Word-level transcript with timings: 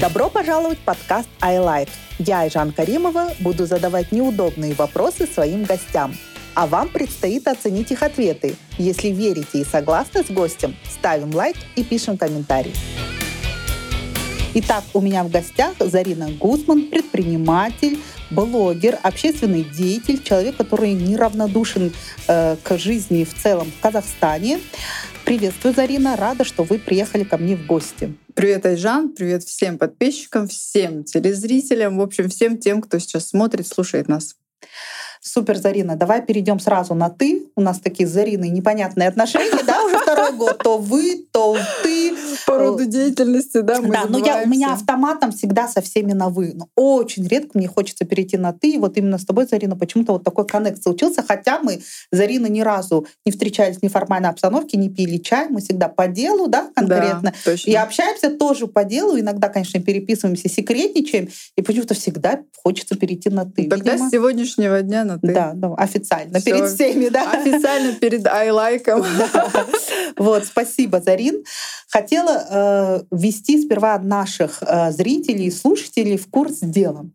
Добро 0.00 0.28
пожаловать 0.28 0.76
в 0.78 0.82
подкаст 0.82 1.28
iLife. 1.40 1.88
Я, 2.18 2.40
Айжан 2.40 2.70
Каримова, 2.70 3.32
буду 3.40 3.64
задавать 3.64 4.12
неудобные 4.12 4.74
вопросы 4.74 5.26
своим 5.26 5.64
гостям. 5.64 6.14
А 6.54 6.66
вам 6.66 6.90
предстоит 6.90 7.48
оценить 7.48 7.90
их 7.92 8.02
ответы. 8.02 8.56
Если 8.76 9.08
верите 9.08 9.60
и 9.60 9.64
согласны 9.64 10.22
с 10.22 10.30
гостем, 10.30 10.76
ставим 10.90 11.34
лайк 11.34 11.56
и 11.76 11.82
пишем 11.82 12.18
комментарий. 12.18 12.74
Итак, 14.52 14.84
у 14.92 15.00
меня 15.00 15.24
в 15.24 15.30
гостях 15.30 15.72
Зарина 15.78 16.28
Гусман, 16.30 16.88
предприниматель, 16.88 17.98
блогер, 18.30 18.98
общественный 19.02 19.64
деятель, 19.64 20.22
человек, 20.22 20.56
который 20.56 20.92
неравнодушен 20.92 21.92
э, 22.28 22.56
к 22.62 22.78
жизни 22.78 23.24
в 23.24 23.34
целом 23.34 23.70
в 23.70 23.80
Казахстане. 23.80 24.60
Приветствую, 25.24 25.74
Зарина. 25.74 26.16
Рада, 26.16 26.44
что 26.44 26.62
вы 26.62 26.78
приехали 26.78 27.24
ко 27.24 27.36
мне 27.36 27.56
в 27.56 27.66
гости. 27.66 28.14
Привет, 28.34 28.66
Айжан. 28.66 29.12
Привет 29.12 29.42
всем 29.42 29.78
подписчикам, 29.78 30.46
всем 30.46 31.04
телезрителям, 31.04 31.98
в 31.98 32.02
общем, 32.02 32.28
всем 32.28 32.58
тем, 32.58 32.80
кто 32.80 32.98
сейчас 32.98 33.28
смотрит, 33.28 33.66
слушает 33.66 34.08
нас. 34.08 34.36
Супер, 35.26 35.56
Зарина. 35.56 35.96
Давай 35.96 36.24
перейдем 36.24 36.60
сразу 36.60 36.94
на 36.94 37.10
ты. 37.10 37.46
У 37.56 37.60
нас 37.60 37.80
такие 37.80 38.08
с 38.08 38.12
Зариной 38.12 38.48
непонятные 38.48 39.08
отношения, 39.08 39.60
да, 39.66 39.82
уже 39.82 39.98
второй 39.98 40.32
год. 40.32 40.58
То 40.58 40.78
вы, 40.78 41.26
то 41.32 41.56
ты. 41.82 42.14
По 42.46 42.58
роду 42.58 42.84
деятельности, 42.86 43.60
да, 43.60 43.80
мы 43.80 43.88
Да, 43.92 44.04
но 44.08 44.18
я, 44.18 44.42
у 44.44 44.46
меня 44.46 44.72
автоматом 44.72 45.32
всегда 45.32 45.66
со 45.66 45.80
всеми 45.80 46.12
на 46.12 46.28
вы. 46.28 46.52
Но 46.54 46.68
очень 46.76 47.26
редко 47.26 47.58
мне 47.58 47.66
хочется 47.66 48.04
перейти 48.04 48.36
на 48.36 48.52
ты. 48.52 48.70
И 48.70 48.78
вот 48.78 48.96
именно 48.98 49.18
с 49.18 49.24
тобой, 49.24 49.48
Зарина, 49.48 49.74
почему-то 49.74 50.12
вот 50.12 50.22
такой 50.22 50.46
коннект 50.46 50.80
случился. 50.80 51.24
Хотя 51.26 51.58
мы, 51.58 51.80
Зарина, 52.12 52.46
ни 52.46 52.60
разу 52.60 53.08
не 53.24 53.32
встречались 53.32 53.78
в 53.78 53.82
неформальной 53.82 54.28
обстановке, 54.28 54.76
не 54.76 54.90
пили 54.90 55.16
чай. 55.16 55.48
Мы 55.48 55.60
всегда 55.60 55.88
по 55.88 56.06
делу, 56.06 56.46
да, 56.46 56.70
конкретно. 56.72 57.32
Да, 57.32 57.34
точно. 57.44 57.68
И 57.68 57.74
общаемся 57.74 58.30
тоже 58.30 58.68
по 58.68 58.84
делу. 58.84 59.18
Иногда, 59.18 59.48
конечно, 59.48 59.82
переписываемся, 59.82 60.48
секретничаем. 60.48 61.30
И 61.56 61.62
почему-то 61.62 61.94
всегда 61.94 62.38
хочется 62.62 62.94
перейти 62.94 63.28
на 63.28 63.44
ты. 63.44 63.68
Тогда 63.68 63.94
Видимо, 63.94 64.08
с 64.08 64.12
сегодняшнего 64.12 64.82
дня 64.82 65.04
на 65.04 65.15
ты. 65.18 65.32
Да, 65.32 65.52
да, 65.54 65.74
официально, 65.74 66.38
Всё. 66.40 66.50
перед 66.50 66.70
всеми, 66.70 67.08
да. 67.08 67.30
Официально 67.32 67.92
перед 67.92 68.26
айлайком. 68.26 69.04
Вот, 70.16 70.46
спасибо, 70.46 71.00
Зарин. 71.00 71.44
Хотела 71.88 72.46
э, 72.48 73.00
ввести 73.10 73.62
сперва 73.62 73.98
наших 73.98 74.62
э, 74.62 74.90
зрителей 74.92 75.46
и 75.46 75.50
слушателей 75.50 76.16
в 76.16 76.28
курс 76.30 76.58
дела. 76.60 77.06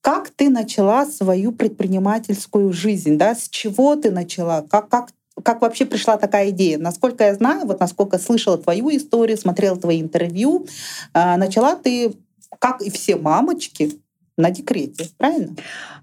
Как 0.00 0.30
ты 0.30 0.48
начала 0.48 1.06
свою 1.06 1.50
предпринимательскую 1.50 2.72
жизнь? 2.72 3.16
Да? 3.16 3.34
С 3.34 3.48
чего 3.48 3.96
ты 3.96 4.10
начала? 4.10 4.64
Как, 4.70 4.88
как, 4.88 5.08
как 5.42 5.62
вообще 5.62 5.86
пришла 5.86 6.16
такая 6.16 6.50
идея? 6.50 6.78
Насколько 6.78 7.24
я 7.24 7.34
знаю, 7.34 7.66
вот 7.66 7.80
насколько 7.80 8.18
слышала 8.18 8.58
твою 8.58 8.94
историю, 8.94 9.38
смотрела 9.38 9.76
твои 9.76 10.00
интервью, 10.00 10.66
э, 11.14 11.36
начала 11.36 11.74
ты, 11.74 12.14
как 12.58 12.80
и 12.82 12.90
все 12.90 13.16
мамочки, 13.16 13.98
на 14.36 14.50
декрете, 14.50 15.08
правильно? 15.16 15.54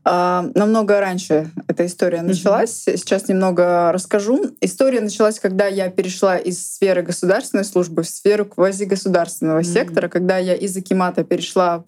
А, 0.03 0.45
Намного 0.55 0.99
раньше 0.99 1.51
эта 1.67 1.85
история 1.85 2.21
началась. 2.21 2.83
Сейчас 2.83 3.27
немного 3.27 3.91
расскажу. 3.91 4.51
История 4.61 5.01
началась, 5.01 5.39
когда 5.39 5.67
я 5.67 5.89
перешла 5.89 6.37
из 6.37 6.75
сферы 6.75 7.01
государственной 7.01 7.65
службы 7.65 8.03
в 8.03 8.07
сферу 8.09 8.45
квазигосударственного 8.45 9.59
Мгм. 9.59 9.65
сектора, 9.65 10.07
когда 10.07 10.37
я 10.37 10.55
из 10.55 10.75
Акимата 10.77 11.23
перешла 11.23 11.83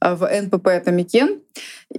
а, 0.00 0.16
в 0.16 0.28
НПП 0.28 0.66
Атамикен. 0.68 1.40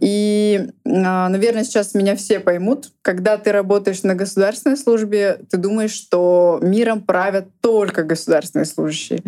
И, 0.02 0.67
а, 0.86 1.30
наверное, 1.30 1.64
сейчас 1.64 1.94
меня 1.94 2.16
все 2.16 2.39
поймут. 2.39 2.91
Когда 3.02 3.38
ты 3.38 3.52
работаешь 3.52 4.03
на 4.03 4.16
государственной 4.16 4.78
службе, 4.78 5.39
ты 5.50 5.58
думаешь, 5.58 5.91
что 5.94 6.59
миром 6.61 7.02
правят 7.02 7.47
только 7.61 8.03
государственные 8.03 8.66
служащие. 8.66 9.22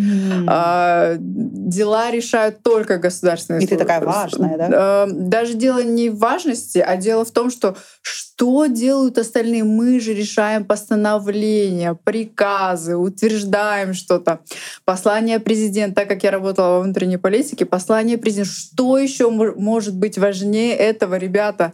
А, 0.48 1.16
дела 1.18 2.12
решают 2.12 2.64
только 2.64 2.98
государственные 2.98 3.64
И 3.64 3.68
ты 3.68 3.76
службы. 3.76 3.86
такая 3.86 4.06
важная, 4.06 4.58
да? 4.58 5.08
Даже 5.10 5.54
дело 5.54 5.82
не 5.84 6.10
в 6.10 6.18
важности, 6.18 6.80
а 6.80 6.98
дело 6.98 7.24
в 7.24 7.32
том, 7.32 7.50
что 7.50 7.76
что 8.02 8.66
делают 8.68 9.18
остальные? 9.18 9.64
Мы 9.64 10.00
же 10.00 10.14
решаем 10.14 10.64
постановления, 10.64 11.98
приказы, 12.04 12.96
утверждаем 12.96 13.94
что-то. 13.94 14.42
Послание 14.86 15.40
президента, 15.40 16.02
так 16.02 16.10
как 16.10 16.24
я 16.24 16.32
работала 16.32 16.78
во 16.78 16.82
внутренней 16.82 17.18
политике, 17.18 17.66
послание 17.66 18.18
президента. 18.18 18.52
Что 18.52 18.98
еще 18.98 19.30
может 19.30 19.96
быть 19.96 20.18
важнее 20.18 20.47
этого, 20.56 21.16
ребята? 21.16 21.74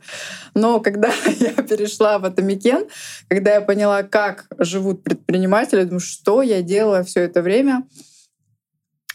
Но 0.54 0.80
когда 0.80 1.12
я 1.40 1.52
перешла 1.54 2.20
в 2.20 2.26
Атамекен, 2.26 2.86
когда 3.28 3.54
я 3.54 3.62
поняла, 3.62 4.04
как 4.04 4.46
живут 4.58 5.04
предприниматели, 5.04 5.80
я 5.80 5.86
думаю, 5.86 6.00
что 6.00 6.42
я 6.42 6.62
делала 6.62 7.04
все 7.04 7.22
это 7.22 7.42
время, 7.42 7.84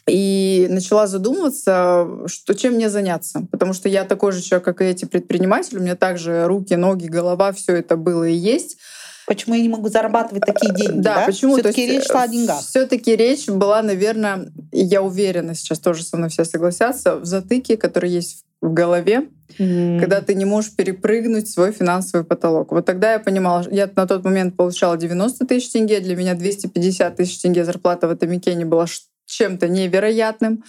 и 0.08 0.66
начала 0.70 1.06
задумываться, 1.06 2.08
что, 2.26 2.54
чем 2.54 2.74
мне 2.74 2.88
заняться. 2.88 3.46
Потому 3.50 3.72
что 3.74 3.88
я 3.88 4.04
такой 4.04 4.32
же 4.32 4.40
человек, 4.40 4.64
как 4.64 4.80
и 4.80 4.84
эти 4.84 5.04
предприниматели. 5.04 5.78
У 5.78 5.82
меня 5.82 5.96
также 5.96 6.46
руки, 6.46 6.74
ноги, 6.74 7.06
голова, 7.06 7.52
все 7.52 7.76
это 7.76 7.96
было 7.96 8.24
и 8.24 8.34
есть. 8.34 8.78
Почему 9.26 9.54
я 9.54 9.60
не 9.60 9.68
могу 9.68 9.88
зарабатывать 9.90 10.44
такие 10.46 10.74
деньги? 10.74 11.00
Да, 11.00 11.16
Да, 11.16 11.26
почему? 11.26 11.52
все 11.54 11.62
таки 11.62 11.86
речь 11.86 12.06
шла 12.06 12.22
о 12.22 12.28
деньгах. 12.28 12.60
Все-таки 12.62 13.14
речь 13.14 13.46
была, 13.46 13.82
наверное, 13.82 14.50
я 14.72 15.02
уверена, 15.02 15.54
сейчас 15.54 15.78
тоже 15.80 16.02
со 16.02 16.16
мной 16.16 16.30
все 16.30 16.46
согласятся, 16.46 17.16
в 17.16 17.26
затыке, 17.26 17.76
который 17.76 18.08
есть 18.08 18.44
в 18.60 18.72
голове, 18.72 19.28
когда 19.56 20.20
ты 20.20 20.34
не 20.34 20.44
можешь 20.44 20.74
перепрыгнуть 20.74 21.48
свой 21.48 21.72
финансовый 21.72 22.24
потолок. 22.24 22.72
Вот 22.72 22.84
тогда 22.86 23.12
я 23.12 23.18
понимала, 23.18 23.64
я 23.70 23.88
на 23.94 24.06
тот 24.06 24.24
момент 24.24 24.56
получала 24.56 24.96
90 24.96 25.46
тысяч 25.46 25.70
тенге, 25.70 26.00
для 26.00 26.16
меня 26.16 26.34
250 26.34 27.16
тысяч 27.16 27.40
тенге 27.40 27.64
зарплата 27.64 28.08
в 28.08 28.10
Атамикене 28.10 28.64
была 28.64 28.86
чем-то 29.26 29.68
невероятным. 29.68 30.64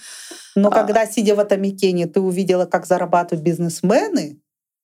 Но 0.54 0.68
А. 0.68 0.70
когда, 0.70 1.06
сидя 1.06 1.34
в 1.34 1.40
Атамикене, 1.40 2.06
ты 2.06 2.20
увидела, 2.20 2.66
как 2.66 2.86
зарабатывают 2.86 3.44
бизнесмены, 3.44 4.38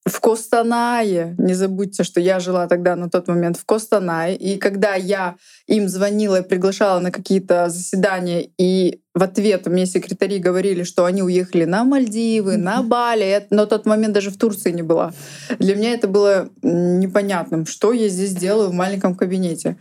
В 0.06 0.20
Костанае, 0.20 1.34
не 1.36 1.54
забудьте, 1.54 2.04
что 2.04 2.20
я 2.20 2.38
жила 2.38 2.68
тогда 2.68 2.94
на 2.94 3.10
тот 3.10 3.26
момент 3.26 3.56
в 3.56 3.64
Костанае, 3.64 4.36
и 4.36 4.56
когда 4.56 4.94
я 4.94 5.34
им 5.66 5.88
звонила 5.88 6.40
и 6.40 6.48
приглашала 6.48 7.00
на 7.00 7.10
какие-то 7.10 7.68
заседания, 7.68 8.48
и 8.56 9.00
в 9.14 9.22
ответ 9.24 9.66
мне 9.66 9.84
секретари 9.84 10.38
говорили, 10.38 10.84
что 10.84 11.06
они 11.06 11.24
уехали 11.24 11.64
на 11.64 11.82
Мальдивы, 11.82 12.56
на. 12.56 12.84
Бали, 12.84 13.24
я 13.24 13.42
на 13.50 13.66
тот 13.66 13.84
момент 13.84 14.14
даже 14.14 14.30
в 14.30 14.38
Турции 14.38 14.70
не 14.70 14.82
была. 14.82 15.12
Для 15.58 15.74
меня 15.74 15.92
это 15.92 16.06
было 16.06 16.50
непонятным, 16.62 17.66
что 17.66 17.92
я 17.92 18.08
здесь 18.08 18.32
делаю 18.32 18.68
в 18.68 18.74
маленьком 18.74 19.16
кабинете. 19.16 19.76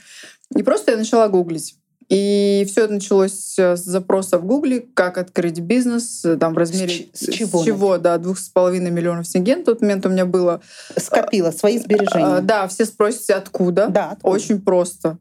И 0.56 0.64
просто 0.64 0.92
я 0.92 0.98
начала 0.98 1.28
гуглить. 1.28 1.76
И 2.10 2.66
все 2.70 2.88
началось 2.88 3.58
э, 3.58 3.76
с 3.76 3.84
запроса 3.84 4.38
в 4.38 4.46
Гугле, 4.46 4.86
как 4.94 5.18
открыть 5.18 5.60
бизнес, 5.60 6.24
э, 6.24 6.38
там 6.38 6.54
в 6.54 6.58
размере 6.58 7.08
С 7.14 7.26
с 7.26 7.34
чего 7.34 7.64
чего 7.64 7.98
да, 7.98 8.18
двух 8.20 8.38
с 8.38 8.48
половиной 8.50 8.92
миллионов 8.92 9.28
тенге. 9.28 9.56
На 9.56 9.64
тот 9.64 9.82
момент 9.82 10.06
у 10.06 10.10
меня 10.10 10.26
было. 10.26 10.62
скопила 10.98 11.50
свои 11.52 11.80
сбережения. 11.80 12.38
А, 12.38 12.42
Да, 12.42 12.68
все 12.68 12.86
спросите, 12.86 13.34
откуда? 13.34 13.88
Да, 13.88 14.12
откуда? 14.12 14.36
Очень 14.36 14.62
просто. 14.62 15.18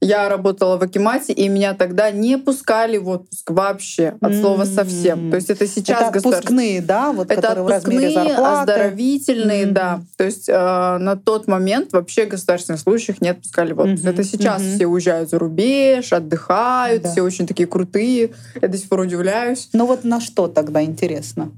Я 0.00 0.28
работала 0.28 0.76
в 0.78 0.82
Акимате, 0.82 1.32
и 1.32 1.48
меня 1.48 1.74
тогда 1.74 2.12
не 2.12 2.38
пускали 2.38 2.98
в 2.98 3.08
отпуск 3.08 3.50
вообще, 3.50 4.14
от 4.20 4.32
слова 4.36 4.64
совсем. 4.64 5.30
То 5.30 5.36
есть 5.36 5.50
это 5.50 5.66
сейчас 5.66 6.08
Это 6.14 6.18
отпускные, 6.18 6.80
да, 6.80 7.10
вот 7.12 7.32
это 7.32 7.42
которые 7.42 7.64
в 7.64 7.68
размере 7.68 8.06
отпускные, 8.08 8.28
зарплаты. 8.36 8.60
оздоровительные, 8.72 9.64
Мгм. 9.66 9.74
да. 9.74 10.00
То 10.16 10.24
есть 10.24 10.48
э, 10.48 10.52
на 10.98 11.16
тот 11.16 11.48
момент 11.48 11.92
вообще 11.92 12.26
государственных 12.26 12.80
служащих 12.80 13.20
не 13.20 13.30
отпускали 13.30 13.72
в 13.72 13.80
отпуск. 13.80 14.04
Мгм, 14.04 14.12
Это 14.12 14.22
сейчас 14.22 14.62
мгм. 14.62 14.74
все 14.76 14.86
уезжают 14.86 15.30
за 15.30 15.38
рубеж, 15.40 16.12
отдыхают, 16.12 17.02
Да. 17.02 17.10
все 17.10 17.22
очень 17.22 17.48
такие 17.48 17.66
крутые. 17.66 18.30
Я 18.62 18.68
до 18.68 18.78
сих 18.78 18.88
пор 18.88 19.00
удивляюсь. 19.00 19.68
Ну 19.72 19.86
вот 19.86 20.04
на 20.04 20.20
что 20.20 20.46
тогда 20.46 20.80
интересно? 20.82 21.50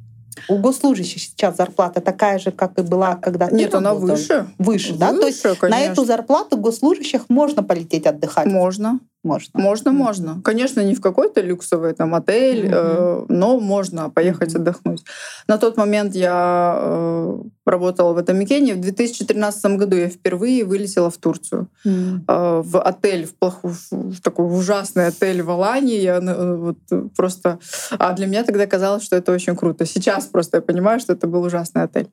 У 0.49 0.59
госслужащих 0.59 1.21
сейчас 1.21 1.57
зарплата 1.57 2.01
такая 2.01 2.39
же, 2.39 2.51
как 2.51 2.79
и 2.79 2.83
была, 2.83 3.17
когда 3.17 3.49
ты 3.49 3.57
Нет, 3.57 3.75
она 3.75 3.95
выше. 3.95 4.47
Выше, 4.59 4.95
да? 4.95 5.13
То 5.13 5.27
есть 5.27 5.43
Выше, 5.43 5.55
на 5.55 5.71
конечно. 5.71 5.93
эту 5.93 6.05
зарплату 6.05 6.57
госслужащих 6.57 7.29
можно 7.29 7.63
полететь 7.63 8.07
отдыхать? 8.07 8.47
Можно. 8.47 9.01
Можно. 9.23 9.61
Можно, 9.61 9.93
можно. 9.93 10.41
Конечно, 10.43 10.81
не 10.83 10.95
в 10.95 11.01
какой-то 11.03 11.43
люксовый 11.43 11.93
там 11.93 12.15
отель, 12.15 12.65
Мгм. 12.67 12.75
э, 12.75 13.25
но 13.29 13.61
можно 13.61 14.09
поехать 14.09 14.55
Мгм. 14.55 14.63
отдохнуть. 14.63 15.05
На 15.47 15.59
тот 15.59 15.77
момент 15.77 16.15
я 16.15 16.79
э, 16.81 17.39
работала 17.67 18.15
в 18.15 18.19
Атамикене. 18.19 18.75
В 18.75 18.81
2013 18.81 19.77
году 19.77 19.97
я 19.97 20.09
впервые 20.09 20.65
вылетела 20.65 21.11
в 21.11 21.19
Турцию. 21.19 21.69
М. 21.85 22.25
э, 22.27 22.63
в 22.65 22.81
отель, 22.81 23.27
в, 23.27 23.35
плохую, 23.35 23.75
в 23.91 24.21
такой 24.23 24.47
ужасный 24.47 25.09
отель 25.09 25.43
в 25.43 25.51
Алании. 25.51 26.01
Я 26.01 26.17
э, 26.17 26.55
вот 26.57 26.79
э, 26.91 27.03
просто... 27.15 27.59
А 27.99 28.13
для 28.15 28.27
меня 28.27 28.43
тогда 28.45 28.67
казалось, 28.67 29.05
что 29.05 29.17
это 29.17 29.33
очень 29.33 29.55
круто. 29.55 29.85
Сейчас 29.85 30.25
просто 30.27 30.57
я 30.59 30.61
понимаю, 30.63 30.99
что 30.99 31.13
это 31.13 31.27
был 31.27 31.43
ужасный 31.43 31.83
отель. 31.83 32.09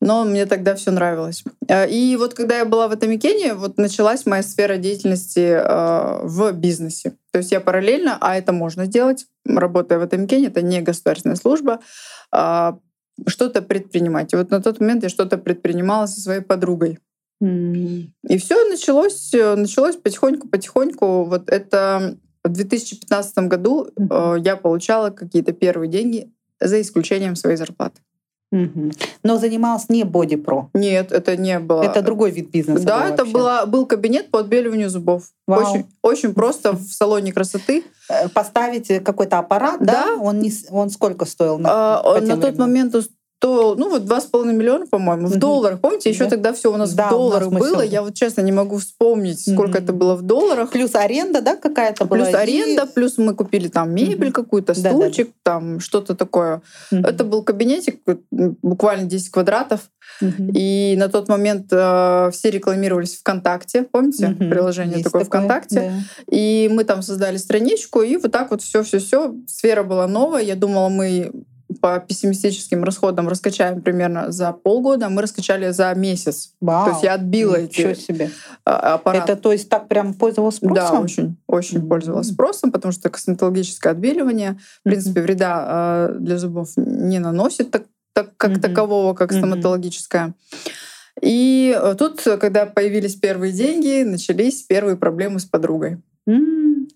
Но 0.00 0.24
мне 0.24 0.46
тогда 0.46 0.74
все 0.74 0.90
нравилось. 0.90 1.42
Э, 1.66 1.88
И 1.88 2.16
вот 2.16 2.34
когда 2.34 2.58
я 2.58 2.64
была 2.64 2.88
в 2.88 2.92
Атамикене, 2.92 3.54
вот 3.54 3.78
началась 3.78 4.26
моя 4.26 4.42
сфера 4.42 4.76
деятельности 4.76 5.40
э, 5.40 6.20
в 6.22 6.52
бизнесе. 6.52 7.14
То 7.32 7.38
есть 7.38 7.52
я 7.52 7.60
параллельно, 7.60 8.16
а 8.20 8.36
это 8.36 8.52
можно 8.52 8.86
делать, 8.86 9.26
работая 9.44 9.98
в 9.98 10.02
Атамикене, 10.02 10.48
это 10.48 10.62
не 10.62 10.80
государственная 10.80 11.36
служба, 11.36 11.80
а, 12.30 12.78
что-то 13.26 13.62
предпринимать. 13.62 14.32
И 14.32 14.36
вот 14.36 14.50
на 14.50 14.62
тот 14.62 14.80
момент 14.80 15.02
я 15.02 15.08
что-то 15.08 15.38
предпринимала 15.38 16.06
со 16.06 16.20
своей 16.20 16.40
подругой. 16.40 16.98
М. 17.40 18.12
И 18.28 18.38
все 18.38 18.68
началось, 18.68 19.32
э, 19.34 19.54
началось 19.54 19.96
потихоньку-потихоньку. 19.96 21.24
Вот 21.24 21.48
это 21.48 22.16
в 22.44 22.48
2015 22.48 23.48
году 23.48 23.88
э, 23.96 24.36
я 24.44 24.56
получала 24.56 25.10
какие-то 25.10 25.52
первые 25.52 25.90
деньги 25.90 26.32
за 26.60 26.80
исключением 26.80 27.36
своей 27.36 27.56
зарплаты. 27.56 28.00
Мгм. 28.50 28.92
Но 29.22 29.36
занималась 29.36 29.88
не 29.90 30.04
Pro. 30.04 30.68
Нет, 30.72 31.12
это 31.12 31.36
не 31.36 31.58
было. 31.58 31.82
Это 31.82 32.00
другой 32.00 32.30
вид 32.30 32.50
бизнеса. 32.50 32.84
Да, 32.84 32.98
был 33.00 33.06
это 33.06 33.16
вообще. 33.24 33.32
была, 33.32 33.66
был 33.66 33.86
кабинет 33.86 34.30
по 34.30 34.40
отбеливанию 34.40 34.88
зубов. 34.88 35.24
Вау. 35.46 35.60
Очень, 35.62 35.86
очень 36.02 36.34
просто 36.34 36.72
в 36.72 36.82
салоне 36.82 37.32
красоты. 37.32 37.84
Э, 38.08 38.28
Поставить 38.28 39.04
какой-то 39.04 39.38
аппарат, 39.38 39.80
да? 39.80 40.16
Да. 40.16 40.16
Он, 40.22 40.38
не, 40.38 40.50
он 40.70 40.88
сколько 40.88 41.26
стоил? 41.26 41.58
На, 41.58 41.98
А, 41.98 42.02
по 42.02 42.20
на 42.20 42.36
тот 42.36 42.44
временам? 42.44 42.68
момент 42.68 42.94
стоил, 43.40 43.76
ну 43.76 43.88
вот 43.88 44.04
два 44.04 44.20
с 44.20 44.24
половиной 44.24 44.54
миллиона, 44.56 44.86
по-моему, 44.86 45.28
в 45.28 45.36
долларах. 45.36 45.80
Помните, 45.80 46.10
еще 46.10 46.24
Да. 46.24 46.30
тогда 46.30 46.52
все 46.52 46.72
у 46.72 46.76
нас 46.76 46.92
Да, 46.92 47.04
в 47.04 47.06
нас 47.06 47.10
долларах 47.12 47.50
мы 47.50 47.60
было. 47.60 47.82
Я 47.82 48.02
вот 48.02 48.14
честно 48.14 48.40
не 48.40 48.50
могу 48.50 48.78
вспомнить, 48.78 49.40
сколько 49.40 49.78
Мгм. 49.78 49.84
это 49.84 49.92
было 49.92 50.14
в 50.16 50.22
долларах. 50.22 50.70
Плюс 50.70 50.94
аренда, 50.96 51.40
да, 51.40 51.54
какая-то 51.54 52.04
была? 52.04 52.18
Плюс 52.24 52.30
и- 52.30 52.36
аренда, 52.36 52.86
плюс 52.86 53.16
мы 53.16 53.34
купили 53.34 53.68
там 53.68 53.94
мебель 53.94 54.26
Мгм. 54.26 54.32
какую-то, 54.32 54.74
стульчик, 54.74 55.30
там 55.44 55.78
что-то 55.78 56.16
такое. 56.16 56.62
Мгм. 56.90 57.04
Это 57.06 57.22
был 57.24 57.42
кабинетик, 57.44 58.00
буквально 58.30 59.04
10 59.06 59.30
квадратов. 59.30 59.82
Мгм. 60.20 60.50
И 60.56 60.96
на 60.98 61.08
тот 61.08 61.28
момент 61.28 61.66
э, 61.70 62.30
все 62.32 62.50
рекламировались 62.50 63.16
ВКонтакте. 63.18 63.84
Помните 63.84 64.28
Мгм. 64.28 64.50
приложение 64.50 64.94
Есть 64.94 65.04
такое 65.04 65.24
ВКонтакте? 65.24 65.92
И 66.28 66.68
мы 66.72 66.82
там 66.82 67.02
создали 67.02 67.36
страничку, 67.36 68.02
и 68.02 68.16
вот 68.16 68.32
так 68.32 68.50
вот 68.50 68.62
все, 68.62 68.82
все, 68.82 68.98
все. 68.98 69.32
Сфера 69.46 69.84
была 69.84 70.08
новая. 70.08 70.42
Я 70.42 70.56
думала, 70.56 70.88
мы 70.88 71.30
по 71.80 71.98
пессимистическим 72.00 72.84
расходам 72.84 73.28
раскачаем 73.28 73.80
примерно 73.82 74.30
за 74.32 74.52
полгода, 74.52 75.06
а 75.06 75.08
мы 75.08 75.22
раскачали 75.22 75.70
за 75.70 75.92
месяц. 75.94 76.52
Вау. 76.60 76.84
То 76.86 76.90
есть 76.92 77.02
я 77.04 77.14
отбила 77.14 77.60
Ничего 77.60 77.88
эти 77.90 78.00
себе. 78.00 78.30
а, 78.64 78.94
аппараты. 78.94 79.32
Это 79.32 79.40
то 79.42 79.52
есть 79.52 79.68
так 79.68 79.88
прям 79.88 80.14
пользовался 80.14 80.60
Да, 80.62 80.86
спросом? 80.86 81.04
очень, 81.04 81.36
очень 81.46 81.78
Мгм. 81.78 81.88
пользовалась 81.88 82.28
спросом, 82.28 82.72
потому 82.72 82.92
что 82.92 83.10
косметологическое 83.10 83.92
отбеливание, 83.92 84.58
в 84.80 84.82
принципе, 84.84 85.20
вреда 85.22 86.08
э, 86.10 86.16
для 86.18 86.38
зубов 86.38 86.70
не 86.76 87.18
наносит 87.18 87.70
так, 87.70 87.84
так- 88.12 88.36
как 88.36 88.50
Мгм. 88.52 88.60
такового, 88.60 89.14
как 89.14 89.32
стоматологическое. 89.32 90.34
И 91.20 91.76
э, 91.76 91.94
тут, 91.98 92.20
когда 92.40 92.66
появились 92.66 93.16
первые 93.16 93.52
деньги, 93.52 94.04
начались 94.04 94.62
первые 94.62 94.96
проблемы 94.96 95.40
с 95.40 95.44
подругой. 95.44 96.00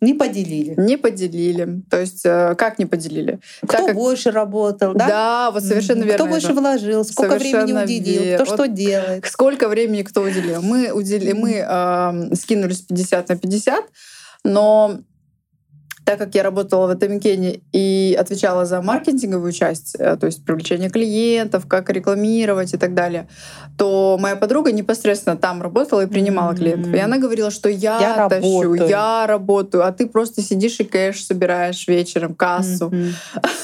Не 0.00 0.14
поделили. 0.14 0.74
Не 0.76 0.96
поделили. 0.98 1.82
То 1.88 2.00
есть, 2.00 2.22
э, 2.24 2.54
как 2.56 2.78
не 2.78 2.86
поделили? 2.86 3.38
Кто 3.62 3.78
Так 3.78 3.86
как- 3.86 3.94
больше 3.94 4.30
работал, 4.30 4.94
да? 4.94 5.06
Да, 5.06 5.50
вот 5.52 5.62
совершенно 5.62 6.02
верно. 6.02 6.14
Кто 6.14 6.26
больше 6.26 6.48
Эва. 6.52 6.60
вложил, 6.60 7.04
сколько 7.04 7.36
времени 7.36 7.52
Совершенно 7.52 7.82
уделил, 7.84 8.22
верно. 8.22 8.44
кто 8.44 8.54
что 8.54 8.68
делает. 8.68 9.26
Сколько 9.26 9.68
времени 9.68 10.02
кто 10.02 10.22
уделил? 10.22 10.60
Мы, 10.60 10.90
удели... 10.92 11.32
мы 11.32 11.52
эм, 11.54 12.34
скинулись 12.34 12.80
50 12.80 13.28
на 13.28 13.36
50, 13.38 13.84
но 14.44 14.98
так 16.04 16.18
как 16.18 16.34
я 16.34 16.42
работала 16.42 16.86
в 16.86 16.90
Атомикене 16.90 17.60
и 17.72 18.16
отвечала 18.18 18.64
за 18.64 18.82
маркетинговую 18.82 19.52
часть, 19.52 19.94
э, 19.98 20.16
то 20.16 20.26
есть 20.26 20.44
привлечение 20.44 20.90
клиентов, 20.90 21.66
как 21.66 21.90
рекламировать 21.90 22.74
и 22.74 22.76
так 22.76 22.94
далее, 22.94 23.28
то 23.78 24.18
моя 24.20 24.36
подруга 24.36 24.72
непосредственно 24.72 25.36
там 25.36 25.62
работала 25.62 26.02
и 26.02 26.06
принимала 26.06 26.54
клиентов. 26.54 26.92
И 26.92 26.98
она 26.98 27.18
говорила, 27.18 27.50
что 27.50 27.68
я, 27.68 28.00
Я 28.00 28.28
тащу, 28.28 28.62
работаю. 28.62 28.88
я 28.88 29.26
работаю, 29.26 29.86
а 29.86 29.92
ты 29.92 30.06
просто 30.06 30.42
сидишь 30.42 30.80
и 30.80 30.84
кэш 30.84 31.24
собираешь 31.24 31.86
вечером, 31.86 32.34
кассу. 32.34 32.92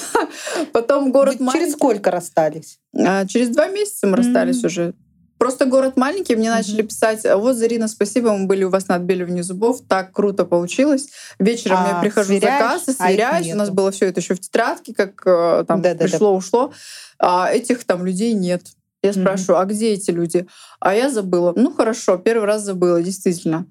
Потом 0.72 1.12
город. 1.12 1.36
Через 1.52 1.72
сколько 1.72 2.10
расстались? 2.10 2.78
А, 2.96 3.26
Через 3.26 3.48
два 3.50 3.68
месяца 3.68 4.06
мы 4.06 4.16
расстались 4.16 4.64
уже. 4.64 4.94
Просто 5.38 5.66
город 5.66 5.96
маленький, 5.96 6.34
мне 6.34 6.48
Мгм. 6.50 6.58
начали 6.58 6.82
писать, 6.82 7.24
«А 7.24 7.36
вот, 7.36 7.56
Зарина, 7.56 7.86
спасибо, 7.88 8.32
мы 8.36 8.46
были 8.46 8.64
у 8.64 8.70
вас 8.70 8.88
на 8.88 8.96
отбеливании 8.96 9.42
зубов, 9.42 9.80
так 9.88 10.12
круто 10.12 10.44
получилось. 10.44 11.08
Вечером 11.38 11.78
А, 11.84 11.88
я 11.88 12.00
прихожу 12.00 12.28
сверяешь, 12.28 12.62
за 12.62 12.68
кассой, 12.86 12.94
а 12.98 13.08
сверяюсь, 13.08 13.52
у 13.52 13.56
нас 13.56 13.70
было 13.70 13.90
все 13.92 14.06
это 14.06 14.20
еще 14.20 14.34
в 14.34 14.40
тетрадке, 14.40 14.92
как 14.94 15.22
э, 15.26 15.64
там 15.66 15.80
Да-да-да. 15.80 16.04
пришло, 16.08 16.34
ушло. 16.34 16.72
А 17.20 17.50
этих 17.52 17.84
там 17.84 18.04
людей 18.04 18.32
нет. 18.34 18.62
Я 19.02 19.10
Мгм. 19.12 19.20
спрашиваю, 19.20 19.60
а 19.60 19.64
где 19.64 19.92
эти 19.92 20.10
люди? 20.10 20.46
А 20.80 20.92
я 20.94 21.08
забыла. 21.08 21.52
Ну 21.54 21.72
хорошо, 21.72 22.18
первый 22.18 22.46
раз 22.46 22.62
забыла, 22.62 23.00
действительно. 23.00 23.66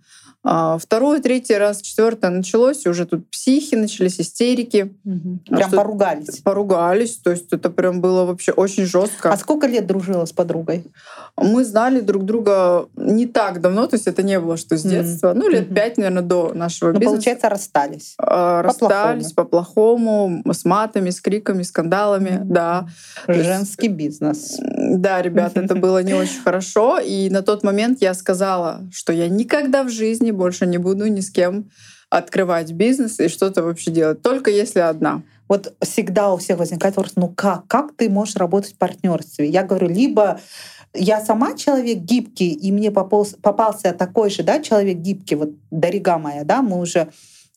А, 0.49 0.77
второй, 0.77 1.19
третий 1.19 1.55
раз, 1.57 1.81
четвертый 1.81 2.29
началось, 2.29 2.85
и 2.85 2.89
уже 2.89 3.05
тут 3.05 3.29
психи 3.29 3.75
начались, 3.75 4.17
истерики. 4.21 4.93
А 5.49 5.55
Прям 5.57 5.67
что- 5.67 5.77
поругались. 5.77 6.37
поругались. 6.39 7.17
То 7.17 7.31
есть 7.31 7.51
это 7.51 7.69
прям 7.69 7.99
было 7.99 8.23
вообще 8.23 8.53
очень 8.53 8.85
жестко. 8.85 9.29
А 9.29 9.35
сколько 9.35 9.67
лет 9.67 9.85
дружила 9.87 10.23
с 10.23 10.31
подругой? 10.31 10.85
Мы 11.35 11.65
знали 11.65 11.99
друг 11.99 12.23
друга 12.23 12.87
не 12.95 13.25
так 13.27 13.59
давно, 13.59 13.87
то 13.87 13.95
есть 13.97 14.07
это 14.07 14.23
не 14.23 14.39
было 14.39 14.55
что 14.55 14.77
с 14.77 14.83
детства. 14.83 15.33
Ну, 15.35 15.49
лет 15.49 15.65
Мгм. 15.65 15.75
пять, 15.75 15.97
наверное, 15.97 16.23
до 16.23 16.53
нашего 16.53 16.93
Ну, 16.93 16.99
бизнеса. 16.99 17.11
получается, 17.15 17.49
расстались. 17.49 18.15
А, 18.17 18.61
Расстались 18.61 19.33
по-плохому, 19.33 20.43
с 20.49 20.63
матами, 20.63 21.09
с 21.09 21.19
криками, 21.19 21.63
скандалами, 21.63 22.37
Мгм. 22.39 22.53
да. 22.53 22.87
есть- 23.27 23.43
Женский 23.45 23.89
бизнес. 23.89 24.57
Да, 24.61 25.21
ребята, 25.21 25.59
это 25.59 25.75
было 25.75 26.01
не 26.03 26.13
очень 26.13 26.41
хорошо. 26.41 26.99
И 26.99 27.29
на 27.29 27.41
тот 27.41 27.63
момент 27.63 27.97
я 28.01 28.13
сказала, 28.13 28.79
что 28.93 29.11
я 29.11 29.27
никогда 29.27 29.83
в 29.83 29.89
жизни 29.89 30.31
больше 30.37 30.65
не 30.65 30.77
буду 30.77 31.07
ни 31.07 31.19
с 31.19 31.29
кем 31.29 31.69
открывать 32.09 32.71
бизнес 32.71 33.19
и 33.19 33.27
что-то 33.27 33.63
вообще 33.63 33.91
делать. 33.91 34.21
Только 34.21 34.49
если 34.49 34.79
одна. 34.79 35.23
Вот 35.49 35.73
всегда 35.81 36.33
у 36.33 36.37
всех 36.37 36.57
возникает 36.57 36.95
вопрос, 36.95 37.13
ну 37.15 37.27
как? 37.29 37.67
Как 37.67 37.95
ты 37.95 38.09
можешь 38.09 38.35
работать 38.35 38.73
в 38.73 38.77
партнерстве? 38.77 39.49
Я 39.49 39.63
говорю, 39.63 39.87
либо 39.87 40.39
я 40.93 41.23
сама 41.23 41.55
человек 41.55 41.99
гибкий, 41.99 42.51
и 42.51 42.71
мне 42.71 42.91
попался, 42.91 43.37
попался 43.37 43.93
такой 43.93 44.29
же 44.29 44.43
да, 44.43 44.61
человек 44.61 44.97
гибкий, 44.97 45.35
вот 45.35 45.51
Дарига 45.69 46.17
моя, 46.17 46.43
да, 46.43 46.61
мы 46.61 46.79
уже 46.79 47.09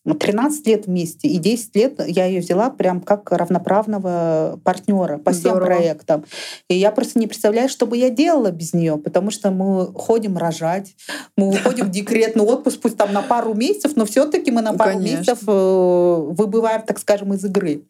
13 0.05 0.67
лет 0.67 0.87
вместе, 0.87 1.29
и 1.29 1.39
10 1.39 1.77
лет 1.77 2.01
я 2.07 2.25
ее 2.25 2.41
взяла 2.41 2.71
прям 2.71 3.01
как 3.01 3.31
равноправного 3.31 4.59
партнера 4.65 5.19
по 5.19 5.33
всем 5.33 5.53
Здорово. 5.53 5.67
проектам. 5.67 6.25
И 6.69 6.75
я 6.75 6.91
просто 6.91 7.19
не 7.19 7.27
представляю, 7.27 7.69
что 7.69 7.87
бы 7.87 7.97
я 7.97 8.09
делала 8.09 8.51
без 8.51 8.73
нее, 8.73 8.97
потому 8.97 9.31
что 9.31 9.51
мы 9.51 9.93
ходим 9.93 10.39
рожать, 10.39 10.95
мы 11.37 11.49
уходим 11.55 11.87
в 11.87 11.91
декретный 11.91 12.45
отпуск, 12.45 12.81
пусть 12.81 12.97
там 12.97 13.13
на 13.13 13.23
пару 13.23 13.55
месяцев, 13.55 13.93
но 13.97 14.07
все-таки 14.07 14.51
мы 14.51 14.63
на 14.63 14.73
пару 14.73 14.93
Конечно. 14.93 15.19
месяцев 15.19 15.39
э, 15.47 16.27
выбываем, 16.31 16.83
так 16.83 16.99
скажем, 16.99 17.35
из 17.35 17.45
игры. 17.45 17.85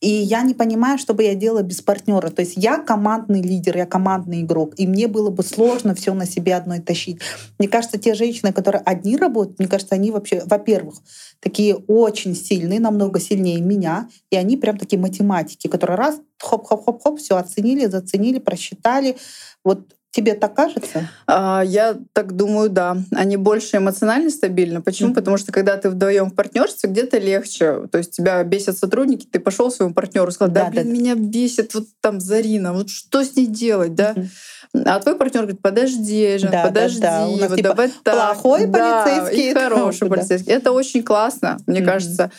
И 0.00 0.08
я 0.08 0.42
не 0.42 0.54
понимаю, 0.54 0.98
что 0.98 1.12
бы 1.12 1.22
я 1.22 1.34
делала 1.34 1.62
без 1.62 1.82
партнера. 1.82 2.30
То 2.30 2.40
есть 2.40 2.54
я 2.56 2.78
командный 2.78 3.42
лидер, 3.42 3.76
я 3.76 3.86
командный 3.86 4.40
игрок, 4.40 4.74
и 4.78 4.86
мне 4.86 5.08
было 5.08 5.30
бы 5.30 5.42
сложно 5.42 5.94
все 5.94 6.14
на 6.14 6.26
себе 6.26 6.54
одной 6.54 6.80
тащить. 6.80 7.20
Мне 7.58 7.68
кажется, 7.68 7.98
те 7.98 8.14
женщины, 8.14 8.52
которые 8.52 8.82
одни 8.82 9.16
работают, 9.16 9.58
мне 9.58 9.68
кажется, 9.68 9.94
они 9.94 10.10
вообще, 10.10 10.42
во-первых, 10.46 10.96
такие 11.40 11.74
очень 11.74 12.34
сильные, 12.34 12.80
намного 12.80 13.20
сильнее 13.20 13.60
меня, 13.60 14.08
и 14.30 14.36
они 14.36 14.56
прям 14.56 14.78
такие 14.78 14.98
математики, 14.98 15.68
которые 15.68 15.96
раз, 15.96 16.18
хоп-хоп-хоп-хоп, 16.38 17.18
все 17.18 17.36
оценили, 17.36 17.86
заценили, 17.86 18.38
просчитали. 18.38 19.16
Вот 19.64 19.94
тебе 20.10 20.34
так 20.34 20.54
кажется? 20.54 21.08
А, 21.26 21.62
Я 21.64 21.96
так 22.12 22.34
думаю, 22.34 22.68
да. 22.70 22.96
Они 23.12 23.36
больше 23.36 23.76
эмоционально 23.76 24.30
стабильны. 24.30 24.82
Почему? 24.82 25.08
Мгм. 25.08 25.14
Потому 25.16 25.36
что 25.36 25.52
когда 25.52 25.76
ты 25.76 25.90
вдвоем 25.90 26.30
в 26.30 26.34
партнерстве, 26.34 26.90
где-то 26.90 27.18
легче. 27.18 27.86
То 27.90 27.98
есть 27.98 28.10
тебя 28.12 28.42
бесят 28.44 28.76
сотрудники, 28.76 29.26
ты 29.26 29.38
пошел 29.40 29.70
своему 29.70 29.94
партнеру, 29.94 30.30
сказал, 30.30 30.52
да, 30.52 30.64
Да, 30.64 30.70
блин, 30.70 30.86
да, 30.86 30.90
меня 30.92 31.14
бесит 31.14 31.74
вот 31.74 31.84
там 32.00 32.20
Зарина, 32.20 32.72
вот 32.72 32.90
что 32.90 33.24
с 33.24 33.36
ней 33.36 33.46
делать, 33.46 33.94
да? 33.94 34.12
Мгм. 34.16 34.28
А 34.72 35.00
твой 35.00 35.16
партнер 35.16 35.42
говорит, 35.42 35.60
подожди, 35.60 36.38
Жен, 36.38 36.52
Да, 36.52 36.62
да, 36.62 36.68
подожди, 36.68 37.00
да. 37.00 37.26
У 37.28 37.36
нас 37.38 37.48
вот 37.50 37.56
типа 37.56 37.68
давай 37.70 37.90
так. 38.04 38.14
плохой 38.14 38.66
Да, 38.66 39.04
полицейский, 39.04 39.50
и 39.50 39.54
хороший 39.54 40.08
да. 40.08 40.14
полицейский. 40.14 40.52
Это 40.52 40.70
очень 40.70 41.02
классно, 41.02 41.58
мне 41.66 41.80
Мгм. 41.80 41.88
кажется. 41.88 42.30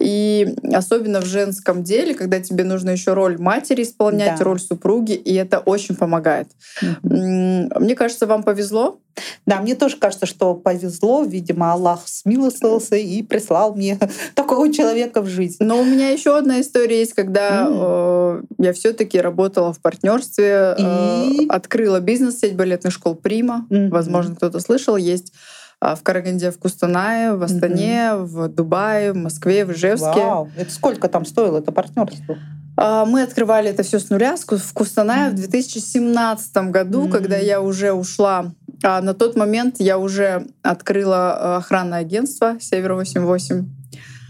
И 0.00 0.54
особенно 0.72 1.20
в 1.20 1.26
женском 1.26 1.82
деле, 1.84 2.14
когда 2.14 2.40
тебе 2.40 2.64
нужно 2.64 2.90
еще 2.90 3.12
роль 3.12 3.36
матери 3.38 3.82
исполнять, 3.82 4.38
Да. 4.38 4.44
роль 4.44 4.60
супруги, 4.60 5.12
и 5.12 5.34
это 5.34 5.58
очень 5.58 5.94
помогает. 5.94 6.48
М, 6.82 7.68
Мне 7.78 7.94
кажется, 7.94 8.26
вам 8.26 8.42
повезло. 8.44 8.98
Да, 9.46 9.60
мне 9.60 9.74
тоже 9.74 9.96
кажется, 9.96 10.26
что 10.26 10.54
повезло. 10.54 11.22
Видимо, 11.24 11.72
Аллах 11.72 12.02
смилостился 12.06 12.96
и 12.96 13.22
прислал 13.22 13.74
мне 13.74 13.98
такого 14.34 14.72
человека 14.72 15.20
в 15.22 15.26
жизнь. 15.28 15.56
Но 15.60 15.78
у 15.80 15.84
меня 15.84 16.10
еще 16.10 16.36
одна 16.36 16.60
история 16.60 16.98
есть, 17.00 17.14
когда 17.14 17.66
э, 17.68 18.42
я 18.58 18.72
все-таки 18.72 19.20
работала 19.20 19.72
в 19.72 19.80
партнерстве, 19.80 20.74
э, 20.78 21.26
И? 21.30 21.46
открыла 21.48 22.00
бизнес 22.00 22.40
сеть 22.40 22.56
балетных 22.56 22.92
школ 22.92 23.14
Прима. 23.14 23.66
Мгм. 23.70 23.90
Возможно, 23.90 24.34
кто-то 24.34 24.60
слышал, 24.60 24.96
есть 24.96 25.32
а, 25.80 25.96
в 25.96 26.02
Караганде, 26.02 26.50
в 26.50 26.58
Кустанае, 26.58 27.34
в 27.34 27.42
Астане, 27.42 28.14
в 28.14 28.48
Дубае, 28.48 29.12
в 29.12 29.16
Москве, 29.16 29.64
в 29.66 29.72
Ижевске. 29.72 30.06
Вау, 30.24 30.50
это 30.56 30.70
сколько 30.70 31.08
там 31.08 31.24
стоило 31.24 31.58
это 31.58 31.72
партнерство? 31.72 32.38
А, 32.76 33.04
Мы 33.04 33.22
открывали 33.22 33.70
это 33.70 33.82
все 33.82 33.98
с 33.98 34.10
нуля 34.10 34.36
в 34.36 34.72
Кустанае 34.72 35.30
в 35.30 35.34
2017 35.34 36.70
году, 36.70 37.02
Мгм. 37.02 37.10
когда 37.10 37.36
я 37.36 37.60
уже 37.60 37.92
ушла. 37.92 38.52
А 38.82 39.00
на 39.00 39.14
тот 39.14 39.36
момент 39.36 39.76
я 39.78 39.98
уже 39.98 40.46
открыла 40.62 41.38
э, 41.38 41.56
охранное 41.58 42.00
агентство 42.00 42.56
Север 42.60 42.94
88. 42.94 43.66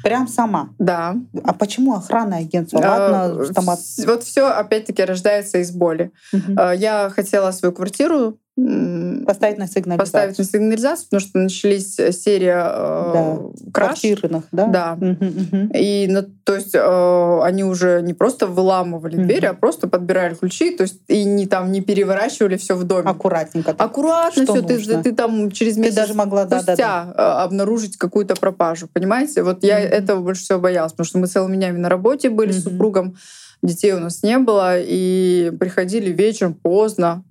Прям 0.02 0.28
сама. 0.28 0.68
Да. 0.78 1.16
А 1.44 1.54
почему 1.54 1.94
охранное 1.94 2.40
агентство? 2.40 2.78
А, 2.84 3.10
Ладно, 3.10 3.44
стомат. 3.46 3.78
вс- 3.78 4.06
Вот 4.06 4.22
все 4.22 4.46
опять-таки 4.48 5.02
рождается 5.02 5.58
из 5.58 5.70
боли. 5.70 6.10
А, 6.56 6.72
Я 6.72 7.08
хотела 7.10 7.50
свою 7.52 7.72
квартиру 7.72 8.38
Поставить 8.56 9.58
на 9.58 9.66
сигнализацию. 9.66 9.98
Поставить 9.98 10.38
на 10.38 10.44
сигнализацию, 10.44 11.06
потому 11.10 11.20
что 11.20 11.38
начались 11.38 11.98
э, 11.98 12.12
серия 12.12 12.64
э, 12.64 13.10
да. 13.12 13.38
краж. 13.72 14.00
Квартирных, 14.00 14.44
да? 14.52 14.66
Да. 14.66 14.98
Угу, 15.00 15.26
угу. 15.26 15.70
И, 15.74 16.06
ну, 16.08 16.22
то 16.44 16.54
есть, 16.54 16.72
э, 16.72 17.40
они 17.42 17.64
уже 17.64 18.00
не 18.02 18.14
просто 18.14 18.46
выламывали 18.46 19.16
Мгм. 19.16 19.26
дверь, 19.26 19.46
а 19.46 19.54
просто 19.54 19.88
подбирали 19.88 20.34
ключи, 20.34 20.70
то 20.76 20.82
есть, 20.82 21.00
и 21.08 21.24
не 21.24 21.46
там 21.48 21.72
не 21.72 21.80
переворачивали 21.80 22.56
все 22.56 22.76
в 22.76 22.84
доме. 22.84 23.10
Аккуратненько. 23.10 23.74
так. 23.74 23.88
Аккуратно 23.88 24.44
Что 24.44 24.52
все, 24.54 24.62
ты, 24.62 25.02
ты 25.02 25.12
там 25.12 25.50
через 25.50 25.74
Ты 25.74 25.80
месяц 25.80 25.96
даже 25.96 26.14
могла, 26.14 26.44
да, 26.44 26.62
да, 26.62 26.76
да. 26.76 27.14
э, 27.16 27.22
обнаружить 27.42 27.96
какую-то 27.96 28.36
пропажу, 28.36 28.86
понимаете? 28.92 29.42
Вот 29.42 29.64
я 29.64 29.80
этого 29.80 30.20
больше 30.20 30.42
всего 30.44 30.60
боялась, 30.60 30.92
потому 30.92 31.06
что 31.06 31.18
мы 31.18 31.26
целыми 31.26 31.56
днями 31.56 31.78
на 31.78 31.88
работе 31.88 32.30
были 32.30 32.52
с 32.52 32.62
супругом, 32.62 33.16
детей 33.62 33.92
у 33.94 33.98
нас 33.98 34.22
не 34.22 34.38
было, 34.38 34.74
и 34.78 35.50
приходили 35.58 36.12
вечером 36.12 36.54
поздно, 36.54 37.24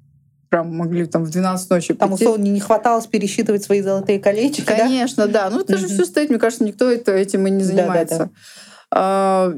прям 0.54 0.72
могли 0.76 1.08
там 1.08 1.24
в 1.24 1.32
12 1.32 1.70
ночи 1.72 1.94
Там 1.96 2.10
прийти. 2.10 2.26
условно 2.26 2.44
не 2.44 2.60
хваталось 2.60 3.08
пересчитывать 3.08 3.64
свои 3.64 3.82
золотые 3.82 4.20
колечки, 4.20 4.62
да? 4.68 4.78
Конечно, 4.78 5.26
да. 5.26 5.50
Ну 5.50 5.62
это 5.62 5.78
же 5.78 5.88
Мгм. 5.88 5.96
все 5.96 6.06
стоит, 6.06 6.30
мне 6.30 6.38
кажется, 6.38 6.64
никто 6.64 6.92
это, 6.92 7.12
этим 7.12 7.48
и 7.48 7.50
не 7.50 7.64
занимается. 7.64 8.30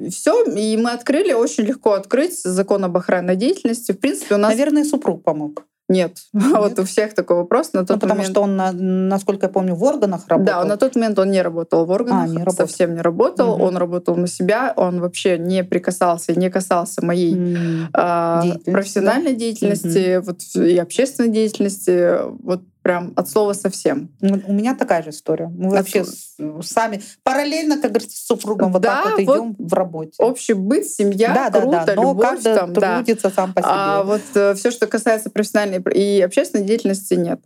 все, 0.09 0.43
и 0.45 0.77
мы 0.77 0.91
открыли, 0.91 1.33
очень 1.33 1.65
легко 1.65 1.91
открыть 1.91 2.39
закон 2.43 2.85
об 2.85 2.95
охранной 2.95 3.35
деятельности. 3.35 3.91
В 3.91 3.99
принципе, 3.99 4.35
у 4.35 4.37
нас 4.37 4.51
Наверное, 4.51 4.85
супруг 4.85 5.21
помог. 5.25 5.65
Нет. 5.89 6.17
Вот 6.33 6.79
у 6.79 6.83
всех 6.83 7.13
такой 7.13 7.37
вопрос. 7.37 7.73
На 7.73 7.81
Ну, 7.81 7.85
тот 7.85 7.99
потому 7.99 8.15
момент... 8.19 8.31
что 8.31 8.41
он, 8.41 8.55
на- 8.55 8.71
насколько 8.71 9.45
я 9.45 9.51
помню, 9.51 9.75
в 9.75 9.83
органах 9.83 10.21
работал. 10.27 10.61
Да, 10.61 10.65
на 10.65 10.77
тот 10.77 10.95
момент 10.95 11.19
он 11.19 11.31
не 11.31 11.41
работал 11.41 11.85
в 11.85 11.91
органах, 11.91 12.23
А, 12.23 12.27
не 12.27 12.37
работал. 12.39 12.67
совсем 12.67 12.95
не 12.95 13.01
работал. 13.01 13.55
Мгм. 13.55 13.61
Он 13.61 13.77
работал 13.77 14.15
на 14.15 14.27
себя, 14.27 14.73
он 14.75 14.99
вообще 14.99 15.37
не 15.37 15.63
прикасался, 15.63 16.31
и 16.33 16.39
не 16.39 16.49
касался 16.49 17.05
моей 17.05 17.33
М. 17.35 17.89
а, 17.93 18.41
Деятельности, 18.41 18.71
профессиональной 18.71 19.35
деятельности, 19.35 20.21
вот 20.25 20.39
и 20.55 20.77
общественной 20.77 21.29
деятельности, 21.29 22.19
вот 22.43 22.61
прям 22.85 23.13
от 23.15 23.27
слова 23.27 23.53
совсем. 23.53 24.09
Ну, 24.21 24.39
У 24.45 24.53
меня 24.53 24.75
такая 24.75 25.01
же 25.01 25.09
история. 25.09 25.47
Мы 25.47 25.69
А 25.73 25.77
вообще 25.79 26.05
с- 26.05 26.35
сами 26.61 27.01
параллельно, 27.23 27.81
как 27.81 27.89
говорится, 27.93 28.15
с 28.15 28.27
супругом 28.27 28.71
вот 28.71 28.83
Да, 28.83 29.01
так 29.01 29.17
вот 29.17 29.25
вот 29.25 29.37
идем 29.37 29.55
в 29.57 29.73
работе. 29.73 30.11
Общий 30.19 30.53
быт, 30.53 30.85
семья, 30.85 31.33
да, 31.33 31.49
да, 31.49 31.61
круто, 31.61 31.83
да. 31.87 31.95
Но 31.95 32.01
любовь 32.11 32.23
каждый 32.29 32.55
там, 32.55 32.73
да. 32.73 32.97
трудится 32.97 33.31
сам 33.31 33.53
по 33.55 33.61
себе. 33.63 33.71
А 33.73 34.03
вот 34.03 34.21
все, 34.55 34.69
что 34.69 34.85
касается 34.85 35.31
профессиональной 35.31 35.81
и 35.95 36.21
общественной 36.21 36.63
деятельности, 36.63 37.15
нет. 37.15 37.39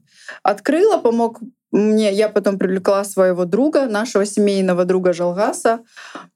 Открыла, 0.43 0.98
помог 0.98 1.39
мне, 1.72 2.12
я 2.12 2.27
потом 2.27 2.60
привлекла 2.60 3.05
своего 3.05 3.46
друга, 3.46 3.86
нашего 3.86 4.25
семейного 4.25 4.84
друга 4.84 5.13
Жалгаса, 5.13 5.79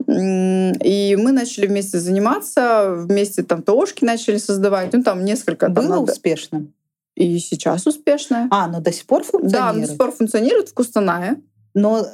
и 0.07 1.17
мы 1.19 1.31
начали 1.33 1.67
вместе 1.67 1.99
заниматься, 1.99 2.93
вместе 2.95 3.43
там 3.43 3.63
ТОшки 3.63 4.05
начали 4.05 4.37
создавать, 4.37 4.93
ну 4.93 5.03
там 5.03 5.25
несколько. 5.25 5.65
Там 5.65 5.73
Было 5.73 5.99
надо- 5.99 6.11
успешно. 6.13 6.67
И 7.15 7.37
сейчас 7.39 7.85
успешная. 7.85 8.47
А, 8.51 8.67
но 8.67 8.79
до 8.81 8.91
сих 8.91 9.05
пор 9.05 9.21
Да, 9.23 9.29
функционирует. 9.29 9.69
она 9.75 9.81
до 9.81 9.87
сих 9.87 9.97
пор 9.97 10.11
функционирует 10.11 10.69
в 10.69 10.73
Кустанае. 10.73 11.41
Но 11.75 11.99
э, 11.99 12.05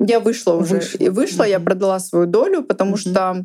Я 0.00 0.20
вышла 0.20 0.54
уже. 0.54 0.74
Вышла. 0.76 0.98
И 0.98 1.08
вышла, 1.08 1.44
я 1.44 1.58
Мгм. 1.58 1.64
продала 1.66 1.98
свою 2.00 2.26
долю, 2.26 2.62
потому 2.64 2.92
Мгм. 2.92 2.98
что 2.98 3.44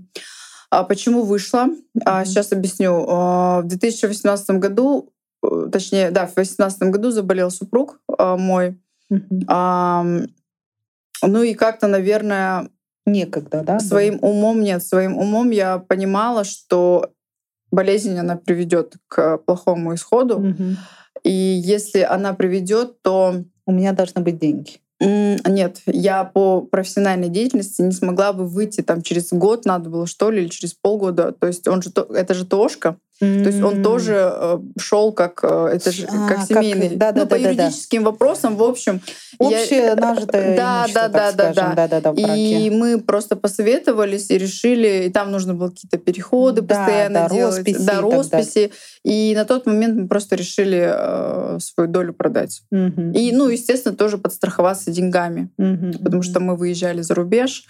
а, 0.74 0.84
почему 0.84 1.24
вышла? 1.24 1.68
А, 2.06 2.22
Мгм. 2.22 2.26
сейчас 2.26 2.52
объясню. 2.52 3.06
А, 3.08 3.62
В 3.62 3.68
2018 3.68 4.58
году, 4.60 5.14
э, 5.44 5.68
точнее, 5.72 6.12
да, 6.12 6.26
в 6.26 6.34
2018 6.34 6.90
году 6.92 7.12
заболел 7.12 7.52
супруг 7.52 8.00
а, 8.18 8.38
мой. 8.38 8.80
мгм, 9.10 9.44
Ам, 9.48 10.28
Ну 11.24 11.44
и 11.44 11.54
как-то, 11.54 11.86
наверное, 11.88 12.70
некогда, 13.06 13.62
да? 13.64 13.80
своим 13.80 14.18
умом, 14.24 14.62
нет, 14.62 14.84
своим 14.84 15.18
умом 15.18 15.52
я 15.52 15.78
понимала, 15.78 16.44
что 16.44 17.12
болезнь, 17.72 18.18
она 18.18 18.36
приведет 18.36 18.96
к 19.08 19.38
плохому 19.40 19.96
исходу. 19.96 20.40
Мгм. 20.40 20.78
И 21.24 21.32
если 21.32 22.02
она 22.02 22.34
приведет, 22.34 23.02
то 23.02 23.44
У 23.68 23.72
меня 23.72 23.94
должны 23.94 24.22
быть 24.22 24.40
деньги. 24.40 24.80
Нет, 25.00 25.82
я 25.86 26.24
по 26.24 26.62
профессиональной 26.62 27.30
деятельности 27.30 27.82
не 27.82 27.92
смогла 27.92 28.34
бы 28.34 28.48
выйти 28.48 28.82
там 28.82 29.02
через 29.02 29.32
год 29.32 29.66
надо 29.66 29.90
было 29.90 30.06
что 30.06 30.30
ли 30.30 30.42
или 30.44 30.50
через 30.50 30.74
полгода. 30.74 31.32
То 31.32 31.48
есть 31.48 31.68
он 31.68 31.82
же 31.82 31.92
то- 31.92 32.08
это 32.14 32.34
же 32.34 32.46
ТОшка, 32.46 32.98
то 33.22 33.28
есть 33.50 33.62
он 33.62 33.84
тоже 33.84 34.60
шел 34.80 35.12
как 35.14 35.40
э, 35.44 35.74
это 35.76 35.92
же 35.92 36.08
А, 36.10 36.28
как 36.28 36.38
как- 36.40 36.48
семейный, 36.48 36.90
да-да-да-да-да. 36.96 37.22
ну 37.22 37.28
по 37.28 37.36
юридическим 37.36 38.04
вопросам, 38.04 38.56
в 38.58 38.64
общем. 38.64 39.00
я- 39.40 39.48
Общее 39.48 39.94
нажитое 39.96 40.56
Да, 40.58 40.80
имущество, 40.82 41.10
да, 41.10 41.10
да, 41.10 41.32
да, 41.32 41.54
да. 41.54 41.74
Да-да-да, 41.76 42.12
в 42.12 42.16
браке. 42.16 42.66
И 42.68 42.70
мы 42.72 43.00
просто 43.00 43.36
посоветовались 43.36 44.32
и 44.32 44.38
решили, 44.40 45.06
и 45.06 45.10
там 45.12 45.30
нужно 45.32 45.54
было 45.54 45.70
какие-то 45.70 46.00
переходы 46.00 46.62
Да, 46.64 46.76
постоянно 46.76 47.28
да, 47.30 47.36
делать, 47.36 47.58
росписи 47.58 47.82
и 47.82 47.86
да, 47.86 48.02
росписи. 48.02 48.72
И 49.04 49.34
на 49.36 49.46
тот 49.46 49.68
момент 49.68 49.96
мы 50.00 50.08
просто 50.08 50.36
решили 50.36 50.92
э, 50.92 51.60
свою 51.60 51.90
долю 51.90 52.14
продать. 52.14 52.64
Мгм. 52.72 53.12
И, 53.12 53.32
ну, 53.32 53.50
естественно, 53.50 53.96
тоже 53.96 54.18
подстраховаться 54.18 54.90
деньгами. 54.92 55.50
Мгм. 55.58 55.94
потому 56.04 56.24
что 56.24 56.40
мы 56.40 56.56
выезжали 56.56 57.02
за 57.02 57.14
рубеж 57.14 57.66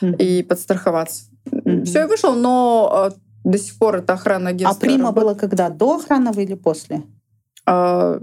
Мгм. 0.00 0.14
и 0.14 0.42
подстраховаться. 0.42 1.24
Мгм. 1.50 1.84
Все, 1.84 2.00
я 2.00 2.06
вышел, 2.06 2.34
но 2.34 3.10
э, 3.12 3.16
до 3.44 3.58
сих 3.58 3.78
пор 3.78 3.96
это 3.96 4.14
охранное 4.14 4.52
А 4.52 4.54
агентство. 4.54 4.80
прима 4.80 5.04
работает. 5.08 5.24
было 5.26 5.34
когда? 5.34 5.68
До 5.70 5.96
охранного 5.96 6.40
или 6.40 6.54
после? 6.54 7.02
А, 7.66 8.18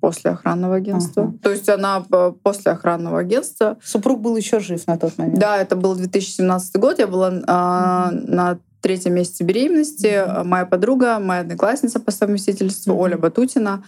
после 0.00 0.30
охранного 0.32 0.76
агентства. 0.76 1.24
Ага. 1.24 1.38
То 1.42 1.50
есть 1.50 1.68
она 1.68 2.04
э, 2.12 2.32
после 2.42 2.72
охранного 2.72 3.18
агентства. 3.18 3.78
Супруг 3.82 4.20
был 4.20 4.36
еще 4.36 4.60
жив 4.60 4.86
на 4.86 4.96
тот 4.98 5.18
момент. 5.18 5.38
Да, 5.38 5.56
это 5.58 5.74
был 5.76 5.94
2017 5.96 6.76
год. 6.76 6.98
Я 6.98 7.06
была 7.06 7.32
а, 7.46 8.10
на 8.12 8.58
третьем 8.80 9.14
месяце 9.14 9.42
беременности. 9.42 10.06
А 10.06 10.44
Моя 10.44 10.64
подруга, 10.66 11.18
моя 11.18 11.40
одноклассница 11.40 11.98
по 11.98 12.12
совместительству, 12.12 12.92
Мгм. 12.92 13.00
Оля 13.02 13.18
Батутина, 13.18 13.82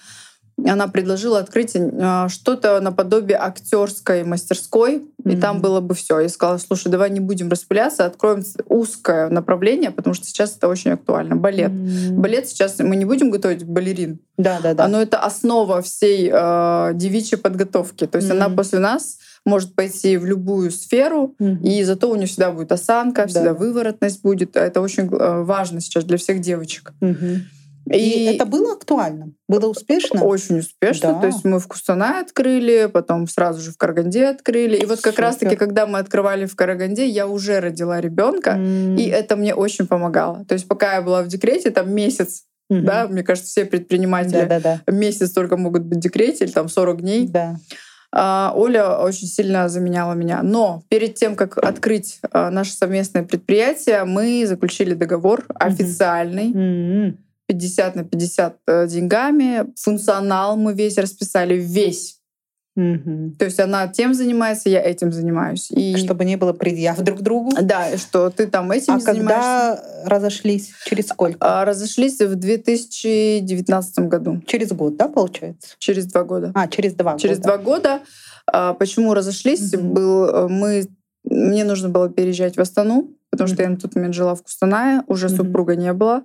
она 0.66 0.88
предложила 0.88 1.38
открыть 1.38 1.72
э, 1.74 2.26
что-то 2.28 2.80
наподобие 2.80 3.38
актерской 3.38 4.24
мастерской, 4.24 5.02
и 5.24 5.28
Мгм. 5.30 5.40
там 5.40 5.60
было 5.60 5.80
бы 5.80 5.94
все. 5.94 6.18
Я 6.20 6.28
сказала, 6.28 6.58
слушай, 6.58 6.88
давай 6.90 7.10
не 7.10 7.20
будем 7.20 7.48
распыляться, 7.48 8.04
откроем 8.06 8.42
узкое 8.68 9.28
направление, 9.28 9.90
потому 9.90 10.14
что 10.14 10.26
сейчас 10.26 10.56
это 10.56 10.68
очень 10.68 10.92
актуально. 10.92 11.36
Балет. 11.36 11.70
М. 11.70 12.20
Балет 12.20 12.48
сейчас 12.48 12.78
мы 12.78 12.96
не 12.96 13.04
будем 13.04 13.30
готовить 13.30 13.64
балерин. 13.64 14.18
Да, 14.36 14.58
да, 14.62 14.74
да. 14.74 14.84
Оно 14.84 15.00
это 15.00 15.18
основа 15.18 15.80
всей 15.82 16.30
э, 16.32 16.90
девичьей 16.94 17.38
подготовки. 17.40 18.06
То 18.06 18.16
есть 18.18 18.30
она 18.30 18.48
Мгм. 18.48 18.56
после 18.56 18.78
нас 18.78 19.18
может 19.44 19.74
пойти 19.74 20.16
в 20.16 20.26
любую 20.26 20.70
сферу, 20.70 21.34
Мгм. 21.38 21.62
и 21.62 21.82
зато 21.84 22.10
у 22.10 22.14
нее 22.16 22.26
всегда 22.26 22.50
будет 22.50 22.72
осанка, 22.72 23.22
Да. 23.22 23.28
всегда 23.28 23.54
выворотность 23.54 24.22
будет. 24.22 24.56
Это 24.56 24.80
очень 24.80 25.08
важно 25.08 25.80
сейчас 25.80 26.04
для 26.04 26.18
всех 26.18 26.40
девочек. 26.40 26.92
Мгм. 27.00 27.42
И, 27.92 28.24
это 28.24 28.44
было 28.46 28.72
актуально? 28.74 29.32
Было 29.48 29.66
успешно? 29.68 30.22
Очень 30.22 30.58
успешно. 30.58 31.14
Да. 31.14 31.20
То 31.20 31.26
есть 31.28 31.44
мы 31.44 31.58
в 31.58 31.66
Кустанае 31.68 32.20
открыли, 32.20 32.88
потом 32.92 33.26
сразу 33.26 33.60
же 33.60 33.72
в 33.72 33.76
Караганде 33.76 34.26
открыли. 34.26 34.76
И 34.76 34.86
вот 34.86 35.00
как 35.00 35.12
Супер. 35.14 35.24
раз-таки, 35.24 35.56
когда 35.56 35.86
мы 35.86 35.98
открывали 35.98 36.46
в 36.46 36.54
Караганде, 36.56 37.06
я 37.06 37.26
уже 37.26 37.60
родила 37.60 38.00
ребенка, 38.00 38.50
М. 38.52 38.96
и 38.96 39.02
это 39.04 39.36
мне 39.36 39.54
очень 39.54 39.86
помогало. 39.86 40.44
То 40.44 40.54
есть 40.54 40.68
пока 40.68 40.94
я 40.96 41.02
была 41.02 41.22
в 41.22 41.28
декрете, 41.28 41.70
там 41.70 41.92
месяц, 41.92 42.44
Мгм. 42.70 42.84
да, 42.84 43.08
мне 43.08 43.22
кажется, 43.22 43.48
все 43.50 43.64
предприниматели 43.64 44.44
Да, 44.44 44.60
да, 44.60 44.80
месяц 44.92 45.30
только 45.32 45.56
могут 45.56 45.82
быть 45.84 45.98
в 45.98 46.00
декрете, 46.02 46.44
или 46.44 46.52
там 46.52 46.68
40 46.68 47.00
дней. 47.00 47.26
да. 47.28 47.56
А, 48.10 48.52
Оля 48.56 48.96
очень 49.00 49.26
сильно 49.26 49.68
заменяла 49.68 50.14
меня. 50.14 50.40
Но 50.42 50.82
перед 50.88 51.16
тем, 51.16 51.36
как 51.36 51.58
открыть 51.58 52.20
а, 52.32 52.48
наше 52.50 52.72
совместное 52.72 53.22
предприятие, 53.22 54.04
мы 54.04 54.46
заключили 54.46 54.94
договор 54.94 55.44
официальный. 55.54 56.52
М. 56.54 57.18
50 57.48 57.96
на 57.96 58.04
50 58.04 58.56
э, 58.66 58.86
деньгами. 58.88 59.66
Функционал 59.76 60.56
мы 60.56 60.74
весь 60.74 60.98
расписали, 60.98 61.54
весь. 61.54 62.14
Мгм. 62.76 63.34
То 63.36 63.46
есть 63.46 63.58
она 63.58 63.88
тем 63.88 64.14
занимается, 64.14 64.68
я 64.68 64.80
этим 64.80 65.10
занимаюсь. 65.12 65.68
И 65.72 65.96
Чтобы 65.96 66.24
не 66.24 66.36
было 66.36 66.52
предъяв 66.52 67.00
друг 67.00 67.22
другу. 67.22 67.50
да, 67.60 67.96
что 67.96 68.30
ты 68.30 68.46
там 68.46 68.70
этим 68.70 68.94
А 68.94 69.00
занимаешься. 69.00 69.24
когда 69.24 69.82
разошлись? 70.04 70.70
Через 70.84 71.08
сколько? 71.08 71.38
А, 71.40 71.64
разошлись 71.64 72.20
в 72.20 72.36
2019 72.36 73.98
году, 74.08 74.40
Через 74.46 74.70
год, 74.72 74.96
да, 74.96 75.08
получается? 75.08 75.70
через 75.78 76.06
два 76.06 76.22
года. 76.22 76.52
А, 76.54 76.68
через 76.68 76.94
два 76.94 77.18
Через 77.18 77.38
года. 77.38 77.48
два 77.48 77.58
года. 77.58 78.00
А, 78.46 78.74
Почему 78.74 79.12
разошлись? 79.14 79.72
Мгм. 79.74 79.92
Был 79.94 80.24
э, 80.26 80.48
мы 80.48 80.86
мне 81.24 81.64
нужно 81.64 81.88
было 81.88 82.08
переезжать 82.08 82.56
в 82.56 82.60
Астану, 82.60 83.10
потому 83.30 83.48
что 83.48 83.60
я 83.62 83.68
на 83.68 83.76
тот 83.76 83.94
момент 83.96 84.14
жила 84.14 84.34
в 84.36 84.42
Кустанае, 84.42 85.02
уже 85.08 85.26
Мгм. 85.28 85.36
супруга 85.36 85.74
не 85.76 85.92
было. 85.92 86.22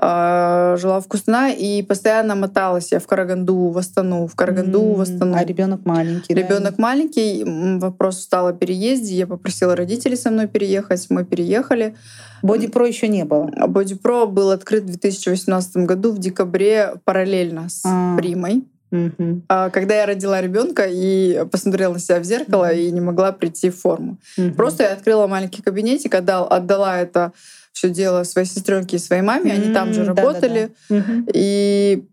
А, 0.00 0.76
Жила 0.76 1.00
в 1.00 1.06
Кустанае 1.08 1.56
и 1.56 1.82
постоянно 1.82 2.34
моталась 2.34 2.92
я 2.92 3.00
в 3.00 3.06
Караганду, 3.06 3.68
в 3.68 3.78
Астану, 3.78 4.26
в 4.26 4.34
Караганду, 4.34 4.92
в 4.94 5.00
Астану. 5.00 5.34
А 5.36 5.44
ребенок 5.44 5.80
маленький. 5.84 6.34
да? 6.34 6.40
Ребенок 6.40 6.78
маленький, 6.78 7.42
м, 7.42 7.80
вопрос 7.80 8.18
встал 8.18 8.46
о 8.48 8.52
переезде. 8.52 9.14
Я 9.16 9.26
попросила 9.26 9.74
родителей 9.76 10.16
со 10.16 10.30
мной 10.30 10.46
переехать. 10.46 11.06
Мы 11.10 11.24
переехали. 11.24 11.94
Боди 12.42 12.68
Про 12.68 12.86
еще 12.86 13.08
не 13.08 13.24
было. 13.24 13.50
Боди 13.68 13.94
Про 13.94 14.26
был 14.26 14.50
открыт 14.50 14.84
в 14.84 14.86
2018 14.86 15.78
году 15.86 16.12
в 16.12 16.18
декабре 16.18 16.94
параллельно 17.04 17.68
с 17.68 17.82
А. 17.84 18.16
Примой. 18.16 18.64
А, 19.48 19.68
Когда 19.68 19.96
я 19.96 20.06
родила 20.06 20.40
ребенка 20.40 20.86
и 20.88 21.44
посмотрела 21.50 21.92
на 21.94 21.98
себя 21.98 22.20
в 22.20 22.24
зеркало 22.24 22.64
Мгм. 22.68 22.76
и 22.78 22.90
не 22.90 23.00
могла 23.02 23.32
прийти 23.32 23.68
в 23.68 23.76
форму. 23.78 24.16
Мгм. 24.38 24.54
Просто 24.54 24.84
я 24.84 24.92
открыла 24.94 25.26
маленький 25.26 25.60
кабинетик, 25.60 26.14
отдал, 26.14 26.46
отдала 26.50 26.96
это 26.98 27.32
все 27.72 27.90
дело 27.90 28.24
своей 28.24 28.46
сестренке 28.46 28.96
и 28.96 28.98
своей 28.98 29.22
маме. 29.22 29.52
Они 29.52 29.72
там 29.72 29.92
же 29.92 30.00
М, 30.00 30.06
да-да-да. 30.08 30.28
работали. 30.28 30.70
Мгм. 30.88 31.26
И 31.32 32.08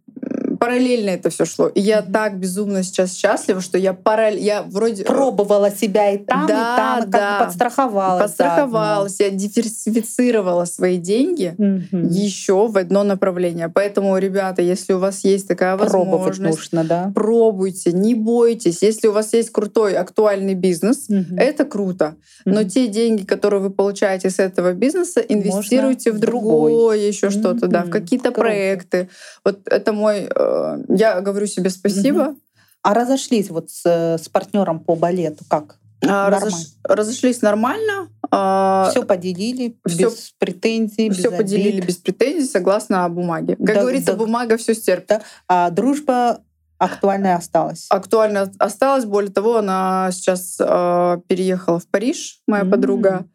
параллельно 0.60 1.10
это 1.12 1.30
все 1.30 1.46
шло. 1.46 1.68
И 1.68 1.82
я 1.82 2.02
так 2.02 2.38
безумно 2.38 2.84
сейчас 2.84 3.14
счастлива, 3.14 3.62
что 3.62 3.78
я 3.78 3.94
параллель, 3.94 4.42
я 4.44 4.64
вроде 4.64 5.04
э, 5.04 5.06
пробовала 5.06 5.72
себя 5.72 6.12
и 6.12 6.18
там, 6.18 6.48
да, 6.48 6.54
и 6.54 6.78
там, 6.78 7.04
и 7.04 7.12
да. 7.12 7.20
как 7.20 7.40
бы 7.40 7.46
подстраховалась. 7.46 8.22
Подстраховалась, 8.24 9.20
я 9.20 9.30
диверсифицировала 9.30 10.66
свои 10.66 10.98
деньги 10.98 11.54
Мгм. 11.58 12.08
еще 12.10 12.68
в 12.68 12.78
одно 12.78 13.04
направление. 13.04 13.70
Поэтому, 13.70 14.18
ребята, 14.18 14.62
если 14.62 14.94
у 14.94 15.00
вас 15.00 15.24
есть 15.24 15.48
такая 15.48 15.78
Пробовать 15.78 16.38
возможность, 16.38 16.72
нужно, 16.74 16.84
да. 16.88 17.12
пробуйте, 17.14 17.92
не 17.92 18.16
бойтесь. 18.16 18.82
Если 18.82 19.08
у 19.08 19.12
вас 19.12 19.34
есть 19.34 19.52
крутой 19.52 19.96
актуальный 19.96 20.54
бизнес, 20.54 21.10
Мгм. 21.10 21.38
это 21.38 21.66
круто. 21.66 22.16
Но 22.46 22.62
Мгм. 22.62 22.70
те 22.70 22.88
деньги, 22.88 23.24
которые 23.26 23.62
вы 23.62 23.70
получаете 23.70 24.30
с 24.30 24.40
этого 24.40 24.74
бизнеса, 24.74 25.20
инвестируйте 25.22 26.12
в 26.12 26.16
в 26.16 26.20
другой. 26.20 26.72
другое, 26.72 26.98
еще 27.00 27.30
что-то, 27.30 27.68
да, 27.68 27.84
в 27.84 27.90
какие-то 27.90 28.32
проекты. 28.32 29.10
Вот 29.44 29.60
это 29.66 29.92
мой. 29.94 30.28
Э, 30.46 30.96
я 30.96 31.22
говорю 31.22 31.48
себе 31.48 31.70
спасибо. 31.70 32.36
А 32.82 32.94
разошлись 32.94 33.50
вот 33.50 33.70
с, 33.72 33.86
с 33.86 34.30
партнером 34.30 34.80
по 34.80 34.96
балету 34.96 35.44
как? 35.50 35.78
А, 36.08 36.30
разош- 36.30 36.76
разошлись 36.84 37.42
нормально. 37.42 38.10
а, 38.30 38.90
Все 38.92 39.02
поделили, 39.04 39.76
всё- 39.88 40.10
без 40.12 40.34
претензий, 40.38 41.10
без 41.10 41.18
все 41.18 41.32
поделили 41.32 41.78
обид. 41.78 41.88
без 41.88 41.96
претензий, 41.98 42.48
согласно 42.48 43.08
бумаге. 43.10 43.56
Как 43.56 43.66
Да, 43.76 43.82
говорится, 43.82 44.12
да. 44.12 44.18
бумага 44.20 44.58
все 44.58 44.76
стерпит. 44.76 45.22
А 45.48 45.72
дружба 45.72 46.42
актуальная 46.78 47.38
осталась. 47.38 47.88
Актуально 47.90 48.52
осталась. 48.60 49.06
Более 49.06 49.32
того, 49.32 49.58
она 49.58 50.10
сейчас 50.12 50.58
э, 50.60 51.18
переехала 51.28 51.80
в 51.80 51.88
Париж, 51.88 52.42
моя 52.46 52.64
М. 52.64 52.70
подруга. 52.72 53.26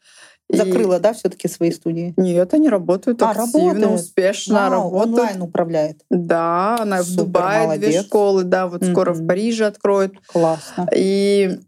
И- 0.53 0.57
Закрыла, 0.57 0.99
да, 0.99 1.13
все-таки 1.13 1.47
свои 1.49 1.71
студии? 1.71 2.13
Нет, 2.17 2.53
они 2.55 2.69
работают 2.69 3.23
А, 3.23 3.31
активно, 3.31 3.73
работает? 3.73 4.01
успешно 4.01 4.55
Вау, 4.55 4.71
работают. 4.71 5.07
онлайн 5.19 5.43
управляет. 5.43 6.03
Да, 6.11 6.77
она 6.81 7.03
в 7.03 7.07
Супер, 7.07 7.25
Дубае 7.25 7.59
две 7.59 7.67
молодец. 7.67 8.05
школы, 8.07 8.45
да, 8.45 8.67
вот 8.67 8.85
скоро 8.85 9.13
в. 9.13 9.27
Париже 9.27 9.67
откроют. 9.67 10.15
Классно. 10.27 10.89
И 10.95 11.59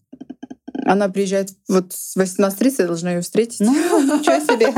она 0.85 1.09
приезжает 1.09 1.51
вот 1.69 1.93
с 1.93 2.17
18.30, 2.17 2.75
я 2.79 2.87
должна 2.87 3.13
ее 3.13 3.21
встретить. 3.21 3.61
Ну, 3.61 3.73
ничего 3.73 4.41
себе, 4.41 4.73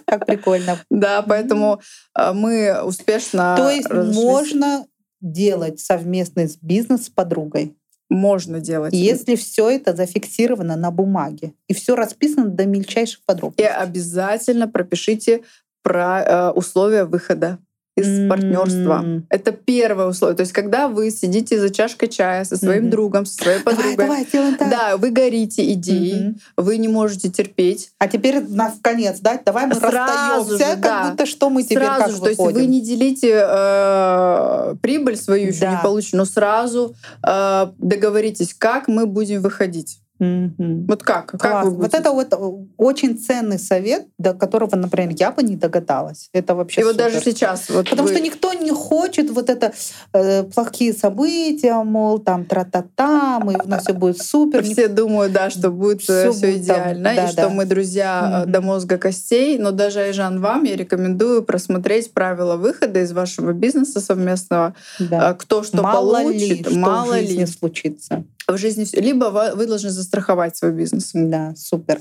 как 0.06 0.24
прикольно. 0.24 0.78
Да, 0.90 1.20
поэтому 1.22 1.80
э, 2.18 2.32
мы 2.32 2.82
успешно 2.82 3.54
То 3.58 3.68
есть 3.68 3.90
можно 3.90 4.86
делать 5.20 5.80
совместный 5.80 6.50
бизнес 6.62 7.06
с 7.06 7.10
подругой, 7.10 7.76
можно 8.10 8.60
делать. 8.60 8.92
если 8.92 9.36
все 9.36 9.70
это 9.70 9.94
зафиксировано 9.94 10.76
на 10.76 10.90
бумаге 10.90 11.54
и 11.68 11.74
все 11.74 11.94
расписано 11.94 12.46
до 12.50 12.66
мельчайших 12.66 13.20
И 13.20 13.22
подробностей. 13.24 13.66
обязательно 13.66 14.68
пропишите 14.68 15.42
про 15.82 16.22
э, 16.22 16.50
условия 16.50 17.04
выхода 17.04 17.58
из 18.00 18.20
М. 18.20 18.28
партнерства. 18.28 19.04
Это 19.28 19.52
первое 19.52 20.06
условие. 20.06 20.36
То 20.36 20.42
есть, 20.42 20.52
когда 20.52 20.88
вы 20.88 21.10
сидите 21.10 21.60
за 21.60 21.70
чашкой 21.70 22.08
чая 22.08 22.44
со 22.44 22.56
своим 22.56 22.82
Мгм. 22.84 22.90
другом, 22.90 23.26
со 23.26 23.34
своей 23.34 23.58
Давай, 23.62 23.76
подругой, 23.76 23.96
давай, 23.96 24.26
делаем 24.32 24.56
так. 24.56 24.70
да, 24.70 24.96
вы 24.96 25.10
горите 25.10 25.72
идеей, 25.72 26.20
Мгм. 26.30 26.40
вы 26.56 26.76
не 26.78 26.88
можете 26.88 27.28
терпеть. 27.30 27.90
А 27.98 28.08
теперь 28.08 28.40
на 28.48 28.72
конец, 28.82 29.20
да? 29.20 29.38
Давай 29.44 29.66
мы 29.66 29.74
Сразу 29.74 29.96
расстаемся, 29.96 30.52
же, 30.58 30.58
как 30.76 30.80
да. 30.80 31.10
будто 31.10 31.26
что 31.26 31.50
мы 31.50 31.62
теперь 31.62 31.78
сразу 31.84 32.00
как 32.02 32.10
же, 32.12 32.20
то 32.20 32.28
есть 32.28 32.38
выходим. 32.40 32.60
вы 32.60 32.66
не 32.66 32.80
делите 32.80 33.42
э, 33.44 34.74
прибыль 34.80 35.16
свою 35.16 35.48
еще 35.48 35.60
Да. 35.60 35.82
не 35.82 36.16
но 36.16 36.24
сразу 36.24 36.94
э, 37.26 37.66
договоритесь, 37.78 38.54
как 38.54 38.88
мы 38.88 39.06
будем 39.06 39.42
выходить. 39.42 39.98
Мгм. 40.20 40.84
Вот 40.86 41.02
как? 41.02 41.32
Как 41.40 41.64
вы 41.64 41.70
Вот 41.70 41.94
это 41.94 42.12
вот 42.12 42.32
э, 42.32 42.36
очень 42.76 43.18
ценный 43.18 43.58
совет, 43.58 44.06
до 44.18 44.34
которого, 44.34 44.76
например, 44.76 45.14
я 45.18 45.30
бы 45.30 45.42
не 45.42 45.56
догадалась. 45.56 46.28
Это 46.34 46.54
вообще 46.54 46.82
И 46.82 46.84
вот 46.84 46.92
супер. 46.92 47.04
даже 47.10 47.24
сейчас, 47.24 47.70
вот 47.70 47.88
Потому 47.88 48.06
вы- 48.08 48.14
что 48.14 48.22
никто 48.22 48.52
не 48.52 48.70
хочет 48.70 49.30
вот 49.30 49.48
это 49.48 49.72
э, 50.12 50.44
плохие 50.44 50.92
события, 50.92 51.82
мол, 51.82 52.18
там 52.18 52.44
тра-та-та, 52.44 53.40
мы, 53.40 53.58
у 53.64 53.68
нас 53.68 53.82
все 53.82 53.94
будет 53.94 54.18
супер. 54.22 54.62
все 54.62 54.88
думают, 54.88 55.32
да, 55.32 55.48
что 55.48 55.70
будет 55.70 56.02
Всё 56.02 56.32
все 56.32 56.46
будет 56.52 56.66
там, 56.66 56.76
идеально, 56.76 57.14
да, 57.16 57.24
и 57.24 57.28
что 57.28 57.42
да. 57.42 57.48
мы 57.48 57.64
друзья 57.64 58.30
э, 58.32 58.42
Мгм. 58.42 58.52
до 58.52 58.60
мозга 58.60 58.98
костей. 58.98 59.58
Но 59.58 59.70
даже, 59.70 60.00
Айжан, 60.00 60.40
вам 60.40 60.64
я 60.64 60.76
рекомендую 60.76 61.42
просмотреть 61.42 62.12
правила 62.12 62.56
выхода 62.56 63.00
из 63.00 63.12
вашего 63.12 63.52
бизнеса 63.52 64.00
совместного. 64.00 64.74
Да. 64.98 65.30
Э, 65.30 65.34
Кто 65.34 65.62
что 65.62 65.82
мало 65.82 66.18
получит, 66.18 66.40
ли, 66.58 66.64
что 66.64 66.78
мало 66.78 67.12
в 67.14 67.16
жизни 67.16 67.40
ли. 67.40 67.46
случится. 67.46 68.24
В 68.52 68.58
жизни 68.58 68.84
всё- 68.84 69.00
Либо 69.00 69.26
вы 69.54 69.66
должны 69.66 69.90
застраховать 69.90 70.56
свой 70.56 70.72
бизнес. 70.72 71.10
Да, 71.14 71.54
супер. 71.56 72.00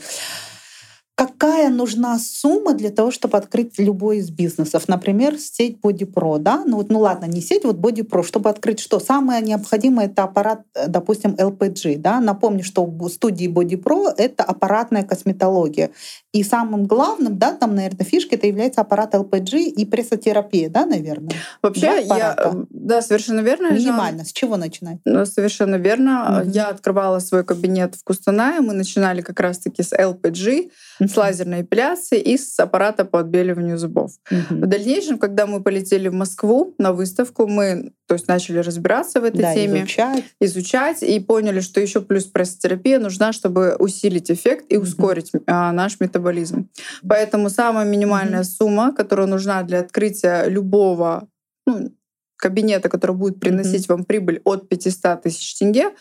Какая 1.19 1.67
нужна 1.67 2.17
сумма 2.17 2.73
для 2.73 2.91
того, 2.91 3.11
чтобы 3.11 3.37
открыть 3.37 3.77
любой 3.77 4.19
из 4.19 4.29
бизнесов? 4.29 4.87
Например, 4.87 5.37
сеть 5.37 5.77
Body 5.83 6.09
Pro, 6.09 6.39
да? 6.39 6.63
Ну 6.65 6.77
вот, 6.77 6.89
ну 6.89 6.99
ладно, 6.99 7.25
не 7.25 7.41
сеть, 7.41 7.65
вот 7.65 7.75
Body 7.75 8.07
Pro. 8.07 8.23
Чтобы 8.23 8.49
открыть 8.49 8.79
что? 8.79 9.01
Самое 9.01 9.41
необходимое— 9.41 10.05
это 10.07 10.23
аппарат, 10.23 10.61
э, 10.75 10.87
допустим, 10.87 11.31
LPG, 11.31 11.97
да? 11.97 12.21
Напомню, 12.21 12.63
что 12.63 12.85
в 12.85 13.09
студии 13.09 13.49
Body 13.49 13.75
Pro— 13.75 14.05
это 14.17 14.45
аппаратная 14.45 15.03
косметология. 15.03 15.89
И 16.31 16.41
самым 16.41 16.85
главным, 16.85 17.37
да, 17.37 17.51
там, 17.51 17.75
наверное, 17.75 18.05
фишкой 18.05 18.37
это 18.37 18.47
является 18.47 18.79
аппарат 18.79 19.13
LPG 19.13 19.63
и 19.63 19.85
прессотерапия, 19.85 20.69
да, 20.69 20.85
наверное? 20.85 21.35
Вообще, 21.61 22.01
Два 22.05 22.17
я, 22.17 22.35
э, 22.37 22.63
да, 22.69 23.01
совершенно 23.01 23.41
верно. 23.41 23.73
Минимально. 23.73 24.23
С 24.23 24.31
чего 24.31 24.55
начинать? 24.55 24.99
Ну, 25.03 25.25
Совершенно 25.25 25.75
верно. 25.75 26.43
Мгм. 26.45 26.51
Я 26.51 26.69
открывала 26.69 27.19
свой 27.19 27.43
кабинет 27.43 27.95
в 27.95 28.05
Кустанае. 28.05 28.61
Мы 28.61 28.71
начинали 28.71 29.19
как 29.19 29.41
раз-таки 29.41 29.83
с 29.83 29.91
LPG, 29.91 30.69
с 31.09 31.17
лазерной 31.17 31.61
эпиляции 31.61 32.19
и 32.19 32.37
с 32.37 32.59
аппарата 32.59 33.05
по 33.05 33.19
отбеливанию 33.19 33.77
зубов. 33.77 34.11
В 34.29 34.33
Мгм. 34.53 34.69
дальнейшем, 34.69 35.17
когда 35.19 35.45
мы 35.47 35.61
полетели 35.63 36.07
в 36.07 36.13
Москву 36.13 36.73
на 36.77 36.93
выставку, 36.93 37.47
мы 37.47 37.91
то 38.07 38.15
есть, 38.15 38.27
начали 38.27 38.57
разбираться 38.57 39.21
в 39.21 39.23
этой 39.23 39.41
Да, 39.41 39.53
теме, 39.53 39.81
изучать. 39.81 40.23
изучать 40.41 41.03
и 41.03 41.19
поняли, 41.19 41.59
что 41.59 41.79
еще 41.79 42.01
плюс 42.01 42.23
пресс-терапия 42.25 42.99
нужна, 42.99 43.33
чтобы 43.33 43.75
усилить 43.77 44.31
эффект 44.31 44.65
и 44.69 44.77
ускорить 44.77 45.31
а, 45.45 45.71
наш 45.71 45.99
метаболизм. 45.99 46.69
Поэтому 47.07 47.49
самая 47.51 47.85
минимальная 47.85 48.39
Мгм. 48.39 48.45
сумма, 48.49 48.93
которая 48.95 49.27
нужна 49.27 49.61
для 49.63 49.79
открытия 49.81 50.45
любого 50.49 51.27
ну, 51.67 51.91
кабинета, 52.35 52.89
который 52.89 53.15
будет 53.15 53.39
приносить 53.39 53.87
вам 53.87 54.05
прибыль 54.05 54.41
от 54.43 54.67
500 54.69 55.21
тысяч 55.21 55.55
тенге, 55.59 55.91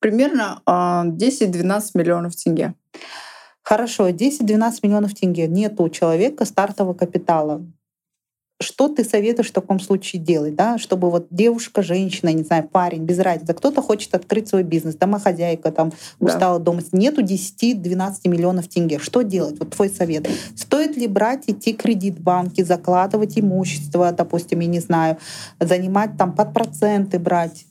примерно 0.00 0.62
а, 0.64 1.04
10-12 1.04 1.90
миллионов 1.94 2.34
тенге. 2.36 2.72
Хорошо, 3.68 4.08
10-12 4.08 4.78
миллионов 4.82 5.12
тенге. 5.12 5.46
Нет 5.46 5.78
у 5.78 5.90
человека 5.90 6.46
стартового 6.46 6.94
капитала. 6.94 7.60
Что 8.62 8.88
ты 8.88 9.04
советуешь 9.04 9.50
в 9.50 9.52
таком 9.52 9.78
случае 9.78 10.22
делать, 10.22 10.54
да, 10.54 10.78
чтобы 10.78 11.10
вот 11.10 11.26
девушка, 11.30 11.82
женщина, 11.82 12.32
не 12.32 12.44
знаю, 12.44 12.66
парень, 12.66 13.04
без 13.04 13.18
разницы, 13.18 13.52
кто-то 13.52 13.82
хочет 13.82 14.14
открыть 14.14 14.48
свой 14.48 14.62
бизнес, 14.62 14.94
домохозяйка, 14.94 15.70
там, 15.70 15.92
Да. 16.18 16.26
устала 16.26 16.58
дома, 16.58 16.80
нету 16.92 17.20
10-12 17.20 18.26
миллионов 18.26 18.68
тенге. 18.68 18.98
Что 18.98 19.20
делать? 19.20 19.58
Вот 19.58 19.74
твой 19.74 19.90
совет. 19.90 20.26
Стоит 20.56 20.96
ли 20.96 21.06
брать, 21.06 21.44
идти 21.46 21.74
кредит 21.74 22.18
в 22.18 22.22
банке, 22.22 22.64
закладывать 22.64 23.38
имущество, 23.38 24.10
допустим, 24.12 24.60
я 24.60 24.66
не 24.66 24.80
знаю, 24.80 25.18
занимать 25.60 26.16
там 26.16 26.34
под 26.34 26.54
проценты 26.54 27.18
брать? 27.18 27.66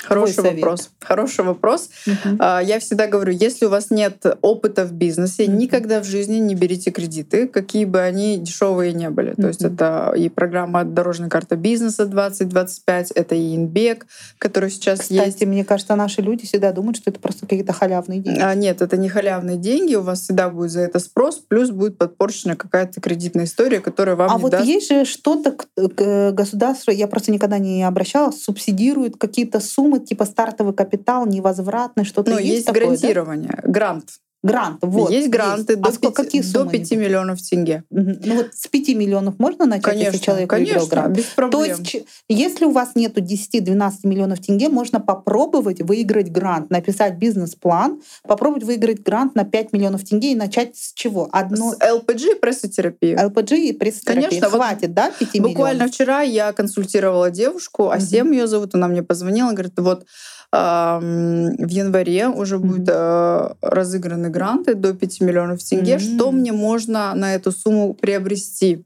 Хороший 0.00 0.34
Твой 0.34 0.44
совет. 0.50 0.60
вопрос. 0.62 0.90
Хороший 1.00 1.44
вопрос. 1.44 1.90
А, 2.38 2.60
Я 2.60 2.78
всегда 2.78 3.08
говорю, 3.08 3.32
если 3.32 3.66
у 3.66 3.68
вас 3.68 3.90
нет 3.90 4.24
опыта 4.42 4.84
в 4.84 4.92
бизнесе, 4.92 5.46
Мгм. 5.48 5.58
никогда 5.58 6.00
в 6.00 6.04
жизни 6.04 6.36
не 6.36 6.54
берите 6.54 6.92
кредиты, 6.92 7.48
какие 7.48 7.84
бы 7.84 8.00
они 8.00 8.36
дешевые 8.38 8.92
не 8.92 9.10
были. 9.10 9.34
То 9.34 9.48
есть 9.48 9.62
это 9.64 10.12
и 10.16 10.28
программа 10.28 10.84
«Дорожная 10.84 11.28
карта 11.28 11.56
бизнеса 11.56 12.04
2025», 12.06 13.10
это 13.16 13.34
и 13.34 13.56
Инбек, 13.56 14.06
который 14.38 14.70
сейчас 14.70 15.00
Кстати, 15.00 15.14
есть. 15.26 15.44
мне 15.44 15.64
кажется, 15.64 15.96
наши 15.96 16.22
люди 16.22 16.46
всегда 16.46 16.70
думают, 16.70 16.96
что 16.98 17.10
это 17.10 17.18
просто 17.18 17.46
какие-то 17.46 17.72
халявные 17.72 18.20
деньги. 18.20 18.38
А, 18.40 18.54
нет, 18.54 18.80
это 18.82 18.96
не 18.96 19.08
халявные 19.08 19.56
деньги, 19.56 19.96
у 19.96 20.02
вас 20.02 20.20
всегда 20.20 20.48
будет 20.48 20.70
за 20.70 20.80
это 20.80 21.00
спрос, 21.00 21.38
плюс 21.38 21.70
будет 21.70 21.98
подпорчена 21.98 22.54
какая-то 22.54 23.00
кредитная 23.00 23.46
история, 23.46 23.80
которая 23.80 24.14
вам 24.14 24.30
А 24.30 24.36
не 24.36 24.42
вот 24.42 24.52
даст. 24.52 24.64
есть 24.64 24.88
же 24.90 25.04
что-то, 25.04 25.52
к- 25.52 26.30
государство, 26.32 26.92
я 26.92 27.08
просто 27.08 27.32
никогда 27.32 27.58
не 27.58 27.82
обращалась, 27.82 28.40
субсидирует 28.42 29.16
какие-то 29.16 29.58
суммы, 29.58 29.87
типа 29.96 30.26
стартовый 30.26 30.74
капитал, 30.74 31.26
невозвратный, 31.26 32.04
что-то 32.04 32.30
Ну, 32.32 32.38
есть, 32.38 32.50
есть 32.50 32.66
такое, 32.66 32.82
да? 33.48 33.62
грант. 33.64 34.20
Грант, 34.44 34.78
вот. 34.82 35.10
есть 35.10 35.28
гранты 35.30 35.72
есть. 35.72 35.82
до, 35.82 35.88
А 35.88 35.92
сколько- 35.92 36.22
5, 36.22 36.26
какие 36.26 36.42
до 36.42 36.48
суммы 36.48 36.70
5 36.70 36.92
они? 36.92 37.00
миллионов 37.00 37.42
тенге. 37.42 37.82
Ну 37.90 38.36
вот 38.36 38.50
с 38.54 38.68
5 38.68 38.94
миллионов 38.94 39.38
можно 39.40 39.66
начать, 39.66 39.94
если 39.94 40.04
Конечно, 40.04 40.24
человек 40.24 40.52
выиграл 40.52 40.74
конечно, 40.74 40.88
грант? 40.90 41.16
без 41.16 41.24
То 41.24 41.34
проблем. 41.34 41.62
есть, 41.64 41.86
ч- 41.86 42.04
если 42.28 42.64
у 42.64 42.70
вас 42.70 42.90
нету 42.94 43.20
10-12 43.20 44.04
миллионов 44.04 44.38
тенге, 44.40 44.68
можно 44.68 45.00
попробовать 45.00 45.80
выиграть 45.82 46.30
грант, 46.30 46.70
написать 46.70 47.16
бизнес-план, 47.18 48.00
попробовать 48.22 48.62
выиграть 48.64 49.02
грант 49.02 49.34
на 49.34 49.44
5 49.44 49.72
миллионов 49.72 50.04
тенге 50.04 50.32
и 50.32 50.34
начать 50.36 50.76
с 50.76 50.92
чего? 50.94 51.28
Одно 51.32 51.72
С 51.72 51.78
LPG 51.80 52.36
и 52.36 52.38
прессотерапии. 52.38 53.16
LPG 53.20 53.56
и 53.56 53.72
пресс-терапия. 53.72 54.28
Конечно, 54.28 54.48
вот 54.50 54.56
Хватит, 54.58 54.94
да, 54.94 55.10
5 55.18 55.40
Буквально 55.40 55.74
миллионов? 55.78 55.94
вчера 55.94 56.20
я 56.22 56.52
консультировала 56.52 57.30
девушку, 57.32 57.90
Асем 57.90 58.30
ее 58.30 58.46
зовут, 58.46 58.74
она 58.76 58.86
мне 58.86 59.02
позвонила, 59.02 59.50
говорит, 59.50 59.72
вот 59.78 60.06
в 60.50 61.68
январе 61.68 62.28
уже 62.28 62.58
Мгм. 62.58 62.68
будут 62.68 62.88
э, 62.90 63.48
разыграны 63.60 64.30
гранты 64.30 64.74
до 64.74 64.94
5 64.94 65.20
миллионов 65.20 65.62
тенге. 65.62 65.98
Что 65.98 66.30
мне 66.30 66.52
можно 66.52 67.14
на 67.14 67.34
эту 67.34 67.52
сумму 67.52 67.94
приобрести? 67.94 68.84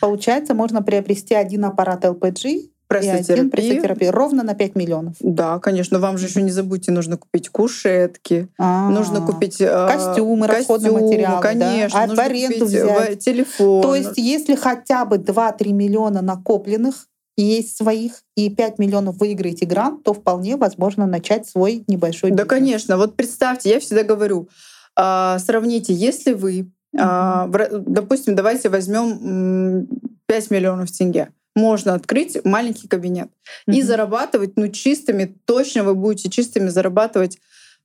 Получается, 0.00 0.54
можно 0.54 0.82
приобрести 0.82 1.34
один 1.34 1.64
аппарат 1.64 2.04
LPG 2.04 2.70
прессотерапия. 2.86 3.48
прессотерапия. 3.50 4.12
Ровно 4.12 4.42
на 4.42 4.54
5 4.54 4.74
миллионов. 4.76 5.14
Да, 5.20 5.58
конечно. 5.58 6.00
Вам 6.00 6.18
же 6.18 6.26
еще 6.26 6.42
не 6.42 6.50
забудьте, 6.50 6.90
нужно 6.92 7.16
купить 7.16 7.48
кушетки, 7.48 8.48
А-а-а. 8.58 8.90
нужно 8.90 9.20
купить 9.24 9.60
э, 9.60 9.88
костюмы, 9.88 10.48
расходные 10.48 10.92
материалы. 10.92 11.40
Конечно, 11.40 12.06
да? 12.06 12.12
а 12.12 12.14
в 12.14 12.18
аренду 12.20 12.64
взять. 12.66 13.20
телефон. 13.24 13.82
То 13.82 13.94
есть 13.94 14.18
если 14.18 14.54
хотя 14.54 15.04
бы 15.04 15.16
2-3 15.16 15.72
миллиона 15.72 16.20
накопленных, 16.20 17.06
есть 17.42 17.76
своих, 17.76 18.22
и 18.36 18.50
5 18.50 18.78
миллионов 18.78 19.16
выиграете 19.18 19.66
грант, 19.66 20.02
то 20.04 20.12
вполне 20.12 20.56
возможно 20.56 21.06
начать 21.06 21.46
свой 21.46 21.84
небольшой 21.86 22.30
бизнес. 22.30 22.46
Да, 22.46 22.48
конечно. 22.48 22.96
Вот 22.96 23.16
представьте, 23.16 23.70
я 23.70 23.80
всегда 23.80 24.02
говорю, 24.02 24.48
а, 24.96 25.38
сравните, 25.38 25.92
если 25.94 26.32
вы, 26.32 26.70
mm-hmm. 26.96 27.84
допустим, 27.86 28.34
давайте 28.34 28.68
возьмем 28.68 29.88
5 30.26 30.50
миллионов 30.50 30.90
тенге, 30.90 31.30
можно 31.56 31.94
открыть 31.94 32.44
маленький 32.44 32.88
кабинет 32.88 33.28
mm-hmm. 33.28 33.74
и 33.74 33.82
зарабатывать, 33.82 34.52
ну, 34.56 34.68
чистыми, 34.68 35.36
точно 35.44 35.84
вы 35.84 35.94
будете 35.94 36.30
чистыми 36.30 36.68
зарабатывать 36.68 37.38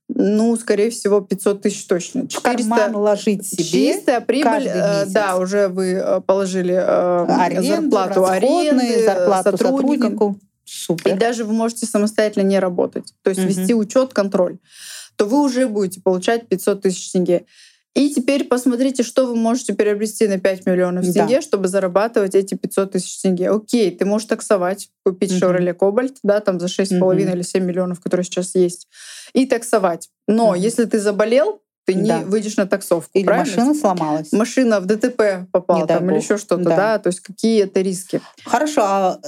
ну, 0.08 0.56
скорее 0.56 0.90
всего, 0.90 1.20
500 1.20 1.62
тысяч 1.62 1.86
точно. 1.86 2.28
400, 2.28 2.42
карман 2.42 2.96
ложить 2.96 3.46
себе 3.46 3.64
Чистая 3.64 4.20
прибыль, 4.20 4.68
э, 4.68 5.06
да, 5.06 5.36
уже 5.36 5.68
вы 5.68 5.92
э, 5.94 6.20
положили 6.20 6.74
э, 6.74 7.26
Аренду, 7.28 7.90
зарплату 7.90 8.24
аренды, 8.24 9.04
зарплату 9.04 9.56
сотруднику. 9.58 10.38
Супер. 10.64 11.14
И 11.14 11.18
даже 11.18 11.44
вы 11.44 11.52
можете 11.52 11.86
самостоятельно 11.86 12.44
не 12.44 12.58
работать, 12.58 13.14
то 13.22 13.30
есть 13.30 13.40
угу. 13.40 13.48
вести 13.48 13.74
учет, 13.74 14.12
контроль, 14.12 14.58
то 15.16 15.26
вы 15.26 15.40
уже 15.40 15.68
будете 15.68 16.00
получать 16.00 16.48
500 16.48 16.82
тысяч 16.82 17.10
тенге. 17.12 17.44
И 17.96 18.10
теперь 18.10 18.44
посмотрите, 18.44 19.02
что 19.02 19.24
вы 19.24 19.34
можете 19.34 19.72
приобрести 19.72 20.28
на 20.28 20.38
5 20.38 20.66
миллионов 20.66 21.10
тенге, 21.10 21.36
да. 21.36 21.42
чтобы 21.42 21.68
зарабатывать 21.68 22.34
эти 22.34 22.54
500 22.54 22.92
тысяч 22.92 23.22
тенге. 23.22 23.50
Окей, 23.50 23.90
ты 23.90 24.04
можешь 24.04 24.28
таксовать, 24.28 24.90
купить 25.02 25.32
mm-hmm. 25.32 25.78
Cobalt, 25.78 26.16
да, 26.22 26.40
там 26.40 26.60
за 26.60 26.66
6,5 26.66 27.00
mm-hmm. 27.00 27.32
или 27.32 27.40
7 27.40 27.64
миллионов, 27.64 28.00
которые 28.00 28.24
сейчас 28.24 28.54
есть, 28.54 28.86
и 29.32 29.46
таксовать. 29.46 30.10
Но 30.28 30.54
mm-hmm. 30.54 30.58
если 30.58 30.84
ты 30.84 31.00
заболел, 31.00 31.62
ты 31.86 31.94
не 31.94 32.10
да. 32.10 32.18
выйдешь 32.18 32.58
на 32.58 32.66
таксовку. 32.66 33.10
Или 33.14 33.24
правильно? 33.24 33.48
машина 33.48 33.74
сломалась. 33.74 34.30
Машина 34.30 34.80
в 34.80 34.84
ДТП 34.84 35.50
попала 35.50 35.86
там, 35.86 36.10
или 36.10 36.18
еще 36.18 36.36
что-то, 36.36 36.64
да. 36.64 36.76
да. 36.76 36.98
То 36.98 37.06
есть 37.06 37.20
какие 37.20 37.62
это 37.62 37.80
риски. 37.80 38.20
Хорошо, 38.44 38.82
а 38.84 39.20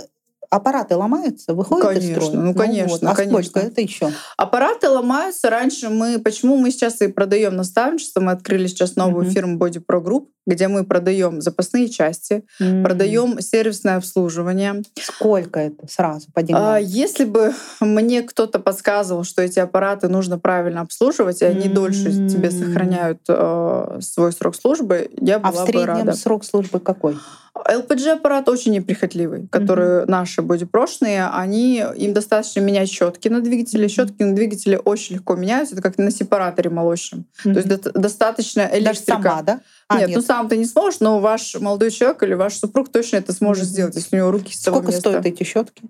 аппараты 0.50 0.96
ломаются, 0.96 1.54
выходят 1.54 1.86
конечно, 1.86 2.20
из 2.20 2.26
строя? 2.26 2.42
Ну, 2.42 2.54
конечно, 2.54 2.98
ну, 3.02 3.08
вот. 3.08 3.12
А 3.12 3.14
конечно. 3.14 3.42
сколько 3.42 3.60
это 3.60 3.80
еще? 3.80 4.12
Аппараты 4.36 4.88
ломаются. 4.88 5.50
Раньше 5.50 5.88
мы... 5.88 6.18
Почему 6.18 6.56
мы 6.56 6.70
сейчас 6.70 7.00
и 7.00 7.08
продаем 7.08 7.56
наставничество? 7.56 8.20
Мы 8.20 8.32
открыли 8.32 8.66
сейчас 8.66 8.96
новую 8.96 9.26
mm-hmm. 9.26 9.30
фирму 9.30 9.58
Body 9.58 9.82
Pro 9.84 10.02
Group, 10.02 10.28
где 10.48 10.66
мы 10.66 10.84
продаем 10.84 11.40
запасные 11.42 11.88
части, 11.88 12.42
mm-hmm. 12.60 12.82
продаем 12.82 13.40
сервисное 13.40 13.96
обслуживание. 13.96 14.82
Сколько 15.00 15.60
это 15.60 15.86
сразу 15.88 16.28
по 16.32 16.42
деньгам? 16.42 16.62
А, 16.64 16.78
если 16.78 17.26
бы 17.26 17.52
мне 17.80 18.22
кто-то 18.22 18.58
подсказывал, 18.58 19.24
что 19.24 19.42
эти 19.42 19.58
аппараты 19.58 20.08
нужно 20.08 20.38
правильно 20.38 20.80
обслуживать, 20.80 21.42
и 21.42 21.44
они 21.44 21.66
mm-hmm. 21.66 21.72
дольше 21.72 22.28
тебе 22.28 22.50
сохраняют 22.50 23.20
э, 23.28 23.98
свой 24.00 24.32
срок 24.32 24.56
службы, 24.56 25.10
я 25.20 25.38
была 25.38 25.50
а 25.50 25.64
в 25.64 25.68
среднем 25.68 25.82
бы 25.82 25.98
рада. 25.98 26.12
срок 26.14 26.44
службы 26.44 26.80
какой? 26.80 27.16
LPG-аппарат 27.66 28.48
очень 28.48 28.72
неприхотливый, 28.72 29.48
которые 29.48 30.02
mm-hmm. 30.02 30.10
наши 30.10 30.42
бодипрошные, 30.42 31.26
они, 31.26 31.84
им 31.96 32.12
достаточно 32.12 32.60
менять 32.60 32.88
щетки 32.88 33.28
на 33.28 33.40
двигателе. 33.40 33.88
Щетки 33.88 34.22
на 34.22 34.34
двигателе 34.34 34.78
очень 34.78 35.16
легко 35.16 35.34
меняются, 35.34 35.74
это 35.74 35.82
как 35.82 35.98
на 35.98 36.10
сепараторе 36.10 36.70
молочном. 36.70 37.24
Mm-hmm. 37.44 37.52
То 37.52 37.58
есть 37.58 37.68
до- 37.68 37.92
достаточно 37.92 38.60
электрика. 38.72 39.16
Даже 39.16 39.22
сама, 39.22 39.42
да? 39.42 39.60
А, 39.90 40.00
нет, 40.00 40.08
нет, 40.08 40.16
ну 40.18 40.22
сам 40.22 40.48
ты 40.50 40.58
не 40.58 40.66
сможешь, 40.66 41.00
но 41.00 41.18
ваш 41.18 41.54
молодой 41.54 41.90
человек 41.90 42.22
или 42.22 42.34
ваш 42.34 42.58
супруг 42.58 42.90
точно 42.90 43.16
это 43.16 43.32
сможет 43.32 43.64
сделать, 43.64 43.96
если 43.96 44.16
у 44.16 44.18
него 44.18 44.30
руки 44.30 44.54
с 44.54 44.60
Сколько 44.60 44.88
места. 44.88 45.00
стоят 45.00 45.24
эти 45.24 45.44
щетки? 45.44 45.82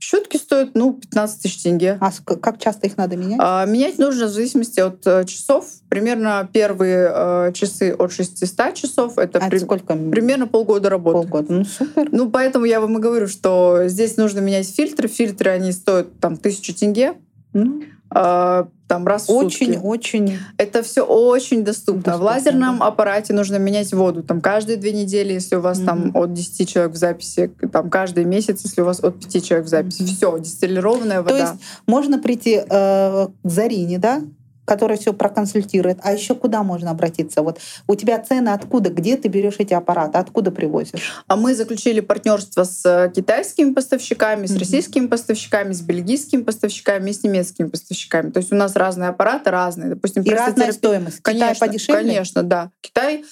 Щетки 0.00 0.36
стоят, 0.36 0.70
ну, 0.74 0.92
15 0.92 1.42
тысяч 1.42 1.62
тенге. 1.62 1.96
А 2.00 2.10
как 2.40 2.58
часто 2.58 2.88
их 2.88 2.96
надо 2.96 3.16
менять? 3.16 3.38
А, 3.40 3.64
менять 3.64 3.98
нужно 3.98 4.26
в 4.26 4.30
зависимости 4.30 4.80
от 4.80 5.06
э, 5.06 5.24
часов. 5.24 5.66
Примерно 5.88 6.48
первые 6.52 7.10
э, 7.14 7.52
часы 7.54 7.94
от 7.96 8.12
600 8.12 8.74
часов. 8.74 9.18
Это 9.18 9.38
а 9.38 9.48
при... 9.48 9.58
сколько? 9.58 9.94
Примерно 9.94 10.48
полгода 10.48 10.90
работы. 10.90 11.28
Полгода, 11.28 11.52
ну 11.52 11.64
супер. 11.64 12.08
Ну, 12.10 12.30
поэтому 12.30 12.64
я 12.64 12.80
вам 12.80 12.98
и 12.98 13.00
говорю, 13.00 13.28
что 13.28 13.84
здесь 13.86 14.16
нужно 14.16 14.40
менять 14.40 14.68
фильтры. 14.68 15.06
Фильтры, 15.08 15.52
они 15.52 15.70
стоят 15.70 16.18
там 16.18 16.36
тысячу 16.36 16.74
тенге. 16.74 17.14
Mm. 17.54 17.84
А, 18.10 18.68
там 18.86 19.06
раз 19.06 19.28
очень, 19.28 19.76
очень. 19.78 20.38
Это 20.56 20.82
все 20.82 21.02
очень 21.02 21.64
доступно. 21.64 22.02
доступно. 22.02 22.18
В 22.18 22.22
лазерном 22.22 22.78
да. 22.78 22.86
аппарате 22.86 23.32
нужно 23.32 23.56
менять 23.56 23.92
воду 23.92 24.22
там 24.22 24.40
каждые 24.40 24.76
две 24.76 24.92
недели, 24.92 25.32
если 25.32 25.56
у 25.56 25.60
вас 25.60 25.80
mm-hmm. 25.80 25.84
там 25.84 26.10
от 26.14 26.32
10 26.32 26.68
человек 26.68 26.92
в 26.92 26.96
записи, 26.96 27.50
там 27.72 27.90
каждый 27.90 28.24
месяц, 28.24 28.60
если 28.62 28.82
у 28.82 28.84
вас 28.84 29.02
от 29.02 29.18
5 29.18 29.44
человек 29.44 29.66
в 29.66 29.70
записи. 29.70 30.02
Mm-hmm. 30.02 30.16
Все, 30.16 30.38
дистиллированная 30.38 31.22
вода. 31.22 31.30
То 31.30 31.38
есть 31.38 31.62
можно 31.86 32.20
прийти 32.20 32.60
э, 32.60 32.66
к 32.68 33.30
Зарине, 33.42 33.98
да, 33.98 34.22
который 34.64 34.96
все 34.96 35.12
проконсультирует. 35.12 35.98
А 36.02 36.12
еще 36.12 36.34
куда 36.34 36.62
можно 36.62 36.90
обратиться? 36.90 37.42
Вот 37.42 37.58
у 37.86 37.94
тебя 37.94 38.18
цены 38.18 38.50
откуда? 38.50 38.90
Где 38.90 39.16
ты 39.16 39.28
берешь 39.28 39.56
эти 39.58 39.74
аппараты? 39.74 40.18
Откуда 40.18 40.50
привозишь? 40.50 41.24
А 41.26 41.36
мы 41.36 41.54
заключили 41.54 42.00
партнерство 42.00 42.64
с 42.64 42.84
э, 42.84 43.12
китайскими 43.14 43.72
поставщиками, 43.72 44.46
с 44.46 44.50
mm-hmm. 44.50 44.58
российскими 44.58 45.06
поставщиками, 45.06 45.72
с 45.72 45.80
бельгийскими 45.80 46.42
поставщиками 46.42 47.10
и 47.10 47.12
с 47.12 47.22
немецкими 47.22 47.68
поставщиками. 47.68 48.30
То 48.30 48.38
есть 48.38 48.52
у 48.52 48.56
нас 48.56 48.76
разные 48.76 49.10
аппараты, 49.10 49.50
разные. 49.50 49.90
Допустим, 49.90 50.22
и 50.22 50.30
разная 50.30 50.72
стоимость. 50.72 51.20
Конечно, 51.20 51.54
Китай 51.54 51.68
подешевле? 51.68 52.02
Конечно, 52.02 52.42
да. 52.42 52.70
Китай 52.80 53.24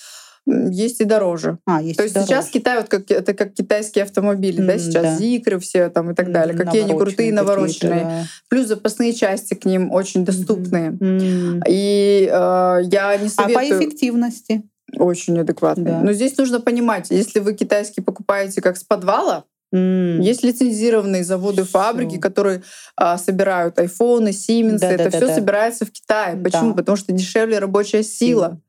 есть 0.47 1.01
и 1.01 1.05
дороже. 1.05 1.59
А, 1.67 1.81
есть 1.81 1.97
То 1.97 2.03
есть 2.03 2.15
дороже. 2.15 2.29
сейчас 2.29 2.49
Китай 2.49 2.79
вот 2.79 2.89
как 2.89 3.11
это 3.11 3.33
как 3.35 3.55
китайские 3.55 4.05
автомобили, 4.05 4.63
mm, 4.63 4.67
да, 4.67 4.79
сейчас 4.79 5.03
да. 5.03 5.17
зикры 5.17 5.59
все 5.61 5.89
там 5.89 6.11
и 6.11 6.15
так 6.15 6.33
далее, 6.33 6.57
какие 6.57 6.83
они 6.83 6.97
крутые, 6.97 7.33
навороченные. 7.33 8.05
Да. 8.05 8.25
Плюс 8.49 8.67
запасные 8.67 9.13
части 9.13 9.55
к 9.55 9.65
ним 9.65 9.93
очень 9.93 10.25
доступные. 10.25 10.91
Mm. 10.91 11.63
И 11.69 12.29
э, 12.31 12.81
я 12.85 13.17
не 13.19 13.29
советую. 13.29 13.57
А 13.57 13.61
по 13.61 13.65
эффективности? 13.65 14.63
Очень 14.97 15.39
адекватно. 15.39 15.85
Да. 15.85 16.01
Но 16.01 16.13
здесь 16.13 16.37
нужно 16.37 16.61
понимать, 16.61 17.11
если 17.11 17.41
вы 17.41 17.55
китайский 17.55 18.01
покупаете 18.01 18.61
как 18.61 18.77
с 18.77 18.85
подвала, 18.85 19.45
Mm. 19.75 20.21
Есть 20.21 20.43
лицензированные 20.45 21.25
заводы, 21.25 21.65
фабрики, 21.65 22.19
которые 22.19 22.63
а, 22.95 23.17
собирают 23.17 23.79
айфоны, 23.79 24.29
Siemens. 24.29 24.81
Да, 24.81 24.91
это 24.91 25.05
да, 25.05 25.11
все 25.11 25.27
да, 25.29 25.35
собирается 25.35 25.87
в 25.87 25.91
Китае. 25.91 26.37
Почему? 26.37 26.73
Да. 26.73 26.77
Потому 26.77 26.97
что 26.97 27.13
дешевле 27.13 27.59
рабочая 27.59 28.03
сила. 28.03 28.61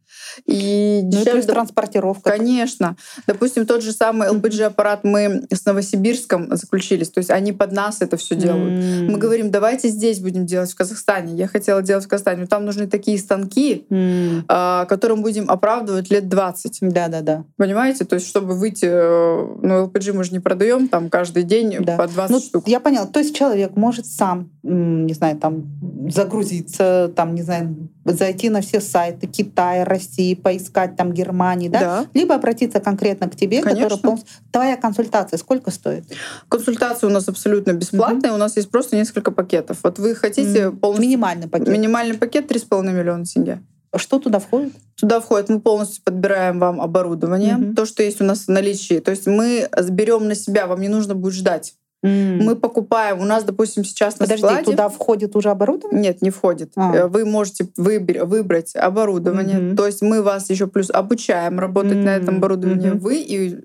И 0.46 1.02
ну, 1.04 1.24
плюс 1.24 1.46
транспортировка. 1.46 2.32
Конечно. 2.32 2.96
Допустим, 3.28 3.66
тот 3.66 3.84
же 3.84 3.92
самый 3.92 4.30
LPG-аппарат 4.30 5.04
мы 5.04 5.46
с 5.52 5.66
Новосибирском 5.66 6.56
заключились. 6.56 7.10
То 7.10 7.20
есть 7.20 7.30
они 7.30 7.52
под 7.52 7.72
нас 7.72 8.02
это 8.02 8.18
все 8.18 8.36
делают. 8.36 8.84
Mm. 8.84 9.12
Мы 9.12 9.18
говорим, 9.18 9.52
давайте 9.52 9.90
здесь 9.90 10.20
будем 10.20 10.46
делать 10.46 10.72
в 10.72 10.76
Казахстане. 10.76 11.36
Я 11.36 11.48
хотела 11.48 11.82
делать 11.82 12.06
в 12.06 12.08
Казахстане. 12.08 12.42
Но 12.42 12.48
там 12.48 12.66
нужны 12.66 12.88
такие 12.88 13.18
станки, 13.18 13.86
mm. 13.90 14.86
которым 14.88 15.22
будем 15.22 15.50
оправдывать 15.50 16.10
лет 16.10 16.30
20. 16.30 16.80
Да-да-да. 16.82 17.46
Понимаете? 17.58 18.06
То 18.06 18.16
есть 18.16 18.28
чтобы 18.28 18.56
выйти... 18.56 18.86
Э, 18.86 19.48
ну, 19.62 19.86
LPG 19.86 20.14
мы 20.14 20.24
же 20.24 20.32
не 20.32 20.40
продаем 20.40 20.88
там 20.88 21.10
каждый 21.10 21.44
день 21.44 21.78
да. 21.80 21.98
по 21.98 22.08
20 22.08 22.32
ну, 22.32 22.40
штук. 22.40 22.68
Я 22.68 22.80
поняла. 22.80 23.06
То 23.06 23.20
есть 23.20 23.36
человек 23.36 23.76
может 23.76 24.06
сам, 24.06 24.52
не 24.64 25.14
знаю, 25.14 25.38
там 25.38 25.64
загрузиться, 26.10 27.12
там, 27.16 27.36
не 27.36 27.42
знаю, 27.42 27.90
зайти 28.06 28.50
на 28.50 28.62
все 28.62 28.82
сайты 28.82 29.28
Китая, 29.28 29.86
России, 29.86 30.23
поискать 30.42 30.96
там 30.96 31.12
Германии, 31.12 31.70
да? 31.70 31.80
да. 31.80 32.06
Либо 32.14 32.36
обратиться 32.36 32.80
конкретно 32.80 33.30
к 33.30 33.36
тебе, 33.36 33.62
Конечно. 33.62 33.84
который 33.84 34.02
полностью... 34.02 34.30
Твоя 34.52 34.78
консультация 34.78 35.38
сколько 35.38 35.72
стоит? 35.72 36.06
Консультация 36.50 37.10
у 37.10 37.12
нас 37.12 37.28
абсолютно 37.28 37.74
бесплатная, 37.74 38.32
mm-hmm. 38.32 38.36
у 38.36 38.38
нас 38.38 38.56
есть 38.58 38.70
просто 38.72 38.96
несколько 38.96 39.32
пакетов. 39.32 39.80
Вот 39.84 40.00
вы 40.00 40.16
хотите 40.16 40.64
mm-hmm. 40.64 40.78
полностью... 40.78 41.08
Минимальный 41.10 41.48
пакет. 41.48 41.68
Минимальный 41.68 42.18
пакет 42.18 42.50
3,5 42.50 42.92
миллиона 42.92 43.26
тенге. 43.26 43.62
Что 43.96 44.20
туда 44.20 44.40
входит? 44.40 44.74
Туда 44.96 45.20
входит, 45.20 45.50
мы 45.50 45.60
полностью 45.60 46.02
подбираем 46.04 46.60
вам 46.60 46.82
оборудование, 46.82 47.56
mm-hmm. 47.56 47.76
то, 47.76 47.86
что 47.86 48.02
есть 48.02 48.22
у 48.22 48.24
нас 48.24 48.46
в 48.46 48.48
наличии. 48.50 49.00
То 49.00 49.12
есть 49.12 49.28
мы 49.28 49.70
берем 49.90 50.28
на 50.28 50.36
себя, 50.36 50.66
вам 50.66 50.82
не 50.82 50.90
нужно 50.90 51.14
будет 51.14 51.34
ждать. 51.34 51.76
Mm. 52.04 52.44
Мы 52.44 52.56
покупаем, 52.56 53.22
у 53.22 53.26
нас, 53.26 53.44
допустим, 53.44 53.84
сейчас 53.84 54.16
Подожди, 54.16 54.44
на 54.44 54.50
складе... 54.50 54.66
туда 54.66 54.90
входит 54.90 55.36
уже 55.36 55.50
оборудование? 55.50 56.02
Нет, 56.02 56.22
не 56.22 56.30
входит. 56.30 56.74
А. 56.76 57.08
Вы 57.08 57.26
можете 57.26 57.68
выбер, 57.78 58.26
выбрать 58.26 58.76
оборудование. 58.76 59.60
Mm-hmm. 59.60 59.76
То 59.76 59.86
есть 59.86 60.02
мы 60.02 60.22
вас 60.22 60.50
еще 60.50 60.68
плюс 60.68 60.90
обучаем 60.90 61.60
работать 61.60 61.94
mm-hmm. 61.94 62.04
на 62.04 62.16
этом 62.16 62.38
оборудовании. 62.38 62.92
Mm-hmm. 62.92 63.00
Вы 63.00 63.22
и 63.22 63.56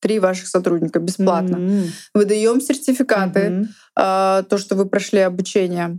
три 0.00 0.18
ваших 0.18 0.48
сотрудника 0.48 0.98
бесплатно. 0.98 1.56
Mm-hmm. 1.56 1.88
Выдаем 2.14 2.60
сертификаты, 2.60 3.40
mm-hmm. 3.40 3.66
а, 3.96 4.42
то, 4.44 4.58
что 4.58 4.74
вы 4.74 4.86
прошли 4.86 5.20
обучение. 5.20 5.98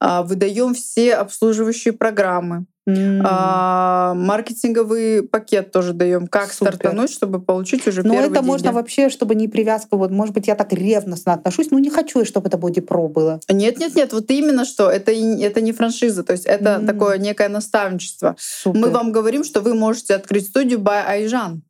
А, 0.00 0.22
выдаем 0.22 0.74
все 0.74 1.14
обслуживающие 1.14 1.92
программы. 1.92 2.66
Mm. 2.88 3.22
А, 3.24 4.14
маркетинговый 4.14 5.22
пакет 5.22 5.70
тоже 5.70 5.92
даем, 5.92 6.26
как 6.26 6.52
Супер. 6.52 6.74
стартануть, 6.74 7.10
чтобы 7.12 7.40
получить 7.40 7.86
уже 7.86 8.02
Но 8.02 8.10
первые 8.14 8.26
это 8.26 8.34
деньги. 8.34 8.46
можно 8.46 8.72
вообще, 8.72 9.08
чтобы 9.08 9.34
не 9.36 9.46
привязка. 9.46 9.96
Вот, 9.96 10.10
может 10.10 10.34
быть, 10.34 10.48
я 10.48 10.54
так 10.56 10.72
ревностно 10.72 11.32
отношусь, 11.34 11.70
но 11.70 11.78
не 11.78 11.90
хочу, 11.90 12.24
чтобы 12.24 12.48
это 12.48 12.58
Pro 12.80 13.08
было. 13.08 13.40
Нет, 13.48 13.78
нет, 13.78 13.94
нет, 13.94 14.12
вот 14.12 14.30
именно 14.30 14.64
что 14.64 14.90
это 14.90 15.12
это 15.12 15.60
не 15.60 15.72
франшиза, 15.72 16.24
то 16.24 16.32
есть 16.32 16.44
это 16.46 16.80
Mm. 16.80 16.86
такое 16.86 17.18
некое 17.18 17.48
наставничество. 17.48 18.34
Супер. 18.38 18.80
Мы 18.80 18.90
вам 18.90 19.12
говорим, 19.12 19.44
что 19.44 19.60
вы 19.60 19.74
можете 19.74 20.14
открыть 20.14 20.46
студию 20.48 20.80
by 20.80 21.04
Айжан. 21.06 21.62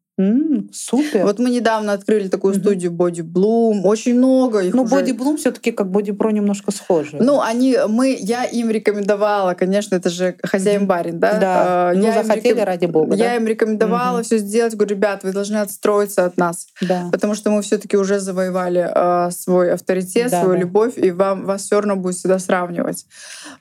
Супер. 0.73 1.25
Вот 1.25 1.39
мы 1.39 1.51
недавно 1.51 1.93
открыли 1.93 2.29
такую 2.29 2.55
Мгм. 2.55 2.63
студию 2.63 2.93
Body 2.93 3.23
Bloom. 3.23 3.83
Очень 3.85 4.17
много 4.17 4.61
их 4.61 4.75
ну, 4.75 4.83
уже. 4.83 4.95
Body 4.95 5.17
Bloom 5.17 5.37
все-таки 5.37 5.73
как 5.73 5.89
Body 5.89 6.17
Pro 6.17 6.33
немножко 6.33 6.71
схожи. 6.73 7.17
Ну, 7.21 7.41
они, 7.41 7.77
мы, 7.89 8.17
я 8.19 8.45
им 8.45 8.71
рекомендовала, 8.71 9.55
конечно, 9.55 9.95
это 9.97 10.11
же 10.11 10.37
хозяин 10.43 10.87
барин, 10.87 11.19
да? 11.19 11.39
да. 11.39 11.93
Э, 11.93 11.97
ну, 11.97 12.05
я 12.07 12.23
захотели 12.23 12.55
реком- 12.55 12.65
ради 12.67 12.87
бога. 12.87 13.15
Я 13.17 13.25
да? 13.31 13.37
им 13.37 13.47
рекомендовала 13.47 14.17
Мгм. 14.19 14.25
все 14.25 14.39
сделать. 14.39 14.75
Говорю, 14.75 14.95
ребят, 14.97 15.25
вы 15.25 15.33
должны 15.33 15.57
отстроиться 15.57 16.25
от 16.25 16.37
нас, 16.37 16.67
Да. 16.81 17.09
потому 17.11 17.35
что 17.35 17.51
мы 17.51 17.63
все-таки 17.63 17.97
уже 17.97 18.21
завоевали 18.21 18.89
э, 18.95 19.31
свой 19.31 19.73
авторитет, 19.73 20.31
Да, 20.31 20.41
свою 20.43 20.55
да. 20.55 20.61
любовь, 20.61 20.99
и 20.99 21.11
вам 21.11 21.45
вас 21.47 21.63
все 21.63 21.77
равно 21.81 21.97
будет 21.97 22.15
всегда 22.17 22.39
сравнивать. 22.39 23.07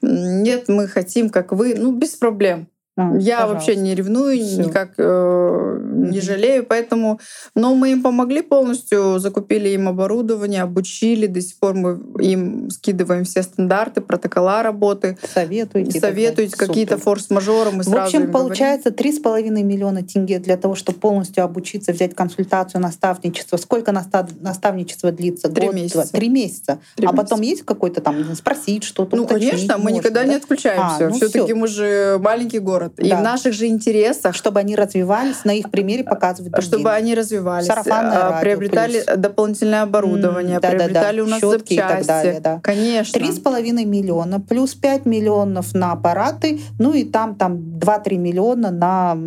Нет, 0.01 0.67
мы 0.67 0.87
хотим, 0.87 1.29
как 1.29 1.51
вы, 1.51 1.75
ну 1.77 1.91
без 1.91 2.11
проблем. 2.15 2.67
А, 3.01 3.17
Я 3.17 3.37
пожалуйста. 3.41 3.47
вообще 3.53 3.75
не 3.75 3.95
ревную, 3.95 4.39
Всё. 4.45 4.63
никак 4.63 4.91
э, 4.97 5.79
не 5.81 6.19
жалею, 6.21 6.65
поэтому, 6.65 7.19
но 7.55 7.73
мы 7.75 7.91
им 7.91 8.03
помогли 8.03 8.41
полностью, 8.41 9.19
закупили 9.19 9.69
им 9.69 9.87
оборудование, 9.87 10.61
обучили, 10.61 11.27
до 11.27 11.41
сих 11.41 11.57
пор 11.59 11.73
мы 11.73 11.99
им 12.23 12.69
скидываем 12.69 13.23
все 13.23 13.43
стандарты, 13.43 14.01
протокола 14.01 14.63
работы, 14.63 15.17
советуете 15.33 15.99
далее. 15.99 16.67
какие-то 16.67 16.93
Супер. 16.93 17.03
форс-мажоры, 17.03 17.71
мы 17.71 17.83
В 17.83 17.87
общем, 17.95 18.19
говорим. 18.19 18.31
получается 18.31 18.91
с 19.11 19.19
половиной 19.19 19.63
миллиона 19.63 20.03
тенге 20.03 20.39
для 20.39 20.57
того, 20.57 20.75
чтобы 20.75 20.99
полностью 20.99 21.43
обучиться, 21.43 21.91
взять 21.91 22.15
консультацию, 22.15 22.81
наставничество. 22.81 23.57
Сколько 23.57 23.91
наста- 23.91 24.27
наставничество 24.39 25.11
длится? 25.11 25.49
Три 25.49 25.65
Год, 25.67 25.75
месяца. 25.75 25.93
два? 25.93 26.05
Три 26.19 26.29
месяца. 26.29 26.79
Три 26.95 27.07
а 27.07 27.11
потом 27.13 27.41
месяца. 27.41 27.55
есть 27.57 27.65
какой-то 27.65 28.01
там, 28.01 28.35
спросить 28.35 28.83
что-то? 28.83 29.15
Ну, 29.15 29.23
уточнить 29.23 29.51
конечно, 29.51 29.77
мы 29.77 29.83
можно, 29.83 29.95
никогда 29.97 30.21
да? 30.21 30.27
не 30.27 30.35
отключаемся. 30.35 31.07
А, 31.07 31.09
ну 31.09 31.15
Все-таки 31.15 31.45
всё. 31.45 31.55
мы 31.55 31.67
же 31.67 32.19
маленький 32.21 32.59
город. 32.59 32.90
И 32.97 33.09
Да. 33.09 33.17
в 33.17 33.21
наших 33.21 33.53
же 33.53 33.67
интересах, 33.67 34.35
Чтобы 34.35 34.59
они 34.59 34.75
развивались, 34.75 35.43
на 35.45 35.51
их 35.51 35.69
примере 35.71 36.03
показывать 36.03 36.51
другим. 36.51 36.67
чтобы 36.69 36.91
они 36.91 37.15
развивались, 37.15 37.67
Сарафанное 37.67 38.17
а, 38.17 38.29
радио 38.31 38.41
приобретали 38.41 39.01
плюс. 39.03 39.17
дополнительное 39.17 39.81
оборудование, 39.83 40.59
да-да-да, 40.59 40.77
приобретали 40.85 41.21
у 41.21 41.27
нас 41.27 41.39
щётки 41.39 41.73
и 41.73 41.77
так 41.77 41.89
запчасти. 42.03 42.07
далее, 42.07 42.39
да. 42.41 42.59
Конечно. 42.63 43.13
Три 43.19 43.31
с 43.31 43.39
половиной 43.39 43.85
миллиона, 43.85 44.39
плюс 44.39 44.73
5 44.75 45.05
миллионов 45.05 45.73
на 45.73 45.91
аппараты, 45.93 46.59
ну 46.79 46.93
и 46.93 47.03
там, 47.03 47.35
там 47.35 47.57
2-3 47.79 48.17
миллиона 48.17 48.71
на 48.71 49.17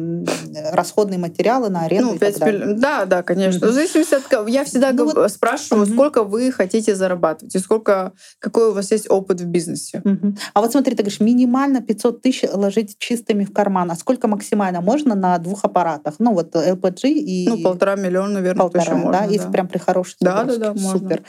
расходные 0.73 1.19
материалы, 1.19 1.69
на 1.69 1.83
аренду 1.85 2.09
Ну, 2.11 2.15
и 2.15 2.19
так 2.19 2.29
5 2.31 2.39
далее. 2.41 2.61
миллионов. 2.61 2.81
Да, 2.81 3.05
да, 3.05 3.23
конечно. 3.23 3.67
В 3.69 3.73
зависимости 3.73 4.15
от. 4.15 4.49
Я 4.49 4.65
всегда 4.65 4.93
Ну 4.93 5.11
вот- 5.11 5.31
спрашиваю, 5.33 5.85
Мгм. 5.87 5.95
сколько 5.95 6.23
вы 6.25 6.53
хотите 6.53 6.95
зарабатывать 6.95 7.55
и 7.55 7.59
сколько, 7.59 8.13
какой 8.39 8.69
у 8.71 8.73
вас 8.73 8.91
есть 8.91 9.11
опыт 9.11 9.41
в 9.41 9.47
бизнесе. 9.47 10.01
Мгм. 10.05 10.37
А 10.53 10.61
вот 10.61 10.73
смотри, 10.73 10.95
ты 10.95 11.03
говоришь, 11.03 11.21
минимально 11.21 11.81
500 11.81 12.23
тысяч 12.23 12.45
ложить 12.53 12.97
чистыми 12.99 13.44
в 13.45 13.53
карман. 13.53 13.91
А 13.91 13.95
сколько 13.95 14.29
максимально 14.29 14.81
можно 14.81 15.15
на 15.15 15.39
двух 15.39 15.65
аппаратах? 15.65 16.15
Ну 16.19 16.33
вот 16.33 16.55
LPG 16.55 17.09
и 17.09 17.49
Ну, 17.49 17.63
полтора 17.63 17.97
миллиона, 17.97 18.35
наверное, 18.35 18.61
полтора, 18.61 18.85
точно 18.85 18.97
можно. 18.97 19.13
да, 19.13 19.25
если 19.25 19.51
прям 19.51 19.69
при 19.69 19.79
хорошей 19.79 20.17
Да, 20.21 20.45
да, 20.45 20.57
да, 20.57 20.75
можно. 20.75 20.99
Супер. 20.99 21.23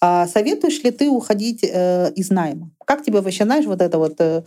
А, 0.00 0.26
советуешь 0.26 0.82
ли 0.82 0.90
ты 0.90 1.08
уходить 1.08 1.62
э, 1.62 2.12
из 2.14 2.30
найма? 2.30 2.70
Как 2.84 3.02
тебе 3.02 3.20
вообще, 3.20 3.44
знаешь, 3.44 3.66
вот 3.66 3.80
это 3.82 3.98
вот 3.98 4.14
э, 4.18 4.42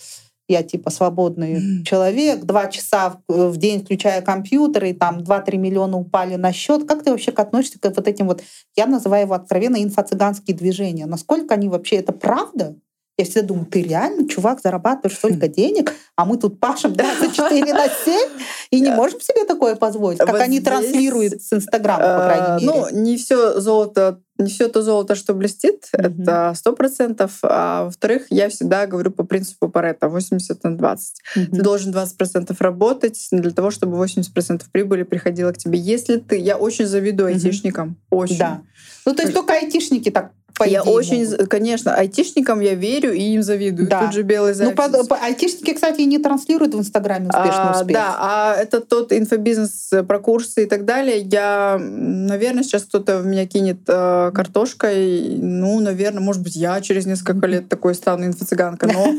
я 0.47 0.63
типа 0.63 0.89
свободный 0.89 1.84
человек, 1.84 2.43
два 2.43 2.67
часа 2.67 3.21
в, 3.28 3.49
в 3.49 3.58
день 3.58 3.84
включая 3.84 4.21
компьютер, 4.21 4.86
и 4.86 4.93
там 4.93 5.19
2-3 5.19 5.58
миллиона 5.58 5.97
упали 5.97 6.36
на 6.36 6.52
счет. 6.52 6.86
Как 6.88 7.04
ты 7.04 7.12
вообще 7.12 7.32
относишься 7.32 7.80
к 7.80 7.86
вот 7.86 8.08
этим 8.08 8.28
вот, 8.28 8.41
я 8.76 8.86
называю 8.86 9.23
его 9.23 9.36
откровенно 9.36 9.82
инфо-цыганские 9.84 10.56
движения? 10.56 11.06
Насколько 11.06 11.54
они 11.54 11.69
вообще, 11.69 11.97
это 11.97 12.12
правда? 12.13 12.76
Я 13.17 13.26
всегда 13.26 13.41
думаю, 13.43 13.67
ты 13.67 13.84
реально, 13.84 14.28
чувак, 14.28 14.60
зарабатываешь 14.63 15.17
столько 15.17 15.47
денег, 15.47 15.93
а 16.15 16.26
мы 16.26 16.38
тут 16.38 16.60
пашем 16.60 16.93
24 16.93 17.73
на 17.73 17.88
7 17.88 18.30
и 18.71 18.80
не 18.82 18.89
можем 18.89 19.21
себе 19.21 19.45
такое 19.45 19.76
позволить, 19.76 20.17
как 20.17 20.32
Вот 20.32 20.41
они 20.41 20.58
здесь, 20.58 20.67
транслируют 20.67 21.39
с 21.41 21.54
Инстаграма, 21.54 22.17
по 22.19 22.26
крайней 22.26 22.65
мере. 22.65 22.65
Ну, 22.65 22.89
не 22.89 23.17
все 23.17 23.60
золото, 23.62 24.19
не 24.39 24.49
все 24.49 24.67
то 24.67 24.82
золото, 24.82 25.13
что 25.13 25.36
блестит, 25.36 25.89
Мгм. 25.95 26.23
это 26.23 26.54
сто 26.56 26.73
процентов. 26.73 27.38
А 27.43 27.86
во-вторых, 27.86 28.26
я 28.32 28.49
всегда 28.49 28.88
говорю 28.88 29.12
по 29.12 29.23
принципу 29.23 29.69
Паретта 29.69 30.10
80 30.10 30.63
на 30.63 30.76
20. 30.76 31.15
Ты 31.36 31.39
Мгм. 31.41 31.62
должен 31.62 31.91
20% 31.91 32.62
работать 32.62 33.28
для 33.32 33.52
того, 33.52 33.69
чтобы 33.69 33.95
80% 33.97 34.71
прибыли 34.71 35.04
приходило 35.04 35.52
к 35.52 35.58
тебе. 35.60 35.78
Если 35.78 36.17
ты... 36.17 36.38
Я 36.38 36.58
очень 36.58 36.88
завидую 36.88 37.30
Мгм. 37.30 37.38
айтишникам. 37.38 37.97
Очень. 38.10 38.39
Да. 38.39 38.62
Ну, 39.06 39.13
то 39.13 39.21
есть 39.21 39.36
только 39.36 39.54
айтишники 39.54 40.10
так 40.10 40.32
по 40.57 40.63
я 40.63 40.81
идее, 40.81 40.91
очень, 40.93 41.29
могут. 41.31 41.47
конечно, 41.49 41.95
айтишникам 41.95 42.59
я 42.59 42.75
верю 42.75 43.13
и 43.13 43.21
им 43.21 43.41
завидую. 43.43 43.89
Да. 43.89 44.01
Тут 44.05 44.13
же 44.13 44.21
белый 44.23 44.51
Ну, 44.51 44.57
зайчик. 44.57 45.07
по- 45.09 45.15
айтишники, 45.15 45.73
кстати, 45.73 46.01
не 46.01 46.19
транслируют 46.19 46.73
в 46.75 46.79
Инстаграме 46.79 47.27
успешный 47.29 47.69
А, 47.69 47.71
успех. 47.79 47.93
Да, 47.97 48.15
а 48.19 48.55
это 48.55 48.79
тот 48.81 49.11
инфобизнес 49.11 49.91
э, 49.93 50.03
про 50.03 50.19
курсы 50.19 50.63
и 50.63 50.65
так 50.65 50.85
далее. 50.85 51.19
Я, 51.19 51.77
наверное, 51.79 52.63
сейчас 52.63 52.83
кто-то 52.83 53.17
в 53.19 53.25
меня 53.25 53.45
кинет 53.47 53.79
э, 53.87 54.31
картошкой. 54.33 55.37
Ну, 55.39 55.79
наверное, 55.79 56.21
может 56.21 56.41
быть, 56.43 56.55
я 56.55 56.79
через 56.81 57.05
несколько 57.05 57.47
лет 57.47 57.67
такой 57.69 57.95
стану 57.95 58.25
инфо-цыганка. 58.27 58.87
Но 58.93 59.13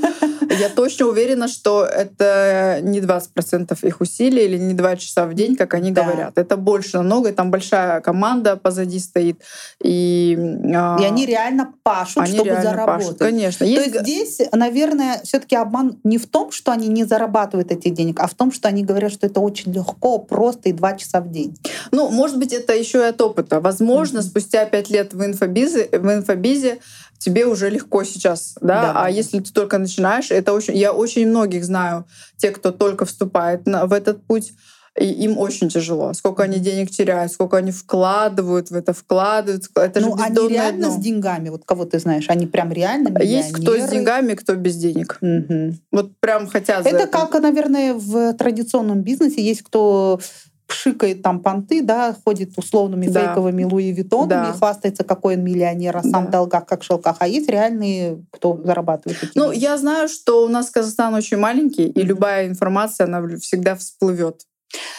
я 0.59 0.69
точно 0.69 1.07
уверена, 1.07 1.49
что 1.49 1.85
это 1.85 2.79
не 2.83 3.01
20% 3.01 3.77
их 3.87 4.01
усилий 4.01 4.45
или 4.45 4.57
не 4.59 4.75
2 4.75 4.97
часа 4.97 5.27
в 5.27 5.35
день, 5.35 5.57
как 5.57 5.75
они 5.75 5.91
Да. 5.91 6.03
говорят. 6.05 6.39
Это 6.39 6.57
больше 6.57 6.97
намного, 6.99 7.31
и 7.31 7.33
там 7.33 7.51
большая 7.51 8.01
команда 8.01 8.57
позади 8.57 8.99
стоит. 8.99 9.41
И, 9.83 10.39
а, 10.75 10.97
И 11.01 11.05
они 11.05 11.24
реально 11.27 11.75
пашут, 11.83 12.23
они 12.25 12.33
чтобы 12.35 12.51
реально 12.51 12.63
заработать. 12.71 13.05
пашут, 13.05 13.19
конечно. 13.19 13.59
То 13.59 13.65
Есть 13.73 13.87
есть 13.87 14.01
здесь, 14.01 14.41
наверное, 14.53 15.21
все-таки 15.25 15.57
обман 15.57 15.99
не 16.05 16.19
в 16.19 16.27
том, 16.27 16.53
что 16.53 16.73
они 16.73 16.89
не 16.89 17.05
зарабатывают 17.05 17.71
этих 17.71 17.95
денег, 17.95 18.21
а 18.21 18.27
в 18.27 18.35
том, 18.35 18.53
что 18.53 18.69
они 18.69 18.85
говорят, 18.85 19.13
что 19.13 19.27
это 19.27 19.41
очень 19.41 19.73
легко, 19.73 20.19
просто 20.19 20.69
и 20.69 20.73
два 20.73 20.95
часа 20.95 21.21
в 21.21 21.31
день. 21.31 21.57
Ну, 21.91 22.09
может 22.11 22.39
быть, 22.39 22.53
это 22.53 22.75
еще 22.75 22.99
и 22.99 23.03
от 23.09 23.21
опыта. 23.21 23.61
Возможно, 23.61 24.21
Мгм. 24.21 24.29
спустя 24.29 24.65
пять 24.67 24.91
лет 24.91 25.13
в 25.15 25.25
инфобизе, 25.25 25.89
в 25.93 26.13
инфобизе 26.13 26.79
тебе 27.19 27.47
уже 27.47 27.71
легко 27.71 28.05
сейчас, 28.05 28.55
да? 28.61 28.93
Да, 28.93 29.05
а 29.05 29.11
если 29.11 29.41
ты 29.41 29.51
только 29.53 29.79
начинаешь, 29.79 30.31
это 30.31 30.53
очень, 30.53 30.77
я 30.77 30.93
очень 30.93 31.27
многих 31.27 31.65
знаю, 31.65 32.05
те, 32.37 32.51
кто 32.51 32.71
только 32.71 33.07
вступает 33.07 33.67
на, 33.67 33.87
в 33.87 33.93
этот 33.93 34.23
путь, 34.27 34.53
и 34.99 35.07
им 35.07 35.39
очень 35.39 35.69
тяжело. 35.69 36.13
Сколько 36.13 36.45
они 36.45 36.59
денег 36.59 36.91
теряют, 36.91 37.33
сколько 37.33 37.57
они 37.57 37.73
вкладывают 37.73 38.71
в 38.71 38.75
это, 38.75 38.93
вкладывают. 38.93 39.65
Это 39.75 40.01
же 40.01 40.07
ну, 40.07 40.15
они 40.15 40.29
бездонное 40.31 40.51
реально 40.55 40.87
дно. 40.89 40.91
с 40.97 40.97
деньгами, 41.03 41.49
вот 41.49 41.65
кого 41.65 41.85
ты 41.85 41.99
знаешь, 41.99 42.27
они 42.29 42.47
прям 42.47 42.73
реально 42.73 43.19
Есть 43.23 43.53
кто 43.53 43.77
с 43.77 43.89
деньгами, 43.91 44.35
кто 44.35 44.55
без 44.55 44.77
денег. 44.77 45.19
Мгм. 45.21 45.79
Вот 45.91 46.17
прям 46.21 46.47
хотят 46.47 46.85
за 46.85 46.91
Это 46.91 47.07
как, 47.09 47.33
наверное, 47.43 47.95
в 47.95 48.35
традиционном 48.35 49.03
бизнесе 49.03 49.43
есть 49.43 49.63
кто 49.63 50.21
пшикает 50.67 51.23
там 51.23 51.41
понты, 51.41 51.83
да, 51.83 52.17
ходит 52.25 52.53
условными 52.57 53.07
Да. 53.07 53.21
фейковыми 53.29 53.65
Луи 53.65 53.93
Виттонами 53.93 54.47
Да. 54.47 54.51
и 54.51 54.59
хвастается, 54.59 55.05
какой 55.05 55.37
он 55.37 55.45
миллионер, 55.45 55.97
а 55.97 56.03
сам 56.03 56.25
Да. 56.25 56.29
в 56.29 56.31
долгах, 56.31 56.67
как 56.67 56.81
в 56.81 56.85
шелках. 56.85 57.17
А 57.19 57.29
есть 57.29 57.51
реальные, 57.51 58.25
кто 58.31 58.59
зарабатывает 58.65 59.21
такие 59.21 59.33
Ну, 59.35 59.51
деньги. 59.51 59.63
я 59.63 59.77
знаю, 59.77 60.09
что 60.09 60.45
у 60.45 60.49
нас 60.49 60.71
Казахстан 60.71 61.13
очень 61.15 61.37
маленький, 61.37 61.87
и 61.87 62.01
любая 62.03 62.49
информация, 62.49 63.07
она 63.07 63.37
всегда 63.39 63.75
всплывет. 63.77 64.43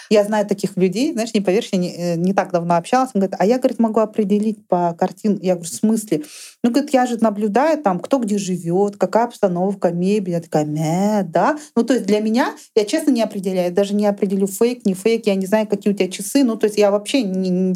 Я 0.09 0.23
знаю 0.23 0.45
таких 0.45 0.77
людей, 0.77 1.13
знаешь, 1.13 1.33
не 1.33 1.41
поверишь, 1.41 1.69
я 1.71 1.79
не, 1.79 1.95
э, 1.95 2.15
не 2.15 2.33
так 2.33 2.51
давно 2.51 2.75
общалась, 2.75 3.11
он 3.13 3.21
говорит, 3.21 3.35
а 3.39 3.45
я, 3.45 3.57
говорит, 3.57 3.79
могу 3.79 3.99
определить 3.99 4.67
по 4.67 4.93
картин. 4.93 5.39
Я 5.41 5.55
говорю, 5.55 5.69
в 5.69 5.73
смысле? 5.73 6.23
Ну, 6.63 6.71
говорит, 6.71 6.93
я 6.93 7.05
же 7.05 7.17
наблюдаю 7.21 7.81
там, 7.81 7.99
кто 7.99 8.19
где 8.19 8.37
живет, 8.37 8.97
какая 8.97 9.25
обстановка, 9.25 9.91
мебель. 9.91 10.33
Я 10.33 10.41
такая, 10.41 10.65
мя, 10.65 11.23
да. 11.27 11.57
Ну, 11.75 11.83
то 11.83 11.93
есть 11.93 12.05
для 12.05 12.19
меня, 12.19 12.55
я 12.75 12.85
честно 12.85 13.11
не 13.11 13.21
определяю, 13.21 13.73
даже 13.73 13.95
не 13.95 14.05
определю 14.05 14.47
фейк, 14.47 14.85
не 14.85 14.93
фейк, 14.93 15.27
я 15.27 15.35
не 15.35 15.45
знаю, 15.45 15.67
какие 15.67 15.93
у 15.93 15.95
тебя 15.95 16.09
часы. 16.09 16.43
Ну, 16.43 16.55
то 16.55 16.65
есть 16.65 16.77
я 16.77 16.91
вообще 16.91 17.23
не... 17.23 17.75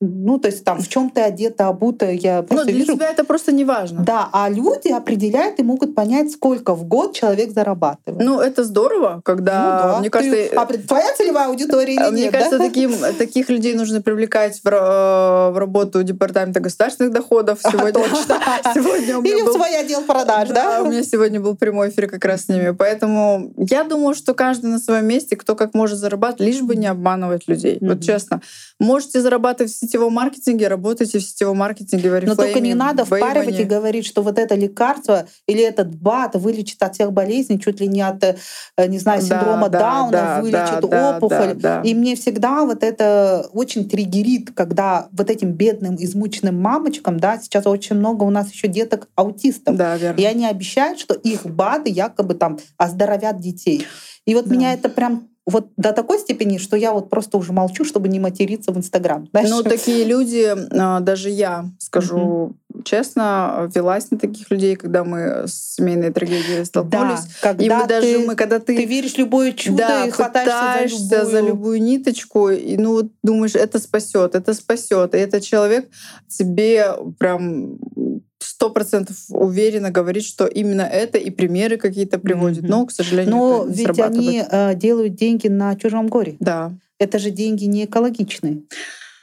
ну, 0.00 0.38
то 0.38 0.46
есть 0.46 0.62
там 0.64 0.80
в 0.80 0.86
чем 0.86 1.10
ты 1.10 1.22
одета, 1.22 1.66
обута, 1.66 2.08
я 2.10 2.42
Ну, 2.42 2.46
просто 2.46 2.66
для 2.66 2.74
вижу. 2.76 2.94
тебя 2.94 3.10
это 3.10 3.24
просто 3.24 3.50
не 3.50 3.64
важно. 3.64 4.04
Да, 4.04 4.28
а 4.32 4.48
люди 4.48 4.88
определяют 4.92 5.58
и 5.58 5.64
могут 5.64 5.96
понять, 5.96 6.30
сколько 6.30 6.74
в 6.74 6.84
год 6.84 7.14
человек 7.16 7.50
зарабатывает. 7.50 8.24
Ну, 8.24 8.38
это 8.40 8.62
здорово, 8.62 9.20
когда, 9.24 9.60
Ну 9.86 9.92
да. 9.92 9.98
мне 9.98 10.04
Ты- 10.08 10.10
кажется, 10.10 10.60
а 10.60 10.66
твоя 10.86 11.12
целевая 11.16 11.48
аудитория 11.48 11.94
или 11.94 12.00
а, 12.02 12.10
мне 12.12 12.22
нет, 12.24 12.32
кажется, 12.32 12.58
да? 12.58 12.64
таким, 12.68 12.92
таких 13.18 13.48
людей 13.48 13.74
нужно 13.74 14.00
привлекать 14.00 14.60
в, 14.62 14.70
в 14.70 15.58
работу 15.58 16.04
департамента 16.04 16.60
государственных 16.60 17.12
доходов. 17.12 17.58
Сегодня, 17.68 17.92
Точно. 17.92 18.38
сегодня 18.74 19.18
у 19.18 19.22
меня 19.22 19.34
Или 19.34 19.42
в 19.42 19.46
был- 19.46 19.54
свой 19.54 19.76
отдел 19.80 20.02
продаж, 20.02 20.50
да? 20.50 20.80
у 20.82 20.86
меня 20.86 21.02
сегодня 21.02 21.40
был 21.40 21.56
прямой 21.56 21.88
эфир 21.88 22.08
как 22.08 22.24
раз 22.24 22.44
с 22.44 22.48
ними. 22.48 22.70
Поэтому 22.70 23.52
я 23.56 23.82
думаю, 23.82 24.14
что 24.14 24.32
каждый 24.34 24.66
на 24.66 24.78
своем 24.78 25.06
месте, 25.06 25.34
кто 25.34 25.56
как 25.56 25.74
может 25.74 25.98
зарабатывать, 25.98 26.52
лишь 26.52 26.62
бы 26.62 26.76
не 26.76 26.86
обманывать 26.86 27.48
людей. 27.48 27.78
Мгм. 27.80 27.94
Вот 27.94 28.04
честно. 28.04 28.40
Можете 28.78 29.20
зарабатывать 29.20 29.72
в 29.72 29.87
сетевом 29.88 30.12
маркетинге, 30.12 30.68
работайте 30.68 31.18
в 31.18 31.22
сетевом 31.22 31.58
маркетинге, 31.58 32.10
в 32.10 32.24
Но 32.26 32.34
только 32.34 32.60
не 32.60 32.74
надо 32.74 33.04
впаривать 33.04 33.58
и 33.58 33.64
говорить, 33.64 34.06
что 34.06 34.22
вот 34.22 34.38
это 34.38 34.54
лекарство 34.54 35.26
или 35.46 35.62
этот 35.62 35.94
БАД 35.94 36.36
вылечит 36.36 36.82
от 36.82 36.94
всех 36.94 37.12
болезней, 37.12 37.58
чуть 37.58 37.80
ли 37.80 37.88
не 37.88 38.02
от, 38.02 38.22
э, 38.22 38.36
не 38.86 38.98
знаю, 38.98 39.22
синдрома 39.22 39.68
да, 39.68 39.78
Дауна, 39.78 40.10
да, 40.10 40.40
вылечит 40.42 40.90
да, 40.90 41.16
опухоль. 41.16 41.54
да, 41.54 41.80
да. 41.80 41.82
И 41.82 41.94
мне 41.94 42.14
всегда 42.16 42.64
вот 42.64 42.82
это 42.82 43.48
очень 43.52 43.88
триггерит, 43.88 44.50
когда 44.54 45.08
вот 45.12 45.30
этим 45.30 45.52
бедным, 45.52 45.96
измученным 45.96 46.60
мамочкам, 46.60 47.18
да, 47.18 47.38
сейчас 47.38 47.66
очень 47.66 47.96
много 47.96 48.24
у 48.24 48.30
нас 48.30 48.52
еще 48.52 48.68
деток 48.68 49.08
аутистов. 49.14 49.76
Да, 49.76 49.96
верно. 49.96 50.20
И 50.20 50.24
они 50.24 50.46
обещают, 50.46 50.98
что 51.00 51.14
их 51.14 51.46
БАДы 51.46 51.90
якобы 51.90 52.34
там 52.34 52.58
оздоровят 52.76 53.40
детей. 53.40 53.86
И 54.26 54.34
вот 54.34 54.46
Да. 54.46 54.54
меня 54.54 54.74
это 54.74 54.88
прям 54.88 55.28
вот 55.48 55.68
до 55.76 55.92
такой 55.92 56.18
степени, 56.18 56.58
что 56.58 56.76
я 56.76 56.92
вот 56.92 57.08
просто 57.08 57.38
уже 57.38 57.52
молчу, 57.52 57.84
чтобы 57.84 58.08
не 58.08 58.20
материться 58.20 58.70
в 58.70 58.76
Инстаграм. 58.76 59.28
Ну, 59.32 59.62
такие 59.62 60.04
люди, 60.04 60.54
а, 60.72 61.00
даже 61.00 61.30
я 61.30 61.70
скажу 61.78 62.54
mm-hmm. 62.70 62.82
честно, 62.84 63.70
велась 63.74 64.10
на 64.10 64.18
таких 64.18 64.50
людей, 64.50 64.76
когда 64.76 65.04
мы 65.04 65.46
с 65.46 65.76
семейной 65.76 66.12
трагедией 66.12 66.64
столкнулись. 66.64 67.20
Да, 67.20 67.52
когда 67.52 67.64
и 67.64 67.68
мы 67.68 67.82
ты, 67.82 67.88
даже 67.88 68.18
мы, 68.18 68.34
когда 68.36 68.58
ты, 68.58 68.76
ты 68.76 68.84
веришь 68.84 69.14
в 69.14 69.18
любое 69.18 69.52
чудо 69.52 69.78
да, 69.78 70.06
и 70.06 70.10
хватаешься 70.10 70.98
за 70.98 71.16
любую... 71.16 71.30
за 71.30 71.40
любую 71.40 71.82
ниточку, 71.82 72.50
и 72.50 72.76
ну 72.76 72.92
вот 72.92 73.06
думаешь, 73.22 73.54
это 73.54 73.78
спасет, 73.78 74.34
это 74.34 74.52
спасет, 74.52 75.14
и 75.14 75.18
этот 75.18 75.42
человек 75.42 75.88
тебе 76.28 76.94
прям 77.18 77.78
сто 78.58 78.70
процентов 78.70 79.16
уверенно 79.28 79.92
говорит, 79.92 80.24
что 80.24 80.44
именно 80.44 80.82
это 80.82 81.16
и 81.16 81.30
примеры 81.30 81.76
какие-то 81.76 82.18
приводит. 82.18 82.64
Mm-hmm. 82.64 82.68
Но, 82.68 82.86
к 82.86 82.90
сожалению, 82.90 83.36
Но 83.36 83.62
это 83.62 83.70
не 83.70 83.84
ведь 83.84 83.98
они 84.00 84.42
э, 84.50 84.74
делают 84.74 85.14
деньги 85.14 85.46
на 85.46 85.76
чужом 85.76 86.08
горе. 86.08 86.34
Да. 86.40 86.72
Это 86.98 87.20
же 87.20 87.30
деньги 87.30 87.66
не 87.66 87.84
экологичные. 87.84 88.62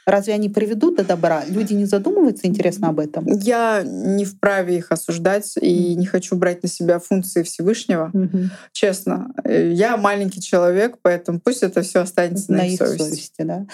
Разве 0.06 0.34
они 0.34 0.48
приведут 0.48 0.96
до 0.96 1.04
добра? 1.04 1.44
Люди 1.48 1.72
не 1.72 1.84
задумываются, 1.84 2.46
интересно, 2.46 2.88
об 2.90 3.00
этом? 3.00 3.26
Я 3.26 3.82
не 3.84 4.24
вправе 4.24 4.78
их 4.78 4.92
осуждать 4.92 5.54
и 5.60 5.96
не 5.96 6.06
хочу 6.06 6.36
брать 6.36 6.62
на 6.62 6.68
себя 6.68 7.00
функции 7.00 7.42
Всевышнего. 7.42 8.10
Угу. 8.14 8.38
Честно. 8.72 9.32
Я 9.44 9.96
маленький 9.96 10.40
человек, 10.40 10.98
поэтому 11.02 11.40
пусть 11.40 11.64
это 11.64 11.82
все 11.82 12.00
останется 12.00 12.52
на, 12.52 12.58
на 12.58 12.66
их 12.66 12.78
совести. 12.78 13.02
совести 13.02 13.42
да? 13.42 13.66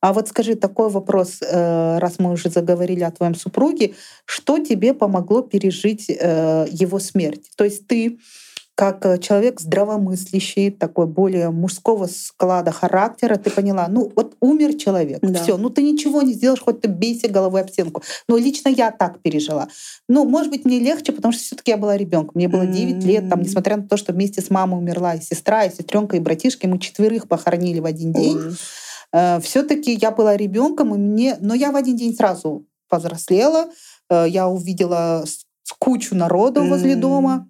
А 0.00 0.12
вот 0.12 0.28
скажи 0.28 0.54
такой 0.54 0.90
вопрос, 0.90 1.38
э, 1.42 1.98
раз 1.98 2.20
мы 2.20 2.30
уже 2.30 2.50
заговорили 2.50 3.02
о 3.02 3.10
твоем 3.10 3.34
супруге, 3.34 3.94
что 4.24 4.60
тебе 4.60 4.94
помогло 4.94 5.42
пережить 5.42 6.06
э, 6.08 6.66
его 6.70 7.00
смерть? 7.00 7.50
То 7.56 7.64
есть 7.64 7.88
ты 7.88 8.20
как 8.80 9.04
э, 9.04 9.18
человек 9.18 9.60
здравомыслящий, 9.60 10.70
такой 10.70 11.06
более 11.06 11.50
мужского 11.50 12.06
склада 12.06 12.72
характера, 12.72 13.36
ты 13.36 13.50
поняла, 13.50 13.88
ну 13.88 14.10
вот 14.16 14.36
умер 14.40 14.74
человек, 14.78 15.18
да. 15.20 15.42
все, 15.42 15.58
ну 15.58 15.68
ты 15.68 15.82
ничего 15.82 16.22
не 16.22 16.32
сделаешь, 16.32 16.62
хоть 16.62 16.80
ты 16.80 16.88
бейся 16.88 17.28
головой 17.28 17.60
об 17.60 17.68
стенку. 17.68 18.02
Но 18.26 18.38
лично 18.38 18.70
я 18.70 18.90
так 18.90 19.20
пережила. 19.20 19.68
Ну, 20.08 20.24
может 20.24 20.50
быть, 20.50 20.64
мне 20.64 20.78
легче, 20.78 21.12
потому 21.12 21.32
что 21.32 21.42
все-таки 21.42 21.72
я 21.72 21.76
была 21.76 21.98
ребенком. 21.98 22.32
Мне 22.36 22.48
было 22.48 22.64
9 22.64 22.94
mm-hmm. 22.94 23.06
лет, 23.06 23.28
там, 23.28 23.42
несмотря 23.42 23.76
на 23.76 23.86
то, 23.86 23.98
что 23.98 24.14
вместе 24.14 24.40
с 24.40 24.48
мамой 24.48 24.78
умерла 24.78 25.14
и 25.14 25.20
сестра, 25.20 25.66
и 25.66 25.70
сестренка, 25.70 26.16
и 26.16 26.20
братишки, 26.20 26.64
мы 26.64 26.78
четверых 26.78 27.28
похоронили 27.28 27.80
в 27.80 27.84
один 27.84 28.14
день. 28.14 28.38
Mm-hmm. 29.12 29.40
Все-таки 29.42 29.92
я 29.92 30.10
была 30.10 30.38
ребенком, 30.38 30.94
и 30.94 30.98
мне, 30.98 31.36
но 31.38 31.52
я 31.52 31.70
в 31.70 31.76
один 31.76 31.96
день 31.96 32.14
сразу 32.14 32.64
повзрослела, 32.88 33.66
э, 34.08 34.24
я 34.26 34.48
увидела 34.48 35.26
кучу 35.78 36.14
народу 36.14 36.62
mm-hmm. 36.62 36.68
возле 36.70 36.96
дома 36.96 37.46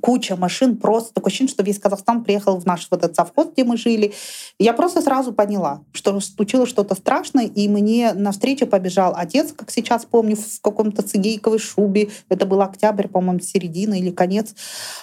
куча 0.00 0.36
машин, 0.36 0.76
просто 0.76 1.14
такое 1.14 1.28
ощущение, 1.28 1.52
что 1.52 1.62
весь 1.62 1.78
Казахстан 1.78 2.24
приехал 2.24 2.58
в 2.58 2.66
наш 2.66 2.88
вот 2.90 3.04
этот 3.04 3.16
совхоз, 3.16 3.48
где 3.52 3.64
мы 3.64 3.76
жили. 3.76 4.12
Я 4.58 4.72
просто 4.72 5.02
сразу 5.02 5.32
поняла, 5.32 5.82
что 5.92 6.18
случилось 6.20 6.68
что-то 6.68 6.94
страшное, 6.94 7.46
и 7.46 7.68
мне 7.68 8.12
навстречу 8.12 8.66
побежал 8.66 9.14
отец, 9.16 9.52
как 9.52 9.70
сейчас 9.70 10.04
помню, 10.04 10.36
в 10.36 10.60
каком-то 10.60 11.02
цигейковой 11.02 11.58
шубе. 11.58 12.10
Это 12.28 12.46
был 12.46 12.60
октябрь, 12.62 13.08
по-моему, 13.08 13.40
середина 13.40 13.94
или 13.94 14.10
конец. 14.10 14.54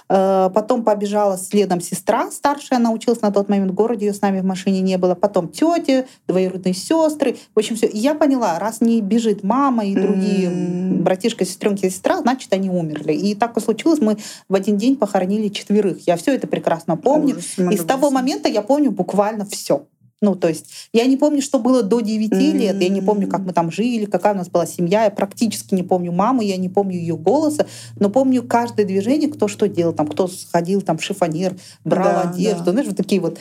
Э, 0.10 0.49
потом 0.54 0.84
побежала 0.84 1.38
следом 1.38 1.82
сестра 1.82 2.32
старшая, 2.32 2.80
она 2.80 2.91
училась 2.91 3.21
на 3.21 3.32
тот 3.32 3.49
момент 3.49 3.71
в 3.71 3.75
городе, 3.75 4.08
ее 4.08 4.13
с 4.13 4.21
нами 4.21 4.41
в 4.41 4.45
машине 4.45 4.82
не 4.82 4.97
было. 4.97 5.15
Потом 5.15 5.49
тети, 5.49 6.08
двоюродные 6.27 6.73
сестры. 6.73 7.38
В 7.56 7.60
общем, 7.60 7.75
все. 7.75 7.88
И 7.88 7.97
я 7.97 8.15
поняла, 8.15 8.60
раз 8.60 8.82
не 8.82 9.01
бежит 9.01 9.43
мама 9.43 9.86
и 9.86 9.95
другие 9.95 10.49
mm-hmm. 10.49 11.01
братишка, 11.01 11.45
сестренки 11.45 11.88
сестра, 11.89 12.17
значит, 12.17 12.51
они 12.54 12.69
умерли. 12.69 13.13
И 13.13 13.36
так 13.36 13.58
и 13.58 13.62
случилось. 13.62 13.99
Мы 13.99 14.17
в 14.49 14.56
один 14.56 14.77
день 14.82 14.98
похоронили 14.98 15.48
четверых. 15.48 16.06
Я 16.08 16.17
все 16.17 16.36
это 16.36 16.48
прекрасно 16.48 16.98
помню. 16.98 17.36
Ужас, 17.38 17.58
и 17.58 17.78
с 17.78 17.86
того 17.86 18.12
момента 18.12 18.50
я 18.50 18.62
помню 18.62 18.91
буквально 18.91 19.46
все. 19.46 19.88
Ну, 20.21 20.36
то 20.36 20.47
есть 20.47 20.89
я 20.93 21.05
не 21.07 21.17
помню, 21.17 21.41
что 21.41 21.57
было 21.57 21.81
до 21.81 21.99
9 21.99 22.31
mm-hmm. 22.31 22.51
лет, 22.51 22.81
я 22.81 22.89
не 22.89 23.01
помню, 23.01 23.27
как 23.27 23.41
мы 23.41 23.53
там 23.53 23.71
жили, 23.71 24.05
какая 24.05 24.34
у 24.36 24.38
нас 24.38 24.49
была 24.49 24.67
семья, 24.67 25.05
я 25.05 25.10
практически 25.10 25.73
не 25.73 25.81
помню 25.81 26.12
мамы, 26.12 26.45
я 26.45 26.57
не 26.57 26.69
помню 26.69 26.97
ее 26.97 27.17
голоса, 27.17 27.65
но 27.99 28.10
помню 28.10 28.43
каждое 28.43 28.86
движение, 28.86 29.29
кто 29.31 29.47
что 29.47 29.67
делал, 29.67 29.93
там, 29.93 30.07
кто 30.07 30.27
сходил 30.27 30.81
там 30.81 30.99
в 30.99 31.03
шифонер, 31.03 31.55
брал 31.84 32.23
да, 32.23 32.29
одежду, 32.29 32.65
да. 32.65 32.71
знаешь, 32.71 32.88
вот 32.88 32.97
такие 32.97 33.19
вот 33.19 33.39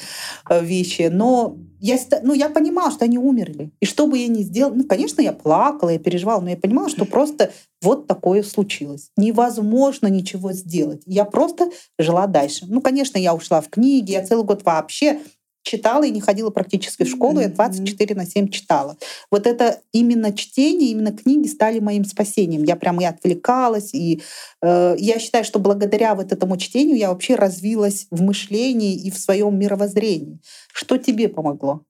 э, 0.48 0.64
вещи. 0.64 1.10
Но 1.12 1.58
я, 1.80 1.98
ну, 2.22 2.34
я 2.34 2.48
понимала, 2.48 2.90
что 2.90 3.04
они 3.04 3.18
умерли. 3.18 3.70
И 3.80 3.86
что 3.86 4.06
бы 4.06 4.18
я 4.18 4.28
ни 4.28 4.42
сделала, 4.42 4.74
ну, 4.74 4.84
конечно, 4.84 5.20
я 5.20 5.32
плакала, 5.32 5.90
я 5.90 5.98
переживала, 5.98 6.40
но 6.40 6.50
я 6.50 6.56
понимала, 6.56 6.88
что 6.88 7.04
просто 7.04 7.52
вот 7.82 8.06
такое 8.06 8.42
случилось. 8.42 9.10
Невозможно 9.16 10.06
ничего 10.06 10.52
сделать. 10.52 11.02
Я 11.06 11.24
просто 11.24 11.70
жила 11.98 12.26
дальше. 12.26 12.66
Ну, 12.68 12.80
конечно, 12.80 13.18
я 13.18 13.34
ушла 13.34 13.60
в 13.60 13.68
книги, 13.68 14.12
я 14.12 14.24
целый 14.24 14.44
год 14.44 14.62
вообще 14.64 15.20
читала 15.62 16.04
и 16.04 16.10
не 16.10 16.20
ходила 16.20 16.50
практически 16.50 17.04
в 17.04 17.08
школу, 17.08 17.40
я 17.40 17.48
24 17.48 18.14
на 18.14 18.26
7 18.26 18.48
читала. 18.48 18.96
Вот 19.30 19.46
это 19.46 19.80
именно 19.92 20.32
чтение, 20.32 20.90
именно 20.90 21.12
книги 21.12 21.46
стали 21.46 21.80
моим 21.80 22.04
спасением. 22.04 22.64
Я 22.64 22.76
прямо 22.76 23.02
и 23.02 23.06
отвлекалась, 23.06 23.94
и 23.94 24.22
э, 24.62 24.96
я 24.98 25.18
считаю, 25.18 25.44
что 25.44 25.58
благодаря 25.58 26.14
вот 26.14 26.32
этому 26.32 26.56
чтению 26.56 26.96
я 26.96 27.10
вообще 27.10 27.34
развилась 27.34 28.06
в 28.10 28.22
мышлении 28.22 28.94
и 28.94 29.10
в 29.10 29.18
своем 29.18 29.58
мировоззрении. 29.58 30.40
Что 30.72 30.96
тебе 30.96 31.28
помогло? 31.28 31.84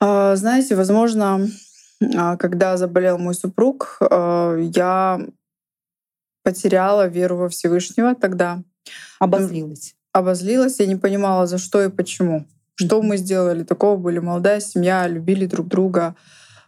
А, 0.00 0.36
знаете, 0.36 0.76
возможно, 0.76 1.48
а, 2.14 2.36
когда 2.36 2.76
заболел 2.76 3.18
мой 3.18 3.34
супруг, 3.34 3.98
э, 4.00 4.68
я 4.74 5.20
потеряла 6.42 7.08
веру 7.08 7.36
во 7.38 7.48
Всевышнего 7.48 8.14
тогда. 8.14 8.62
Обозлилась 9.18 9.95
обозлилась, 10.18 10.80
я 10.80 10.86
не 10.86 10.96
понимала, 10.96 11.46
за 11.46 11.58
что 11.58 11.82
и 11.82 11.88
почему. 11.88 12.46
Что 12.74 13.02
мы 13.02 13.16
сделали 13.16 13.64
такого? 13.64 13.96
Были 13.96 14.18
молодая 14.18 14.60
семья, 14.60 15.06
любили 15.06 15.46
друг 15.46 15.68
друга. 15.68 16.14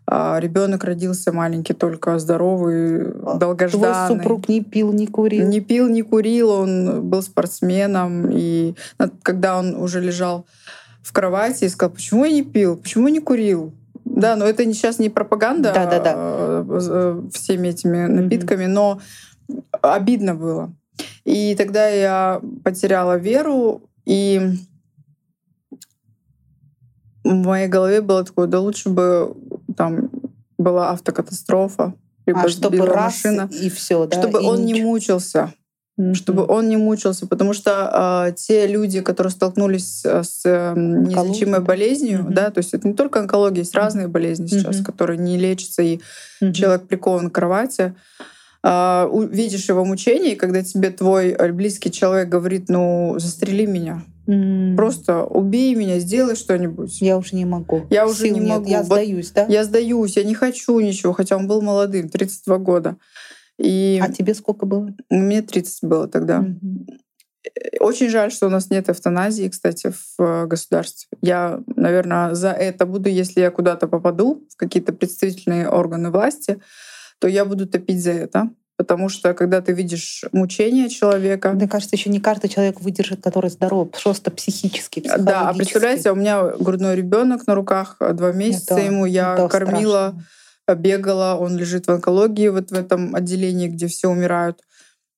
А, 0.07 0.39
Ребенок 0.41 0.85
родился 0.85 1.33
маленький, 1.33 1.75
только 1.75 2.19
здоровый, 2.19 3.11
а, 3.27 3.35
долгожданный. 3.35 4.07
Твой 4.07 4.19
супруг 4.19 4.49
не 4.49 4.63
пил, 4.63 4.93
не 4.93 5.07
курил? 5.07 5.47
Не 5.47 5.61
пил, 5.61 5.89
не 5.89 6.03
курил. 6.03 6.51
Он 6.51 7.03
был 7.03 7.23
спортсменом. 7.23 8.31
И 8.33 8.75
когда 9.23 9.59
он 9.59 9.75
уже 9.75 10.01
лежал 10.01 10.47
в 11.03 11.13
кровати 11.13 11.65
и 11.65 11.69
сказал, 11.69 11.95
почему 11.95 12.25
я 12.25 12.33
не 12.33 12.43
пил, 12.43 12.77
почему 12.77 13.09
не 13.09 13.21
курил? 13.21 13.75
Да, 14.05 14.37
но 14.37 14.47
это 14.47 14.65
сейчас 14.73 14.99
не 14.99 15.11
пропаганда 15.11 15.73
да, 15.75 15.87
да, 15.87 16.01
да. 16.01 17.31
всеми 17.31 17.69
этими 17.69 18.07
напитками, 18.07 18.65
mm-hmm. 18.65 18.69
но 18.69 19.01
обидно 19.83 20.35
было. 20.35 20.73
И 21.25 21.55
тогда 21.57 21.89
я 21.89 22.41
потеряла 22.65 23.17
веру, 23.17 23.83
и 24.05 24.55
в 27.25 27.35
моей 27.35 27.69
голове 27.69 28.01
было 28.01 28.25
такое, 28.25 28.47
да 28.47 28.61
лучше 28.61 28.89
бы 28.89 29.37
там 29.77 30.11
была 30.57 30.91
автокатастрофа, 30.91 31.95
либо 32.27 32.43
а, 32.43 32.49
чтобы 32.49 32.85
раз 32.87 33.25
машина, 33.25 33.49
и 33.53 33.69
все, 33.71 34.07
да? 34.07 34.21
Чтобы 34.21 34.43
и 34.43 34.45
он 34.45 34.65
ничего. 34.65 34.79
не 34.79 34.85
мучился. 34.85 35.55
Mm-hmm. 35.99 36.15
Чтобы 36.15 36.47
он 36.47 36.69
не 36.69 36.77
мучился, 36.77 37.27
потому 37.27 37.53
что 37.53 38.29
э, 38.29 38.33
те 38.37 38.69
люди, 38.69 39.01
которые 39.01 39.33
столкнулись 39.33 40.05
с 40.05 40.43
э, 40.45 40.75
неизлечимой 40.77 41.61
болезнью, 41.61 42.21
mm-hmm. 42.21 42.33
да, 42.33 42.51
то 42.53 42.59
есть 42.59 42.73
это 42.73 42.87
не 42.87 42.95
только 42.95 43.19
онкология, 43.19 43.63
есть 43.63 43.75
mm-hmm. 43.75 43.79
разные 43.79 44.07
болезни 44.07 44.47
сейчас, 44.47 44.77
mm-hmm. 44.77 44.85
которые 44.85 45.19
не 45.19 45.37
лечатся, 45.37 45.83
и 45.83 45.99
mm-hmm. 46.41 46.53
человек 46.53 46.87
прикован 46.87 47.31
к 47.31 47.35
кровати. 47.35 47.95
А, 48.21 48.23
видишь 48.65 49.69
его 49.69 49.85
мучение, 49.85 50.33
и 50.33 50.37
когда 50.37 50.63
тебе 50.63 50.91
твой 50.91 51.29
э, 51.29 51.53
близкий 51.53 51.91
человек 51.91 52.29
говорит, 52.29 52.69
ну, 52.69 53.15
застрели 53.19 53.67
меня, 53.67 54.03
Mm. 54.29 54.77
Просто 54.77 55.25
убей 55.25 55.75
меня, 55.75 55.99
сделай 56.01 56.37
что-нибудь. 56.37 57.01
Я 57.01 57.17
уже 57.17 57.35
не 57.35 57.47
могу. 57.47 57.87
Я 57.89 58.07
уже 58.07 58.25
Сил 58.25 58.35
не 58.35 58.41
нет. 58.41 58.59
могу. 58.59 58.69
Я 58.69 58.83
сдаюсь, 58.83 59.31
да? 59.31 59.47
Я 59.47 59.65
сдаюсь, 59.65 60.19
я 60.19 60.25
не 60.25 60.35
хочу 60.35 60.79
ничего, 60.81 61.15
хотя 61.15 61.37
он 61.39 61.49
был 61.49 61.63
молодым, 61.63 62.11
32 62.11 62.59
года. 62.59 62.97
И... 63.59 63.99
А 64.03 64.13
тебе 64.13 64.35
сколько 64.35 64.67
было? 64.67 64.95
Мне 65.09 65.41
30 65.41 65.89
было 65.89 66.09
тогда. 66.09 66.41
Mm-hmm. 66.41 66.99
Очень 67.81 68.11
жаль, 68.11 68.31
что 68.31 68.49
у 68.49 68.51
нас 68.51 68.69
нет 68.69 68.91
эвтаназии, 68.91 69.49
кстати, 69.49 69.93
в 69.93 70.23
э, 70.23 70.47
государстве. 70.47 71.09
Я, 71.23 71.61
наверное, 71.75 72.35
за 72.35 72.51
это 72.51 72.85
буду, 72.85 73.09
если 73.09 73.41
я 73.41 73.51
куда-то 73.51 73.89
попаду, 73.89 74.47
в 74.51 74.57
какие-то 74.57 74.93
представительные 74.93 75.71
органы 75.71 76.11
власти, 76.11 76.61
то 77.19 77.29
я 77.29 77.45
буду 77.45 77.67
топить 77.67 78.03
за 78.03 78.13
это. 78.13 78.51
Потому 78.77 79.09
что 79.09 79.35
когда 79.35 79.61
ты 79.61 79.73
видишь 79.73 80.25
мучение 80.31 80.89
человека... 80.89 81.51
Мне 81.53 81.67
кажется, 81.67 81.97
еще 81.97 82.11
не 82.11 82.21
каждый 82.21 82.49
человек 82.49 82.81
выдержит, 82.81 83.21
который 83.21 83.51
здоров, 83.51 83.91
просто 83.91 84.31
психически, 84.31 85.03
Да, 85.19 85.49
а 85.49 85.55
представляете, 85.55 86.13
у 86.13 86.15
меня 86.15 86.45
грудной 86.45 86.95
ребенок 86.95 87.49
на 87.49 87.57
руках, 87.57 87.97
а, 87.99 88.13
два 88.13 88.31
месяца 88.31 88.75
это, 88.75 88.85
ему, 88.85 89.05
я 89.05 89.35
это 89.35 89.49
кормила, 89.49 90.15
страшно. 90.63 90.81
бегала, 90.81 91.37
он 91.41 91.57
лежит 91.57 91.89
в 91.89 91.91
онкологии 91.91 92.49
вот 92.49 92.71
в 92.71 92.75
этом 92.75 93.17
отделении, 93.17 93.67
где 93.67 93.89
все 93.89 94.07
умирают 94.07 94.61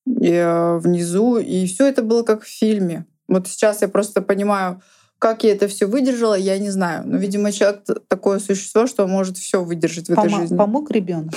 и, 0.07 0.31
э, 0.31 0.77
внизу, 0.77 1.37
и 1.37 1.67
все 1.67 1.87
это 1.87 2.01
было 2.01 2.23
как 2.23 2.43
в 2.43 2.47
фильме. 2.47 3.05
Вот 3.27 3.47
сейчас 3.47 3.81
я 3.81 3.87
просто 3.87 4.23
понимаю, 4.23 4.81
как 5.19 5.43
я 5.43 5.51
это 5.51 5.67
все 5.67 5.85
выдержала, 5.85 6.33
я 6.33 6.57
не 6.57 6.71
знаю. 6.71 7.03
Но, 7.05 7.17
видимо, 7.17 7.51
человек 7.51 7.83
такое 8.07 8.39
существо, 8.39 8.87
что 8.87 9.05
может 9.05 9.37
все 9.37 9.63
выдержать 9.63 10.09
в 10.09 10.13
Пом- 10.13 10.25
этой 10.25 10.29
жизни. 10.35 10.57
Помог 10.57 10.89
ребенок? 10.89 11.33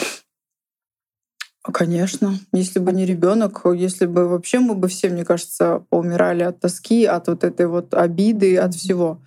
Конечно. 1.73 2.35
Если 2.53 2.79
бы 2.79 2.93
не 2.93 3.07
ребенок, 3.07 3.63
если 3.75 4.05
бы 4.05 4.29
вообще 4.29 4.59
мы 4.59 4.75
бы 4.75 4.87
все, 4.89 5.09
мне 5.09 5.25
кажется, 5.25 5.83
поумирали 5.89 6.43
от 6.43 6.61
тоски, 6.61 7.07
от 7.07 7.27
вот 7.29 7.43
этой 7.43 7.67
вот 7.67 7.95
обиды, 7.95 8.59
от 8.59 8.75
всего. 8.75 9.23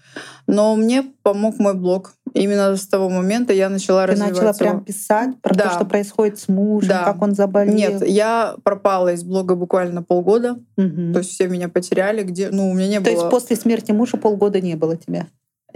Но 0.45 0.75
мне 0.75 1.03
помог 1.23 1.57
мой 1.57 1.73
блог. 1.73 2.13
Именно 2.33 2.75
с 2.77 2.88
того 2.88 3.09
момента 3.09 3.53
я 3.53 3.69
начала 3.69 4.05
Ты 4.05 4.11
развивать 4.11 4.33
начала 4.33 4.49
его. 4.49 4.57
прям 4.59 4.83
писать 4.83 5.41
про 5.41 5.55
Да. 5.55 5.63
то, 5.65 5.69
что 5.75 5.85
происходит 5.85 6.38
с 6.39 6.47
мужем, 6.47 6.89
Да. 6.89 7.03
как 7.05 7.21
он 7.23 7.33
заболел. 7.33 7.73
Нет, 7.73 8.07
я 8.07 8.55
пропала 8.63 9.13
из 9.13 9.23
блога 9.23 9.55
буквально 9.55 10.03
полгода. 10.03 10.59
Мгм. 10.77 11.13
То 11.13 11.19
есть 11.19 11.31
все 11.31 11.47
меня 11.47 11.69
потеряли, 11.69 12.21
где, 12.23 12.49
ну, 12.51 12.69
у 12.69 12.73
меня 12.75 12.88
не 12.88 12.97
То 12.99 13.05
было. 13.11 13.13
есть 13.13 13.29
после 13.31 13.55
смерти 13.55 13.91
мужа 13.91 14.17
полгода 14.17 14.61
не 14.61 14.75
было 14.75 14.95
тебя? 14.95 15.27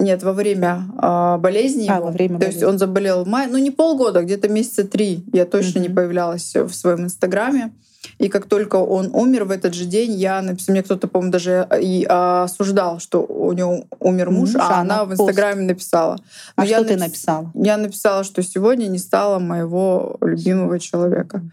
Нет, 0.02 0.24
во 0.24 0.34
время 0.34 0.84
а, 0.98 1.38
болезни 1.38 1.88
А, 1.88 1.96
его. 1.98 2.06
во 2.08 2.12
время 2.12 2.40
То 2.40 2.46
есть 2.48 2.58
болезни. 2.58 2.66
он 2.74 2.78
заболел 2.80 3.24
в 3.24 3.28
мае, 3.28 3.48
ну 3.48 3.58
не 3.60 3.72
полгода, 3.72 4.22
где-то 4.24 4.50
месяца 4.50 4.84
три. 4.84 5.24
Я 5.32 5.46
точно 5.46 5.80
не 5.80 5.88
Мгм. 5.88 5.96
появлялась 5.96 6.56
в 6.56 6.72
своем 6.74 7.04
инстаграме. 7.04 7.72
И 8.18 8.30
как 8.30 8.46
только 8.48 8.78
он 8.78 9.12
умер 9.14 9.44
в 9.46 9.52
этот 9.52 9.76
же 9.76 9.86
день, 9.86 10.12
я 10.14 10.42
написала, 10.42 10.74
мне 10.74 10.82
кто-то, 10.84 11.08
по-моему, 11.08 11.32
даже 11.32 11.68
и 11.80 12.04
осуждал, 12.10 13.00
что 13.00 13.22
у 13.24 13.54
него 13.54 13.84
умер 14.00 14.32
муж, 14.32 14.54
Муж, 14.54 14.56
а 14.56 14.78
а 14.78 14.82
она 14.82 14.96
она 15.02 15.06
в 15.06 15.10
пост. 15.10 15.22
инстаграме 15.22 15.62
написала. 15.68 16.18
А 16.56 16.62
Но 16.62 16.68
я 16.68 16.78
что 16.80 16.88
ты 16.88 16.94
напис- 16.96 17.00
написала? 17.00 17.52
Я 17.54 17.78
написала, 17.78 18.24
что 18.24 18.42
сегодня 18.42 18.88
не 18.88 18.98
стало 18.98 19.38
моего 19.38 20.18
любимого 20.22 20.80
человека. 20.80 21.44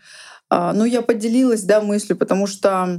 А, 0.50 0.72
ну, 0.72 0.86
я 0.86 1.02
поделилась, 1.02 1.64
да, 1.64 1.82
мыслью, 1.82 2.16
потому 2.16 2.46
что 2.46 2.70
а, 2.70 2.98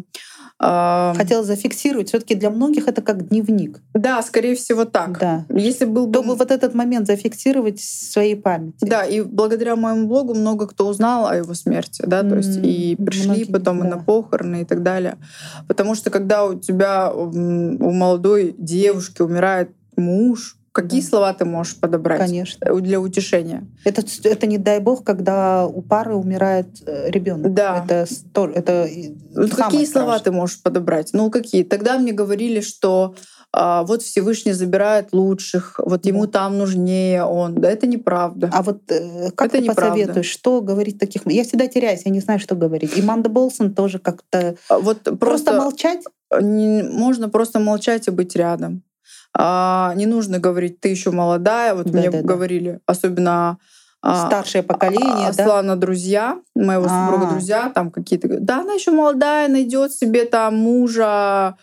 Хотела 0.59 1.43
зафиксировать. 1.43 2.09
все 2.09 2.19
таки 2.19 2.35
для 2.35 2.49
многих 2.49 2.87
это 2.89 3.01
как 3.01 3.29
дневник. 3.29 3.79
да, 3.93 4.21
скорее 4.21 4.55
всего 4.55 4.83
так. 4.83 5.17
Да. 5.17 5.45
Если 5.49 5.85
был 5.85 6.07
бы 6.07 6.19
Чтобы 6.19 6.35
вот 6.35 6.51
этот 6.51 6.73
момент 6.73 7.07
зафиксировать 7.07 7.79
в 7.79 8.11
своей 8.11 8.35
памяти. 8.35 8.75
Да, 8.81 9.05
и 9.05 9.21
благодаря 9.21 9.77
моему 9.77 10.07
блогу 10.07 10.33
много 10.33 10.67
кто 10.67 10.87
узнал 10.87 11.27
о 11.27 11.35
его 11.35 11.53
смерти, 11.53 12.03
да, 12.05 12.23
то 12.23 12.35
есть 12.35 12.57
и 12.61 12.97
пришли 12.97 13.27
многие, 13.27 13.45
потом 13.45 13.79
и 13.79 13.83
да. 13.83 13.95
на 13.95 14.03
похороны 14.03 14.61
и 14.61 14.65
так 14.65 14.83
далее. 14.83 15.17
Потому 15.67 15.95
что 15.95 16.09
когда 16.09 16.45
у 16.45 16.59
тебя, 16.59 17.11
у 17.13 17.91
молодой 17.91 18.53
девушки 18.57 19.21
умирает 19.21 19.71
муж, 19.95 20.58
какие 20.71 21.01
Да. 21.01 21.07
слова 21.07 21.33
ты 21.33 21.45
можешь 21.45 21.79
подобрать 21.79 22.19
Конечно. 22.19 22.73
для 22.75 22.99
утешения? 22.99 23.67
Это, 23.85 24.03
это 24.23 24.47
не 24.47 24.57
дай 24.57 24.79
бог, 24.79 25.03
когда 25.03 25.65
у 25.67 25.81
пары 25.81 26.15
умирает 26.15 26.67
ребенок. 26.85 27.53
Да. 27.53 27.83
Это, 27.85 28.05
это 28.55 28.87
самое 29.33 29.49
какие 29.49 29.85
слова 29.85 30.17
страшное. 30.17 30.19
ты 30.23 30.31
можешь 30.31 30.61
подобрать? 30.61 31.09
Ну, 31.13 31.29
какие? 31.29 31.63
Тогда 31.63 31.97
мне 31.97 32.11
говорили, 32.11 32.61
что 32.61 33.15
а, 33.51 33.83
вот 33.83 34.03
Всевышний 34.03 34.51
забирает 34.53 35.09
лучших, 35.11 35.79
вот 35.83 36.05
ему 36.05 36.27
там 36.27 36.57
нужнее 36.57 37.23
он. 37.23 37.55
Да, 37.55 37.69
это 37.71 37.87
неправда. 37.87 38.49
А 38.53 38.61
вот 38.61 38.83
э, 38.91 39.31
как 39.31 39.47
Это 39.47 39.57
ты 39.57 39.63
неправда. 39.63 39.91
посоветуешь, 39.91 40.27
что 40.29 40.61
говорить 40.61 40.99
таких... 40.99 41.23
Я 41.25 41.43
всегда 41.43 41.67
теряюсь, 41.67 42.03
я 42.05 42.11
не 42.11 42.19
знаю, 42.19 42.39
что 42.39 42.53
говорить. 42.55 42.95
И 42.95 43.01
Манда 43.01 43.29
Болсон 43.29 43.73
тоже 43.73 43.97
как-то... 43.97 44.55
А 44.69 44.77
Вот 44.77 44.99
Просто, 45.03 45.15
просто, 45.15 45.57
молчать? 45.57 46.01
не- 46.41 46.83
можно 46.83 47.27
просто 47.29 47.59
молчать 47.59 48.07
и 48.07 48.11
быть 48.11 48.35
рядом. 48.35 48.83
А, 49.37 49.93
не 49.95 50.05
нужно 50.05 50.39
говорить, 50.39 50.79
ты 50.79 50.89
еще 50.89 51.11
молодая. 51.11 51.73
Вот 51.75 51.85
мне 51.87 52.09
Да-да-да. 52.09 52.27
говорили, 52.27 52.79
особенно 52.85 53.57
а, 54.01 54.27
Старшее 54.27 54.63
поколение, 54.63 55.31
да? 55.35 55.43
Аслана 55.43 55.75
друзья, 55.75 56.39
моего 56.55 56.83
супруга 56.83 57.27
А. 57.27 57.29
друзья, 57.31 57.69
там 57.69 57.91
какие-то. 57.91 58.39
Да, 58.39 58.61
она 58.61 58.73
еще 58.73 58.91
молодая, 58.91 59.49
найдет 59.49 59.91
себе 59.93 60.25
там 60.25 60.55
мужа. 60.57 61.57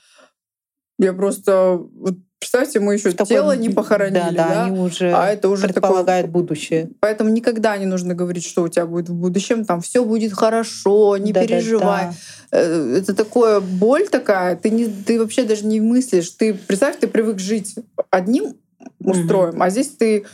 Я 0.98 1.12
просто 1.14 1.80
вот 1.94 2.14
представьте, 2.38 2.80
мы 2.80 2.94
еще 2.94 3.10
В 3.10 3.14
такой- 3.14 3.26
тело 3.34 3.56
не 3.56 3.70
похоронили, 3.70 4.14
Да, 4.14 4.30
да, 4.32 4.48
да, 4.48 4.64
они 4.66 4.78
уже 4.78 5.12
а 5.12 5.26
это 5.28 5.48
уже 5.48 5.62
такое 5.68 5.72
предполагают 5.74 6.30
будущее. 6.30 6.90
Поэтому 7.00 7.30
никогда 7.30 7.76
не 7.76 7.86
нужно 7.86 8.14
говорить, 8.14 8.44
что 8.46 8.62
у 8.62 8.68
тебя 8.68 8.86
будет 8.86 9.08
в 9.08 9.14
будущем. 9.14 9.64
Там 9.64 9.80
все 9.80 10.04
будет 10.04 10.32
хорошо, 10.32 11.16
не 11.16 11.32
Да-да-да. 11.32 11.54
переживай. 11.54 12.06
Э, 12.52 12.96
Это 12.98 13.14
такое 13.14 13.60
боль 13.60 14.08
такая. 14.08 14.56
Ты, 14.56 14.70
не, 14.70 14.86
ты 14.86 15.18
вообще 15.18 15.44
даже 15.44 15.66
не 15.66 15.80
мыслишь. 15.80 16.30
Ты 16.30 16.54
представь, 16.54 16.98
ты 16.98 17.06
привык 17.08 17.38
жить 17.38 17.74
одним 18.10 18.56
устроем, 19.00 19.60
а 19.62 19.70
здесь 19.70 19.88
ты, 19.88 20.24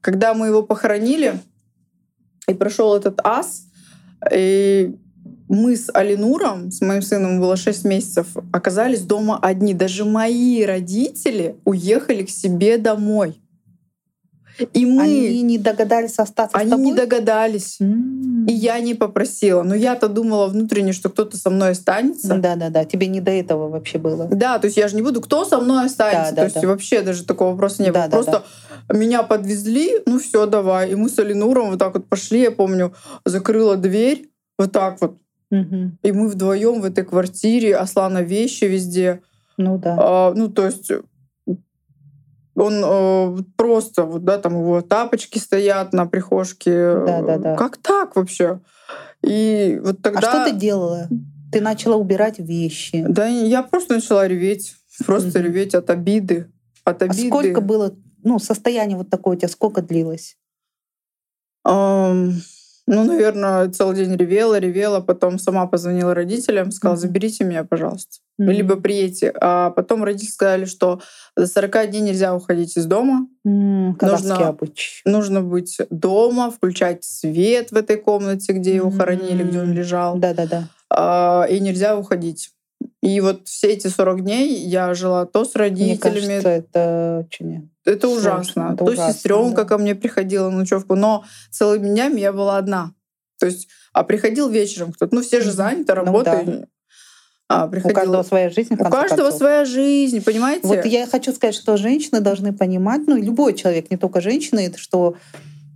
когда 0.00 0.34
мы 0.34 0.46
его 0.46 0.62
похоронили, 0.62 1.40
и 2.46 2.54
прошел 2.54 2.96
этот 2.96 3.20
ас, 3.24 3.64
и 4.32 4.96
мы 5.48 5.76
с 5.76 5.90
Алинуром, 5.92 6.70
с 6.70 6.80
моим 6.80 7.02
сыном 7.02 7.40
было 7.40 7.56
6 7.56 7.84
месяцев, 7.84 8.26
оказались 8.52 9.02
дома 9.02 9.38
одни. 9.40 9.74
Даже 9.74 10.04
мои 10.04 10.64
родители 10.64 11.56
уехали 11.64 12.24
к 12.24 12.30
себе 12.30 12.78
домой. 12.78 13.40
И 14.72 14.86
мы... 14.86 15.02
Они 15.02 15.42
не 15.42 15.58
догадались 15.58 16.18
остаться 16.18 16.56
Они 16.56 16.68
с 16.68 16.70
тобой? 16.70 16.86
не 16.86 16.94
догадались. 16.94 17.76
М. 17.80 18.46
И 18.46 18.52
я 18.52 18.80
не 18.80 18.94
попросила. 18.94 19.62
Но 19.62 19.74
я-то 19.74 20.08
думала 20.08 20.48
внутренне, 20.48 20.92
что 20.92 21.10
кто-то 21.10 21.36
со 21.36 21.50
мной 21.50 21.70
останется. 21.70 22.34
Да-да-да, 22.34 22.84
тебе 22.84 23.06
не 23.06 23.20
до 23.20 23.30
этого 23.30 23.68
вообще 23.68 23.98
было. 23.98 24.26
Да, 24.26 24.58
то 24.58 24.66
есть 24.66 24.76
я 24.76 24.88
же 24.88 24.96
не 24.96 25.02
буду, 25.02 25.20
кто 25.20 25.44
со 25.44 25.60
мной 25.60 25.86
останется. 25.86 26.34
Да, 26.34 26.36
да, 26.36 26.36
то 26.36 26.44
есть 26.44 26.60
да. 26.60 26.68
вообще 26.68 27.02
даже 27.02 27.24
такого 27.24 27.52
вопроса 27.52 27.82
не 27.82 27.92
было. 27.92 28.04
Да, 28.04 28.08
да, 28.08 28.16
Просто 28.16 28.44
меня 28.92 29.22
подвезли, 29.22 30.00
ну 30.06 30.18
все, 30.18 30.46
давай. 30.46 30.90
И 30.90 30.94
мы 30.94 31.08
с 31.08 31.18
Алинуром 31.18 31.70
вот 31.70 31.78
так 31.78 31.94
вот 31.94 32.08
пошли, 32.08 32.40
я 32.40 32.50
помню, 32.50 32.94
закрыла 33.24 33.76
дверь, 33.76 34.30
вот 34.58 34.72
так 34.72 35.00
вот. 35.00 35.18
Мгм. 35.50 35.98
И 36.02 36.12
мы 36.12 36.28
вдвоем 36.28 36.80
в 36.80 36.84
этой 36.84 37.04
квартире, 37.04 37.76
Аслана 37.76 38.22
вещи 38.22 38.64
везде. 38.64 39.22
Ну 39.56 39.78
да. 39.78 39.96
А, 39.98 40.34
ну, 40.34 40.48
то 40.48 40.66
есть 40.66 40.90
он 42.54 42.82
э, 42.84 43.36
просто, 43.56 44.04
вот, 44.04 44.24
да, 44.24 44.38
там 44.38 44.54
его 44.54 44.80
тапочки 44.82 45.38
стоят 45.38 45.92
на 45.92 46.06
прихожке. 46.06 46.94
Да-да-да. 46.94 47.56
Как 47.56 47.76
так 47.76 48.16
вообще? 48.16 48.60
И 49.22 49.80
вот 49.82 50.00
А 50.00 50.02
тогда... 50.02 50.20
что 50.20 50.44
ты 50.50 50.56
делала? 50.56 51.08
Ты 51.52 51.60
начала 51.60 51.96
убирать 51.96 52.38
вещи. 52.38 53.04
Да 53.08 53.26
я 53.26 53.62
просто 53.62 53.94
начала 53.94 54.26
реветь. 54.28 54.74
Просто 55.06 55.40
реветь 55.40 55.74
от 55.74 55.88
обиды. 55.90 56.50
От 56.84 57.02
А 57.02 57.06
обиды. 57.06 57.28
сколько 57.28 57.60
было, 57.60 57.94
ну, 58.22 58.38
состояние 58.38 58.98
вот 58.98 59.08
такое 59.08 59.36
у 59.36 59.38
тебя, 59.38 59.48
сколько 59.48 59.80
длилось? 59.80 60.36
Ну, 62.94 63.04
наверное, 63.04 63.68
целый 63.68 63.96
день 63.96 64.16
ревела, 64.16 64.58
ревела. 64.58 65.00
Потом 65.00 65.38
сама 65.38 65.66
позвонила 65.66 66.14
родителям, 66.14 66.70
сказала, 66.70 66.96
заберите 66.96 67.44
меня, 67.44 67.64
пожалуйста. 67.64 68.18
Мгм. 68.38 68.50
Либо 68.50 68.76
приедьте. 68.76 69.32
А 69.40 69.70
потом 69.70 70.04
родители 70.04 70.30
сказали, 70.30 70.64
что 70.64 71.00
до 71.36 71.46
40 71.46 71.86
дней 71.90 72.00
нельзя 72.00 72.34
уходить 72.34 72.76
из 72.76 72.86
дома. 72.86 73.26
Казахский 73.98 74.28
нужно- 74.30 74.48
обычай. 74.48 75.02
Нужно 75.04 75.42
быть 75.42 75.78
дома, 75.90 76.50
включать 76.50 77.04
свет 77.04 77.70
в 77.72 77.76
этой 77.76 77.96
комнате, 77.96 78.52
где 78.52 78.74
его 78.74 78.90
хоронили, 78.90 79.42
где 79.42 79.60
он 79.60 79.72
лежал. 79.72 80.16
Да-да-да. 80.18 80.68
А, 80.90 81.46
и 81.50 81.60
нельзя 81.60 81.96
уходить. 81.96 82.50
И 83.00 83.20
вот 83.20 83.46
все 83.46 83.68
эти 83.68 83.86
40 83.86 84.24
дней 84.24 84.66
я 84.66 84.92
жила 84.94 85.24
то 85.24 85.44
с 85.44 85.54
Мне 85.54 85.64
родителями, 85.64 85.98
кажется, 85.98 86.48
это 86.48 87.26
очень... 87.26 87.70
Это 87.84 88.08
ужасно. 88.08 88.72
это 88.74 88.84
То 88.84 88.90
ужасно, 88.90 89.12
сестренка 89.12 89.62
да. 89.62 89.64
ко 89.64 89.78
мне 89.78 89.94
приходила 89.94 90.50
на 90.50 90.58
ночевку, 90.58 90.96
но 90.96 91.24
целыми 91.50 91.88
днями 91.88 92.20
я 92.20 92.32
была 92.32 92.58
одна. 92.58 92.92
То 93.38 93.46
есть, 93.46 93.68
а 93.92 94.02
приходил 94.02 94.48
вечером 94.48 94.92
кто-то. 94.92 95.14
Ну, 95.14 95.22
все 95.22 95.40
же 95.40 95.52
заняты, 95.52 95.94
Ну 95.94 96.04
работой. 96.04 96.66
А, 97.50 97.66
У 97.66 97.88
каждого 97.88 98.22
своя 98.24 98.50
жизнь, 98.50 98.74
У 98.74 98.76
каждого 98.76 99.30
концов. 99.30 99.34
своя 99.34 99.64
жизнь, 99.64 100.22
понимаете? 100.22 100.66
Вот 100.66 100.84
я 100.84 101.06
хочу 101.06 101.32
сказать, 101.32 101.54
что 101.54 101.78
женщины 101.78 102.20
должны 102.20 102.52
понимать, 102.52 103.02
ну, 103.06 103.16
и 103.16 103.22
любой 103.22 103.54
человек, 103.54 103.90
не 103.90 103.96
только 103.96 104.20
женщины, 104.20 104.70
что 104.76 105.16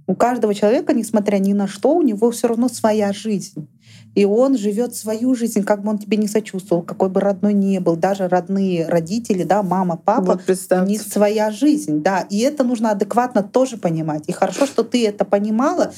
у 0.06 0.14
каждого 0.14 0.54
человека, 0.54 0.92
несмотря 0.92 1.38
ни 1.38 1.54
на 1.54 1.66
что, 1.66 1.94
у 1.94 2.02
него 2.02 2.30
все 2.30 2.48
равно 2.48 2.68
своя 2.68 3.12
жизнь. 3.14 3.68
И 4.14 4.26
он 4.26 4.58
живет 4.58 4.94
свою 4.94 5.34
жизнь, 5.34 5.64
как 5.64 5.82
бы 5.82 5.90
он 5.90 5.98
тебе 5.98 6.18
не 6.18 6.28
сочувствовал, 6.28 6.82
какой 6.82 7.08
бы 7.08 7.20
родной 7.20 7.54
не 7.54 7.80
был, 7.80 7.96
даже 7.96 8.28
родные 8.28 8.86
родители, 8.86 9.42
да, 9.42 9.62
мама, 9.62 9.96
папа, 9.96 10.38
Вот 10.46 10.72
у 10.72 10.84
них 10.84 11.02
своя 11.02 11.50
жизнь, 11.50 12.02
да, 12.02 12.26
и 12.28 12.40
это 12.40 12.62
нужно 12.62 12.90
адекватно 12.90 13.42
тоже 13.42 13.78
понимать. 13.78 14.24
И 14.26 14.32
хорошо, 14.32 14.66
что 14.66 14.84
ты 14.84 15.06
это 15.06 15.24
понимала, 15.24 15.92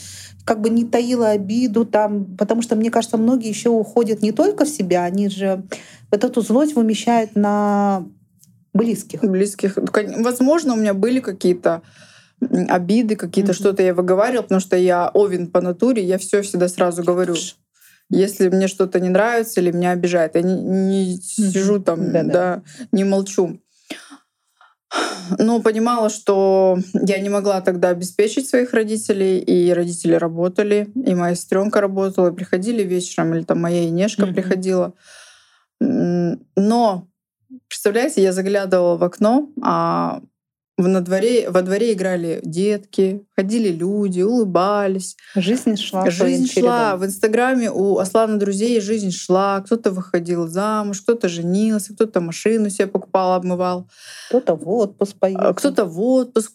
как 0.45 0.61
бы 0.61 0.71
не 0.71 0.85
таила 0.85 1.31
обиду 1.31 1.85
там, 1.85 2.37
потому 2.37 2.63
что, 2.63 2.77
мне 2.77 2.91
кажется, 2.91 3.17
многие 3.17 3.49
еще 3.49 3.71
уходят 3.71 4.23
не 4.23 4.31
только 4.31 4.65
в 4.65 4.69
себя, 4.69 5.03
они 5.05 5.29
же 5.29 5.65
вот 6.13 6.23
эту 6.23 6.41
злость 6.41 6.77
вымещают 6.77 7.35
на 7.35 8.05
близких. 8.73 9.23
близких. 9.23 9.77
Ну, 9.77 10.23
Возможно, 10.23 10.75
у 10.75 10.77
меня 10.77 10.95
были 10.95 11.19
какие-то 11.21 11.83
обиды, 12.69 13.17
какие-то 13.17 13.53
Мгм. 13.53 13.59
что-то 13.59 13.83
я 13.83 13.95
выговаривала, 13.95 14.43
потому 14.43 14.61
что 14.61 14.77
я 14.77 15.11
овен 15.15 15.47
по 15.49 15.61
натуре, 15.61 16.05
я 16.05 16.19
все 16.19 16.43
всегда 16.43 16.69
сразу 16.69 17.03
говорю. 17.03 17.35
Если 18.11 18.49
мне 18.49 18.69
что-то 18.69 19.01
не 19.01 19.09
нравится 19.09 19.61
или 19.61 19.71
меня 19.73 19.93
обижает, 19.93 20.35
я 20.35 20.43
не, 20.43 20.61
не 20.61 21.17
сижу 21.17 21.81
там, 21.81 22.13
Да-да. 22.13 22.33
да, 22.33 22.63
не 22.93 23.05
молчу. 23.05 23.61
Но 25.39 25.61
понимала, 25.61 26.11
что 26.11 26.79
я 26.93 27.19
не 27.19 27.29
могла 27.29 27.61
тогда 27.61 27.89
обеспечить 27.89 28.49
своих 28.49 28.75
родителей, 28.75 29.39
и 29.39 29.73
родители 29.73 30.15
работали, 30.15 30.89
и 30.95 31.15
моя 31.15 31.35
сестренка 31.35 31.81
работала, 31.81 32.31
и 32.31 32.35
приходили 32.35 32.83
вечером, 32.83 33.35
или 33.35 33.43
там 33.43 33.61
моя 33.61 33.85
Инешка 33.89 34.27
Мгм. 34.27 34.35
приходила. 34.35 34.95
Но, 35.81 37.09
представляете, 37.69 38.23
я 38.23 38.33
заглядывала 38.33 38.97
в 38.97 39.03
окно, 39.03 39.49
а 39.63 40.23
на 40.77 41.01
дворе, 41.01 41.49
во 41.51 41.63
дворе 41.63 41.93
играли 41.93 42.41
детки, 42.43 43.25
ходили 43.37 43.69
люди, 43.69 44.23
улыбались. 44.23 45.17
Жизнь 45.37 45.77
шла 45.77 46.11
Жизнь 46.11 46.47
шла. 46.47 46.55
чередом. 46.91 47.01
В 47.01 47.05
Инстаграме 47.07 47.71
у 47.71 47.99
Аслана 47.99 48.39
друзей 48.39 48.81
жизнь 48.81 49.13
шла. 49.13 49.61
Кто-то 49.61 49.91
выходил 49.93 50.49
замуж, 50.49 51.01
кто-то 51.03 51.29
женился, 51.29 51.95
кто-то 51.95 52.21
машину 52.21 52.71
себе 52.71 52.89
покупал, 52.89 53.35
обмывал, 53.35 53.89
Кто-то 54.29 54.57
в 54.57 54.69
отпуск 54.69 55.15
а 55.17 55.21
поехал. 55.21 55.55
кто-то 55.55 55.85
в 55.85 56.01
отпуск. 56.01 56.53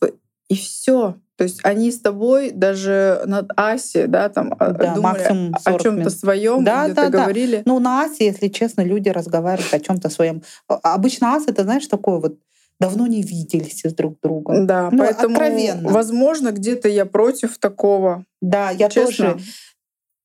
И 0.49 0.55
все. 0.55 1.15
То 1.38 1.43
есть 1.45 1.59
они 1.63 1.89
с 1.89 2.01
тобой 2.01 2.51
даже 2.51 3.22
над 3.26 3.51
Аси, 3.55 4.07
да, 4.07 4.28
там 4.28 4.53
а, 4.59 4.72
Да, 4.72 4.95
думали 4.95 5.51
о 5.53 5.59
40 5.59 5.82
чем-то 5.82 6.09
своем, 6.09 6.65
Да, 6.65 6.86
где-то 6.86 7.03
да, 7.03 7.09
да. 7.09 7.17
говорили. 7.20 7.61
Ну, 7.65 7.80
на 7.80 8.03
Асе, 8.03 8.26
если 8.26 8.49
честно, 8.49 8.82
люди 8.82 9.07
разговаривают 9.07 9.74
о 9.74 9.80
чем-то 9.80 10.09
своем. 10.09 10.41
А- 10.67 10.95
Обычно 10.95 11.36
Ас 11.36 11.45
это, 11.47 11.63
знаешь, 11.63 11.88
такое 11.88 12.17
вот 12.20 12.36
давно 12.80 13.07
не 13.07 13.21
виделись 13.21 13.82
с 13.84 13.93
друг 13.93 14.17
другом. 14.21 14.65
Да, 14.67 14.89
Ну, 14.91 14.99
поэтому, 14.99 15.34
откровенно. 15.36 15.89
возможно, 15.89 16.51
где-то 16.51 16.88
я 16.88 17.05
против 17.05 17.57
такого. 17.57 18.25
Да, 18.41 18.71
я 18.71 18.89
Честно. 18.89 19.34
тоже. 19.34 19.39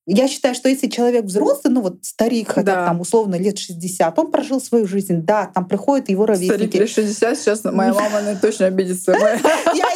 Я 0.06 0.28
считаю, 0.28 0.54
что 0.54 0.68
если 0.68 0.88
человек 0.88 1.24
взрослый, 1.24 1.72
ну 1.72 1.80
вот 1.80 2.04
старик, 2.04 2.48
хотя 2.48 2.74
Да. 2.74 2.86
там 2.86 3.00
условно 3.00 3.36
лет 3.36 3.56
60, 3.58 4.18
он 4.18 4.30
прожил 4.30 4.60
свою 4.60 4.86
жизнь, 4.86 5.22
да, 5.22 5.46
там 5.46 5.66
приходят 5.66 6.10
его 6.10 6.24
Старик 6.24 6.50
ровесники. 6.50 6.76
лет 6.76 6.90
60, 6.90 7.38
сейчас 7.38 7.64
моя 7.64 7.94
мама 7.94 8.20
точно 8.40 8.66
обидится. 8.66 9.12
Я 9.74 9.86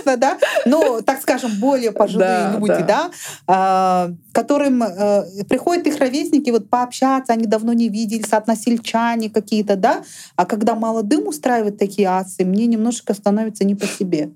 конечно, 0.00 0.16
да, 0.16 0.38
но, 0.66 1.00
так 1.02 1.20
скажем, 1.20 1.52
более 1.60 1.92
пожилые 1.92 2.28
Да, 2.28 2.52
люди, 2.58 2.68
да. 2.68 2.84
да, 2.86 3.10
а, 3.46 4.10
которым 4.32 4.82
э, 4.82 5.44
приходят 5.48 5.86
их 5.86 5.98
ровесники 5.98 6.50
вот 6.50 6.68
пообщаться, 6.68 7.32
они 7.32 7.46
давно 7.46 7.72
не 7.72 7.88
виделись, 7.88 8.32
односельчане 8.32 9.30
какие-то, 9.30 9.76
да, 9.76 10.02
а 10.36 10.46
когда 10.46 10.74
молодым 10.74 11.28
устраивают 11.28 11.78
такие 11.78 12.08
акции, 12.08 12.44
мне 12.44 12.66
немножечко 12.66 13.14
становится 13.14 13.64
не 13.64 13.74
по 13.74 13.86
себе. 13.86 14.30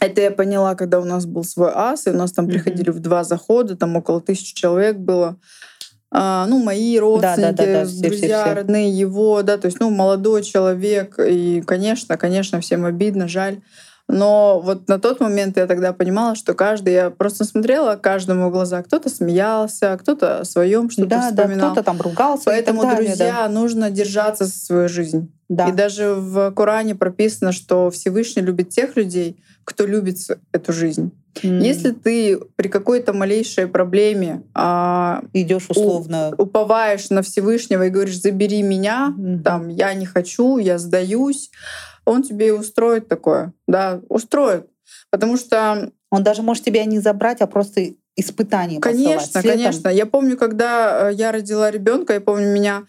Это 0.00 0.20
я 0.20 0.30
поняла, 0.30 0.74
когда 0.74 1.00
у 1.00 1.04
нас 1.04 1.26
был 1.26 1.44
свой 1.44 1.70
ас, 1.72 2.06
и 2.06 2.10
у 2.10 2.14
нас 2.14 2.32
там 2.32 2.46
Мгм. 2.46 2.54
приходили 2.54 2.90
в 2.90 2.98
два 2.98 3.22
захода, 3.24 3.76
там 3.76 3.94
около 3.96 4.20
тысячи 4.20 4.54
человек 4.54 4.96
было. 4.96 5.36
А, 6.14 6.46
ну, 6.46 6.62
мои 6.62 6.98
родственники, 6.98 7.56
да-да-да, 7.56 7.84
все, 7.86 7.94
все, 7.94 8.08
друзья, 8.08 8.44
все. 8.44 8.54
родные 8.54 8.90
его, 8.90 9.42
да, 9.42 9.56
то 9.56 9.66
есть, 9.66 9.80
ну, 9.80 9.90
молодой 9.90 10.42
человек, 10.42 11.18
и, 11.18 11.62
конечно, 11.62 12.18
конечно, 12.18 12.60
всем 12.60 12.84
обидно, 12.84 13.28
жаль. 13.28 13.60
Но 14.08 14.60
вот 14.60 14.88
на 14.88 14.98
тот 14.98 15.20
момент 15.20 15.56
я 15.56 15.66
тогда 15.66 15.92
понимала, 15.92 16.34
что 16.34 16.54
каждый, 16.54 16.92
я 16.92 17.10
просто 17.10 17.44
смотрела 17.44 17.96
каждому 17.96 18.48
в 18.48 18.52
глаза. 18.52 18.82
Кто-то 18.82 19.08
смеялся, 19.08 19.96
кто-то 20.00 20.40
о 20.40 20.44
своем 20.44 20.90
что-то 20.90 21.08
Да, 21.08 21.30
да, 21.30 21.42
вспоминал. 21.44 21.72
кто-то 21.72 21.84
там 21.84 22.00
ругался 22.00 22.44
Поэтому, 22.46 22.82
далее, 22.82 23.08
друзья, 23.08 23.48
нужно 23.48 23.90
держаться 23.90 24.44
за 24.44 24.52
свою 24.52 24.88
жизнь. 24.88 25.32
да. 25.48 25.68
И 25.68 25.72
даже 25.72 26.14
в 26.14 26.50
Коране 26.52 26.94
прописано, 26.94 27.52
что 27.52 27.90
Всевышний 27.90 28.42
любит 28.42 28.68
тех 28.70 28.96
людей, 28.96 29.42
кто 29.64 29.86
любит 29.86 30.18
эту 30.52 30.72
жизнь. 30.72 31.12
М. 31.42 31.60
Если 31.60 31.92
ты 31.92 32.38
при 32.56 32.68
какой-то 32.68 33.12
малейшей 33.12 33.66
проблеме 33.66 34.42
а, 34.54 35.24
идешь 35.32 35.70
условно, 35.70 36.34
уповаешь 36.36 37.10
на 37.10 37.22
Всевышнего 37.22 37.86
и 37.86 37.90
говоришь, 37.90 38.20
забери 38.20 38.62
меня, 38.62 39.14
Мгм. 39.16 39.42
там, 39.42 39.68
я 39.68 39.94
не 39.94 40.06
хочу, 40.06 40.58
я 40.58 40.78
сдаюсь, 40.78 41.50
он 42.04 42.22
тебе 42.22 42.48
и 42.48 42.50
устроит 42.50 43.08
такое. 43.08 43.52
Да, 43.66 44.00
устроит. 44.08 44.66
Потому 45.10 45.36
что 45.36 45.90
он 46.10 46.22
даже 46.22 46.42
может 46.42 46.64
тебя 46.64 46.84
не 46.84 47.00
забрать, 47.00 47.40
а 47.40 47.46
просто 47.46 47.94
испытание 48.16 48.80
Конечно, 48.80 49.42
конечно. 49.42 49.88
Я 49.88 50.06
помню, 50.06 50.36
когда 50.36 51.10
э, 51.10 51.14
я 51.14 51.32
родила 51.32 51.70
ребенка, 51.70 52.12
я 52.14 52.20
помню, 52.20 52.52
меня 52.52 52.84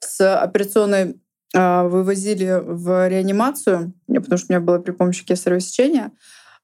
с 0.00 0.34
операционной 0.34 1.16
э, 1.54 1.82
вывозили 1.88 2.60
в 2.64 3.08
реанимацию, 3.08 3.92
потому 4.06 4.38
что 4.38 4.46
у 4.48 4.52
меня 4.52 4.60
было 4.60 4.78
при 4.78 4.92
помощи 4.92 5.24
кесарево 5.24 5.60
сечения. 5.60 6.10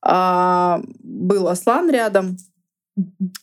А, 0.02 0.80
Был 1.00 1.48
Аслан 1.48 1.90
рядом. 1.90 2.36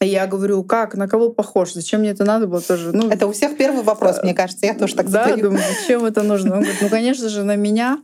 И 0.02 0.08
я 0.08 0.28
говорю, 0.28 0.64
как, 0.64 0.96
на 0.96 1.08
кого 1.08 1.30
похож? 1.30 1.74
Зачем 1.74 2.02
мне 2.02 2.10
это 2.10 2.26
надо 2.26 2.46
было 2.48 2.62
тоже? 2.62 2.92
Ну, 2.92 3.10
Это 3.10 3.26
у 3.28 3.32
всех 3.32 3.58
первый 3.58 3.84
вопрос, 3.84 4.22
мне 4.22 4.34
кажется, 4.34 4.66
я 4.66 4.74
тоже 4.74 4.96
так 4.96 5.10
да, 5.10 5.24
задаю. 5.24 5.44
думаю, 5.44 5.64
зачем 5.80 6.04
это 6.04 6.24
нужно? 6.24 6.56
Он 6.56 6.62
говорит, 6.62 6.82
ну, 6.82 6.90
конечно 6.90 7.30
же, 7.30 7.44
на 7.44 7.56
меня. 7.56 8.04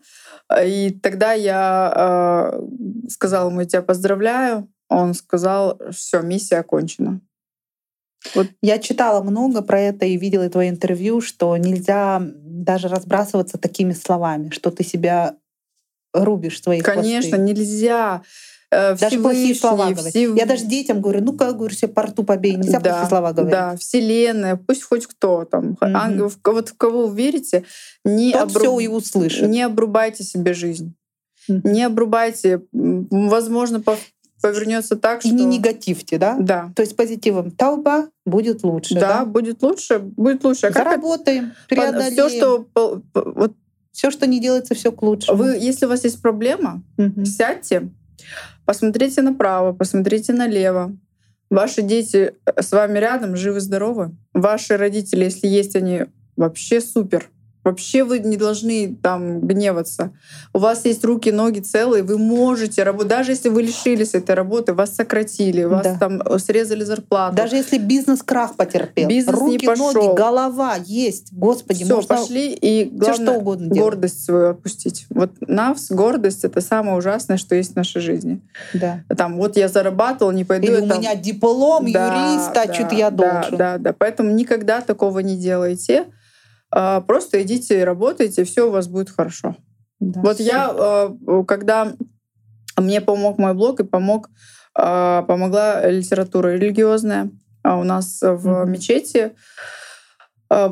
И 0.66 0.98
тогда 1.02 1.34
я 1.34 2.54
э, 2.56 3.10
сказала 3.10 3.50
ему, 3.50 3.64
тебя 3.66 3.82
поздравляю. 3.82 4.70
Он 4.90 5.14
сказал, 5.14 5.80
все, 5.92 6.22
миссия 6.22 6.58
окончена. 6.58 7.22
Я 8.62 8.78
читала 8.80 9.24
много 9.24 9.62
про 9.62 9.80
это 9.80 10.06
и 10.06 10.18
видела 10.18 10.50
твое 10.50 10.70
интервью, 10.70 11.22
что 11.22 11.56
нельзя 11.58 12.22
даже 12.22 12.88
разбрасываться 12.88 13.58
такими 13.58 13.94
словами, 13.94 14.50
что 14.52 14.70
ты 14.70 14.84
себя 14.84 15.36
рубишь 16.14 16.62
свои 16.62 16.82
Конечно, 16.82 17.38
хвосты. 17.38 17.38
нельзя. 17.54 18.22
Э, 18.74 18.96
Даже 18.96 19.20
плохие 19.20 19.54
слова 19.54 19.88
Всевышний, 19.88 19.96
говорить. 19.96 20.16
Всев- 20.16 20.38
Я 20.38 20.46
даже 20.46 20.66
детям 20.66 21.02
говорю, 21.02 21.22
ну 21.22 21.34
как 21.34 21.58
говорю, 21.58 21.76
себе 21.76 21.90
по 21.90 22.04
рту 22.04 22.24
побей, 22.24 22.56
нельзя 22.56 22.80
да, 22.80 22.90
плохие 22.92 23.10
слова 23.10 23.34
говорить. 23.34 23.52
Да, 23.52 23.76
Вселенная, 23.78 24.56
пусть 24.56 24.84
хоть 24.84 25.08
кто 25.08 25.44
там, 25.44 25.78
Мгм. 25.82 25.96
ангел, 25.98 26.32
вот 26.46 26.70
в 26.70 26.78
кого 26.78 27.08
вы 27.08 27.16
верите, 27.18 27.66
не, 28.06 28.32
Тот 28.32 28.44
обру- 28.50 28.60
все 28.60 28.80
и 28.80 28.88
услышит. 28.88 29.50
не 29.50 29.62
обрубайте 29.62 30.24
себе 30.24 30.54
жизнь. 30.54 30.94
Мгм. 31.50 31.62
Не 31.72 31.84
обрубайте. 31.84 32.62
Возможно, 32.72 33.78
пов- 33.80 33.98
повернется 34.42 34.96
так, 34.96 35.26
И 35.26 35.28
что... 35.28 35.36
не 35.38 35.46
негативьте, 35.46 36.18
да? 36.18 36.38
Да. 36.40 36.72
То 36.76 36.82
есть 36.82 36.96
позитивом. 36.96 37.52
Тауба 37.52 38.08
будет 38.26 38.64
лучше, 38.64 38.96
Да, 38.96 39.20
да? 39.20 39.26
будет 39.26 39.62
лучше, 39.62 40.00
будет 40.00 40.44
лучше. 40.44 40.68
А 40.68 40.72
как 40.72 40.86
Заработаем, 40.86 41.52
преодолеем. 41.68 42.12
все, 42.14 42.30
что 42.30 42.66
по- 42.74 43.02
по- 43.14 43.32
вот 43.32 43.54
все, 43.92 44.12
что 44.12 44.26
не 44.28 44.40
делается, 44.40 44.74
все 44.76 44.92
к 44.92 45.02
лучшему. 45.02 45.38
вы, 45.38 45.50
если 45.58 45.86
у 45.86 45.90
вас 45.90 46.04
есть 46.04 46.22
проблема, 46.22 46.84
Мгм. 46.98 47.26
сядьте, 47.26 47.90
посмотрите 48.66 49.22
направо, 49.22 49.74
посмотрите 49.74 50.34
налево. 50.34 50.96
Ваши 51.50 51.82
дети 51.82 52.34
э, 52.46 52.62
с 52.62 52.72
вами 52.72 53.00
рядом, 53.00 53.36
живы-здоровы. 53.36 54.16
Ваши 54.34 54.78
родители, 54.78 55.26
если 55.26 55.48
есть 55.48 55.76
они, 55.76 56.06
вообще 56.38 56.80
супер. 56.80 57.30
Вообще 57.64 58.04
вы 58.04 58.18
не 58.20 58.38
должны 58.38 58.96
там 59.04 59.40
гневаться. 59.42 60.12
У 60.52 60.58
вас 60.58 60.84
есть 60.86 61.06
руки, 61.06 61.32
ноги 61.32 61.60
целые, 61.60 62.02
вы 62.02 62.18
можете 62.18 62.82
работать. 62.82 63.10
Даже 63.10 63.32
если 63.34 63.50
вы 63.50 63.62
лишились 63.62 64.16
этой 64.16 64.34
работы, 64.34 64.74
вас 64.74 64.96
сократили, 64.96 65.64
вас 65.64 65.84
Да. 65.84 65.98
там 66.00 66.22
э, 66.22 66.40
срезали 66.40 66.84
зарплату. 66.84 67.36
Даже 67.36 67.58
если 67.58 67.78
бизнес 67.78 68.24
крах 68.24 68.56
потерпел, 68.56 69.08
Бизнес 69.08 69.36
не 69.42 69.54
руки, 69.54 69.66
пошел. 69.68 69.94
ноги, 69.94 70.18
голова 70.18 70.76
есть, 70.84 71.32
господи, 71.34 71.84
Все, 71.84 71.96
можно 71.96 72.16
пошли 72.16 72.52
и 72.52 72.86
главное, 72.86 73.28
что 73.28 73.34
угодно 73.40 73.68
делать. 73.68 73.80
гордость 73.92 74.26
свою 74.26 74.50
отпустить. 74.52 75.06
Вот 75.12 75.32
навс, 75.42 75.92
гордость— 75.92 76.44
это 76.46 76.62
самое 76.62 76.98
ужасное, 76.98 77.38
что 77.38 77.54
есть 77.54 77.74
в 77.74 77.76
нашей 77.76 78.02
жизни. 78.02 78.42
Да. 78.74 79.04
Там, 79.16 79.38
вот 79.38 79.56
я 79.56 79.68
зарабатывал, 79.68 80.32
не 80.32 80.46
пойду 80.46 80.66
Или 80.68 80.78
я 80.78 80.84
у 80.84 80.88
там- 80.88 81.00
меня 81.00 81.14
диплом 81.16 81.92
Да, 81.92 82.08
юриста, 82.32 82.64
да, 82.66 82.74
что-то 82.74 82.96
я 82.96 83.12
да, 83.12 83.34
должен. 83.42 83.58
Да, 83.58 83.78
да, 83.78 83.94
поэтому 83.94 84.32
никогда 84.32 84.82
такого 84.82 85.20
не 85.20 85.38
делайте. 85.38 86.06
А, 86.72 87.02
Просто 87.02 87.42
идите 87.42 87.84
работайте, 87.84 88.44
все 88.44 88.68
у 88.68 88.72
вас 88.72 88.88
будет 88.88 89.10
хорошо. 89.10 89.56
Да, 90.00 90.22
Вот 90.22 90.36
всё. 90.36 90.44
я, 90.46 90.72
э, 91.28 91.44
когда 91.48 91.94
мне 92.78 93.02
помог 93.02 93.38
мой 93.38 93.54
блог 93.54 93.80
и 93.80 93.84
помог, 93.84 94.30
э, 94.78 95.24
помогла 95.28 95.86
литература 95.90 96.50
религиозная. 96.56 97.30
А 97.64 97.78
У 97.78 97.84
нас 97.84 98.20
в 98.22 98.48
Мгм. 98.64 98.72
мечети 98.72 99.32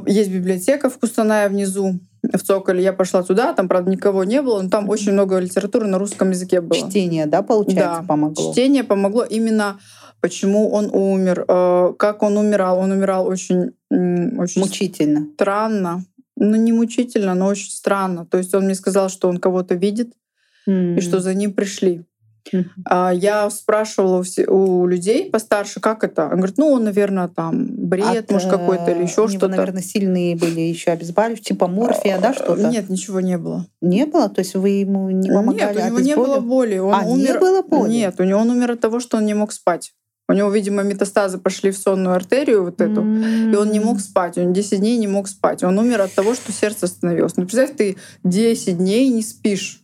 есть 0.07 0.29
библиотека 0.31 0.89
в 0.89 0.97
Кустанае 0.99 1.47
внизу, 1.47 1.99
в 2.21 2.37
Цоколе. 2.39 2.83
Я 2.83 2.91
пошла 2.91 3.23
туда, 3.23 3.53
там, 3.53 3.69
правда, 3.69 3.89
никого 3.91 4.25
не 4.25 4.41
было, 4.41 4.61
но 4.61 4.69
там 4.69 4.89
очень 4.89 5.13
много 5.13 5.37
литературы 5.39 5.87
на 5.87 5.97
русском 5.99 6.31
языке 6.31 6.59
было. 6.59 6.77
Чтение, 6.89 7.27
да, 7.27 7.43
получается, 7.43 8.01
Да, 8.01 8.05
помогло? 8.07 8.51
Чтение 8.51 8.83
помогло 8.83 9.23
именно 9.23 9.79
почему 10.21 10.69
он 10.71 10.89
умер, 10.93 11.45
э, 11.47 11.93
как 11.97 12.23
он 12.23 12.37
умирал. 12.37 12.79
Он 12.79 12.91
умирал 12.91 13.27
очень, 13.27 13.71
очень 13.89 14.61
Мучительно. 14.61 15.27
странно. 15.35 16.03
Ну, 16.35 16.55
не 16.55 16.71
мучительно, 16.71 17.35
но 17.35 17.47
очень 17.47 17.69
странно. 17.71 18.25
То 18.25 18.37
есть 18.37 18.53
он 18.55 18.63
мне 18.65 18.75
сказал, 18.75 19.09
что 19.09 19.27
он 19.27 19.37
кого-то 19.39 19.75
видит, 19.75 20.13
и 20.67 20.99
что 21.01 21.19
за 21.19 21.33
ним 21.33 21.53
пришли. 21.53 22.05
А 22.85 23.11
Я 23.13 23.49
спрашивала 23.49 24.23
у, 24.47 24.87
людей 24.87 25.29
постарше, 25.29 25.79
как 25.79 26.03
это. 26.03 26.25
Он 26.25 26.37
говорит, 26.37 26.57
ну, 26.57 26.67
он, 26.71 26.83
наверное, 26.83 27.27
там 27.27 27.67
бред, 27.69 28.25
От, 28.25 28.31
может, 28.31 28.49
какой-то 28.49 28.91
или 28.91 29.01
э, 29.01 29.03
еще 29.03 29.27
что-то. 29.27 29.49
наверное, 29.49 29.81
сильные 29.81 30.35
были 30.35 30.61
еще 30.61 30.91
обезболивающие, 30.91 31.43
типа 31.43 31.67
морфия, 31.67 32.19
да, 32.19 32.33
что-то? 32.33 32.69
Нет, 32.69 32.89
ничего 32.89 33.19
не 33.19 33.37
было. 33.37 33.67
Не 33.81 34.05
было? 34.05 34.29
То 34.29 34.39
есть 34.39 34.55
вы 34.55 34.69
ему 34.69 35.09
не 35.09 35.29
помогали? 35.29 35.77
Нет, 35.77 35.91
у 35.91 35.97
него 35.97 35.99
не 35.99 36.15
было 36.15 36.39
боли. 36.39 36.77
Он 36.77 36.93
А, 36.93 37.03
не 37.03 37.11
умер... 37.11 37.39
было 37.39 37.61
боли? 37.61 37.91
Нет, 37.91 38.15
у 38.19 38.23
него 38.23 38.39
он 38.39 38.49
умер 38.49 38.71
от 38.71 38.79
того, 38.79 38.99
что 38.99 39.17
он 39.17 39.25
не 39.25 39.33
мог 39.33 39.51
спать. 39.51 39.93
У 40.29 40.33
него, 40.33 40.51
видимо, 40.51 40.83
метастазы 40.83 41.39
пошли 41.39 41.71
в 41.71 41.77
сонную 41.77 42.15
артерию 42.15 42.63
вот 42.63 42.79
эту. 42.81 43.01
И 43.01 43.55
он 43.55 43.71
не 43.71 43.79
мог 43.79 43.99
спать, 43.99 44.37
он 44.37 44.53
10 44.53 44.79
дней 44.79 44.97
не 44.99 45.07
мог 45.07 45.27
спать. 45.27 45.63
Он 45.63 45.77
умер 45.79 46.01
от 46.01 46.13
того, 46.13 46.35
что 46.35 46.51
сердце 46.51 46.85
остановилось. 46.85 47.35
Ну, 47.35 47.43
представь, 47.43 47.75
ты 47.75 47.97
10 48.23 48.77
дней 48.77 49.09
не 49.09 49.23
спишь. 49.23 49.81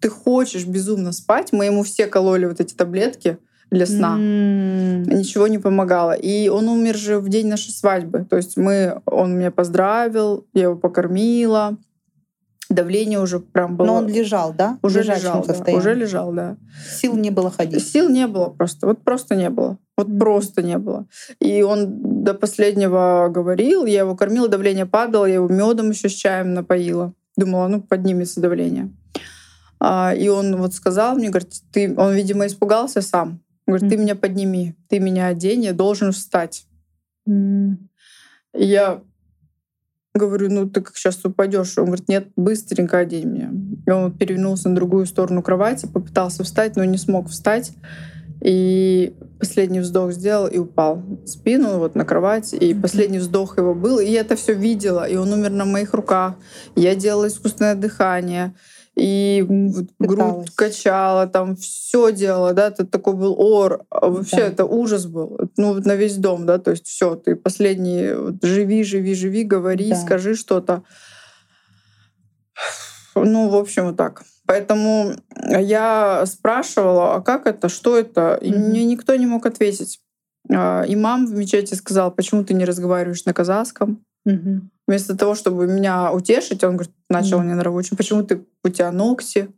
Ты 0.00 0.08
хочешь 0.08 0.66
безумно 0.66 1.12
спать. 1.12 1.52
Мы 1.52 1.66
ему 1.66 1.84
все 1.84 2.08
кололи 2.08 2.46
вот 2.46 2.60
эти 2.60 2.74
таблетки 2.74 3.38
для 3.70 3.86
сна. 3.86 4.16
М. 4.16 5.04
Ничего 5.04 5.46
не 5.46 5.58
помогало. 5.58 6.14
И 6.14 6.48
он 6.48 6.68
умер 6.68 6.96
же 6.96 7.20
в 7.20 7.28
день 7.28 7.46
нашей 7.46 7.70
свадьбы. 7.70 8.26
То 8.28 8.36
есть 8.36 8.56
мы, 8.56 9.00
он 9.06 9.38
меня 9.38 9.52
поздравил, 9.52 10.48
я 10.52 10.64
его 10.64 10.76
покормила. 10.76 11.76
Давление 12.68 13.20
уже 13.20 13.38
прям 13.38 13.76
было... 13.76 13.86
Но 13.86 13.94
он 13.94 14.08
лежал, 14.08 14.52
да? 14.52 14.78
уже 14.82 15.02
лежал, 15.02 15.44
да, 15.44 15.54
состоянии. 15.54 15.80
уже 15.80 15.94
лежал, 15.94 16.32
да. 16.32 16.56
Сил 17.00 17.16
не 17.16 17.30
было 17.30 17.50
ходить. 17.50 17.86
Сил 17.86 18.08
не 18.08 18.26
было 18.26 18.46
просто, 18.46 18.86
вот 18.86 19.02
просто 19.02 19.36
не 19.36 19.50
было. 19.50 19.78
Вот 19.96 20.08
просто 20.18 20.62
не 20.62 20.76
было. 20.78 21.06
И 21.40 21.62
он 21.62 22.24
до 22.24 22.34
последнего 22.34 23.28
говорил, 23.30 23.86
я 23.86 24.00
его 24.00 24.16
кормила, 24.16 24.48
давление 24.48 24.84
падало, 24.84 25.26
я 25.26 25.34
его 25.34 25.48
медом 25.48 25.90
еще 25.90 26.08
с 26.08 26.12
чаем 26.12 26.54
напоила. 26.54 27.14
Думала, 27.36 27.68
ну 27.68 27.80
поднимется 27.80 28.40
давление. 28.40 28.90
А, 29.78 30.12
и 30.14 30.28
он 30.28 30.56
вот 30.56 30.74
сказал 30.74 31.14
мне, 31.14 31.28
говорит, 31.28 31.52
ты, 31.72 31.94
он, 31.96 32.14
видимо, 32.14 32.46
испугался 32.46 33.00
сам. 33.00 33.40
Говорит, 33.66 33.90
ты 33.90 33.96
меня 33.96 34.16
подними, 34.16 34.74
ты 34.88 34.98
меня 34.98 35.26
одень, 35.26 35.64
я 35.64 35.72
должен 35.72 36.12
встать. 36.12 36.66
И 37.26 38.64
я 38.64 39.02
говорю, 40.16 40.50
ну 40.50 40.68
ты 40.68 40.80
как 40.80 40.96
сейчас 40.96 41.24
упадешь. 41.24 41.76
Он 41.78 41.86
говорит, 41.86 42.08
нет, 42.08 42.28
быстренько 42.36 42.98
одень 42.98 43.28
меня. 43.28 43.50
И 43.86 43.90
он 43.90 44.16
перевернулся 44.16 44.68
на 44.68 44.74
другую 44.74 45.06
сторону 45.06 45.42
кровати, 45.42 45.86
попытался 45.86 46.44
встать, 46.44 46.76
но 46.76 46.84
не 46.84 46.98
смог 46.98 47.28
встать. 47.28 47.72
И 48.42 49.16
последний 49.38 49.80
вздох 49.80 50.12
сделал 50.12 50.46
и 50.46 50.58
упал 50.58 50.96
в 50.96 51.26
спину 51.26 51.78
вот 51.78 51.94
на 51.94 52.04
кровать. 52.04 52.52
И 52.52 52.74
последний 52.74 53.18
вздох 53.18 53.58
его 53.58 53.74
был. 53.74 53.98
И 53.98 54.06
я 54.06 54.20
это 54.20 54.36
все 54.36 54.52
видела. 54.52 55.08
И 55.08 55.16
он 55.16 55.32
умер 55.32 55.50
на 55.50 55.64
моих 55.64 55.94
руках. 55.94 56.34
Я 56.74 56.94
делала 56.94 57.28
искусственное 57.28 57.74
дыхание. 57.74 58.54
И 58.96 59.44
вот 59.46 59.86
грудь 59.98 60.16
Пыталась. 60.16 60.50
качала, 60.54 61.26
там 61.26 61.54
все 61.56 62.10
делала, 62.12 62.54
да, 62.54 62.68
это 62.68 62.86
такой 62.86 63.14
был 63.14 63.34
ор. 63.38 63.84
А 63.90 64.08
Вообще 64.08 64.36
Да. 64.38 64.42
это 64.46 64.64
ужас 64.64 65.04
был. 65.06 65.38
Ну, 65.58 65.74
вот 65.74 65.84
на 65.84 65.96
весь 65.96 66.16
дом, 66.16 66.46
да, 66.46 66.58
то 66.58 66.70
есть 66.70 66.86
все, 66.86 67.14
ты 67.14 67.36
последний, 67.36 68.14
вот, 68.14 68.36
живи, 68.42 68.82
живи, 68.84 69.14
живи, 69.14 69.44
говори, 69.44 69.90
Да. 69.90 69.96
скажи 69.96 70.34
что-то. 70.34 70.82
Ну, 73.14 73.48
в 73.48 73.56
общем, 73.56 73.86
вот 73.86 73.96
так. 73.96 74.22
Поэтому 74.46 75.12
я 75.44 76.24
спрашивала, 76.26 77.16
а 77.16 77.20
как 77.20 77.46
это, 77.46 77.68
что 77.68 77.98
это? 77.98 78.38
И 78.40 78.50
Мгм. 78.50 78.60
мне 78.70 78.84
никто 78.84 79.14
не 79.16 79.26
мог 79.26 79.44
ответить. 79.44 80.00
А, 80.50 80.84
Имам 80.86 81.26
в 81.26 81.32
мечети 81.34 81.74
сказал, 81.74 82.10
почему 82.12 82.44
ты 82.44 82.54
не 82.54 82.64
разговариваешь 82.64 83.24
на 83.24 83.34
казахском? 83.34 84.05
Мгм. 84.26 84.70
Вместо 84.86 85.16
того, 85.16 85.34
чтобы 85.34 85.66
меня 85.66 86.12
утешить, 86.12 86.62
он 86.62 86.74
говорит, 86.76 86.92
начал 87.08 87.40
мне 87.40 87.54
на 87.54 87.62
рабочем, 87.64 87.96
почему 87.96 88.22
ты 88.22 88.44
у 88.62 88.68
тебя 88.68 88.92
ногти? 88.92 89.48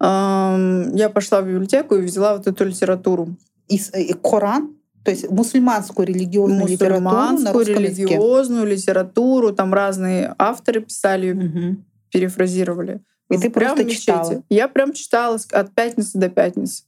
Я 0.00 1.10
пошла 1.12 1.40
в 1.42 1.46
библиотеку 1.46 1.94
и 1.96 2.02
взяла 2.02 2.36
вот 2.36 2.46
эту 2.46 2.64
литературу. 2.64 3.36
И, 3.68 3.76
и 3.76 4.12
Коран, 4.14 4.76
то 5.04 5.10
есть 5.10 5.30
мусульманскую 5.30 6.06
религиозную 6.06 6.66
литературу 6.68 7.00
Мусульманскую, 7.04 7.60
языке. 7.66 8.04
религиозную 8.04 8.66
литературу. 8.66 9.52
Там 9.52 9.72
разные 9.72 10.34
авторы 10.38 10.80
писали, 10.82 11.32
Мгм. 11.32 11.84
перефразировали. 12.10 13.00
И 13.30 13.38
ты 13.38 13.50
Прям 13.50 13.74
просто 13.74 13.84
мечети. 13.84 14.00
читала. 14.02 14.42
Я 14.50 14.68
прям 14.68 14.92
читала 14.92 15.38
от 15.52 15.74
пятницы 15.74 16.18
до 16.18 16.28
пятницы. 16.28 16.84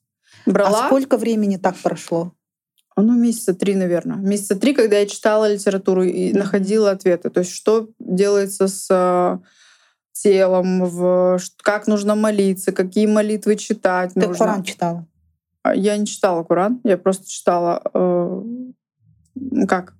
Брала, 0.46 0.84
А 0.84 0.86
сколько 0.86 1.16
времени 1.16 1.56
так 1.56 1.76
прошло? 1.76 2.32
Ну, 3.02 3.14
месяца 3.18 3.54
три, 3.54 3.74
наверное. 3.74 4.16
Месяца 4.16 4.56
три, 4.56 4.74
когда 4.74 4.98
я 4.98 5.06
читала 5.06 5.52
литературу 5.52 6.02
и 6.02 6.32
находила 6.32 6.90
ответы. 6.90 7.30
То 7.30 7.40
есть 7.40 7.52
что 7.52 7.88
делается 7.98 8.68
с 8.68 8.86
э, 8.90 9.38
телом, 10.12 10.84
в, 10.84 11.38
как 11.62 11.86
нужно 11.86 12.14
молиться, 12.14 12.72
какие 12.72 13.06
молитвы 13.06 13.56
читать 13.56 14.14
Ты 14.14 14.20
нужно. 14.20 14.34
Коран 14.36 14.62
читала? 14.62 15.06
А 15.62 15.74
Я 15.74 15.96
не 15.96 16.06
читала 16.06 16.42
Коран, 16.44 16.80
я 16.84 16.96
просто 16.98 17.28
читала... 17.28 17.82
э, 17.94 18.42
как? 19.68 19.94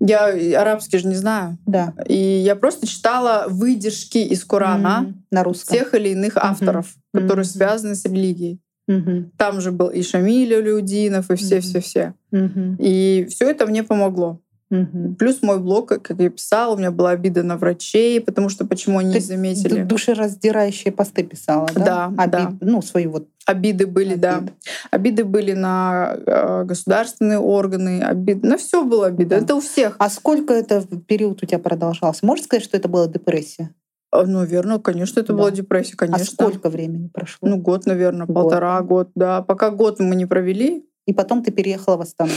Я 0.00 0.60
арабский 0.60 0.98
же 0.98 1.06
не 1.06 1.14
знаю. 1.14 1.58
Да. 1.64 1.94
И 2.08 2.16
я 2.16 2.56
просто 2.56 2.88
читала 2.88 3.44
выдержки 3.48 4.18
из 4.18 4.44
Корана 4.44 5.04
М, 5.06 5.24
На 5.30 5.44
русском. 5.44 5.76
тех 5.78 5.94
или 5.94 6.08
иных 6.08 6.36
авторов, 6.36 6.94
которые 7.14 7.44
Мгм. 7.44 7.52
связаны 7.52 7.94
с 7.94 8.04
религией. 8.04 8.60
Мгм. 8.88 9.32
Там 9.36 9.60
же 9.60 9.70
был 9.72 9.88
и 9.88 10.02
Шамиль 10.02 10.54
Людинов, 10.54 11.30
и 11.30 11.36
все-все-все. 11.36 12.14
Мгм. 12.30 12.76
И 12.78 13.26
все 13.30 13.50
это 13.50 13.66
мне 13.66 13.82
помогло. 13.82 14.40
Мгм. 14.70 15.16
Плюс 15.16 15.42
мой 15.42 15.58
блог, 15.60 15.88
как 15.90 16.10
я 16.18 16.30
писала, 16.30 16.74
у 16.74 16.78
меня 16.78 16.90
была 16.90 17.10
обида 17.10 17.42
на 17.42 17.58
врачей, 17.58 18.20
потому 18.22 18.48
что 18.48 18.64
почему 18.66 18.98
они 18.98 19.10
Ты 19.12 19.18
не 19.18 19.24
заметили. 19.24 19.82
Ду- 19.82 19.88
Душераздирающие 19.88 20.92
посты 20.92 21.24
писала, 21.24 21.68
да? 21.74 22.10
Да, 22.10 22.26
да. 22.26 22.38
Обид- 22.48 22.56
Ну, 22.62 22.80
свою 22.80 23.10
вот 23.10 23.28
Обиды 23.44 23.86
были, 23.86 24.14
да. 24.14 24.36
обиды. 24.38 24.52
Обиды 24.90 25.24
были 25.24 25.52
на 25.52 26.16
э, 26.26 26.64
государственные 26.64 27.38
органы, 27.38 28.00
обид... 28.00 28.42
на 28.44 28.56
все 28.56 28.82
было 28.84 29.06
обида. 29.08 29.36
Да. 29.38 29.44
Это 29.44 29.54
у 29.56 29.60
всех. 29.60 29.96
А 29.98 30.08
сколько 30.08 30.54
это 30.54 30.82
период 31.06 31.42
у 31.42 31.46
тебя 31.46 31.58
продолжался? 31.58 32.24
Можешь 32.24 32.44
сказать, 32.46 32.64
что 32.64 32.76
это 32.76 32.88
была 32.88 33.08
депрессия? 33.08 33.74
А, 34.12 34.24
Ну, 34.26 34.44
верно, 34.44 34.78
конечно, 34.78 35.20
это 35.20 35.32
Да. 35.32 35.38
была 35.38 35.50
депрессия, 35.50 35.96
конечно. 35.96 36.22
А 36.22 36.24
сколько 36.50 36.68
времени 36.68 37.08
прошло? 37.08 37.48
Ну, 37.48 37.56
год, 37.56 37.86
наверное, 37.86 38.26
Год. 38.26 38.34
полтора, 38.34 38.80
год, 38.82 39.08
да. 39.14 39.40
Пока 39.42 39.70
год 39.70 39.98
мы 40.00 40.14
не 40.14 40.26
провели, 40.26 40.86
И 41.06 41.12
потом 41.12 41.42
ты 41.42 41.50
переехала 41.50 41.96
в 41.96 42.02
Астану. 42.02 42.30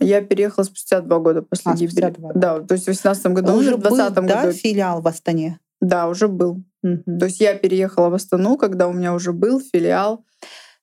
я 0.00 0.20
переехала 0.22 0.64
спустя 0.64 1.00
два 1.00 1.18
года 1.20 1.42
после 1.42 1.72
А, 1.72 1.76
гибели. 1.76 2.10
два. 2.10 2.32
Да, 2.34 2.60
то 2.60 2.74
есть 2.74 2.84
в 2.84 2.88
18 2.88 3.26
году, 3.32 3.52
Уже 3.52 3.68
уже 3.68 3.76
в 3.76 3.80
20 3.80 4.14
был, 4.22 4.26
да, 4.28 4.42
году. 4.42 4.52
филиал 4.52 5.00
в 5.00 5.06
Астане? 5.06 5.60
Да, 5.80 6.08
уже 6.08 6.26
был. 6.28 6.62
Мгм. 6.82 7.18
То 7.20 7.26
есть 7.26 7.40
я 7.40 7.54
переехала 7.54 8.08
в 8.08 8.14
Астану, 8.14 8.56
когда 8.56 8.88
у 8.88 8.92
меня 8.92 9.14
уже 9.14 9.32
был 9.32 9.60
филиал. 9.60 10.24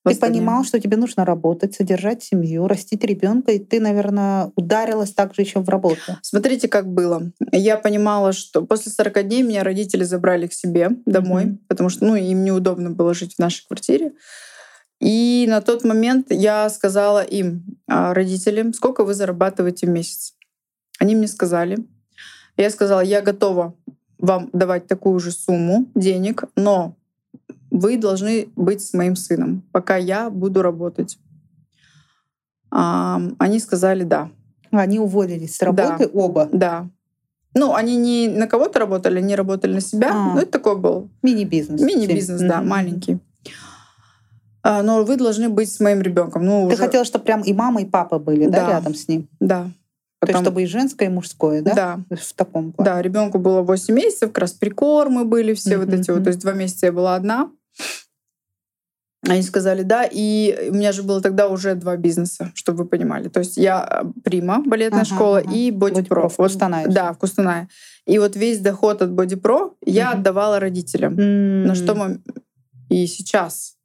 Ты 0.03 0.15
понимал, 0.15 0.63
что 0.63 0.79
тебе 0.79 0.97
нужно 0.97 1.25
работать, 1.25 1.75
содержать 1.75 2.23
семью, 2.23 2.67
растить 2.67 3.03
ребенка, 3.03 3.51
и 3.51 3.59
ты, 3.59 3.79
наверное, 3.79 4.51
ударилась 4.55 5.13
также 5.13 5.41
еще 5.43 5.59
в 5.59 5.69
работу. 5.69 6.17
Смотрите, 6.23 6.67
как 6.67 6.87
было. 6.91 7.31
Я 7.51 7.77
понимала, 7.77 8.33
что 8.33 8.65
после 8.65 8.91
40 8.91 9.27
дней 9.27 9.43
меня 9.43 9.63
родители 9.63 10.03
забрали 10.03 10.47
к 10.47 10.53
себе 10.53 10.89
домой, 11.05 11.45
Мгм. 11.45 11.59
потому 11.67 11.89
что 11.89 12.05
ну, 12.05 12.15
им 12.15 12.43
неудобно 12.43 12.89
было 12.89 13.13
жить 13.13 13.35
в 13.35 13.39
нашей 13.39 13.65
квартире. 13.67 14.13
И 14.99 15.45
на 15.47 15.61
тот 15.61 15.83
момент 15.83 16.27
я 16.29 16.69
сказала 16.69 17.23
им, 17.23 17.63
а, 17.87 18.13
родителям, 18.13 18.73
сколько 18.73 19.03
вы 19.03 19.13
зарабатываете 19.13 19.87
в 19.87 19.89
месяц. 19.89 20.33
Они 20.99 21.15
мне 21.15 21.27
сказали. 21.27 21.77
Я 22.57 22.69
сказала, 22.69 23.01
я 23.01 23.21
готова 23.21 23.75
вам 24.19 24.49
давать 24.53 24.87
такую 24.87 25.19
же 25.19 25.31
сумму 25.31 25.87
денег, 25.95 26.43
но 26.55 26.95
вы 27.71 27.97
должны 27.97 28.49
быть 28.55 28.81
с 28.85 28.93
моим 28.93 29.15
сыном, 29.15 29.63
пока 29.71 29.95
я 29.97 30.29
буду 30.29 30.61
работать. 30.61 31.17
А, 32.69 33.21
Они 33.39 33.59
сказали 33.59 34.03
да. 34.03 34.29
Они 34.71 34.99
уволились 34.99 35.55
с 35.57 35.61
работы 35.61 36.09
оба. 36.13 36.47
Да. 36.51 36.87
Ну, 37.53 37.73
они 37.75 37.97
не 37.97 38.29
на 38.29 38.47
кого-то 38.47 38.79
работали, 38.79 39.17
они 39.17 39.35
работали 39.35 39.73
на 39.73 39.81
себя. 39.81 40.11
А. 40.13 40.33
Ну, 40.35 40.39
это 40.39 40.51
такой 40.51 40.77
был 40.77 41.09
Мини-бизнес. 41.21 41.81
мини-бизнес, 41.81 42.39
да, 42.39 42.59
Мгм. 42.61 42.69
маленький. 42.69 43.19
А, 44.63 44.83
но 44.83 45.03
вы 45.03 45.17
должны 45.17 45.49
быть 45.49 45.69
с 45.69 45.79
моим 45.81 46.01
ребенком. 46.01 46.45
Ну, 46.45 46.67
Ты 46.69 46.75
уже, 46.75 46.83
хотела, 46.83 47.03
чтобы 47.03 47.25
прям 47.25 47.41
и 47.41 47.51
мама, 47.51 47.81
и 47.81 47.85
папа 47.85 48.19
были 48.19 48.45
да. 48.45 48.65
Да. 48.65 48.69
рядом 48.69 48.95
с 48.95 49.07
ним? 49.07 49.27
да. 49.39 49.63
То 50.21 50.27
есть, 50.27 50.33
Потом- 50.37 50.43
чтобы 50.43 50.61
и 50.61 50.65
женское, 50.67 51.05
и 51.07 51.11
мужское, 51.11 51.63
да? 51.63 51.73
да. 51.73 52.15
В 52.15 52.33
таком 52.33 52.73
плане. 52.73 52.91
Да, 52.91 53.01
ребенку 53.01 53.39
было 53.39 53.63
8 53.63 53.95
месяцев, 53.95 54.29
как 54.29 54.37
раз 54.37 54.51
прикормы 54.51 55.25
были, 55.25 55.55
все 55.55 55.79
вот 55.79 55.91
эти 55.91 56.11
вот. 56.11 56.23
То 56.23 56.27
есть 56.29 56.39
два 56.41 56.53
месяца 56.53 56.85
я 56.85 56.91
была 56.91 57.15
одна. 57.15 57.49
Они 59.27 59.43
сказали 59.43 59.83
да, 59.83 60.03
и 60.03 60.69
у 60.71 60.73
меня 60.73 60.91
же 60.91 61.03
было 61.03 61.21
тогда 61.21 61.47
уже 61.47 61.75
два 61.75 61.95
бизнеса, 61.95 62.51
чтобы 62.55 62.79
вы 62.79 62.85
понимали. 62.89 63.29
То 63.29 63.39
есть 63.39 63.55
я 63.55 63.87
э, 64.03 64.21
Прима, 64.23 64.63
балетная 64.65 65.01
Ага, 65.01 65.15
школа, 65.15 65.37
ага. 65.39 65.51
и 65.53 65.69
Боди 65.69 65.99
Body 66.01 66.05
Про. 66.07 66.21
Pro 66.23 66.29
в 66.29 66.35
Кустанае 66.37 66.85
же. 66.87 66.91
Да, 66.91 67.13
в 67.13 67.19
Кустанае. 67.19 67.67
И 68.07 68.17
вот 68.17 68.35
весь 68.35 68.59
доход 68.59 69.01
от 69.03 69.11
Боди 69.11 69.35
Про 69.35 69.75
я 69.85 70.11
отдавала 70.13 70.59
родителям. 70.59 71.19
М. 71.19 71.65
На 71.67 71.75
что 71.75 71.93
мы 71.93 72.19
и 72.89 73.05
сейчас 73.05 73.75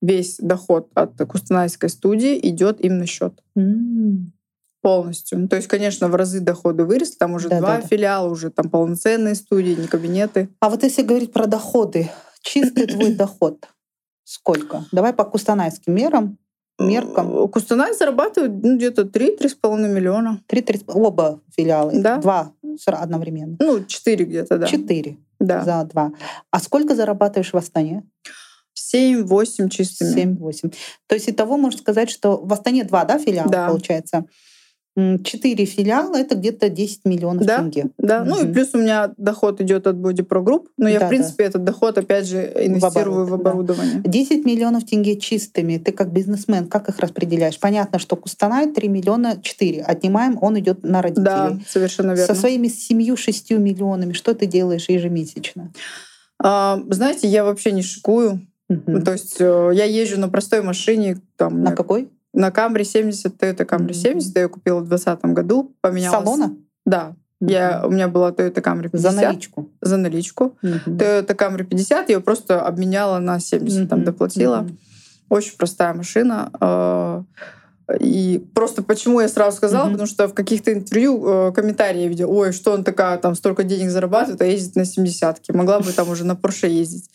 весь 0.00 0.36
доход 0.38 0.90
от 0.94 1.16
Кустанайской 1.26 1.88
студии 1.88 2.38
идет 2.48 2.80
им 2.80 2.98
на 2.98 3.06
счет 3.06 3.32
М. 3.56 4.32
полностью. 4.80 5.48
То 5.48 5.56
есть, 5.56 5.66
конечно, 5.66 6.08
в 6.08 6.14
разы 6.14 6.38
доходы 6.40 6.84
выросли, 6.84 7.16
там 7.18 7.34
уже 7.34 7.48
Да, 7.48 7.58
два 7.58 7.76
да, 7.76 7.82
да. 7.82 7.86
филиала, 7.88 8.28
уже 8.28 8.50
там 8.50 8.68
полноценные 8.70 9.34
студии, 9.34 9.72
не 9.74 9.88
кабинеты. 9.88 10.50
А 10.60 10.68
вот 10.70 10.82
если 10.84 11.02
говорить 11.02 11.32
про 11.32 11.46
доходы, 11.46 12.10
чистый 12.42 12.86
твой 12.86 13.14
доход 13.16 13.66
сколько? 14.24 14.84
Давай 14.92 15.12
по 15.12 15.24
кустанайским 15.24 15.94
мерам, 15.94 16.38
меркам. 16.78 17.48
Кустанай 17.48 17.94
зарабатывает 17.94 18.52
ну, 18.62 18.76
где-то 18.76 19.02
3-3,5 19.02 19.88
миллиона. 19.88 20.40
Три, 20.46 20.60
три, 20.62 20.80
оба 20.88 21.40
филиала, 21.56 21.92
Да. 21.94 22.18
два 22.18 22.52
одновременно. 22.86 23.56
Ну, 23.60 23.84
4 23.84 24.24
где-то, 24.24 24.58
да. 24.58 24.66
Четыре 24.66 25.18
Да. 25.38 25.62
за 25.62 25.84
два. 25.84 26.12
А 26.50 26.58
сколько 26.58 26.94
зарабатываешь 26.94 27.52
в 27.52 27.56
Астане? 27.56 28.04
7-8 28.74 29.68
чистыми. 29.68 30.12
Семь-восемь. 30.12 30.70
То 31.06 31.14
есть 31.14 31.28
итого 31.28 31.56
можно 31.56 31.78
сказать, 31.78 32.10
что 32.10 32.38
в 32.38 32.52
Астане 32.52 32.84
два, 32.84 33.04
да, 33.04 33.18
филиала 33.18 33.48
Да. 33.50 33.68
получается? 33.68 34.24
Четыре 34.96 35.64
филиала 35.64 36.16
это 36.16 36.36
где-то 36.36 36.68
10 36.68 37.04
миллионов 37.04 37.44
да, 37.44 37.58
тенге. 37.58 37.86
Да, 37.98 38.22
угу. 38.22 38.30
ну 38.30 38.44
и 38.44 38.52
плюс 38.52 38.70
у 38.74 38.78
меня 38.78 39.12
доход 39.16 39.60
идет 39.60 39.88
от 39.88 39.96
Body 39.96 40.24
Pro 40.24 40.44
Group, 40.44 40.66
но 40.76 40.88
я, 40.88 41.00
да, 41.00 41.06
в 41.06 41.08
принципе, 41.08 41.44
да. 41.44 41.48
этот 41.48 41.64
доход, 41.64 41.98
опять 41.98 42.28
же, 42.28 42.38
инвестирую 42.38 42.80
в, 42.80 42.86
оборот, 42.86 43.28
в 43.30 43.34
оборудование. 43.34 44.00
Да. 44.04 44.10
10 44.10 44.44
миллионов 44.44 44.84
тенге 44.84 45.18
чистыми. 45.18 45.78
Ты 45.78 45.90
как 45.90 46.12
бизнесмен, 46.12 46.68
как 46.68 46.88
их 46.88 47.00
распределяешь? 47.00 47.58
Понятно, 47.58 47.98
что 47.98 48.14
Кустанай 48.14 48.72
3 48.72 48.88
миллиона 48.88 49.40
4. 49.42 49.82
Отнимаем, 49.82 50.38
он 50.40 50.60
идет 50.60 50.84
на 50.84 51.02
родителей. 51.02 51.24
Да, 51.24 51.58
совершенно 51.68 52.12
верно. 52.12 52.32
Со 52.32 52.40
своими 52.40 52.68
7-6 52.68 53.58
миллионами 53.58 54.12
что 54.12 54.32
ты 54.34 54.46
делаешь 54.46 54.88
ежемесячно? 54.88 55.72
А, 56.40 56.80
знаете, 56.88 57.26
я 57.26 57.44
вообще 57.44 57.72
не 57.72 57.82
шикую. 57.82 58.46
Угу. 58.68 59.00
То 59.00 59.12
есть 59.12 59.36
э, 59.40 59.70
я 59.74 59.84
езжу 59.84 60.18
на 60.18 60.28
простой 60.28 60.62
машине. 60.62 61.20
Там, 61.36 61.62
на 61.62 61.72
какой? 61.72 62.08
На 62.34 62.50
Camry 62.50 62.84
70, 62.84 63.36
Toyota 63.36 63.64
Camry 63.64 63.92
70, 63.92 64.36
я 64.36 64.48
купила 64.48 64.80
в 64.80 64.88
2020 64.88 65.24
году. 65.34 65.74
Поменялась. 65.80 66.24
Салона? 66.24 66.56
Да. 66.84 67.14
Я, 67.40 67.82
у 67.86 67.90
меня 67.90 68.08
была 68.08 68.30
Toyota 68.30 68.60
Camry 68.60 68.88
50. 68.88 69.00
За 69.00 69.12
наличку? 69.12 69.70
За 69.80 69.96
наличку. 69.96 70.56
Mm-hmm. 70.62 70.98
Toyota 70.98 71.36
Camry 71.36 71.64
50 71.64 72.08
я 72.08 72.16
ее 72.16 72.20
просто 72.20 72.60
обменяла 72.60 73.18
на 73.18 73.38
70, 73.38 73.80
mm-hmm. 73.80 73.86
там 73.88 74.04
доплатила. 74.04 74.62
Mm-hmm. 74.62 74.76
Очень 75.28 75.56
простая 75.56 75.94
машина. 75.94 76.50
А, 76.60 77.22
и 78.00 78.44
просто 78.54 78.82
почему 78.82 79.20
я 79.20 79.28
сразу 79.28 79.56
сказала, 79.56 79.86
mm-hmm. 79.86 79.92
потому 79.92 80.06
что 80.06 80.26
в 80.26 80.34
каких-то 80.34 80.72
интервью 80.72 81.22
э, 81.26 81.52
комментарии 81.52 82.02
я 82.02 82.08
видела, 82.08 82.30
ой, 82.30 82.52
что 82.52 82.72
он 82.72 82.82
такая, 82.82 83.18
там 83.18 83.34
столько 83.34 83.62
денег 83.62 83.90
зарабатывает, 83.90 84.40
а 84.40 84.46
ездит 84.46 84.76
на 84.76 84.82
70-ке. 84.82 85.52
Могла 85.52 85.80
бы 85.80 85.92
там 85.92 86.08
уже 86.08 86.24
на 86.24 86.32
Porsche 86.32 86.68
ездить. 86.68 87.10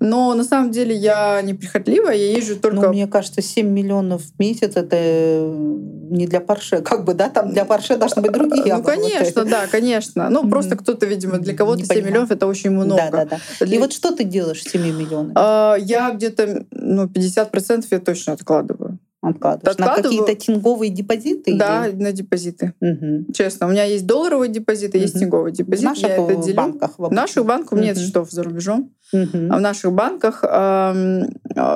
Но 0.00 0.34
на 0.34 0.44
самом 0.44 0.70
деле 0.70 0.94
я 0.94 1.40
неприхотливая, 1.42 2.14
я 2.14 2.36
езжу 2.36 2.56
только... 2.56 2.82
Ну, 2.82 2.88
мне 2.88 3.06
кажется, 3.06 3.42
7 3.42 3.68
миллионов 3.68 4.22
в 4.22 4.38
месяц— 4.38 4.72
это 4.76 4.96
не 4.96 6.26
для 6.26 6.40
Порше. 6.40 6.82
Как 6.82 7.04
бы, 7.04 7.14
да, 7.14 7.28
там 7.28 7.52
для 7.52 7.64
Порше 7.64 7.96
должны 7.96 8.22
быть 8.22 8.32
другие 8.32 8.76
Ну, 8.76 8.82
конечно, 8.82 9.44
да, 9.44 9.66
конечно. 9.66 10.28
Ну, 10.30 10.48
просто 10.48 10.76
кто-то, 10.76 11.06
видимо, 11.06 11.38
для 11.38 11.54
кого-то 11.54 11.84
7 11.84 12.04
миллионов— 12.04 12.30
это 12.32 12.46
очень 12.46 12.70
много. 12.70 13.08
Да, 13.10 13.24
да, 13.24 13.38
да. 13.60 13.66
И 13.66 13.78
вот 13.78 13.92
что 13.92 14.12
ты 14.12 14.24
делаешь 14.24 14.62
с 14.62 14.70
7 14.70 14.82
миллионами? 14.82 15.32
А, 15.34 15.76
я 15.76 16.10
где-то, 16.12 16.64
ну, 16.70 17.06
50% 17.06 17.86
я 17.90 18.00
точно 18.00 18.32
откладываю 18.32 18.98
откладываешь? 19.22 19.78
На 19.78 19.94
какие-то 19.94 20.34
тинговые 20.34 20.90
депозиты? 20.90 21.56
Да, 21.56 21.86
или? 21.86 22.02
на 22.02 22.12
депозиты. 22.12 22.74
Угу. 22.80 23.32
Честно, 23.32 23.68
у 23.68 23.70
меня 23.70 23.84
есть 23.84 24.06
долларовые 24.06 24.50
депозиты, 24.50 24.98
угу. 24.98 25.02
есть 25.02 25.18
тинговые 25.18 25.54
депозиты. 25.54 25.86
В 25.86 25.90
наших 25.90 26.08
я 26.08 26.16
это 26.16 26.36
делю. 26.42 26.56
банках? 26.56 26.98
В, 26.98 27.08
в 27.08 27.12
наших 27.12 27.46
банках, 27.46 27.72
угу. 27.72 27.80
нет 27.80 27.96
счетов 27.96 28.30
за 28.30 28.42
рубежом. 28.42 28.92
Угу. 29.12 29.48
А 29.50 29.56
в 29.56 29.60
наших 29.60 29.92
банках 29.92 30.42
э, 30.42 31.24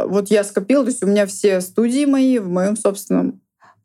вот 0.07 0.29
я 0.29 0.45
скопила, 0.45 0.85
то 0.85 0.91
есть 0.91 1.03
у 1.03 1.07
меня 1.07 1.27
все 1.27 1.61
студии 1.61 2.05
мои 2.05 2.39
в 2.39 2.49
моем 2.49 2.77
собственном 2.77 3.41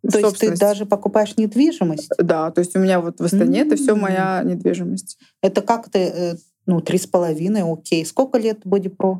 то 0.09 0.17
есть 0.17 0.39
ты 0.39 0.57
даже 0.57 0.87
покупаешь 0.87 1.37
недвижимость? 1.37 2.09
Да, 2.17 2.49
то 2.49 2.59
есть 2.59 2.75
у 2.75 2.79
меня 2.79 2.99
вот 2.99 3.19
в 3.19 3.23
Астане 3.23 3.59
mm-hmm. 3.59 3.67
это 3.67 3.75
все 3.75 3.95
моя 3.95 4.41
недвижимость. 4.43 5.19
Это 5.43 5.61
как 5.61 5.89
ты, 5.89 5.99
э, 5.99 6.35
ну, 6.65 6.81
три 6.81 6.97
с 6.97 7.05
половиной, 7.05 7.61
окей. 7.71 8.03
Сколько 8.03 8.39
лет 8.39 8.65
Pro? 8.65 9.19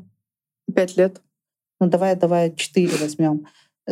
Пять 0.74 0.98
лет. 0.98 1.22
Ну, 1.80 1.88
давай, 1.88 2.16
давай, 2.16 2.56
четыре 2.56 2.94
возьмем 3.00 3.46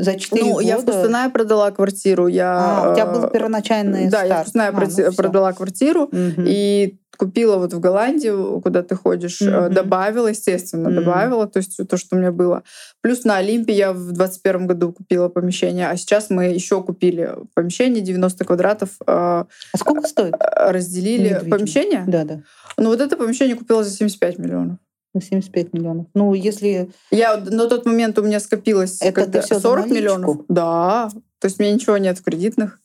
за 0.04 0.16
4 0.16 0.44
ну, 0.44 0.54
года? 0.54 0.66
я 0.66 0.78
в 0.78 0.86
Кустанае 0.86 1.30
продала 1.30 1.72
квартиру. 1.72 2.28
Я, 2.28 2.84
а, 2.86 2.92
у 2.92 2.96
тебя 2.96 3.06
был 3.06 3.30
первоначальный 3.30 4.10
Да, 4.10 4.20
старт. 4.20 4.30
я 4.30 4.42
в 4.42 4.44
Кустанае 4.44 5.06
а, 5.06 5.10
ну, 5.10 5.16
продала 5.16 5.54
квартиру 5.54 6.04
угу. 6.04 6.42
и 6.46 7.00
купила 7.18 7.58
вот 7.58 7.74
в 7.74 7.80
Голландию, 7.80 8.62
куда 8.62 8.82
ты 8.82 8.96
ходишь, 8.96 9.42
угу. 9.42 9.70
добавила, 9.70 10.28
естественно, 10.28 10.90
угу. 10.90 11.02
добавила, 11.02 11.48
то 11.48 11.58
есть 11.58 11.78
то, 11.88 11.98
что 11.98 12.16
у 12.16 12.20
меня 12.20 12.32
было. 12.32 12.64
Плюс 13.02 13.26
на 13.26 13.38
Олимпе 13.38 13.74
я 13.74 13.92
в 13.92 14.14
2021 14.14 14.68
году 14.68 14.94
купила 14.94 15.28
помещение, 15.28 15.90
а 15.90 15.98
сейчас 15.98 16.30
мы 16.30 16.46
еще 16.46 16.82
купили 16.82 17.36
помещение 17.54 18.02
90 18.02 18.46
квадратов. 18.46 18.90
А 19.06 19.48
сколько 19.76 20.08
стоит? 20.08 20.36
Разделили 20.40 21.42
помещение? 21.50 22.06
Да, 22.08 22.24
да. 22.24 22.42
Ну 22.78 22.90
вот 22.90 23.02
это 23.02 23.18
помещение 23.18 23.56
купила 23.56 23.84
за 23.84 23.90
75 23.92 24.40
миллионов. 24.40 24.78
На 25.14 25.22
75 25.22 25.74
миллионов. 25.74 26.06
Ну, 26.14 26.34
если... 26.34 26.92
Я 27.10 27.38
на 27.38 27.68
тот 27.68 27.86
момент 27.86 28.20
у 28.20 28.24
меня 28.24 28.40
скопилось 28.40 29.02
это 29.02 29.26
ты 29.26 29.42
все 29.42 29.60
40 29.60 29.90
миллионов. 29.90 30.38
Да. 30.48 31.10
То 31.40 31.46
есть 31.46 31.60
у 31.60 31.64
меня 31.64 31.74
ничего 31.74 31.98
нет 31.98 32.20
в 32.20 32.24
кредитных. 32.24 32.80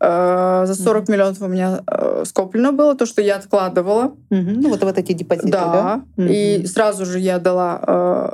Э, 0.00 0.64
за 0.66 0.74
40 0.74 1.04
mm-hmm. 1.04 1.12
миллионов 1.12 1.42
у 1.42 1.46
меня 1.46 1.82
э, 1.86 2.24
скоплено 2.26 2.72
было, 2.72 2.94
то, 2.94 3.06
что 3.06 3.22
я 3.22 3.36
откладывала. 3.36 4.14
Mm-hmm. 4.30 4.58
Ну, 4.60 4.68
вот, 4.70 4.82
вот 4.82 4.98
эти 4.98 5.12
депозиты, 5.12 5.48
да? 5.48 5.72
да? 5.72 6.04
Mm-hmm. 6.16 6.62
И 6.62 6.66
сразу 6.66 7.04
же 7.04 7.18
я 7.18 7.38
дала 7.38 7.80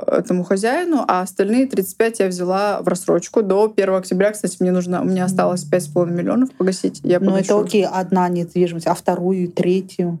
э, 0.07 0.19
этому 0.19 0.43
хозяину, 0.43 1.03
а 1.07 1.21
остальные 1.21 1.67
35 1.67 2.19
я 2.19 2.27
взяла 2.27 2.81
в 2.81 2.87
рассрочку 2.87 3.41
до 3.41 3.71
1 3.75 3.93
октября. 3.93 4.31
Кстати, 4.31 4.57
мне 4.59 4.71
нужно, 4.71 5.01
у 5.01 5.05
меня 5.05 5.25
осталось 5.25 5.65
5,5 5.69 6.09
миллионов 6.09 6.51
погасить. 6.51 7.01
Я 7.03 7.19
ну, 7.19 7.35
это 7.35 7.59
окей, 7.59 7.85
одна 7.85 8.29
недвижимость, 8.29 8.87
а 8.87 8.93
вторую, 8.93 9.51
третью? 9.51 10.19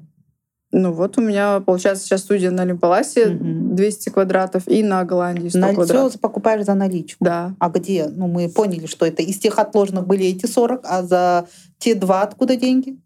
Ну 0.73 0.93
вот 0.93 1.17
у 1.17 1.21
меня, 1.21 1.59
получается, 1.59 2.05
сейчас 2.05 2.21
студия 2.21 2.49
на 2.49 2.63
Олимпаласе 2.63 3.29
угу. 3.29 3.75
200 3.75 4.09
квадратов 4.09 4.67
и 4.67 4.83
на 4.83 5.03
Голландии 5.03 5.49
100 5.49 5.59
на 5.59 5.73
квадратов. 5.73 6.11
Все 6.11 6.19
покупаешь 6.19 6.65
за 6.65 6.73
наличку? 6.73 7.23
Да. 7.23 7.55
А 7.59 7.69
где? 7.69 8.07
Ну 8.07 8.27
мы 8.27 8.47
поняли, 8.49 8.85
что 8.85 9.05
это 9.05 9.21
из 9.21 9.37
тех 9.37 9.59
отложенных 9.59 10.07
были 10.07 10.25
эти 10.25 10.45
40, 10.45 10.81
а 10.83 11.03
за 11.03 11.47
те 11.77 11.95
два 11.95 12.21
откуда 12.21 12.55
деньги? 12.55 12.97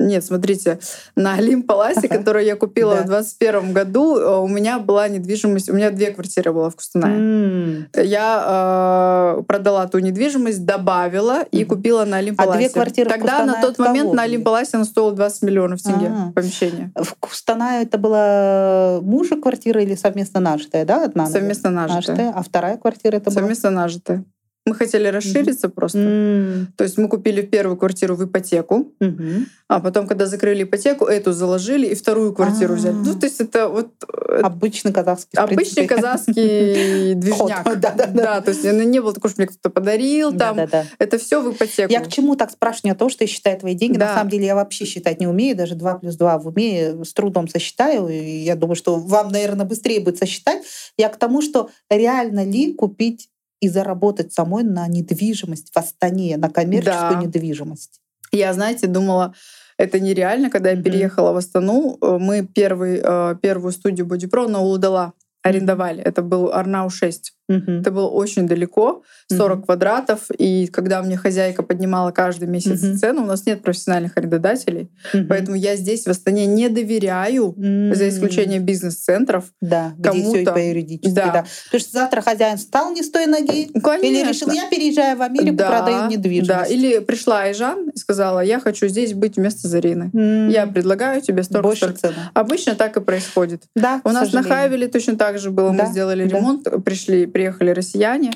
Нет, 0.00 0.24
смотрите, 0.24 0.78
на 1.14 1.34
Олимпаласе, 1.34 2.08
которую 2.08 2.44
я 2.46 2.56
купила 2.56 2.94
в 2.94 3.06
2021 3.06 3.72
году, 3.74 4.16
э, 4.16 4.38
у 4.38 4.48
меня 4.48 4.78
была 4.78 5.08
недвижимость, 5.08 5.68
у 5.68 5.74
меня 5.74 5.90
две 5.90 6.10
квартиры 6.10 6.52
было 6.52 6.70
в 6.70 6.76
Кустанае. 6.76 7.86
Я 7.94 9.36
э, 9.38 9.42
продала 9.42 9.86
ту 9.88 9.98
недвижимость, 9.98 10.64
добавила 10.64 11.42
и 11.42 11.64
купила 11.64 12.06
на 12.06 12.16
Олимпаласе. 12.16 12.52
А 12.52 12.56
две 12.56 12.68
квартиры 12.70 13.10
Тогда 13.10 13.44
на 13.44 13.60
тот 13.60 13.78
момент 13.78 14.14
на 14.14 14.22
Олимпаласе 14.22 14.78
она 14.78 14.84
стоила 14.84 15.12
20 15.12 15.42
миллионов 15.42 15.82
тенге 15.82 16.06
а. 16.08 16.32
помещение. 16.32 16.92
В 16.94 17.14
Кустанае 17.20 17.82
это 17.82 17.98
была 17.98 19.00
мужа 19.02 19.36
квартира 19.36 19.82
или 19.82 19.94
совместно 19.94 20.40
нажитая, 20.40 20.86
да, 20.86 21.04
одна? 21.04 21.26
Совместно 21.26 21.68
нажитая. 21.68 22.32
А 22.34 22.42
вторая 22.42 22.78
квартира 22.78 23.16
это 23.16 23.30
была? 23.30 23.40
Совместно 23.40 23.70
нажитая. 23.70 24.24
Мы 24.70 24.76
хотели 24.76 25.08
расшириться 25.08 25.66
mm-hmm. 25.66 25.70
просто. 25.70 25.98
Mm-hmm. 25.98 26.66
То 26.76 26.84
есть 26.84 26.96
мы 26.96 27.08
купили 27.08 27.42
первую 27.42 27.76
квартиру 27.76 28.14
в 28.14 28.24
ипотеку, 28.24 28.92
mm-hmm. 29.00 29.46
а 29.66 29.80
потом, 29.80 30.06
когда 30.06 30.26
закрыли 30.26 30.62
ипотеку, 30.62 31.06
эту 31.06 31.32
заложили 31.32 31.88
и 31.88 31.96
вторую 31.96 32.32
квартиру 32.32 32.74
А-а-а. 32.74 32.78
взяли. 32.78 32.94
Ну, 32.94 33.18
то 33.18 33.26
есть 33.26 33.40
это 33.40 33.68
вот... 33.68 33.88
Э, 34.28 34.42
обычный 34.42 34.92
казахский, 34.92 35.36
Обычный 35.36 35.88
казахский 35.88 37.14
движняк. 37.14 37.66
Да, 37.80 38.40
то 38.40 38.50
есть 38.50 38.62
не 38.62 39.00
было 39.00 39.12
такого, 39.12 39.30
что 39.30 39.42
мне 39.42 39.48
кто-то 39.48 39.70
подарил 39.70 40.32
там. 40.36 40.56
Это 40.98 41.18
все 41.18 41.42
в 41.42 41.52
ипотеку. 41.52 41.92
Я 41.92 42.00
к 42.00 42.08
чему 42.08 42.36
так 42.36 42.52
спрашиваю? 42.52 42.92
Не 42.92 42.94
то, 42.94 43.08
что 43.08 43.24
я 43.24 43.28
считаю 43.28 43.58
твои 43.58 43.74
деньги. 43.74 43.98
На 43.98 44.14
самом 44.14 44.30
деле 44.30 44.46
я 44.46 44.54
вообще 44.54 44.84
считать 44.84 45.18
не 45.18 45.26
умею. 45.26 45.56
Даже 45.56 45.74
2 45.74 45.98
плюс 45.98 46.14
2 46.14 46.38
в 46.38 46.46
уме 46.46 47.04
с 47.04 47.12
трудом 47.12 47.48
сосчитаю. 47.48 48.08
Я 48.08 48.54
думаю, 48.54 48.76
что 48.76 49.00
вам, 49.00 49.32
наверное, 49.32 49.66
быстрее 49.66 49.98
будет 49.98 50.18
сосчитать. 50.18 50.62
Я 50.96 51.08
к 51.08 51.16
тому, 51.16 51.42
что 51.42 51.70
реально 51.88 52.44
ли 52.44 52.72
купить 52.72 53.30
и 53.60 53.68
заработать 53.68 54.32
самой 54.32 54.64
на 54.64 54.86
недвижимость 54.88 55.70
в 55.72 55.76
Астане, 55.76 56.36
на 56.36 56.48
коммерческую 56.48 57.14
да. 57.14 57.22
недвижимость. 57.22 58.00
Я, 58.32 58.52
знаете, 58.54 58.86
думала, 58.86 59.34
это 59.76 59.98
нереально. 59.98 60.50
Когда 60.50 60.70
я 60.70 60.82
переехала 60.82 61.32
в 61.32 61.36
Астану, 61.36 61.98
э, 62.00 62.18
мы 62.18 62.46
первый, 62.46 63.00
э, 63.02 63.36
первую 63.42 63.72
студию 63.72 64.06
Бодипро 64.06 64.46
на 64.46 64.60
Улудала 64.60 65.14
арендовали. 65.42 66.02
Это 66.02 66.22
был 66.22 66.52
Арнау 66.52 66.90
6. 66.90 67.34
Угу. 67.50 67.72
Это 67.80 67.90
было 67.90 68.08
очень 68.08 68.46
далеко, 68.46 69.02
40 69.30 69.58
угу. 69.58 69.66
квадратов. 69.66 70.30
И 70.38 70.68
когда 70.68 71.02
мне 71.02 71.16
хозяйка 71.16 71.62
поднимала 71.62 72.12
каждый 72.12 72.46
месяц 72.46 72.82
угу. 72.82 72.96
цену, 72.96 73.22
у 73.24 73.26
нас 73.26 73.44
нет 73.44 73.62
профессиональных 73.62 74.16
арендодателей. 74.16 74.90
Угу. 75.12 75.24
Поэтому 75.28 75.56
я 75.56 75.76
здесь 75.76 76.04
в 76.04 76.08
Астане 76.08 76.46
не 76.46 76.68
доверяю, 76.68 77.48
угу. 77.48 77.94
за 77.94 78.08
исключением 78.08 78.64
бизнес-центров. 78.64 79.44
Да, 79.60 79.94
где 79.98 80.22
все 80.22 80.44
по 80.44 80.58
юридически. 80.58 81.12
Да. 81.12 81.32
да. 81.32 81.44
Потому 81.64 81.80
что 81.80 81.92
завтра 81.92 82.20
хозяин 82.20 82.56
встал 82.56 82.92
не 82.92 83.02
с 83.02 83.10
той 83.10 83.26
ноги. 83.26 83.70
Конечно. 83.82 84.06
Или 84.06 84.28
решил, 84.28 84.50
я 84.50 84.68
переезжаю 84.68 85.16
в 85.16 85.22
Америку, 85.22 85.56
да, 85.56 85.68
продаю 85.68 86.08
недвижимость. 86.08 86.48
Да. 86.48 86.64
Или 86.64 87.00
пришла 87.00 87.42
Айжан 87.42 87.90
и 87.90 87.98
сказала, 87.98 88.40
я 88.40 88.60
хочу 88.60 88.86
здесь 88.86 89.14
быть 89.14 89.36
вместо 89.36 89.66
Зарины. 89.66 90.10
Mm. 90.14 90.50
Я 90.50 90.66
предлагаю 90.66 91.20
тебе 91.20 91.42
столько. 91.42 91.62
Больше 91.62 91.92
цена. 91.92 92.30
Обычно 92.34 92.74
так 92.74 92.96
и 92.96 93.00
происходит. 93.00 93.64
Да, 93.74 94.00
У 94.04 94.10
нас 94.10 94.32
на 94.32 94.42
Хайвеле 94.42 94.88
точно 94.88 95.16
так 95.16 95.38
же 95.38 95.50
было. 95.50 95.74
Да, 95.74 95.84
Мы 95.84 95.90
сделали 95.90 96.24
да. 96.26 96.36
ремонт, 96.36 96.84
пришли, 96.84 97.26
приехали 97.40 97.70
россияне 97.70 98.32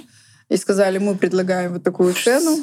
и 0.48 0.56
сказали, 0.56 0.96
мы 0.96 1.14
предлагаем 1.14 1.74
вот 1.74 1.82
такую 1.82 2.14
цену. 2.14 2.56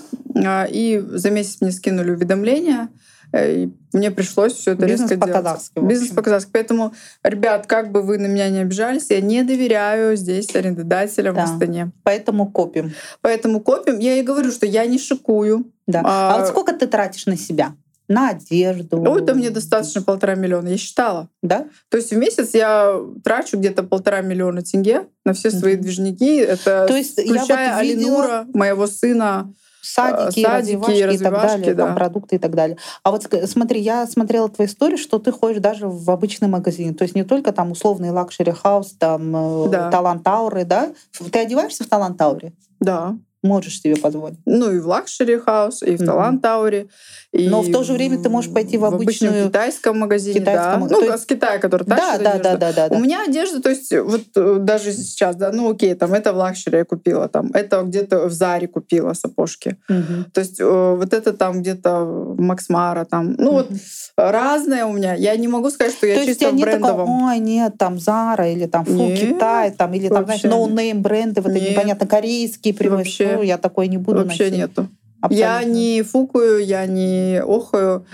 А, 0.44 0.66
и 0.66 0.98
за 0.98 1.30
месяц 1.30 1.62
мне 1.62 1.72
скинули 1.72 2.12
уведомления. 2.12 2.89
Э, 3.32 3.54
и 3.54 3.74
мне 3.94 4.10
пришлось 4.10 4.54
все 4.54 4.72
это 4.72 4.88
Бизнес 4.88 5.12
резко 5.12 5.28
делать. 5.28 5.72
Бизнес 5.76 6.10
по-казахски. 6.10 6.50
Поэтому, 6.52 6.94
ребят, 7.24 7.68
как 7.68 7.92
бы 7.92 8.02
вы 8.02 8.18
на 8.18 8.26
меня 8.26 8.50
не 8.50 8.60
обижались, 8.60 9.12
я 9.12 9.22
не 9.22 9.44
доверяю 9.44 10.16
здесь 10.16 10.56
арендодателям 10.56 11.36
да. 11.36 11.46
в 11.46 11.52
Астане. 11.52 11.92
Поэтому 12.04 12.52
копим. 12.52 12.92
Поэтому 13.22 13.60
копим. 13.62 14.00
Я 14.00 14.16
и 14.18 14.24
говорю, 14.24 14.52
что 14.52 14.66
я 14.66 14.88
не 14.88 14.98
шикую. 14.98 15.72
Да. 15.86 16.02
А, 16.04 16.34
а 16.34 16.39
вот 16.39 16.48
сколько 16.48 16.74
ты 16.74 16.88
тратишь 16.88 17.28
на 17.28 17.38
себя? 17.38 17.76
На 18.12 18.30
одежду. 18.30 19.01
Ой, 19.01 19.22
да 19.22 19.34
мне 19.34 19.49
достаточно 19.49 20.01
полтора 20.01 20.36
миллиона, 20.36 20.70
я 20.70 20.78
считала. 20.78 21.30
Да? 21.41 21.68
То 21.89 21.97
есть 21.97 22.12
в 22.12 22.18
месяц 22.18 22.53
я 22.53 22.99
трачу 23.24 23.57
где-то 23.57 23.84
полтора 23.84 24.22
миллиона 24.22 24.62
тенге 24.62 25.07
на 25.26 25.34
все 25.34 25.51
свои 25.51 25.76
mm-hmm. 25.76 25.82
движняки. 25.82 26.38
Это 26.38 26.86
То 26.88 26.95
есть 26.95 27.20
включая 27.20 27.70
я 27.70 27.76
вот 27.76 27.84
видела... 27.84 28.01
Алинура, 28.01 28.45
моего 28.53 28.88
сына, 28.88 29.53
Садики, 29.82 30.41
садики, 30.41 30.45
развивашки 30.45 30.91
и 30.91 31.01
так 31.01 31.07
развивашки, 31.07 31.59
далее, 31.59 31.76
там 31.76 31.89
да. 31.89 31.95
продукты 31.95 32.36
и 32.36 32.39
так 32.39 32.53
далее. 32.53 32.78
А 33.03 33.12
вот 33.12 33.28
смотри, 33.45 33.82
я 33.82 34.05
смотрела 34.05 34.47
твои 34.47 34.68
истории, 34.68 34.95
что 34.95 35.18
ты 35.18 35.32
ходишь 35.32 35.59
даже 35.59 35.88
в 35.88 36.09
обычный 36.12 36.47
магазин. 36.47 36.93
То 36.93 37.03
есть 37.03 37.16
не 37.16 37.24
только 37.24 37.51
там 37.51 37.72
условный 37.72 38.12
Luxury 38.12 38.52
House, 38.52 38.94
там 38.99 39.66
э, 39.66 39.70
Да. 39.70 39.89
Talan 39.89 40.21
Tower 40.21 40.53
ы, 40.53 40.66
да? 40.66 40.93
Ты 41.32 41.39
одеваешься 41.39 41.84
в 41.84 41.88
Talan 41.88 42.15
Tower 42.15 42.43
е? 42.43 42.54
Да. 42.80 43.18
Можешь 43.44 43.82
себе 43.82 43.96
позволить. 43.96 44.38
Ну 44.46 44.72
и 44.72 44.78
в 44.80 44.88
Luxury 44.88 45.38
House, 45.39 45.82
и 45.82 45.96
в. 45.96 46.06
Talan 46.06 46.42
Tower 46.44 46.75
е. 46.75 46.88
и 47.32 47.50
Но 47.50 47.62
в 47.62 47.72
то 47.72 47.84
же 47.84 47.94
время 47.94 48.22
ты 48.22 48.30
можешь 48.30 48.54
пойти 48.54 48.78
в 48.78 48.86
обычном 48.86 49.30
обычную- 49.30 49.48
китайском 49.48 49.98
магазине, 50.00 50.39
китайском 50.39 50.88
да. 50.88 50.96
Ну, 50.96 51.02
то 51.08 51.18
с 51.18 51.26
Китая, 51.26 51.58
который 51.58 51.84
Да, 51.86 51.96
тащит 51.96 52.24
да, 52.24 52.32
одежду. 52.34 52.44
да, 52.44 52.58
да, 52.58 52.74
да, 52.74 52.89
да. 52.89 52.96
У 52.96 53.00
меня 53.00 53.24
одежда, 53.28 53.62
то 53.62 53.70
есть 53.70 53.92
вот 53.98 54.22
э, 54.36 54.58
даже 54.60 54.92
сейчас, 54.94 55.36
да, 55.38 55.52
ну 55.52 55.72
окей, 55.72 55.96
там 55.96 56.14
это 56.14 56.34
в 56.34 56.38
luxury 56.38 56.78
я 56.78 56.86
купила, 56.86 57.28
там 57.30 57.50
это 57.54 57.82
где-то 57.82 58.28
в 58.28 58.32
Заре 58.32 58.68
купила 58.68 59.14
сапожки. 59.14 59.78
Мгм. 59.89 60.26
То 60.34 60.42
есть 60.42 60.60
э, 60.60 60.96
вот 60.98 61.14
это 61.14 61.34
там 61.34 61.62
где-то 61.62 62.02
в 62.04 62.39
Max 62.39 62.70
Mara, 62.70 63.06
там, 63.06 63.34
ну 63.39 63.52
вот 63.54 63.70
Мгм. 63.72 63.80
разное 64.18 64.86
у 64.86 64.94
меня. 64.94 65.16
Я 65.16 65.36
не 65.38 65.48
могу 65.48 65.70
сказать, 65.72 65.94
что 65.94 66.06
я 66.08 66.16
То 66.16 66.22
есть 66.22 66.39
чисто 66.39 66.54
в 66.54 66.60
такого, 66.60 66.66
брендовом. 66.66 67.24
ой, 67.24 67.39
нет, 67.39 67.74
там 67.80 68.00
Зара 68.00 68.50
или 68.52 68.66
там 68.68 68.86
Фу 68.86 68.94
Нет, 68.94 69.20
Китай, 69.20 69.72
там, 69.72 69.94
или 69.94 70.10
там, 70.10 70.26
знаешь, 70.26 70.44
вообще 70.44 70.48
no 70.50 70.67
name 70.67 71.02
бренды, 71.02 71.42
вот 71.42 71.52
эти 71.54 71.62
Нет. 71.64 71.72
непонятно 71.72 72.06
корейские 72.08 72.74
привозят. 72.74 73.06
Вообще. 73.08 73.31
Ну, 73.38 73.44
я 73.44 73.58
такое 73.58 73.88
не 73.88 73.98
буду 73.98 74.20
Вообще 74.24 74.46
носить. 74.46 74.58
нету. 74.58 74.90
Абсолютно. 75.22 75.46
Я 75.46 75.64
не 75.64 76.02
фукаю, 76.04 76.66
я 76.66 76.86
не 76.86 77.42
охаю. 77.42 78.06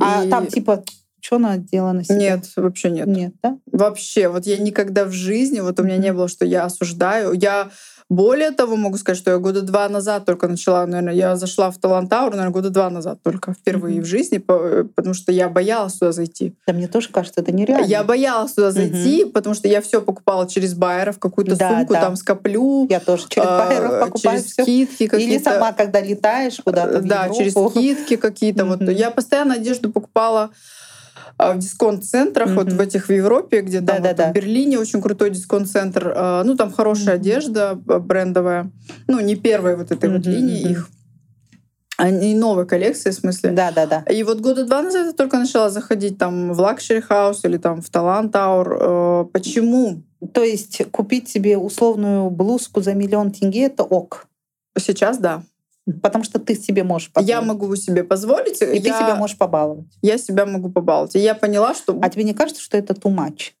А 0.00 0.24
и- 0.24 0.30
там 0.30 0.46
типа, 0.46 0.84
что 1.20 1.38
надела 1.38 1.92
на 1.92 2.04
себя? 2.04 2.16
Нет, 2.16 2.44
вообще 2.56 2.90
нет. 2.90 3.06
Нет, 3.06 3.34
да? 3.42 3.58
Вообще, 3.70 4.28
вот 4.28 4.46
я 4.46 4.56
никогда 4.58 5.04
в 5.04 5.12
жизни, 5.12 5.60
вот 5.60 5.78
у 5.78 5.82
меня 5.84 5.96
не 5.96 6.12
было, 6.12 6.28
что 6.28 6.44
я 6.44 6.64
осуждаю. 6.64 7.32
Я 7.32 7.70
более 8.12 8.50
того 8.50 8.76
могу 8.76 8.96
сказать, 8.98 9.18
что 9.18 9.30
я 9.30 9.38
года 9.38 9.62
два 9.62 9.88
назад 9.88 10.24
только 10.26 10.46
начала, 10.48 10.86
наверное, 10.86 11.14
я 11.14 11.36
зашла 11.36 11.70
в 11.70 11.78
Талантаур, 11.78 12.30
наверное, 12.32 12.52
года 12.52 12.70
два 12.70 12.90
назад 12.90 13.18
только 13.22 13.54
впервые 13.54 14.00
в 14.02 14.04
жизни, 14.04 14.38
по- 14.38 14.84
потому 14.94 15.14
что 15.14 15.32
я 15.32 15.48
боялась 15.48 15.94
туда 15.94 16.12
зайти. 16.12 16.54
Да 16.66 16.72
мне 16.72 16.88
тоже 16.88 17.08
кажется, 17.08 17.40
это 17.40 17.52
нереально. 17.52 17.86
Я 17.86 18.04
боялась 18.04 18.52
туда 18.52 18.70
зайти, 18.70 19.24
потому 19.24 19.54
что 19.54 19.68
я 19.68 19.80
все 19.80 20.00
покупала 20.02 20.48
через 20.48 20.74
байеров, 20.74 21.18
какую-то 21.18 21.56
Да, 21.56 21.70
сумку 21.70 21.94
да. 21.94 22.00
там 22.02 22.16
скоплю, 22.16 22.86
Я 22.90 23.00
тоже 23.00 23.24
через 23.28 23.48
а, 23.48 23.66
байеров 23.66 24.00
покупаю 24.00 24.38
через 24.38 24.52
всё. 24.52 24.62
скидки 24.62 25.04
Или 25.16 25.38
сама, 25.38 25.72
когда 25.72 26.00
летаешь 26.00 26.60
куда-то 26.62 26.98
в 27.00 27.06
Да, 27.06 27.28
через 27.30 27.52
скидки 27.54 28.16
какие-то. 28.16 28.64
Вот 28.64 28.82
я 28.82 29.10
постоянно 29.10 29.54
одежду 29.54 29.90
покупала 29.90 30.50
в 31.50 31.58
дисконт-центрах, 31.58 32.50
вот 32.54 32.66
Мгм. 32.68 32.76
в 32.76 32.80
этих 32.80 33.08
в 33.08 33.12
Европе, 33.12 33.60
где 33.62 33.80
там 33.80 34.02
вот 34.02 34.18
в 34.18 34.32
Берлине 34.32 34.78
очень 34.78 35.02
крутой 35.02 35.30
дисконт-центр. 35.30 36.12
А, 36.14 36.44
Ну, 36.44 36.54
там 36.56 36.72
хорошая 36.72 37.14
Мгм. 37.16 37.22
одежда 37.22 37.70
а, 37.88 37.98
брендовая. 37.98 38.70
Ну, 39.08 39.20
не 39.20 39.34
первой 39.36 39.76
вот 39.76 39.90
этой 39.90 40.10
вот 40.10 40.22
Мгм, 40.22 40.30
линии 40.30 40.60
мгм. 40.62 40.70
их. 40.72 40.88
А 41.98 42.10
не 42.10 42.34
новой 42.34 42.66
коллекции, 42.66 43.10
в 43.10 43.14
смысле. 43.14 43.50
Да, 43.50 43.70
да, 43.70 43.86
да. 43.86 44.00
И 44.10 44.22
вот 44.22 44.40
года 44.40 44.64
два 44.64 44.82
назад 44.82 45.06
я 45.06 45.12
только 45.12 45.38
начала 45.38 45.70
заходить 45.70 46.18
там 46.18 46.52
в 46.52 46.58
Luxury 46.60 47.00
House 47.00 47.44
или 47.44 47.58
там 47.58 47.80
в 47.82 47.90
Talan 47.90 48.32
Tower. 48.32 48.78
Э, 48.80 49.24
Почему? 49.32 50.02
То 50.32 50.42
есть 50.42 50.82
купить 50.90 51.28
себе 51.28 51.58
условную 51.58 52.30
блузку 52.30 52.80
за 52.80 52.94
миллион 52.94 53.30
тенге 53.30 53.66
это 53.66 53.82
ок. 53.84 54.26
Сейчас 54.78 55.18
да. 55.18 55.42
Потому 56.02 56.24
что 56.24 56.38
ты 56.38 56.54
себе 56.54 56.84
можешь 56.84 57.10
позволить. 57.12 57.28
Я 57.28 57.40
могу 57.42 57.74
себе 57.76 58.04
позволить. 58.04 58.62
И 58.62 58.64
я, 58.66 58.80
ты 58.80 58.88
себя 58.88 59.14
можешь 59.16 59.36
побаловать. 59.36 59.86
я 60.02 60.16
себя 60.18 60.46
могу 60.46 60.70
побаловать. 60.70 61.16
И 61.16 61.18
я 61.18 61.34
поняла, 61.34 61.74
что 61.74 61.98
А 62.00 62.08
тебе 62.08 62.24
не 62.24 62.34
кажется, 62.34 62.62
что 62.62 62.76
это 62.76 62.94
too 62.94 63.12
much? 63.14 63.52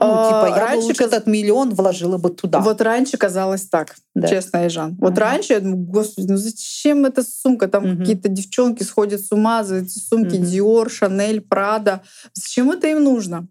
Ну, 0.00 0.06
А, 0.10 0.26
типа, 0.26 0.46
я 0.48 0.54
бы 0.54 0.60
раньше 0.70 0.86
лучше 0.86 0.98
каз- 1.04 1.06
этот 1.12 1.26
миллион 1.28 1.72
вложила 1.74 2.18
бы 2.18 2.30
туда. 2.30 2.58
Вот 2.60 2.80
раньше 2.80 3.16
казалось 3.16 3.68
так, 3.68 3.94
Да. 4.14 4.26
честно, 4.26 4.66
Ижан. 4.66 4.96
Вот 5.00 5.12
Ага. 5.12 5.20
раньше 5.20 5.52
я 5.52 5.60
думаю, 5.60 5.76
господи, 5.84 6.26
ну 6.32 6.36
зачем 6.36 7.04
эта 7.04 7.22
сумка? 7.22 7.68
Там 7.68 7.84
Мгм. 7.86 7.98
какие-то 8.00 8.28
девчонки 8.28 8.82
сходят 8.82 9.20
с 9.20 9.30
ума 9.30 9.62
за 9.62 9.76
эти 9.76 9.98
сумки 9.98 10.34
Мгм. 10.36 10.44
Dior, 10.46 10.86
Chanel, 10.88 11.46
Prada. 11.46 12.00
Зачем 12.32 12.72
это 12.72 12.88
им 12.88 13.04
нужно? 13.04 13.46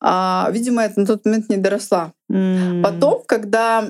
А, 0.00 0.48
видимо, 0.52 0.82
это 0.82 1.00
на 1.00 1.06
тот 1.06 1.24
момент 1.24 1.48
не 1.48 1.56
доросла. 1.56 2.12
М. 2.30 2.82
Потом, 2.82 3.22
когда 3.26 3.88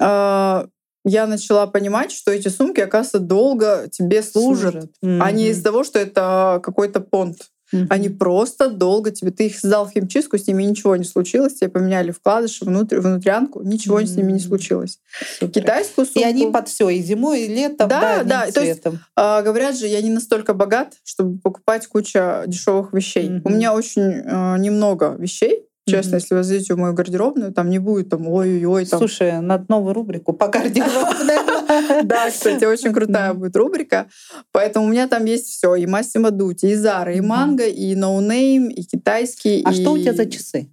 а, 0.00 0.66
я 1.04 1.26
начала 1.26 1.66
понимать, 1.66 2.12
что 2.12 2.30
эти 2.30 2.48
сумки, 2.48 2.80
оказывается, 2.80 3.18
долго 3.20 3.88
тебе 3.90 4.22
служат, 4.22 4.90
а 5.02 5.30
не 5.30 5.48
из-за 5.48 5.64
того, 5.64 5.84
что 5.84 5.98
это 5.98 6.60
какой-то 6.62 7.00
понт. 7.00 7.50
Мгм. 7.72 7.86
Они 7.90 8.08
просто 8.08 8.68
долго 8.68 9.10
тебе... 9.10 9.30
Ты 9.30 9.46
их 9.46 9.58
сдал 9.58 9.86
в 9.86 9.92
химчистку, 9.92 10.38
с 10.38 10.46
ними 10.46 10.64
ничего 10.64 10.96
не 10.96 11.04
случилось. 11.04 11.54
Тебе 11.54 11.70
поменяли 11.70 12.10
вкладыши, 12.10 12.64
внутрь, 12.64 12.98
внутрянку, 12.98 13.62
ничего 13.62 14.00
с 14.02 14.16
ними 14.16 14.32
не 14.32 14.40
случилось. 14.40 14.98
Супер. 15.38 15.62
Китайскую 15.62 16.04
сумку... 16.04 16.20
И 16.20 16.24
они 16.24 16.50
под 16.50 16.68
все, 16.68 16.88
и 16.88 17.00
зимой, 17.00 17.42
и 17.42 17.48
летом, 17.48 17.88
Да, 17.88 18.22
да, 18.22 18.24
да, 18.24 18.50
то 18.50 18.62
есть 18.62 18.82
а, 19.14 19.42
говорят 19.42 19.78
же, 19.78 19.86
я 19.86 20.00
не 20.02 20.10
настолько 20.10 20.54
богат, 20.54 20.94
чтобы 21.04 21.38
покупать 21.38 21.86
кучу 21.86 22.18
дешевых 22.46 22.92
вещей. 22.92 23.28
Мгм. 23.28 23.42
У 23.44 23.48
меня 23.50 23.72
очень 23.74 24.02
э, 24.02 24.58
немного 24.58 25.14
вещей. 25.18 25.66
Честно, 25.90 26.10
Мгм. 26.10 26.16
если 26.16 26.34
вы 26.34 26.42
зайдете 26.42 26.74
в 26.74 26.78
мою 26.78 26.94
гардеробную, 26.94 27.52
там 27.52 27.68
не 27.70 27.78
будет 27.78 28.08
там 28.08 28.28
ой-ой-ой. 28.28 28.86
Там. 28.86 28.98
Слушай, 28.98 29.40
надо 29.40 29.64
новую 29.68 29.94
рубрику 29.94 30.32
по 30.32 30.48
гардеробной. 30.48 31.36
Да, 32.04 32.30
кстати, 32.30 32.64
очень 32.64 32.92
крутая 32.92 33.32
будет 33.32 33.56
рубрика. 33.56 34.06
Поэтому 34.52 34.86
у 34.86 34.88
меня 34.88 35.06
там 35.06 35.24
есть 35.24 35.46
все: 35.46 35.74
и 35.76 35.86
Massimo 35.86 36.30
Dutti, 36.30 36.66
и 36.66 36.74
Зара, 36.74 37.14
и. 37.14 37.20
Mango, 37.20 37.66
и 37.66 37.94
no 37.94 38.15
name, 38.15 38.68
и 38.68 38.82
китайский. 38.82 39.62
А 39.64 39.72
что 39.72 39.92
у 39.92 39.98
тебя 39.98 40.12
за 40.12 40.26
часы? 40.26 40.70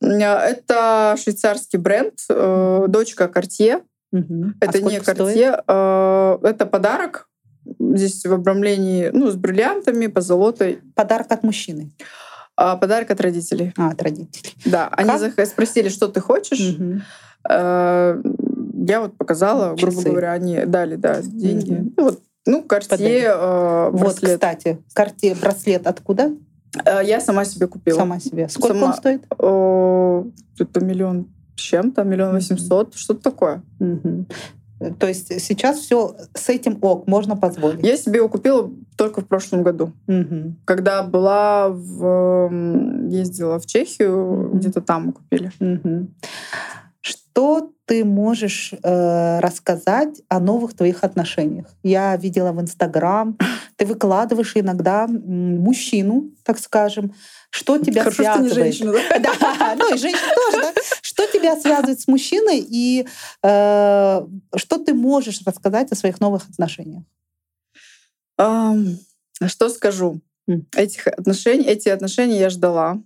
Это 0.00 1.16
швейцарский 1.20 1.78
бренд, 1.78 2.14
э, 2.28 2.84
дочка 2.88 3.30
Cartier. 3.34 3.82
А 4.12 4.16
Это 4.60 4.82
не? 4.82 4.98
Cartier, 4.98 5.62
э, 5.66 6.38
это 6.46 6.66
подарок. 6.66 7.28
Здесь 7.78 8.24
в 8.24 8.32
обрамлении, 8.32 9.10
ну, 9.12 9.30
с 9.30 9.36
бриллиантами, 9.36 10.08
позолотой. 10.08 10.80
Подарок 10.94 11.30
от 11.30 11.42
мужчины. 11.42 11.92
А 12.64 12.76
подарок 12.76 13.10
от 13.10 13.20
родителей. 13.20 13.72
А, 13.76 13.88
от 13.90 14.00
родителей. 14.02 14.54
Да, 14.64 14.88
они 14.92 15.08
Как? 15.08 15.20
зах- 15.20 15.46
спросили, 15.46 15.88
что 15.88 16.06
ты 16.08 16.20
хочешь. 16.20 16.76
Э, 17.48 18.22
Я 18.86 19.00
вот 19.00 19.16
показала, 19.16 19.74
грубо 19.74 19.92
Часы. 19.96 20.10
говоря, 20.10 20.32
они 20.32 20.64
дали, 20.64 20.96
да, 20.96 21.20
деньги. 21.22 21.72
Мгм. 21.72 21.94
Ну, 21.96 22.04
вот, 22.04 22.20
ну. 22.46 22.64
Cartier 22.68 23.24
э, 23.26 23.90
Вот, 23.92 24.20
кстати, 24.20 24.78
карте 24.94 25.34
браслет 25.40 25.86
откуда? 25.88 26.30
Э, 26.84 27.00
Я 27.04 27.20
сама 27.20 27.44
себе 27.44 27.66
купила. 27.66 27.96
Сама 27.96 28.20
себе. 28.20 28.48
Сколько 28.48 28.74
Сама. 28.74 28.86
он 28.86 28.94
стоит? 28.94 29.24
Это 30.58 30.84
миллион 30.84 31.26
с 31.56 31.60
чем-то, 31.60 32.04
миллион 32.04 32.32
восемьсот, 32.34 32.94
что-то 32.94 33.22
такое. 33.22 33.62
Мгм. 33.80 34.26
То 34.98 35.08
есть 35.08 35.40
сейчас 35.40 35.78
все 35.78 36.16
с 36.34 36.48
этим 36.48 36.78
ок, 36.82 37.06
можно 37.06 37.36
позволить. 37.36 37.84
Я 37.84 37.96
себе 37.96 38.18
его 38.18 38.28
купила 38.28 38.70
только 38.96 39.20
в 39.20 39.26
прошлом 39.26 39.62
году. 39.62 39.92
Мгм. 40.06 40.56
Когда 40.64 41.02
была 41.02 41.68
в... 41.68 42.50
ездила 43.08 43.58
в 43.58 43.66
Чехию, 43.66 44.48
Мгм. 44.48 44.58
где-то 44.58 44.80
там 44.80 45.12
купили. 45.12 45.50
Мгм. 45.60 46.14
Что 47.00 47.72
ты 47.86 48.04
можешь 48.04 48.72
э, 48.82 49.40
рассказать 49.40 50.22
о 50.28 50.38
новых 50.38 50.74
твоих 50.74 51.02
отношениях? 51.02 51.66
Я 51.82 52.16
видела 52.16 52.52
в 52.52 52.60
Инстаграм, 52.60 53.36
ты 53.76 53.86
выкладываешь 53.86 54.52
иногда 54.54 55.06
мужчину, 55.08 56.30
так 56.44 56.58
скажем, 56.58 57.12
что 57.52 57.76
тебя 57.76 58.02
Хорошо, 58.04 58.22
что 58.22 58.40
не 58.40 58.48
связывает. 58.48 58.74
женщина, 58.74 58.92
да? 59.20 59.34
Да, 59.38 59.74
ну 59.78 59.94
и 59.94 59.98
женщина 59.98 60.32
тоже, 60.34 60.62
да? 60.62 60.72
Что 61.02 61.26
тебя 61.26 61.60
связывает 61.60 62.00
с 62.00 62.08
мужчиной 62.08 62.64
и 62.66 63.06
э, 63.42 64.26
что 64.56 64.78
ты 64.78 64.94
можешь 64.94 65.42
рассказать 65.44 65.92
о 65.92 65.94
своих 65.94 66.18
новых 66.18 66.48
отношениях? 66.48 67.02
Что 69.46 69.68
скажу? 69.68 70.20
Этих 70.74 71.06
отношений, 71.06 71.64
эти 71.64 71.90
отношения 71.90 72.40
я 72.40 72.48
ждала 72.48 72.98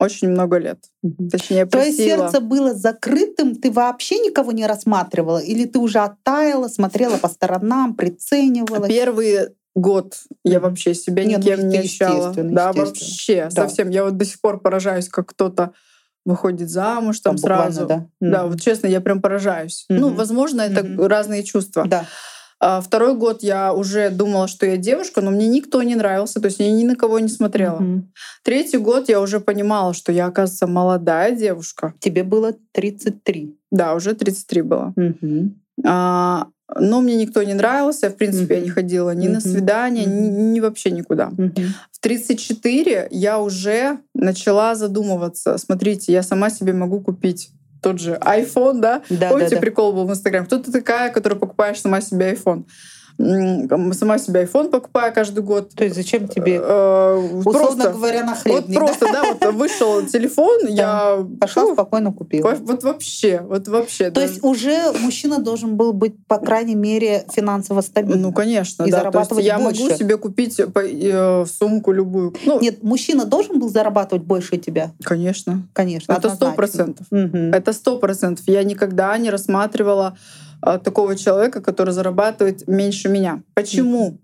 очень 0.00 0.28
много 0.28 0.58
лет. 0.58 0.90
Точнее, 1.30 1.64
Твое 1.66 1.92
сердце 1.92 2.40
было 2.40 2.74
закрытым, 2.74 3.54
ты 3.54 3.70
вообще 3.70 4.18
никого 4.18 4.50
не 4.50 4.66
рассматривала? 4.66 5.38
Или 5.38 5.66
ты 5.66 5.78
уже 5.78 6.00
оттаяла, 6.00 6.66
смотрела 6.66 7.16
по 7.16 7.28
сторонам, 7.28 7.94
приценивалась? 7.94 8.88
Первый 8.88 9.50
год 9.74 10.14
я 10.44 10.60
вообще 10.60 10.94
себя 10.94 11.24
Не, 11.24 11.36
ну, 11.36 11.42
никем 11.42 11.68
не 11.68 11.76
это 11.78 11.84
ощущала. 11.86 12.32
Да, 12.36 12.72
вообще, 12.72 13.48
Да. 13.52 13.62
совсем. 13.68 13.90
Я 13.90 14.04
вот 14.04 14.16
до 14.16 14.24
сих 14.24 14.40
пор 14.40 14.60
поражаюсь, 14.60 15.08
как 15.08 15.28
кто-то 15.30 15.72
выходит 16.24 16.70
замуж 16.70 17.20
там 17.20 17.36
Буквально, 17.36 17.72
сразу. 17.72 17.86
да. 17.86 18.06
Да, 18.20 18.46
вот 18.46 18.60
честно, 18.60 18.86
я 18.86 19.00
прям 19.00 19.20
поражаюсь. 19.20 19.84
Ну, 19.88 20.08
Мгм. 20.08 20.16
возможно, 20.16 20.62
это 20.62 20.82
Мгм. 20.82 21.06
разные 21.06 21.42
чувства. 21.42 21.84
Да. 21.86 22.06
А 22.60 22.80
второй 22.80 23.14
год 23.14 23.42
я 23.42 23.74
уже 23.74 24.08
думала, 24.08 24.48
что 24.48 24.64
я 24.64 24.78
девушка, 24.78 25.20
но 25.20 25.30
мне 25.30 25.48
никто 25.48 25.82
не 25.82 25.96
нравился, 25.96 26.40
то 26.40 26.46
есть 26.46 26.60
я 26.60 26.70
ни 26.72 26.84
на 26.84 26.96
кого 26.96 27.18
не 27.18 27.28
смотрела. 27.28 27.78
Мгм. 27.80 28.12
Третий 28.42 28.78
год 28.78 29.08
я 29.10 29.20
уже 29.20 29.38
понимала, 29.40 29.92
что 29.92 30.12
я, 30.12 30.26
оказывается, 30.26 30.66
молодая 30.66 31.32
девушка. 31.32 31.92
Тебе 31.98 32.22
было 32.22 32.54
33. 32.72 33.58
Да, 33.70 33.94
уже 33.94 34.14
33 34.14 34.62
было. 34.62 34.94
Мгм. 34.96 35.60
А, 35.84 36.46
но 36.78 37.00
мне 37.00 37.16
никто 37.16 37.42
не 37.42 37.54
нравился. 37.54 38.10
В 38.10 38.16
принципе, 38.16 38.56
я 38.56 38.60
не 38.60 38.68
ходила 38.70 39.14
ни 39.14 39.26
на 39.28 39.38
Мгм. 39.38 39.40
свидания, 39.40 40.04
ни, 40.04 40.30
Мгм. 40.30 40.52
ни 40.52 40.60
вообще 40.60 40.90
никуда. 40.90 41.30
Мгм. 41.30 41.74
В 41.92 42.00
34 42.00 43.08
я 43.10 43.38
уже 43.38 43.98
начала 44.14 44.74
задумываться. 44.74 45.56
Смотрите, 45.58 46.12
я 46.12 46.22
сама 46.22 46.50
себе 46.50 46.72
могу 46.72 47.00
купить 47.00 47.50
тот 47.82 48.00
же 48.00 48.18
iPhone, 48.22 48.80
да? 48.80 49.02
Да, 49.10 49.28
Помните, 49.28 49.50
да, 49.50 49.56
да. 49.56 49.60
прикол 49.60 49.92
был 49.92 50.06
в 50.06 50.10
Инстаграме? 50.10 50.46
Кто 50.46 50.58
ты 50.58 50.72
такая, 50.72 51.10
которая 51.10 51.38
покупаешь 51.38 51.80
сама 51.80 52.00
себе 52.00 52.32
iPhone? 52.32 52.64
Сама 53.18 54.18
себе 54.18 54.42
iPhone 54.42 54.70
покупаю 54.70 55.12
каждый 55.14 55.42
год. 55.42 55.70
То 55.74 55.84
есть 55.84 55.96
зачем 55.96 56.28
тебе, 56.28 56.56
Э, 56.56 57.16
условно 57.38 57.60
просто, 57.84 57.90
говоря, 57.90 58.24
на 58.24 58.36
вот 58.44 58.66
просто, 58.74 59.06
да, 59.12 59.22
вот 59.40 59.54
вышел 59.54 60.04
телефон, 60.06 60.66
я 60.68 61.24
Пошла, 61.40 61.72
спокойно 61.72 62.12
купила. 62.12 62.48
во- 62.50 62.56
вот 62.56 62.82
вообще, 62.82 63.40
вот 63.48 63.68
вообще. 63.68 64.10
То 64.10 64.20
есть 64.20 64.42
уже 64.42 64.92
мужчина 65.00 65.38
должен 65.38 65.76
был 65.76 65.92
быть, 65.92 66.14
по 66.26 66.38
крайней 66.38 66.74
мере, 66.74 67.24
финансово 67.32 67.80
стабильным. 67.82 68.22
ну, 68.22 68.32
конечно, 68.32 68.86
да. 68.88 69.10
То 69.10 69.18
есть 69.20 69.46
я 69.46 69.58
могу 69.58 69.90
себе 69.90 70.16
купить 70.16 70.60
по- 70.72 70.80
э, 70.84 71.46
сумку 71.46 71.92
любую. 71.92 72.34
Ну, 72.44 72.60
Нет, 72.60 72.82
мужчина 72.82 73.24
должен 73.24 73.58
был 73.60 73.68
зарабатывать 73.68 74.24
больше 74.24 74.56
тебя, 74.58 74.92
конечно. 75.02 75.62
конечно. 75.72 76.12
Это 76.12 76.30
сто 76.30 76.52
процентов. 76.52 77.06
Это 77.10 77.72
сто 77.72 77.98
процентов. 77.98 78.44
Я 78.48 78.64
никогда 78.64 79.16
не 79.18 79.30
рассматривала 79.30 80.16
такого 80.64 81.16
человека, 81.16 81.60
который 81.60 81.90
зарабатывает 81.90 82.66
меньше 82.68 83.08
меня. 83.08 83.42
Почему? 83.54 84.18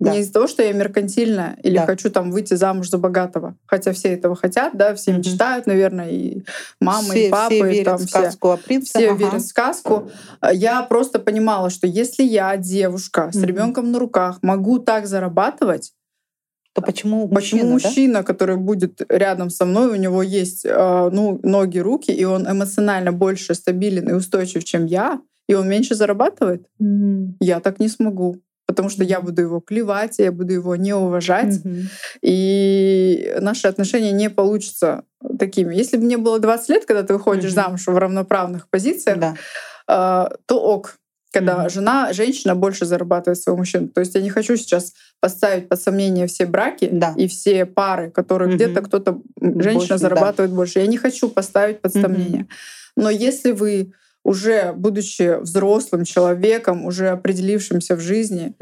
Да. 0.00 0.10
Не 0.10 0.18
из-за 0.20 0.32
того, 0.32 0.48
что 0.48 0.62
я 0.62 0.72
меркантильная 0.72 1.56
или 1.62 1.76
Да. 1.76 1.86
хочу 1.86 2.10
там 2.10 2.32
выйти 2.32 2.54
замуж 2.54 2.90
за 2.90 2.98
богатого. 2.98 3.54
Хотя 3.64 3.92
все 3.92 4.08
этого 4.08 4.34
хотят, 4.34 4.76
да, 4.76 4.92
все 4.96 5.12
Мгм. 5.12 5.20
мечтают, 5.20 5.66
наверное, 5.66 6.10
и 6.10 6.42
мама, 6.80 7.10
все, 7.10 7.28
и 7.28 7.30
папа, 7.30 7.54
все 7.54 7.58
и 7.58 7.62
верят 7.72 7.84
там 7.84 7.96
в 7.98 8.00
все. 8.00 8.08
сказку 8.18 8.50
о 8.50 8.56
принце. 8.56 8.98
Все 8.98 9.10
ага. 9.10 9.18
верят 9.24 9.42
в 9.42 9.46
сказку. 9.46 10.10
А 10.40 10.52
Я 10.52 10.82
просто 10.82 11.20
понимала, 11.20 11.70
что 11.70 11.86
если 11.86 12.24
я, 12.24 12.56
девушка, 12.56 13.30
с 13.32 13.36
Мгм. 13.36 13.44
ребенком 13.46 13.92
на 13.92 13.98
руках, 14.00 14.38
могу 14.42 14.78
так 14.80 15.06
зарабатывать, 15.06 15.92
То 16.76 16.82
почему 16.82 17.28
Почему 17.28 17.60
мужчина, 17.62 17.62
да? 17.68 17.88
мужчина, 17.88 18.22
который 18.24 18.56
будет 18.56 19.00
рядом 19.08 19.48
со 19.48 19.64
мной, 19.64 19.90
у 19.92 19.94
него 19.94 20.24
есть 20.24 20.64
ну, 20.64 21.38
ноги, 21.44 21.78
руки, 21.78 22.10
и 22.10 22.24
он 22.24 22.50
эмоционально 22.50 23.12
больше 23.12 23.54
стабилен 23.54 24.08
и 24.08 24.12
устойчив, 24.12 24.64
чем 24.64 24.84
я, 24.86 25.20
и 25.48 25.54
он 25.54 25.68
меньше 25.68 25.94
зарабатывает? 25.94 26.66
Мгм. 26.78 27.36
Я 27.40 27.60
так 27.60 27.80
не 27.80 27.88
смогу. 27.88 28.40
Потому 28.66 28.88
что 28.88 29.04
я 29.04 29.20
буду 29.20 29.42
его 29.42 29.60
клевать, 29.60 30.18
я 30.18 30.32
буду 30.32 30.54
его 30.54 30.74
не 30.74 30.94
уважать, 30.94 31.62
Мгм. 31.64 31.82
и 32.22 33.34
наши 33.40 33.68
отношения 33.68 34.10
не 34.12 34.30
получатся 34.30 35.02
такими. 35.38 35.74
Если 35.74 35.98
бы 35.98 36.04
мне 36.04 36.16
было 36.16 36.38
20 36.38 36.70
лет, 36.70 36.84
когда 36.86 37.02
ты 37.02 37.12
выходишь 37.12 37.52
Мгм. 37.52 37.62
замуж 37.62 37.86
в 37.86 37.96
равноправных 37.96 38.68
позициях, 38.70 39.18
Да. 39.18 39.34
э, 39.86 40.36
то 40.46 40.60
ок. 40.60 40.96
Когда 41.30 41.58
Мгм. 41.58 41.70
жена, 41.70 42.12
женщина 42.12 42.54
больше 42.54 42.86
зарабатывает 42.86 43.38
своего 43.38 43.58
мужчину. 43.58 43.88
То 43.88 44.00
есть 44.00 44.14
я 44.14 44.22
не 44.22 44.30
хочу 44.30 44.56
сейчас 44.56 44.92
поставить 45.20 45.68
под 45.68 45.80
сомнение 45.80 46.26
все 46.26 46.46
браки 46.46 46.88
Да. 46.90 47.12
и 47.16 47.26
все 47.26 47.66
пары, 47.66 48.10
которые 48.10 48.48
Мгм. 48.48 48.56
где-то 48.56 48.80
кто-то, 48.82 49.20
женщина 49.40 49.72
Больше, 49.74 49.88
да. 49.88 49.98
зарабатывает 49.98 50.52
больше. 50.52 50.78
Я 50.78 50.86
не 50.86 50.96
хочу 50.96 51.28
поставить 51.28 51.80
под 51.82 51.92
сомнение. 51.92 52.46
Но 52.96 53.10
если 53.10 53.50
вы 53.52 53.92
уже 54.24 54.72
будучи 54.72 55.38
взрослым 55.40 56.04
человеком, 56.04 56.84
уже 56.86 57.08
определившимся 57.08 57.94
в 57.94 58.00
жизни, 58.00 58.54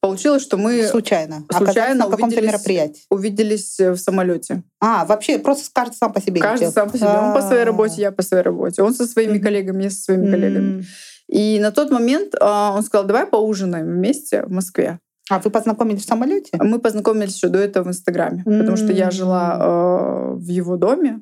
Получилось, 0.00 0.42
что 0.42 0.56
мы 0.56 0.82
Случайно. 0.86 1.44
случайно 1.54 2.06
на 2.06 2.10
каком-то 2.10 2.40
мероприятии. 2.40 3.02
увиделись 3.10 3.78
в 3.78 3.96
самолете. 3.96 4.62
А, 4.80 5.04
вообще 5.04 5.38
просто 5.38 5.68
каждый 5.74 5.94
сам 5.96 6.12
по 6.12 6.20
себе 6.22 6.40
Каждый 6.40 6.62
летел. 6.68 6.72
сам 6.72 6.90
по 6.90 6.96
себе. 6.96 7.08
Он 7.08 7.34
по 7.34 7.42
своей 7.42 7.62
А. 7.62 7.66
работе, 7.66 8.00
я 8.00 8.10
по 8.10 8.22
своей 8.22 8.42
работе. 8.42 8.82
Он 8.82 8.94
со 8.94 9.06
своими 9.06 9.34
Мгм. 9.34 9.42
коллегами, 9.42 9.82
я 9.84 9.90
со 9.90 10.00
своими 10.02 10.30
коллегами. 10.30 10.78
М. 10.78 10.84
И 11.28 11.58
на 11.60 11.70
тот 11.70 11.90
момент 11.90 12.34
а, 12.40 12.72
он 12.74 12.82
сказал, 12.82 13.06
давай 13.06 13.26
поужинаем 13.26 13.86
вместе 13.86 14.42
в 14.42 14.50
Москве. 14.50 14.98
А 15.28 15.38
вы 15.38 15.50
познакомились 15.50 16.02
в 16.02 16.08
самолете? 16.08 16.50
Мы 16.58 16.78
познакомились 16.80 17.36
еще 17.36 17.48
до 17.48 17.58
этого 17.58 17.84
в 17.84 17.88
Инстаграме, 17.88 18.42
потому 18.44 18.76
что 18.78 18.92
я 18.92 19.10
жила 19.10 19.58
э, 19.60 20.34
в 20.34 20.48
его 20.48 20.76
доме. 20.76 21.20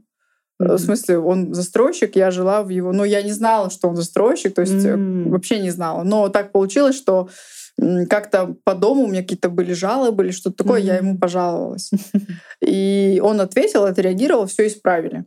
Э, 0.61 0.65
Мгм. 0.65 0.77
В 0.77 0.79
смысле, 0.81 1.19
он 1.19 1.53
застройщик, 1.53 2.17
я 2.17 2.31
жила 2.31 2.63
в 2.63 2.69
его... 2.71 2.93
Но 2.93 3.05
я 3.05 3.23
не 3.23 3.33
знала, 3.33 3.71
что 3.71 3.89
он 3.89 3.97
застройщик, 3.97 4.55
то 4.55 4.63
есть 4.63 4.85
э, 4.85 4.91
М. 4.91 5.31
вообще 5.31 5.61
не 5.61 5.71
знала. 5.71 6.05
Но 6.05 6.29
так 6.31 6.53
получилось, 6.53 6.97
что 6.97 7.29
как-то 8.09 8.57
по 8.65 8.75
дому 8.75 9.05
у 9.05 9.07
меня 9.09 9.23
какие-то 9.23 9.49
были 9.51 9.73
жалобы 9.73 10.25
или 10.25 10.33
что-то 10.33 10.65
такое, 10.65 10.81
я 10.81 10.99
М. 10.99 11.07
ему 11.07 11.19
пожаловалась. 11.19 11.91
И 12.61 13.21
он 13.23 13.41
ответил, 13.41 13.85
отреагировал, 13.85 14.47
все 14.47 14.67
исправили. 14.67 15.25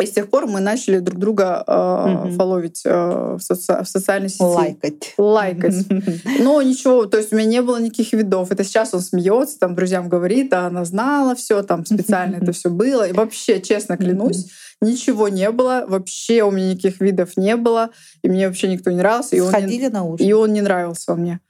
И 0.00 0.06
с 0.06 0.12
тех 0.12 0.30
пор 0.30 0.46
мы 0.46 0.60
начали 0.60 1.00
друг 1.00 1.18
друга 1.18 1.64
э, 1.66 2.06
Мгм. 2.26 2.36
фоловить 2.36 2.82
э, 2.84 2.90
в, 3.36 3.38
соци- 3.40 3.82
в 3.82 3.88
социальной 3.88 4.28
сети. 4.28 4.42
Лайкать. 4.44 5.14
Лайкать. 5.18 5.74
Но 6.40 6.62
ничего, 6.62 7.06
то 7.06 7.16
есть 7.18 7.32
у 7.32 7.36
меня 7.36 7.48
не 7.48 7.62
было 7.62 7.80
никаких 7.80 8.12
видов. 8.12 8.52
Это 8.52 8.62
сейчас 8.62 8.94
он 8.94 9.00
смеется, 9.00 9.58
там 9.58 9.74
друзьям 9.74 10.08
говорит, 10.08 10.52
а 10.54 10.68
она 10.68 10.84
знала 10.84 11.34
все, 11.34 11.64
там 11.64 11.84
специально 11.84 12.36
это 12.36 12.52
все 12.52 12.70
было. 12.70 13.08
И 13.08 13.12
вообще, 13.12 13.60
честно 13.60 13.96
клянусь, 13.96 14.48
ничего 14.80 15.26
не 15.28 15.50
было, 15.50 15.84
вообще 15.88 16.44
у 16.44 16.52
меня 16.52 16.70
никаких 16.74 17.00
видов 17.00 17.36
не 17.36 17.56
было, 17.56 17.90
и 18.22 18.28
мне 18.28 18.46
вообще 18.46 18.68
никто 18.68 18.92
не 18.92 18.98
нравился, 18.98 19.34
и 19.34 19.40
он, 19.40 19.46
не, 19.46 19.50
Сходили 19.58 19.86
на 19.88 20.04
ужин. 20.04 20.24
и 20.24 20.32
он 20.32 20.52
не 20.52 20.60
нравился 20.60 21.16
мне. 21.16 21.40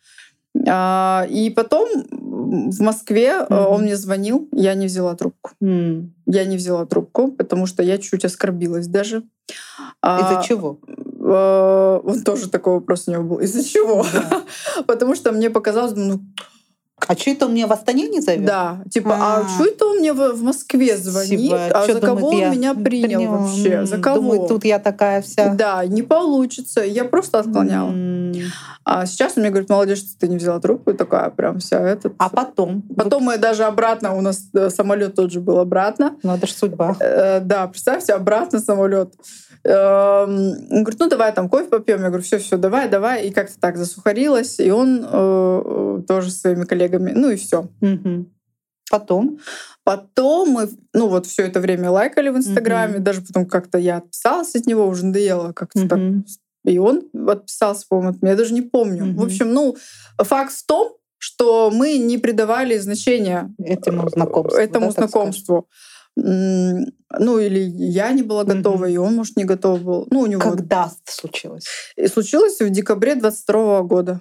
А, 0.66 1.26
и 1.30 1.50
потом 1.50 1.88
в 2.11 2.80
Москве 2.80 3.40
Мгм. 3.48 3.59
он 3.66 3.82
мне 3.82 3.96
звонил, 3.96 4.48
я 4.52 4.74
не 4.74 4.86
взяла 4.86 5.14
трубку. 5.14 5.50
М. 5.62 6.14
Я 6.26 6.44
не 6.44 6.56
взяла 6.56 6.86
трубку, 6.86 7.28
потому 7.32 7.66
что 7.66 7.82
я 7.82 7.98
чуть 7.98 8.24
оскорбилась 8.24 8.86
даже. 8.86 9.22
А, 10.02 10.20
Из-за 10.20 10.42
чего? 10.48 10.78
э, 10.88 12.00
Вот 12.04 12.24
тоже 12.24 12.48
такой 12.50 12.74
вопрос 12.74 13.09
у 13.09 13.12
него 13.12 13.22
был. 13.24 13.38
Из-за 13.40 13.62
чего? 13.64 14.04
Да. 14.12 14.42
Потому 14.86 15.14
что 15.14 15.32
мне 15.32 15.50
показалось, 15.50 15.92
ну 15.96 16.20
А 17.07 17.16
что 17.16 17.30
это 17.30 17.46
он 17.46 17.55
меня 17.55 17.66
в 17.66 17.72
Астане 17.72 18.09
не 18.09 18.20
зовет? 18.20 18.44
да, 18.44 18.82
типа, 18.90 19.14
а, 19.14 19.40
А. 19.40 19.49
что 19.49 19.64
это 19.66 19.86
он 19.86 19.99
мне 19.99 20.12
в, 20.12 20.32
в 20.32 20.42
Москве 20.42 20.96
звонит? 20.96 21.40
Типа, 21.40 21.66
а 21.72 21.86
чё 21.86 21.94
за 21.94 22.01
думает, 22.01 22.18
кого 22.18 22.28
он 22.28 22.51
меня 22.51 22.74
принял 22.74 23.20
принял? 23.20 23.32
вообще? 23.38 23.86
За 23.86 23.99
кого? 23.99 24.16
Думает, 24.16 24.49
тут 24.49 24.64
я 24.64 24.78
такая 24.78 25.22
вся. 25.22 25.55
Да, 25.55 25.84
не 25.86 26.03
получится. 26.03 26.82
Я 26.82 27.05
просто 27.05 27.38
отклоняла. 27.38 27.90
М. 27.90 28.32
А 28.84 29.07
сейчас 29.07 29.34
он 29.36 29.42
мне 29.42 29.51
говорит, 29.51 29.68
молодец, 29.70 29.99
что 29.99 30.18
ты 30.18 30.28
не 30.28 30.36
взяла 30.36 30.61
трубку. 30.61 30.90
И 30.90 30.94
такая 30.94 31.30
прям 31.30 31.59
вся 31.61 31.80
этот. 31.80 32.14
А 32.18 32.28
потом? 32.28 32.82
Потом 32.96 33.22
мы 33.22 33.38
даже 33.38 33.64
обратно, 33.64 34.14
у 34.16 34.20
нас 34.20 34.51
самолет 34.70 35.14
тот 35.14 35.30
же 35.30 35.40
был 35.40 35.59
обратно. 35.59 36.16
Ну, 36.22 36.34
это 36.34 36.46
ж 36.46 36.51
судьба. 36.53 36.96
Э, 37.01 37.40
да, 37.40 37.66
представьте, 37.68 38.14
обратно 38.14 38.61
самолет. 38.61 39.12
Он 39.64 40.57
говорит, 40.70 41.01
ну 41.01 41.09
давай 41.09 41.32
там 41.32 41.49
кофе 41.49 41.64
попьем. 41.68 42.01
Я 42.01 42.09
говорю, 42.09 42.22
все, 42.22 42.38
все, 42.38 42.57
давай, 42.57 42.88
давай. 42.88 43.26
И 43.26 43.30
как-то 43.30 43.59
так 43.61 43.76
засухарилась. 43.76 44.59
И 44.61 44.70
он 44.70 45.05
э, 45.05 45.09
э, 45.12 46.03
тоже 46.07 46.30
со 46.30 46.40
своими 46.40 46.64
коллегами. 46.64 46.88
Ну 46.97 47.30
и 47.30 47.36
все. 47.36 47.68
Мгм. 47.80 48.32
Потом? 48.91 49.39
Потом 49.84 50.49
мы, 50.51 50.68
ну 50.95 51.09
вот 51.09 51.26
все 51.26 51.43
это 51.43 51.61
время 51.61 51.91
лайкали 51.91 52.30
в 52.30 52.36
Инстаграме, 52.36 52.95
Мгм. 52.95 53.05
даже 53.05 53.20
потом 53.22 53.47
как-то 53.47 53.78
я 53.78 53.99
отписалась 53.99 54.55
от 54.55 54.66
него, 54.66 54.86
уже 54.86 55.05
надоело 55.07 55.53
как-то 55.53 55.86
так. 55.89 55.99
Мгм. 55.99 56.24
И 56.64 56.78
он 56.78 57.03
отписался, 57.28 57.86
по-моему, 57.89 58.11
от 58.11 58.22
меня, 58.22 58.32
я 58.32 58.39
даже 58.39 58.55
не 58.55 58.62
помню. 58.62 59.05
Мгм. 59.07 59.16
В 59.16 59.24
общем, 59.24 59.53
ну, 59.53 59.76
факт 60.18 60.53
в 60.53 60.66
том, 60.66 60.95
что 61.18 61.70
мы 61.70 61.99
не 61.99 62.16
придавали 62.18 62.78
значения 62.78 63.55
Этому 63.59 64.09
знакомству. 64.09 64.59
этому 64.59 64.86
да, 64.86 64.93
так 64.93 65.11
знакомству. 65.11 65.68
Ну, 66.16 67.39
или 67.39 67.61
я 67.61 68.12
не 68.12 68.22
была 68.22 68.45
готова, 68.45 68.76
Мгм. 68.84 68.86
и 68.86 68.97
он, 68.97 69.14
может, 69.16 69.36
не 69.36 69.45
готов 69.45 69.82
был. 69.82 70.07
Ну, 70.11 70.20
у 70.20 70.26
него... 70.26 70.41
Когда 70.41 70.91
случилось? 71.05 71.64
И 71.97 72.07
случилось 72.09 72.61
в 72.61 72.70
декабре 72.70 73.14
22 73.14 73.82
года. 73.82 74.20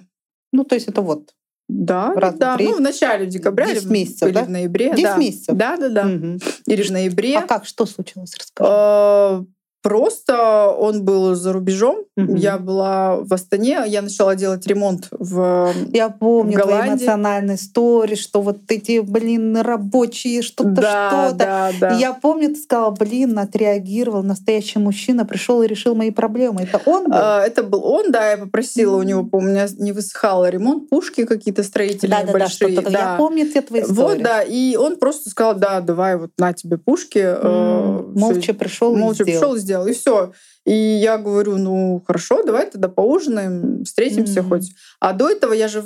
Ну, 0.52 0.64
то 0.64 0.74
есть 0.74 0.88
это 0.88 1.02
вот. 1.02 1.34
Да, 1.68 2.14
Раз, 2.14 2.34
да. 2.34 2.56
три. 2.56 2.68
Ну, 2.68 2.76
в 2.76 2.80
начале 2.80 3.26
декабря 3.26 3.66
10 3.66 3.82
или, 3.82 3.92
месяцев, 3.92 4.28
или 4.28 4.34
да? 4.34 4.44
в 4.44 4.50
ноябре. 4.50 4.90
10 4.90 5.02
да. 5.02 5.16
месяцев? 5.16 5.56
Да, 5.56 5.76
да, 5.76 5.88
да. 5.90 6.04
Мгм. 6.04 6.38
Или 6.66 6.82
в 6.82 6.90
ноябре. 6.90 7.38
А 7.38 7.42
как, 7.42 7.66
что 7.66 7.84
случилось? 7.84 8.34
Расскажи. 8.38 9.46
Просто 9.82 10.68
он 10.76 11.04
был 11.04 11.34
за 11.34 11.52
рубежом, 11.52 11.98
Мгм. 12.16 12.34
я 12.34 12.58
была 12.58 13.16
в 13.20 13.32
Астане, 13.32 13.84
я 13.86 14.02
начала 14.02 14.34
делать 14.34 14.66
ремонт 14.66 15.06
в 15.12 15.72
Я 15.92 16.08
помню 16.08 16.58
в 16.58 16.62
твои 16.62 16.88
эмоциональные 16.88 17.56
истории, 17.56 18.16
что 18.16 18.42
вот 18.42 18.58
эти, 18.68 18.98
блин, 18.98 19.56
рабочие, 19.56 20.42
что-то, 20.42 20.70
да, 20.70 21.10
что-то. 21.28 21.36
да, 21.38 21.70
да. 21.80 21.94
И 21.96 22.00
Я 22.00 22.12
помню, 22.12 22.48
ты 22.48 22.56
сказала, 22.56 22.90
блин, 22.90 23.38
отреагировал, 23.38 24.24
настоящий 24.24 24.80
мужчина 24.80 25.24
пришел 25.24 25.62
и 25.62 25.68
решил 25.68 25.94
мои 25.94 26.10
проблемы. 26.10 26.62
Это 26.62 26.80
он 26.84 27.04
был? 27.04 27.12
А, 27.14 27.44
Это 27.46 27.62
был 27.62 27.84
он, 27.84 28.10
да, 28.10 28.32
я 28.32 28.36
попросила 28.36 28.96
у 28.96 29.02
него, 29.02 29.28
у 29.30 29.40
меня 29.40 29.68
не 29.78 29.92
высыхал 29.92 30.44
ремонт, 30.44 30.88
пушки 30.90 31.24
какие-то 31.24 31.62
строительные 31.62 32.20
Да-да-да, 32.26 32.38
большие. 32.40 32.72
что-то. 32.72 32.90
Я 32.90 33.14
помню 33.16 33.48
все 33.48 33.62
твои 33.62 33.82
истории. 33.82 33.96
Вот, 34.16 34.22
да, 34.22 34.42
и 34.42 34.74
он 34.76 34.96
просто 34.96 35.30
сказал, 35.30 35.54
да, 35.54 35.80
давай 35.80 36.16
вот 36.16 36.30
на 36.36 36.52
тебе 36.52 36.78
пушки. 36.78 37.18
М, 37.18 38.12
всё, 38.16 38.18
Молча 38.18 38.54
пришел 38.54 38.96
молча 38.96 39.24
пришел 39.24 39.54
и 39.54 39.58
сделал, 39.58 39.67
и 39.86 39.92
все. 39.92 40.32
И 40.66 40.72
я 40.74 41.18
говорю, 41.18 41.56
ну 41.58 42.02
хорошо, 42.06 42.42
давай 42.42 42.70
тогда 42.70 42.88
поужинаем, 42.88 43.84
встретимся 43.84 44.42
Мгм. 44.42 44.48
хоть. 44.50 44.72
А 45.00 45.12
до 45.12 45.28
этого 45.28 45.52
я 45.52 45.68
же 45.68 45.82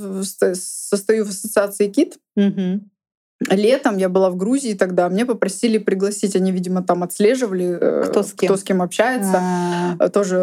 состою 0.54 1.24
в 1.24 1.28
ассоциации 1.30 1.88
КИТ. 1.88 2.18
Мгм. 2.36 2.90
Летом 3.50 3.96
я 3.96 4.08
была 4.08 4.30
в 4.30 4.36
Грузии 4.36 4.74
тогда, 4.74 5.08
мне 5.08 5.26
попросили 5.26 5.78
пригласить, 5.78 6.36
они, 6.36 6.52
видимо, 6.52 6.82
там 6.84 7.02
отслеживали, 7.02 7.76
э, 7.80 8.04
Кто 8.08 8.22
с 8.56 8.62
кем? 8.62 8.82
общается. 8.82 9.32
А, 9.34 9.96
Э, 9.98 10.08
Тоже 10.10 10.36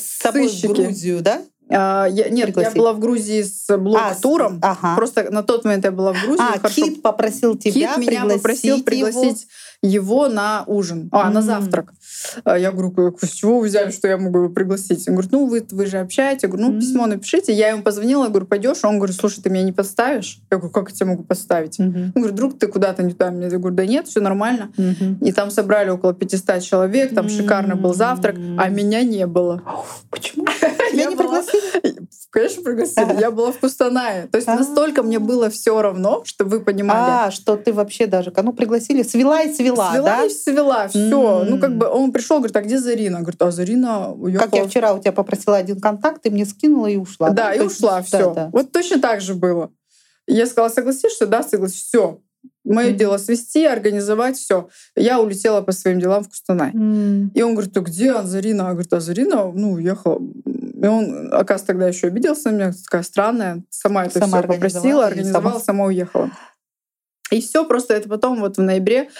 С 0.00 0.18
тобой 0.22 0.48
в. 0.48 0.64
Грузию, 0.68 1.20
да? 1.20 1.42
А, 1.70 2.06
я- 2.06 2.30
нет, 2.30 2.46
Пригласить. 2.46 2.74
я 2.74 2.78
была 2.78 2.92
в 2.94 2.98
Грузии 2.98 3.42
с 3.42 3.68
А, 3.68 3.74
с- 3.74 3.78
блок-туром. 3.78 4.58
Ага. 4.62 4.96
Просто 4.96 5.30
на 5.30 5.42
тот 5.42 5.66
момент 5.66 5.84
я 5.84 5.90
была 5.92 6.14
в 6.14 6.22
Грузии. 6.24 6.40
А, 6.42 6.58
хорошо 6.58 6.86
Кит 6.86 7.02
попросил 7.02 7.58
тебя 7.58 7.94
Кит 7.94 7.98
меня 7.98 8.20
пригласить 8.22 8.36
попросил 8.42 8.74
его. 8.76 8.84
пригласить 8.84 9.46
его, 9.82 10.28
на 10.28 10.64
ужин, 10.66 11.08
а, 11.12 11.30
на 11.30 11.40
завтрак. 11.40 11.92
А 12.44 12.58
Я 12.58 12.72
говорю, 12.72 13.16
с 13.20 13.30
чего 13.30 13.60
вы 13.60 13.68
взяли, 13.68 13.90
что 13.90 14.08
я 14.08 14.18
могу 14.18 14.38
его 14.38 14.48
пригласить? 14.48 15.06
Он 15.08 15.14
говорит, 15.14 15.32
ну 15.32 15.46
вы, 15.46 15.64
вы 15.70 15.86
же 15.86 15.98
общаетесь. 15.98 16.42
Я 16.42 16.48
говорю, 16.48 16.68
ну 16.68 16.80
письмо 16.80 17.06
напишите. 17.06 17.52
Я 17.52 17.68
ему 17.68 17.82
позвонила, 17.82 18.24
я 18.24 18.30
говорю, 18.30 18.46
пойдешь? 18.46 18.78
Он 18.82 18.98
говорит, 18.98 19.16
слушай, 19.16 19.40
ты 19.40 19.50
меня 19.50 19.62
не 19.62 19.72
подставишь? 19.72 20.40
Я 20.50 20.56
говорю, 20.56 20.72
как 20.72 20.90
я 20.90 20.96
тебя 20.96 21.06
могу 21.06 21.22
подставить? 21.22 21.78
Мгм. 21.78 22.12
Он 22.14 22.22
говорит, 22.22 22.34
друг, 22.34 22.58
ты 22.58 22.66
куда-то 22.66 23.02
не 23.02 23.12
туда. 23.12 23.26
Я 23.26 23.58
говорю, 23.58 23.76
да 23.76 23.86
нет, 23.86 24.08
все 24.08 24.20
нормально. 24.20 24.72
Мгм. 24.76 25.18
И 25.20 25.32
там 25.32 25.50
собрали 25.50 25.90
около 25.90 26.12
500 26.12 26.60
человек, 26.60 27.14
там 27.14 27.28
шикарный 27.28 27.76
был 27.76 27.94
завтрак, 27.94 28.36
а 28.58 28.68
меня 28.68 29.02
не 29.02 29.26
было. 29.26 29.62
Почему? 30.10 30.46
Тебя 30.92 31.02
Я 31.04 31.10
не 31.10 31.16
пригласили? 31.16 31.98
Конечно, 32.30 32.62
пригласили. 32.62 33.20
Я 33.20 33.30
была 33.30 33.52
в 33.52 33.58
Кустанае. 33.58 34.26
То 34.28 34.36
есть 34.36 34.48
А. 34.48 34.56
настолько 34.56 35.02
мне 35.02 35.18
было 35.18 35.50
все 35.50 35.80
равно, 35.80 36.22
чтобы 36.24 36.58
вы 36.58 36.60
понимали. 36.64 37.28
А, 37.28 37.30
что 37.30 37.56
ты 37.56 37.72
вообще 37.72 38.06
даже, 38.06 38.32
ну, 38.36 38.52
пригласили, 38.52 39.02
свела 39.02 39.42
и 39.42 39.52
свела, 39.52 39.92
свела 39.92 40.24
и 40.24 40.30
свела, 40.30 40.88
все. 40.88 41.44
Ну, 41.44 41.58
как 41.58 41.76
бы 41.76 41.86
он 41.86 42.12
пришел, 42.12 42.38
говорит, 42.38 42.56
а 42.56 42.62
где 42.62 42.78
Зарина? 42.78 43.20
Говорит, 43.20 43.42
а 43.42 43.50
Зарина. 43.50 44.14
Как 44.38 44.54
я 44.54 44.66
вчера 44.66 44.94
у 44.94 44.98
тебя 45.00 45.12
попросила 45.12 45.56
один 45.56 45.80
контакт, 45.80 46.22
ты 46.22 46.30
мне 46.30 46.44
скинула 46.44 46.86
и 46.86 46.96
ушла. 46.96 47.30
Да, 47.30 47.52
и 47.54 47.60
ушла, 47.60 48.02
все. 48.02 48.50
Вот 48.52 48.72
точно 48.72 49.00
так 49.00 49.20
же 49.20 49.34
было. 49.34 49.70
Я 50.26 50.46
сказала, 50.46 50.68
согласишься? 50.68 51.26
Да, 51.26 51.42
согласись. 51.42 51.82
Все. 51.82 52.20
Мое 52.64 52.90
Мгм. 52.90 52.98
дело 52.98 53.16
свести, 53.16 53.64
организовать, 53.64 54.36
все. 54.36 54.68
Я 54.94 55.20
улетела 55.20 55.62
по 55.62 55.72
своим 55.72 56.00
делам 56.00 56.22
в 56.22 56.28
Кустанай. 56.28 56.70
М. 56.74 57.30
И 57.34 57.42
он 57.42 57.54
говорит, 57.54 57.74
а 57.76 57.80
где 57.80 58.22
Зарина? 58.22 58.62
Я 58.62 58.72
говорю, 58.72 58.88
а 58.90 59.00
Зарина, 59.00 59.50
ну, 59.54 59.72
уехала. 59.72 60.20
И 60.80 60.86
он, 60.86 61.26
оказывается, 61.32 61.66
тогда 61.66 61.88
еще 61.88 62.06
обиделся 62.06 62.50
на 62.50 62.54
меня, 62.54 62.72
такая 62.84 63.02
странная. 63.02 63.64
Сама 63.70 64.06
это 64.06 64.20
Сама 64.20 64.38
все 64.38 64.48
попросила, 64.48 65.06
организовала 65.06 65.58
сама 65.58 65.86
уехала. 65.86 66.30
И 67.30 67.40
все, 67.40 67.64
просто 67.66 67.94
это 67.94 68.08
потом 68.08 68.40
вот 68.40 68.56
в 68.56 68.62
ноябре 68.62 69.10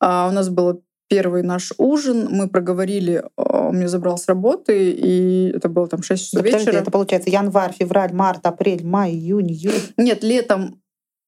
а, 0.00 0.28
у 0.28 0.32
нас 0.32 0.48
был 0.48 0.82
первый 1.08 1.42
наш 1.42 1.72
ужин, 1.78 2.28
мы 2.30 2.48
проговорили, 2.48 3.24
а, 3.36 3.68
он 3.68 3.76
меня 3.76 3.88
забрал 3.88 4.16
с 4.16 4.26
работы, 4.26 4.90
и 4.90 5.50
это 5.54 5.68
было 5.68 5.88
там 5.88 6.02
6 6.02 6.24
часов 6.24 6.42
Подожди, 6.42 6.66
вечера. 6.66 6.80
это 6.80 6.90
получается 6.90 7.30
январь, 7.30 7.72
февраль, 7.72 8.12
март, 8.12 8.46
апрель, 8.46 8.84
май, 8.86 9.12
июнь, 9.12 9.50
июль. 9.50 9.74
Нет, 9.96 10.22
летом, 10.22 10.80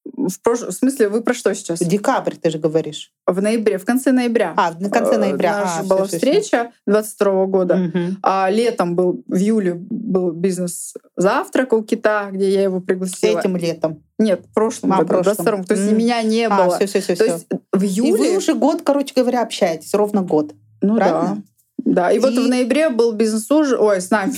в, 0.04 0.40
прош... 0.42 0.60
в 0.60 0.72
смысле, 0.72 1.08
вы 1.08 1.22
про 1.22 1.34
что 1.34 1.54
сейчас? 1.54 1.78
Декабрь, 1.80 2.34
ты 2.34 2.50
же 2.50 2.58
говоришь. 2.58 3.12
В 3.26 3.40
ноябре, 3.40 3.78
в 3.78 3.84
конце 3.84 4.12
ноября. 4.12 4.54
А, 4.56 4.72
на 4.78 4.90
конце 4.90 5.14
Э, 5.14 5.18
ноября. 5.18 5.60
Наша 5.60 5.80
А, 5.80 5.82
была 5.84 6.04
всё. 6.06 6.16
встреча 6.16 6.72
22 6.86 7.46
года. 7.46 7.76
Мгм. 7.76 8.18
А 8.22 8.48
летом 8.50 8.96
был, 8.96 9.22
в 9.26 9.36
июле 9.36 9.74
был 9.74 10.32
бизнес-завтрак 10.32 11.72
у 11.72 11.82
Кита, 11.82 12.28
где 12.32 12.50
я 12.50 12.62
его 12.62 12.80
пригласила. 12.80 13.38
Этим 13.38 13.56
летом. 13.56 14.02
Нет, 14.18 14.44
в 14.50 14.54
прошлом 14.54 14.92
А, 14.92 14.96
году, 14.98 15.08
прошлом. 15.08 15.34
22 15.36 15.64
То 15.64 15.74
есть 15.74 15.90
М. 15.92 15.98
меня 15.98 16.22
не 16.22 16.44
А, 16.48 16.56
было. 16.66 16.76
все, 16.76 16.86
все, 16.86 17.00
все, 17.00 17.16
То 17.16 17.24
есть 17.24 17.46
в 17.72 17.82
И 17.82 17.86
июле... 17.86 18.12
вы 18.32 18.36
уже 18.36 18.54
год, 18.54 18.82
короче 18.84 19.14
говоря, 19.14 19.42
общаетесь, 19.42 19.94
ровно 19.94 20.22
год. 20.22 20.52
ну 20.82 20.96
правильно? 20.96 21.36
да. 21.36 21.42
Да, 21.84 22.10
и, 22.12 22.18
вот 22.18 22.32
И- 22.32 22.38
в 22.38 22.48
ноябре 22.48 22.90
был 22.90 23.12
бизнес-ужин, 23.12 23.78
ой, 23.80 24.00
с 24.00 24.10
нами, 24.10 24.32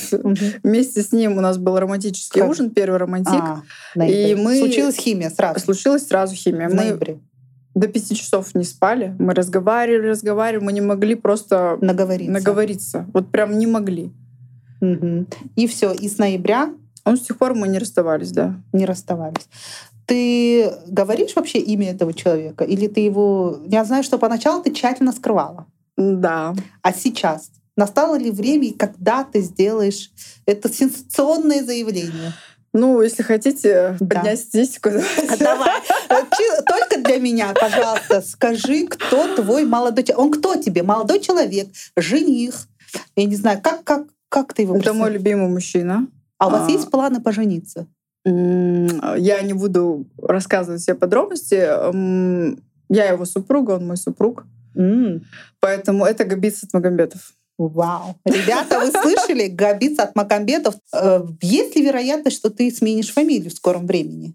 вместе 0.62 1.02
с 1.02 1.12
ним 1.12 1.38
у 1.38 1.40
нас 1.40 1.58
был 1.58 1.78
романтический 1.78 2.40
Как? 2.40 2.50
ужин, 2.50 2.70
первый 2.70 2.98
романтик. 2.98 3.32
А, 3.34 3.62
ноябрь. 3.94 4.30
И 4.30 4.34
мы- 4.34 4.58
Случилась 4.58 4.96
химия 4.96 5.30
сразу. 5.30 5.60
Случилась 5.60 6.06
сразу 6.06 6.34
химия. 6.34 6.68
В 6.68 6.74
Мы 6.74 6.76
ноябре. 6.76 7.18
до 7.74 7.88
пяти 7.88 8.14
часов 8.14 8.54
не 8.54 8.64
спали, 8.64 9.14
мы 9.18 9.34
разговаривали, 9.34 10.08
разговаривали, 10.08 10.64
мы 10.64 10.72
не 10.72 10.80
могли 10.80 11.14
просто 11.14 11.78
Наговориться. 11.80 12.32
наговориться. 12.32 13.06
Вот 13.12 13.30
прям 13.30 13.58
не 13.58 13.66
могли. 13.66 14.10
Мгм. 14.80 15.26
И 15.56 15.66
все. 15.66 15.92
И 15.92 16.08
с 16.08 16.18
ноября 16.18 16.70
Ну, 17.04 17.16
с 17.16 17.20
тех 17.22 17.36
пор 17.38 17.54
мы 17.54 17.66
не 17.68 17.78
расставались, 17.78 18.30
да. 18.30 18.54
не 18.72 18.84
расставались. 18.86 19.48
Ты 20.06 20.70
говоришь 20.86 21.34
вообще 21.36 21.58
имя 21.58 21.90
этого 21.90 22.12
человека? 22.12 22.64
Или 22.64 22.86
ты 22.88 23.00
его... 23.00 23.58
Я 23.66 23.84
знаю, 23.84 24.02
что 24.04 24.18
поначалу 24.18 24.62
ты 24.62 24.72
тщательно 24.72 25.12
скрывала. 25.12 25.66
Да. 25.96 26.54
А 26.82 26.92
сейчас? 26.92 27.50
Настало 27.76 28.16
ли 28.16 28.30
время, 28.30 28.72
когда 28.74 29.24
ты 29.24 29.40
сделаешь 29.40 30.10
это 30.46 30.72
сенсационное 30.72 31.64
заявление? 31.64 32.32
Ну, 32.74 33.02
если 33.02 33.22
хотите 33.22 33.96
Да. 34.00 34.16
поднять 34.16 34.40
статистику, 34.40 34.90
А 34.90 35.36
Давай. 35.36 35.70
Только 36.66 37.02
для 37.02 37.18
меня, 37.18 37.52
пожалуйста, 37.58 38.22
скажи, 38.22 38.86
кто 38.86 39.34
твой 39.36 39.64
молодой 39.64 40.04
человек. 40.04 40.24
Он 40.24 40.32
кто 40.32 40.56
тебе? 40.56 40.82
Молодой 40.82 41.20
человек, 41.20 41.68
жених. 41.96 42.66
Я 43.16 43.24
не 43.24 43.36
знаю, 43.36 43.60
как, 43.62 43.84
как, 43.84 44.04
как 44.28 44.54
ты 44.54 44.62
его 44.62 44.76
Это 44.76 44.94
мой 44.94 45.10
любимый 45.10 45.48
мужчина. 45.48 46.06
А 46.38 46.48
у 46.48 46.50
вас 46.50 46.68
а, 46.68 46.70
есть 46.70 46.90
планы 46.90 47.20
пожениться? 47.20 47.86
Я 48.24 49.42
не 49.42 49.52
буду 49.52 50.06
рассказывать 50.20 50.80
все 50.80 50.94
подробности. 50.94 51.54
Я 52.92 53.04
его 53.06 53.24
супруга, 53.24 53.72
он 53.72 53.86
мой 53.86 53.96
супруг. 53.96 54.44
М, 54.76 55.24
Поэтому 55.60 56.04
это 56.04 56.24
Габит 56.24 56.54
Магомбетов. 56.72 57.32
Вау. 57.58 58.16
Ребята, 58.24 58.80
вы 58.80 58.90
слышали? 58.90 59.46
Габиц 59.48 59.98
от 59.98 60.16
Макамбетов. 60.16 60.74
Э, 60.94 61.22
Есть 61.42 61.76
ли 61.76 61.84
вероятность, 61.84 62.36
что 62.38 62.50
ты 62.50 62.70
сменишь 62.70 63.12
фамилию 63.12 63.50
в 63.50 63.54
скором 63.54 63.86
времени? 63.86 64.34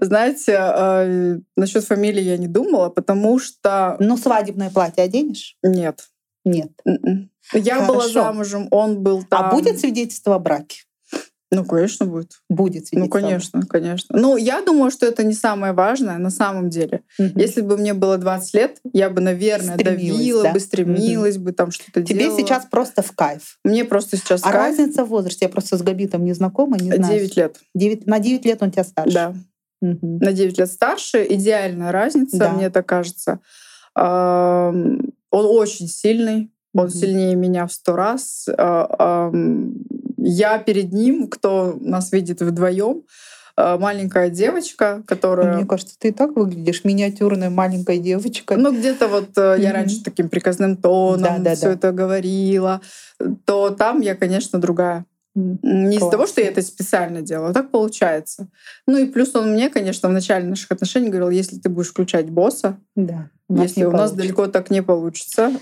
Знаете, 0.00 0.52
э, 0.58 1.38
насчет 1.56 1.84
фамилии 1.84 2.22
я 2.22 2.36
не 2.36 2.48
думала, 2.48 2.88
потому 2.90 3.38
что 3.38 3.96
Ну, 4.00 4.16
свадебное 4.16 4.70
платье 4.70 5.04
оденешь? 5.04 5.56
нет. 5.62 6.08
Нет. 6.46 6.72
М-м. 6.84 7.30
Я 7.54 7.86
была 7.86 8.00
Хорошо. 8.00 8.12
замужем, 8.24 8.68
он 8.70 9.02
был 9.02 9.22
там. 9.22 9.46
А 9.46 9.50
будет 9.50 9.80
свидетельство 9.80 10.34
о 10.34 10.38
браке? 10.38 10.82
Ну, 11.54 11.64
конечно, 11.64 12.06
будет. 12.06 12.32
Будет 12.50 12.86
Ну, 12.92 13.04
о 13.04 13.08
браке. 13.08 13.22
конечно, 13.26 13.62
конечно. 13.66 14.18
Ну, 14.18 14.36
я 14.36 14.60
думаю, 14.62 14.90
что 14.90 15.06
это 15.06 15.24
не 15.24 15.34
самое 15.34 15.72
важное 15.72 16.18
на 16.18 16.30
самом 16.30 16.68
деле. 16.70 17.02
Мгм. 17.18 17.32
Если 17.38 17.60
бы 17.62 17.76
мне 17.76 17.94
было 17.94 18.18
20 18.18 18.54
лет, 18.54 18.78
я 18.92 19.08
бы, 19.10 19.20
наверное, 19.20 19.74
Стремилась, 19.74 20.16
давила 20.16 20.42
да? 20.44 20.52
бы, 20.52 20.60
стремилась 20.60 21.38
бы, 21.38 21.52
там 21.52 21.70
что-то 21.70 22.02
Тебе 22.02 22.24
делала. 22.24 22.38
сейчас 22.40 22.66
просто 22.70 23.02
в 23.02 23.12
кайф. 23.12 23.58
Мне 23.64 23.84
просто 23.84 24.16
сейчас 24.16 24.40
А 24.42 24.50
кайф. 24.52 24.78
разница 24.78 25.04
в 25.04 25.08
возрасте? 25.08 25.44
Я 25.46 25.48
просто 25.48 25.78
с 25.78 25.82
Габитом 25.82 26.24
не 26.24 26.32
знакома, 26.32 26.76
не 26.78 26.92
знаю. 26.92 27.12
9 27.14 27.36
лет. 27.36 27.60
Девять- 27.74 28.06
на 28.06 28.18
9 28.18 28.44
лет 28.44 28.62
он 28.62 28.70
тебя 28.70 28.84
старше. 28.84 29.14
Да. 29.14 29.34
Мгм. 29.80 30.18
На 30.18 30.32
9 30.32 30.58
лет 30.58 30.70
старше. 30.70 31.26
Идеальная 31.28 31.92
разница, 31.92 32.38
Да. 32.38 32.52
мне 32.52 32.70
так 32.70 32.86
кажется. 32.86 33.40
Он 33.96 35.12
очень 35.30 35.88
сильный. 35.88 36.50
Он 36.76 36.90
сильнее 36.90 37.36
меня 37.36 37.66
в 37.68 37.72
сто 37.72 37.94
раз. 37.94 38.48
Я 40.26 40.58
перед 40.58 40.92
ним, 40.92 41.28
кто 41.28 41.76
нас 41.80 42.10
видит 42.12 42.40
вдвоем, 42.40 43.02
маленькая 43.56 44.30
девочка, 44.30 45.02
которая... 45.06 45.56
Мне 45.56 45.66
кажется, 45.66 45.96
ты 45.98 46.08
и 46.08 46.12
так 46.12 46.34
выглядишь 46.34 46.82
миниатюрная 46.84 47.50
маленькая 47.50 47.98
девочка. 47.98 48.56
Ну, 48.56 48.72
где-то 48.76 49.06
вот 49.06 49.36
э, 49.36 49.56
я 49.60 49.72
раньше 49.72 50.02
таким 50.02 50.28
приказным 50.28 50.76
тоном 50.76 51.20
Да-да-да. 51.22 51.54
все 51.54 51.70
это 51.70 51.92
говорила, 51.92 52.80
то 53.44 53.70
там 53.70 54.00
я, 54.00 54.14
конечно, 54.16 54.58
другая. 54.60 55.04
М, 55.36 55.58
Не 55.62 55.98
из-за 55.98 56.10
того, 56.10 56.26
что 56.26 56.40
я 56.40 56.48
это 56.48 56.62
специально 56.62 57.20
делала, 57.22 57.52
так 57.52 57.70
получается. 57.70 58.48
Ну 58.88 58.96
и 58.98 59.06
плюс 59.06 59.34
он 59.36 59.52
мне, 59.52 59.68
конечно, 59.68 60.08
в 60.08 60.12
начале 60.12 60.46
наших 60.46 60.72
отношений 60.72 61.10
говорил, 61.10 61.30
если 61.30 61.58
ты 61.58 61.68
будешь 61.68 61.90
включать 61.90 62.30
босса, 62.30 62.78
Да. 62.96 63.28
если 63.48 63.80
не 63.80 63.86
у 63.86 63.90
нас 63.92 64.10
получится. 64.10 64.16
далеко 64.22 64.46
так 64.48 64.70
не 64.70 64.82
получится, 64.82 65.52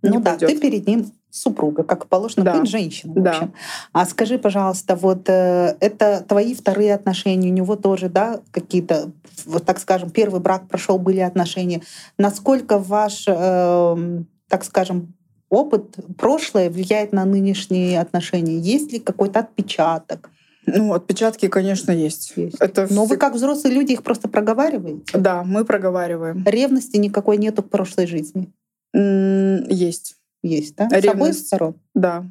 Ну 0.00 0.10
не 0.10 0.18
да, 0.20 0.30
пойдет. 0.30 0.48
ты 0.48 0.58
перед 0.58 0.86
ним 0.86 1.12
супруга, 1.32 1.82
как 1.82 2.06
положено 2.06 2.44
Да. 2.44 2.60
быть 2.60 2.70
женщиной. 2.70 3.14
В 3.14 3.22
Да. 3.22 3.30
общем. 3.30 3.54
А 3.92 4.04
скажи, 4.04 4.38
пожалуйста, 4.38 4.94
вот 4.96 5.28
э, 5.28 5.76
это 5.80 6.22
твои 6.28 6.54
вторые 6.54 6.94
отношения, 6.94 7.48
у 7.48 7.52
него 7.52 7.74
тоже, 7.76 8.08
да, 8.10 8.40
какие-то, 8.50 9.10
вот 9.46 9.64
так 9.64 9.78
скажем, 9.78 10.10
первый 10.10 10.40
брак 10.40 10.68
прошел, 10.68 10.98
были 10.98 11.20
отношения. 11.20 11.80
Насколько 12.18 12.78
ваш 12.78 13.24
эм, 13.26 14.26
так 14.48 14.62
скажем, 14.64 15.14
опыт, 15.48 15.96
прошлое 16.18 16.68
влияет 16.68 17.12
на 17.12 17.24
нынешние 17.24 17.98
отношения? 17.98 18.58
Есть 18.58 18.92
ли 18.92 18.98
какой-то 18.98 19.40
отпечаток? 19.40 20.28
Ну, 20.66 20.92
отпечатки, 20.92 21.48
конечно, 21.48 21.90
есть. 21.92 22.34
есть. 22.36 22.56
Это 22.60 22.86
Но 22.90 23.06
вы 23.06 23.16
как 23.16 23.34
взрослые 23.34 23.74
люди 23.74 23.92
их 23.92 24.02
просто 24.02 24.28
проговариваете? 24.28 25.16
Да, 25.18 25.42
мы 25.44 25.64
проговариваем. 25.64 26.44
Ревности 26.46 26.98
никакой 26.98 27.38
нету 27.38 27.62
к 27.62 27.70
прошлой 27.70 28.06
жизни? 28.06 28.52
Есть. 28.94 30.16
Есть, 30.42 30.76
да? 30.76 30.88
Ревность. 30.88 31.06
С 31.06 31.10
обоих 31.10 31.34
сторон? 31.34 31.74
Да. 31.94 32.24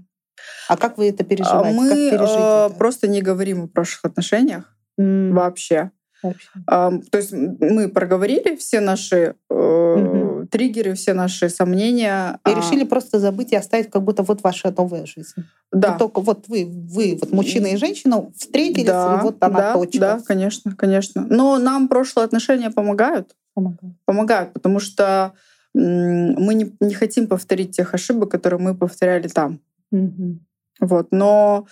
А 0.68 0.78
как 0.78 0.98
вы 0.98 1.10
это 1.10 1.24
переживаете? 1.24 1.78
Мы 1.78 2.10
как 2.12 2.22
это? 2.22 2.76
просто 2.78 3.08
не 3.08 3.22
говорим 3.22 3.64
о 3.64 3.68
прошлых 3.68 4.12
отношениях 4.12 4.76
mm. 5.00 5.34
вообще. 5.34 5.92
вообще. 6.24 6.50
То 6.68 7.18
есть 7.18 7.32
мы 7.32 7.90
проговорили 7.90 8.56
все 8.56 8.80
наши 8.80 9.36
mm-hmm. 9.52 10.48
триггеры, 10.48 10.94
все 10.96 11.14
наши 11.14 11.50
сомнения. 11.50 12.40
И 12.48 12.52
а... 12.52 12.56
решили 12.56 12.84
просто 12.84 13.20
забыть 13.20 13.52
и 13.52 13.56
оставить, 13.56 13.92
как 13.92 14.04
будто 14.04 14.24
вот 14.24 14.42
ваша 14.42 14.74
новая 14.76 15.06
жизнь. 15.06 15.44
Да. 15.72 15.90
Вот 15.92 15.98
только 16.00 16.22
вот 16.22 16.48
вы, 16.48 16.66
вы, 16.66 17.18
вот 17.20 17.32
мужчина 17.32 17.68
и 17.68 17.78
женщина 17.78 18.32
встретились, 18.36 18.88
да, 18.88 19.20
и 19.20 19.24
вот 19.24 19.38
она 19.42 19.60
да, 19.60 19.74
точка. 19.74 20.00
Да, 20.00 20.20
конечно, 20.26 20.76
конечно. 20.76 21.26
Но 21.30 21.58
нам 21.60 21.88
прошлые 21.88 22.26
отношения 22.26 22.72
помогают. 22.72 23.36
Помогают. 23.54 23.96
Помогают, 24.06 24.54
потому 24.54 24.80
что 24.80 25.34
мы 25.74 26.54
не, 26.54 26.76
не 26.80 26.94
хотим 26.94 27.28
повторить 27.28 27.76
тех 27.76 27.94
ошибок, 27.94 28.32
которые 28.32 28.60
мы 28.60 28.76
повторяли 28.76 29.28
там. 29.28 29.62
Угу. 29.92 30.40
Вот. 30.82 31.08
Но 31.12 31.68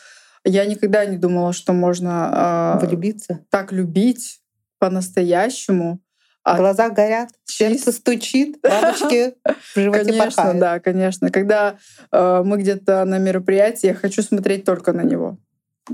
я 0.45 0.65
никогда 0.65 1.05
не 1.05 1.17
думала, 1.17 1.53
что 1.53 1.73
можно 1.73 2.77
э, 2.81 2.85
влюбиться, 2.85 3.45
так 3.49 3.71
любить 3.71 4.41
по-настоящему. 4.79 5.99
В 6.45 6.55
глазах 6.57 6.93
горят, 6.93 7.29
сердце 7.45 7.91
стучит, 7.91 8.59
бабочки 8.63 9.35
в 9.75 9.79
животе 9.79 10.05
Конечно, 10.05 10.25
порхают. 10.25 10.59
да, 10.59 10.79
конечно. 10.79 11.29
Когда 11.29 11.75
э, 12.11 12.41
мы 12.43 12.57
где-то 12.57 13.03
на 13.05 13.19
мероприятии, 13.19 13.87
я 13.87 13.93
хочу 13.93 14.23
смотреть 14.23 14.63
только 14.63 14.93
на 14.93 15.01
него. 15.01 15.37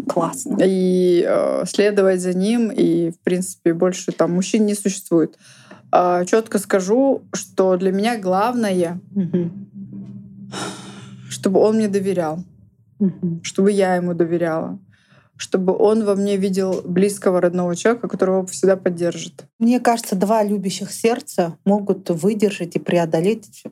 Классно. 0.07 0.57
И 0.63 1.25
э, 1.27 1.63
следовать 1.65 2.21
за 2.21 2.33
ним, 2.33 2.69
и, 2.69 3.11
в 3.11 3.19
принципе, 3.19 3.73
больше 3.73 4.11
там 4.11 4.33
мужчин 4.33 4.65
не 4.65 4.75
существует. 4.75 5.37
Э, 5.95 6.25
четко 6.25 6.59
скажу, 6.59 7.23
что 7.33 7.77
для 7.77 7.91
меня 7.91 8.19
главное, 8.19 8.99
угу. 9.15 9.51
чтобы 11.29 11.59
он 11.59 11.75
мне 11.77 11.87
доверял 11.87 12.43
угу. 12.99 13.39
чтобы 13.43 13.71
я 13.71 13.95
ему 13.95 14.13
доверяла, 14.13 14.79
чтобы 15.35 15.75
он 15.77 16.05
во 16.05 16.15
мне 16.15 16.37
видел 16.37 16.81
близкого 16.83 17.41
родного 17.41 17.75
человека, 17.75 18.07
которого 18.07 18.45
всегда 18.45 18.77
поддержит. 18.77 19.45
Мне 19.59 19.79
кажется, 19.79 20.15
два 20.15 20.43
любящих 20.43 20.91
сердца 20.91 21.57
могут 21.65 22.09
выдержать 22.09 22.75
и 22.75 22.79
преодолеть 22.79 23.63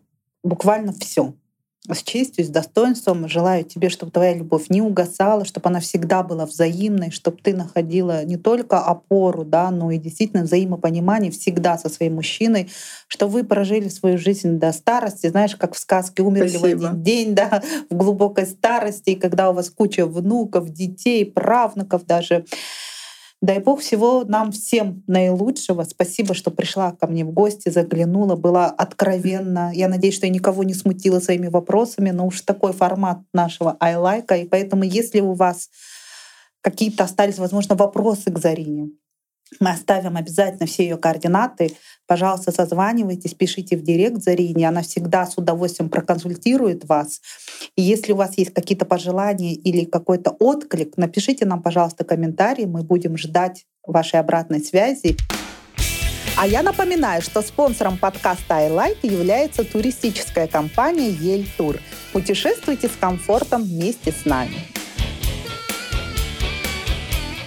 буквально 0.43 0.93
все 0.93 1.33
с 1.91 2.01
честью, 2.01 2.45
с 2.45 2.47
достоинством. 2.47 3.27
Желаю 3.27 3.65
тебе, 3.65 3.89
чтобы 3.89 4.11
твоя 4.11 4.33
любовь 4.33 4.69
не 4.69 4.81
угасала, 4.81 5.43
чтобы 5.43 5.67
она 5.67 5.81
всегда 5.81 6.23
была 6.23 6.45
взаимной, 6.45 7.11
чтобы 7.11 7.37
ты 7.43 7.53
находила 7.53 8.23
не 8.23 8.37
только 8.37 8.79
опору, 8.79 9.43
да, 9.43 9.69
но 9.69 9.91
и 9.91 9.97
действительно 9.97 10.43
взаимопонимание 10.43 11.31
всегда 11.31 11.77
со 11.77 11.89
своим 11.89 12.15
мужчиной, 12.15 12.69
что 13.07 13.27
вы 13.27 13.43
прожили 13.43 13.89
свою 13.89 14.17
жизнь 14.17 14.59
до 14.59 14.71
старости, 14.71 15.27
знаешь, 15.27 15.57
как 15.57 15.75
в 15.75 15.79
сказке 15.79 16.23
умерли 16.23 16.49
Спасибо. 16.49 16.79
в 16.79 16.85
один 16.85 17.03
день, 17.03 17.35
да, 17.35 17.61
в 17.89 17.95
глубокой 17.95 18.45
старости, 18.45 19.11
и 19.11 19.15
когда 19.15 19.49
у 19.49 19.53
вас 19.53 19.69
куча 19.69 20.05
внуков, 20.05 20.69
детей, 20.69 21.25
правнуков 21.25 22.05
даже. 22.05 22.45
Дай 23.43 23.59
Бог 23.59 23.81
всего 23.81 24.23
нам 24.25 24.53
всем 24.53 25.03
наилучшего. 25.05 25.83
Спасибо, 25.83 26.33
что 26.33 26.49
пришла 26.49 26.93
ко 26.93 27.07
мне 27.07 27.25
в 27.25 27.31
гости, 27.31 27.67
заглянула, 27.67 28.37
была 28.37 28.67
откровенна. 28.67 29.69
Я 29.73 29.89
надеюсь, 29.89 30.15
что 30.15 30.25
я 30.25 30.31
никого 30.31 30.63
не 30.63 30.73
смутила 30.73 31.19
своими 31.19 31.49
вопросами, 31.49 32.11
но 32.11 32.25
уж 32.25 32.39
такой 32.39 32.71
формат 32.71 33.19
нашего 33.33 33.75
like. 33.81 34.41
И 34.41 34.47
поэтому, 34.47 34.83
если 34.83 35.19
у 35.19 35.33
вас 35.33 35.69
какие-то 36.61 37.03
остались, 37.03 37.37
возможно, 37.37 37.75
вопросы 37.75 38.31
к 38.31 38.39
Зарине, 38.39 38.91
мы 39.59 39.71
оставим 39.71 40.17
обязательно 40.17 40.65
все 40.65 40.83
ее 40.83 40.97
координаты. 40.97 41.75
Пожалуйста, 42.07 42.51
созванивайтесь, 42.51 43.33
пишите 43.33 43.77
в 43.77 43.83
директ 43.83 44.21
Зарине. 44.21 44.67
Она 44.67 44.81
всегда 44.81 45.25
с 45.25 45.37
удовольствием 45.37 45.89
проконсультирует 45.89 46.85
вас. 46.85 47.21
И 47.75 47.81
если 47.81 48.11
у 48.11 48.17
вас 48.17 48.37
есть 48.37 48.53
какие-то 48.53 48.85
пожелания 48.85 49.53
или 49.53 49.85
какой-то 49.85 50.31
отклик, 50.31 50.97
напишите 50.97 51.45
нам, 51.45 51.61
пожалуйста, 51.61 52.03
комментарий. 52.03 52.65
Мы 52.65 52.83
будем 52.83 53.17
ждать 53.17 53.65
вашей 53.85 54.19
обратной 54.19 54.61
связи. 54.61 55.17
А 56.35 56.47
я 56.47 56.63
напоминаю, 56.63 57.21
что 57.21 57.41
спонсором 57.41 57.97
подкаста 57.97 58.55
iLike 58.55 58.97
является 59.03 59.63
туристическая 59.63 60.47
компания 60.47 61.09
Ель 61.09 61.47
Тур. 61.57 61.77
Путешествуйте 62.11 62.87
с 62.87 62.95
комфортом 62.99 63.63
вместе 63.63 64.11
с 64.11 64.25
нами. 64.25 64.82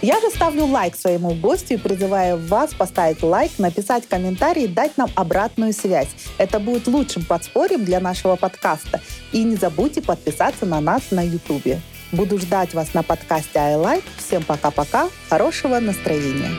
Я 0.07 0.21
же 0.21 0.31
ставлю 0.31 0.67
лайк 0.67 0.95
своему 0.95 1.35
гостю 1.35 1.75
и 1.75 1.77
призываю 1.79 2.39
вас 2.39 2.73
поставить 2.73 3.25
лайк, 3.25 3.51
написать 3.59 4.07
комментарий 4.07 4.67
и 4.67 4.69
дать 4.69 4.97
нам 4.97 5.11
обратную 5.17 5.73
связь. 5.73 6.07
Это 6.39 6.61
будет 6.61 6.87
лучшим 6.87 7.25
подспорьем 7.25 7.85
для 7.85 7.99
нашего 7.99 8.37
подкаста. 8.37 9.01
И 9.33 9.43
не 9.43 9.57
забудьте 9.57 10.03
подписаться 10.03 10.65
на 10.65 10.81
нас 10.81 11.11
на 11.11 11.25
YouTube. 11.25 11.81
Буду 12.13 12.39
ждать 12.39 12.73
вас 12.73 12.95
на 12.95 13.03
подкасте 13.03 13.59
iLike. 13.59 14.05
Всем 14.17 14.45
пока-пока. 14.45 15.09
Хорошего 15.29 15.81
настроения. 15.81 16.53